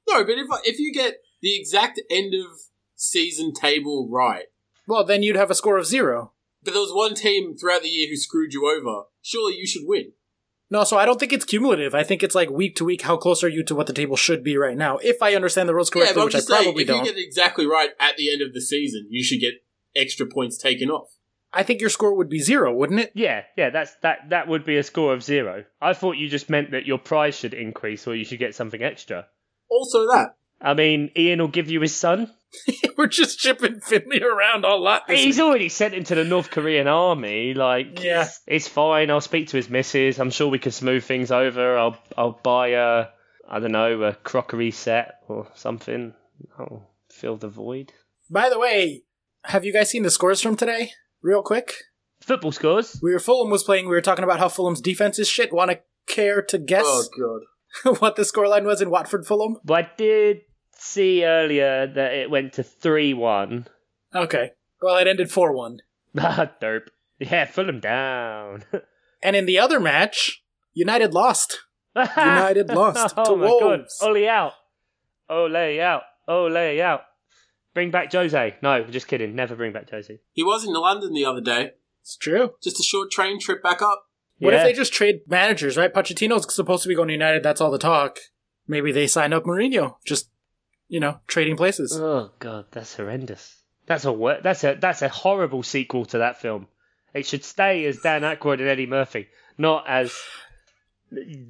No, 0.09 0.25
but 0.25 0.39
if 0.39 0.47
if 0.65 0.79
you 0.79 0.93
get 0.93 1.17
the 1.43 1.59
exact 1.59 2.01
end 2.11 2.35
of 2.35 2.47
season 2.95 3.53
table 3.53 4.09
right, 4.11 4.47
Well, 4.87 5.05
then 5.05 5.23
you'd 5.23 5.37
have 5.37 5.51
a 5.51 5.55
score 5.55 5.77
of 5.79 5.87
zero. 5.87 6.33
but 6.63 6.73
there 6.73 6.81
was 6.83 6.93
one 6.93 7.15
team 7.15 7.57
throughout 7.57 7.83
the 7.83 7.89
year 7.89 8.09
who 8.09 8.17
screwed 8.17 8.53
you 8.53 8.69
over, 8.69 9.05
surely 9.23 9.57
you 9.57 9.67
should 9.67 9.83
win. 9.85 10.13
No, 10.69 10.83
so 10.83 10.97
I 10.99 11.05
don't 11.07 11.21
think 11.21 11.33
it's 11.33 11.45
cumulative. 11.45 11.95
I 11.95 12.03
think 12.03 12.25
it's 12.25 12.35
like 12.35 12.51
week 12.51 12.75
to 12.77 12.85
week. 12.85 13.03
How 13.03 13.17
close 13.17 13.45
are 13.45 13.49
you 13.49 13.63
to 13.65 13.75
what 13.77 13.87
the 13.87 13.93
table 13.93 14.17
should 14.17 14.43
be 14.43 14.57
right 14.57 14.77
now? 14.77 14.97
If 14.99 15.23
I 15.23 15.35
understand 15.37 15.69
the 15.69 15.75
rules 15.75 15.91
yeah, 15.95 16.01
correctly, 16.01 16.15
but 16.15 16.21
I'm 16.23 16.27
which 16.27 16.35
I 16.35 16.39
just 16.39 16.49
saying, 16.49 16.65
probably 16.65 16.83
if 16.83 16.89
don't. 16.89 17.05
you 17.05 17.13
get 17.13 17.19
it 17.19 17.25
exactly 17.25 17.67
right 17.67 17.91
at 18.01 18.17
the 18.17 18.33
end 18.33 18.43
of 18.43 18.53
the 18.53 18.61
season, 18.61 19.07
you 19.11 19.23
should 19.23 19.39
get 19.41 19.55
extra 19.95 20.27
points 20.27 20.59
taken 20.59 20.91
off. 20.91 21.11
I 21.53 21.63
think 21.63 21.81
your 21.81 21.89
score 21.91 22.15
would 22.17 22.29
be 22.29 22.41
zero, 22.41 22.75
wouldn't 22.75 22.99
it? 23.01 23.13
Yeah, 23.15 23.43
yeah, 23.57 23.71
that's 23.71 23.95
that. 24.03 24.31
That 24.31 24.49
would 24.49 24.65
be 24.67 24.77
a 24.77 24.83
score 24.83 25.15
of 25.15 25.23
zero. 25.23 25.65
I 25.81 25.93
thought 25.93 26.17
you 26.17 26.29
just 26.29 26.51
meant 26.51 26.73
that 26.73 26.85
your 26.85 26.99
prize 26.99 27.37
should 27.39 27.55
increase, 27.55 28.07
or 28.09 28.17
you 28.17 28.25
should 28.25 28.41
get 28.41 28.55
something 28.57 28.83
extra. 28.83 29.27
Also, 29.71 30.07
that 30.07 30.37
I 30.61 30.75
mean, 30.75 31.11
Ian 31.17 31.41
will 31.41 31.49
give 31.49 31.71
you 31.71 31.81
his 31.81 31.95
son. 31.95 32.31
We're 32.97 33.09
just 33.09 33.39
chipping 33.39 33.81
Finley 33.81 34.23
around 34.23 34.65
a 34.65 34.75
lot. 34.77 35.03
He's 35.11 35.37
week. 35.37 35.45
already 35.45 35.69
sent 35.69 35.93
him 35.95 36.05
to 36.05 36.15
the 36.15 36.25
North 36.25 36.51
Korean 36.51 36.87
army. 36.89 37.53
Like, 37.53 38.03
Yeah. 38.03 38.29
it's 38.47 38.67
fine. 38.69 39.11
I'll 39.11 39.21
speak 39.21 39.49
to 39.49 39.57
his 39.59 39.69
missus. 39.69 40.19
I'm 40.19 40.31
sure 40.31 40.49
we 40.49 40.59
can 40.59 40.73
smooth 40.73 41.05
things 41.05 41.31
over. 41.31 41.77
I'll 41.77 41.99
I'll 42.17 42.41
buy 42.43 42.69
a 42.69 43.09
I 43.49 43.61
don't 43.61 43.73
know 43.73 44.03
a 44.05 44.15
crockery 44.15 44.71
set 44.71 45.17
or 45.29 45.49
something. 45.55 46.15
I'll 46.59 46.91
fill 47.11 47.37
the 47.37 47.49
void. 47.49 47.93
By 48.31 48.49
the 48.49 48.59
way, 48.59 49.05
have 49.45 49.65
you 49.65 49.73
guys 49.73 49.91
seen 49.91 50.03
the 50.05 50.11
scores 50.11 50.41
from 50.41 50.57
today? 50.57 50.93
Real 51.23 51.43
quick. 51.43 51.75
Football 52.21 52.53
scores. 52.53 52.99
We 53.03 53.13
were 53.13 53.19
Fulham 53.21 53.51
was 53.51 53.63
playing. 53.65 53.85
We 53.85 53.95
were 53.95 54.01
talking 54.01 54.25
about 54.25 54.39
how 54.39 54.49
Fulham's 54.49 54.81
defense 54.81 55.19
is 55.19 55.29
shit. 55.29 55.53
Want 55.53 55.71
to 55.73 55.81
care 56.09 56.41
to 56.43 56.59
guess 56.59 56.85
oh 56.87 57.05
god, 57.19 57.43
what 57.99 58.17
the 58.17 58.23
scoreline 58.23 58.65
was 58.65 58.81
in 58.81 58.91
Watford 58.91 59.27
Fulham? 59.27 59.59
But 59.65 59.75
I 59.75 59.91
did 59.97 60.41
see 60.73 61.25
earlier 61.25 61.87
that 61.87 62.13
it 62.15 62.31
went 62.31 62.55
to 62.55 62.63
three 62.63 63.15
one. 63.15 63.67
Okay. 64.15 64.53
Well, 64.81 64.97
it 64.97 65.07
ended 65.09 65.31
four 65.31 65.53
one. 65.53 65.79
Ah, 66.19 66.51
derp. 66.63 66.89
Yeah, 67.19 67.45
Fulham 67.45 67.81
down. 67.81 68.65
And 69.23 69.35
in 69.35 69.47
the 69.47 69.59
other 69.59 69.81
match, 69.81 70.45
United 70.75 71.13
lost. 71.15 71.61
United 71.97 72.69
lost 72.69 73.15
oh 73.17 73.25
to 73.25 73.37
my 73.37 73.47
Wolves. 73.47 73.99
God. 74.01 74.09
Ole 74.11 74.29
out. 74.29 74.53
Ole 75.29 75.81
out. 75.81 76.03
Ole 76.29 76.81
out. 76.81 77.01
Bring 77.75 77.91
back 77.91 78.13
Jose. 78.13 78.57
No, 78.63 78.85
just 78.85 79.09
kidding. 79.09 79.35
Never 79.35 79.57
bring 79.57 79.73
back 79.73 79.91
Jose. 79.91 80.21
he 80.33 80.43
was 80.43 80.65
in 80.65 80.73
London 80.75 81.13
the 81.13 81.25
other 81.25 81.41
day. 81.41 81.73
It's 82.03 82.17
true. 82.17 82.53
Just 82.63 82.79
a 82.79 82.83
short 82.85 83.11
train 83.11 83.41
trip 83.41 83.63
back 83.63 83.83
up. 83.83 84.06
What 84.39 84.53
Yeah. 84.53 84.61
if 84.61 84.65
they 84.65 84.73
just 84.75 84.93
trade 84.93 85.21
managers, 85.27 85.77
right? 85.77 85.93
Pochettino's 85.93 86.53
supposed 86.55 86.83
to 86.83 86.89
be 86.89 86.95
going 86.95 87.09
to 87.09 87.15
United. 87.15 87.43
That's 87.43 87.61
all 87.61 87.71
the 87.71 87.79
talk. 87.79 88.19
Maybe 88.69 88.93
they 88.93 89.07
sign 89.07 89.33
up 89.33 89.45
Mourinho. 89.45 89.97
Just, 90.05 90.29
you 90.89 91.01
know, 91.01 91.21
trading 91.27 91.57
places. 91.57 91.99
Oh 92.01 92.33
god, 92.39 92.67
that's 92.71 92.95
horrendous. 92.97 93.63
That's 93.87 94.05
a 94.05 94.13
wor- 94.13 94.41
that's 94.43 94.65
a 94.65 94.75
that's 94.81 95.03
a 95.03 95.09
horrible 95.09 95.63
sequel 95.63 96.05
to 96.07 96.19
that 96.19 96.41
film. 96.41 96.67
It 97.15 97.25
should 97.27 97.45
stay 97.45 97.85
as 97.87 98.01
Dan 98.01 98.23
Aykroyd 98.23 98.59
and 98.61 98.69
Eddie 98.69 98.87
Murphy, 98.87 99.29
not 99.57 99.85
as 99.89 100.13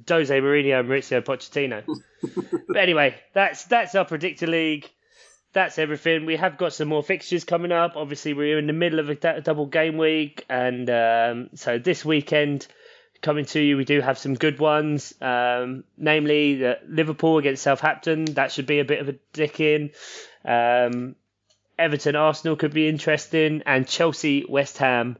Jose 0.07 0.39
Mourinho 0.39 0.79
and 0.79 0.87
Mauricio 0.89 1.21
Pochettino. 1.21 1.83
but 2.67 2.77
anyway, 2.77 3.15
that's 3.33 3.65
that's 3.65 3.95
our 3.95 4.05
predictor 4.05 4.47
league. 4.47 4.89
That's 5.57 5.79
everything. 5.79 6.27
We 6.27 6.35
have 6.35 6.55
got 6.55 6.73
some 6.73 6.87
more 6.87 7.01
fixtures 7.01 7.43
coming 7.43 7.71
up. 7.71 7.93
Obviously, 7.95 8.35
we're 8.35 8.59
in 8.59 8.67
the 8.67 8.73
middle 8.73 8.99
of 8.99 9.09
a 9.09 9.15
d- 9.15 9.41
double 9.41 9.65
game 9.65 9.97
week, 9.97 10.45
and 10.47 10.87
um, 10.87 11.49
so 11.55 11.79
this 11.79 12.05
weekend 12.05 12.67
coming 13.23 13.45
to 13.45 13.59
you, 13.59 13.75
we 13.75 13.83
do 13.83 13.99
have 13.99 14.19
some 14.19 14.35
good 14.35 14.59
ones. 14.59 15.15
Um, 15.19 15.83
namely, 15.97 16.57
the 16.57 16.77
Liverpool 16.87 17.39
against 17.39 17.63
Southampton. 17.63 18.25
That 18.25 18.51
should 18.51 18.67
be 18.67 18.77
a 18.77 18.85
bit 18.85 18.99
of 18.99 19.09
a 19.09 19.15
dick 19.33 19.59
in. 19.59 19.89
Um, 20.45 21.15
Everton 21.79 22.15
Arsenal 22.15 22.55
could 22.55 22.71
be 22.71 22.87
interesting, 22.87 23.63
and 23.65 23.87
Chelsea 23.87 24.45
West 24.47 24.77
Ham. 24.77 25.17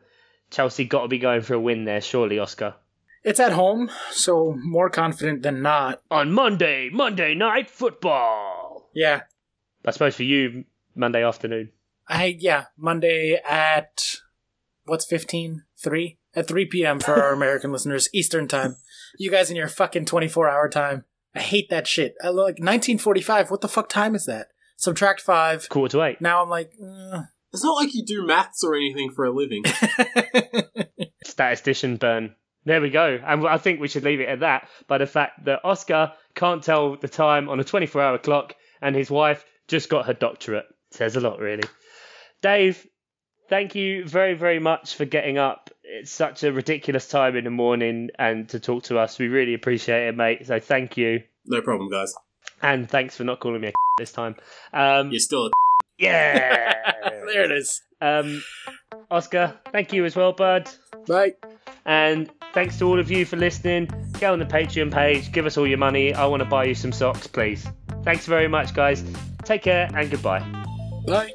Chelsea 0.51 0.85
got 0.85 1.01
to 1.01 1.07
be 1.07 1.18
going 1.18 1.41
for 1.41 1.55
a 1.55 1.59
win 1.59 1.85
there, 1.85 2.01
surely, 2.01 2.38
Oscar. 2.38 2.76
It's 3.23 3.39
at 3.39 3.53
home, 3.53 3.89
so 4.11 4.55
more 4.55 4.91
confident 4.91 5.41
than 5.41 5.64
not. 5.64 5.99
On 6.11 6.31
Monday, 6.31 6.91
Monday 6.93 7.34
night 7.34 7.72
football. 7.72 8.88
Yeah, 8.93 9.22
I 9.88 9.91
suppose 9.91 10.18
for 10.18 10.23
you, 10.23 10.65
Monday 10.95 11.23
afternoon. 11.23 11.72
I 12.09 12.38
yeah 12.38 12.65
Monday 12.77 13.39
at 13.47 14.15
what's 14.84 15.05
fifteen 15.05 15.64
three 15.81 16.18
at 16.35 16.47
three 16.47 16.65
p.m. 16.65 16.99
for 16.99 17.15
our 17.15 17.34
American 17.34 17.72
listeners 17.72 18.09
Eastern 18.14 18.49
time. 18.49 18.76
You 19.18 19.31
guys 19.31 19.49
in 19.49 19.55
your 19.55 19.69
fucking 19.69 20.05
twenty 20.05 20.27
four 20.27 20.49
hour 20.49 20.68
time. 20.68 21.05
I 21.34 21.39
hate 21.39 21.69
that 21.69 21.88
shit. 21.88 22.15
I 22.22 22.30
like 22.30 22.59
nineteen 22.59 22.97
forty 22.97 23.22
five. 23.22 23.49
What 23.49 23.61
the 23.61 23.69
fuck 23.69 23.88
time 23.88 24.14
is 24.14 24.26
that? 24.26 24.47
Subtract 24.76 25.22
five. 25.22 25.69
Quarter 25.69 25.97
to 25.97 26.03
eight. 26.03 26.22
Now 26.22 26.43
I'm 26.43 26.49
like, 26.49 26.73
uh. 26.84 27.23
It's 27.53 27.64
not 27.64 27.76
like 27.76 27.95
you 27.95 28.03
do 28.05 28.27
maths 28.27 28.65
or 28.65 28.76
anything 28.76 29.09
for 29.09 29.23
a 29.23 29.31
living. 29.31 29.64
Statistician 31.23 31.95
burn. 31.95 32.35
There 32.65 32.81
we 32.81 32.89
go. 32.89 33.18
And 33.26 33.47
I 33.47 33.57
think 33.57 33.80
we 33.80 33.88
should 33.88 34.03
leave 34.03 34.19
it 34.19 34.27
at 34.27 34.41
that 34.41 34.68
by 34.89 34.97
the 34.97 35.05
fact 35.05 35.45
that 35.45 35.61
Oscar 35.64 36.11
can't 36.35 36.61
tell 36.61 36.97
the 36.97 37.07
time 37.07 37.47
on 37.47 37.61
a 37.61 37.64
24 37.64 38.01
hour 38.01 38.18
clock 38.18 38.53
and 38.81 38.93
his 38.93 39.09
wife 39.09 39.45
just 39.68 39.89
got 39.89 40.06
her 40.06 40.14
doctorate. 40.14 40.65
Says 40.91 41.15
a 41.15 41.19
lot, 41.19 41.39
really. 41.39 41.64
Dave, 42.41 42.85
thank 43.49 43.76
you 43.76 44.06
very, 44.06 44.34
very 44.34 44.60
much 44.60 44.95
for 44.95 45.06
getting 45.06 45.38
up. 45.38 45.69
It's 45.84 46.11
such 46.11 46.44
a 46.44 46.52
ridiculous 46.52 47.07
time 47.07 47.35
in 47.35 47.44
the 47.44 47.49
morning 47.49 48.10
and 48.18 48.48
to 48.49 48.60
talk 48.60 48.84
to 48.84 48.99
us. 48.99 49.19
We 49.19 49.27
really 49.27 49.53
appreciate 49.53 50.07
it, 50.07 50.15
mate. 50.15 50.45
So 50.48 50.60
thank 50.60 50.98
you. 50.98 51.23
no 51.45 51.61
problem, 51.61 51.89
guys. 51.89 52.14
And 52.61 52.89
thanks 52.89 53.15
for 53.15 53.23
not 53.23 53.39
calling 53.39 53.61
me 53.61 53.68
a 53.69 53.72
this 53.98 54.11
time. 54.11 54.35
Um, 54.73 55.11
You're 55.11 55.19
still 55.19 55.48
a 55.48 55.49
yeah. 55.99 56.73
there 57.03 57.44
it 57.45 57.52
is. 57.52 57.81
Um, 58.02 58.44
Oscar, 59.10 59.56
thank 59.72 59.94
you 59.94 60.06
as 60.06 60.15
well, 60.15 60.34
bud. 60.34 60.69
Bye. 61.07 61.34
And 61.85 62.30
thanks 62.53 62.77
to 62.80 62.85
all 62.85 62.99
of 62.99 63.10
you 63.10 63.26
for 63.26 63.38
listening. 63.38 63.89
Go 64.19 64.34
on 64.34 64.39
the 64.39 64.45
Patreon 64.45 64.91
page, 64.91 65.31
give 65.31 65.45
us 65.45 65.57
all 65.57 65.68
your 65.68 65.77
money. 65.77 66.14
I 66.14 66.26
want 66.26 66.41
to 66.41 66.49
buy 66.49 66.65
you 66.65 66.76
some 66.76 66.91
socks, 66.91 67.27
please. 67.27 67.65
Thanks 68.07 68.25
very 68.25 68.47
much, 68.47 68.73
guys. 68.73 69.03
Take 69.43 69.63
care 69.63 69.89
and 69.93 70.09
goodbye. 70.09 70.39
Bye. 71.05 71.34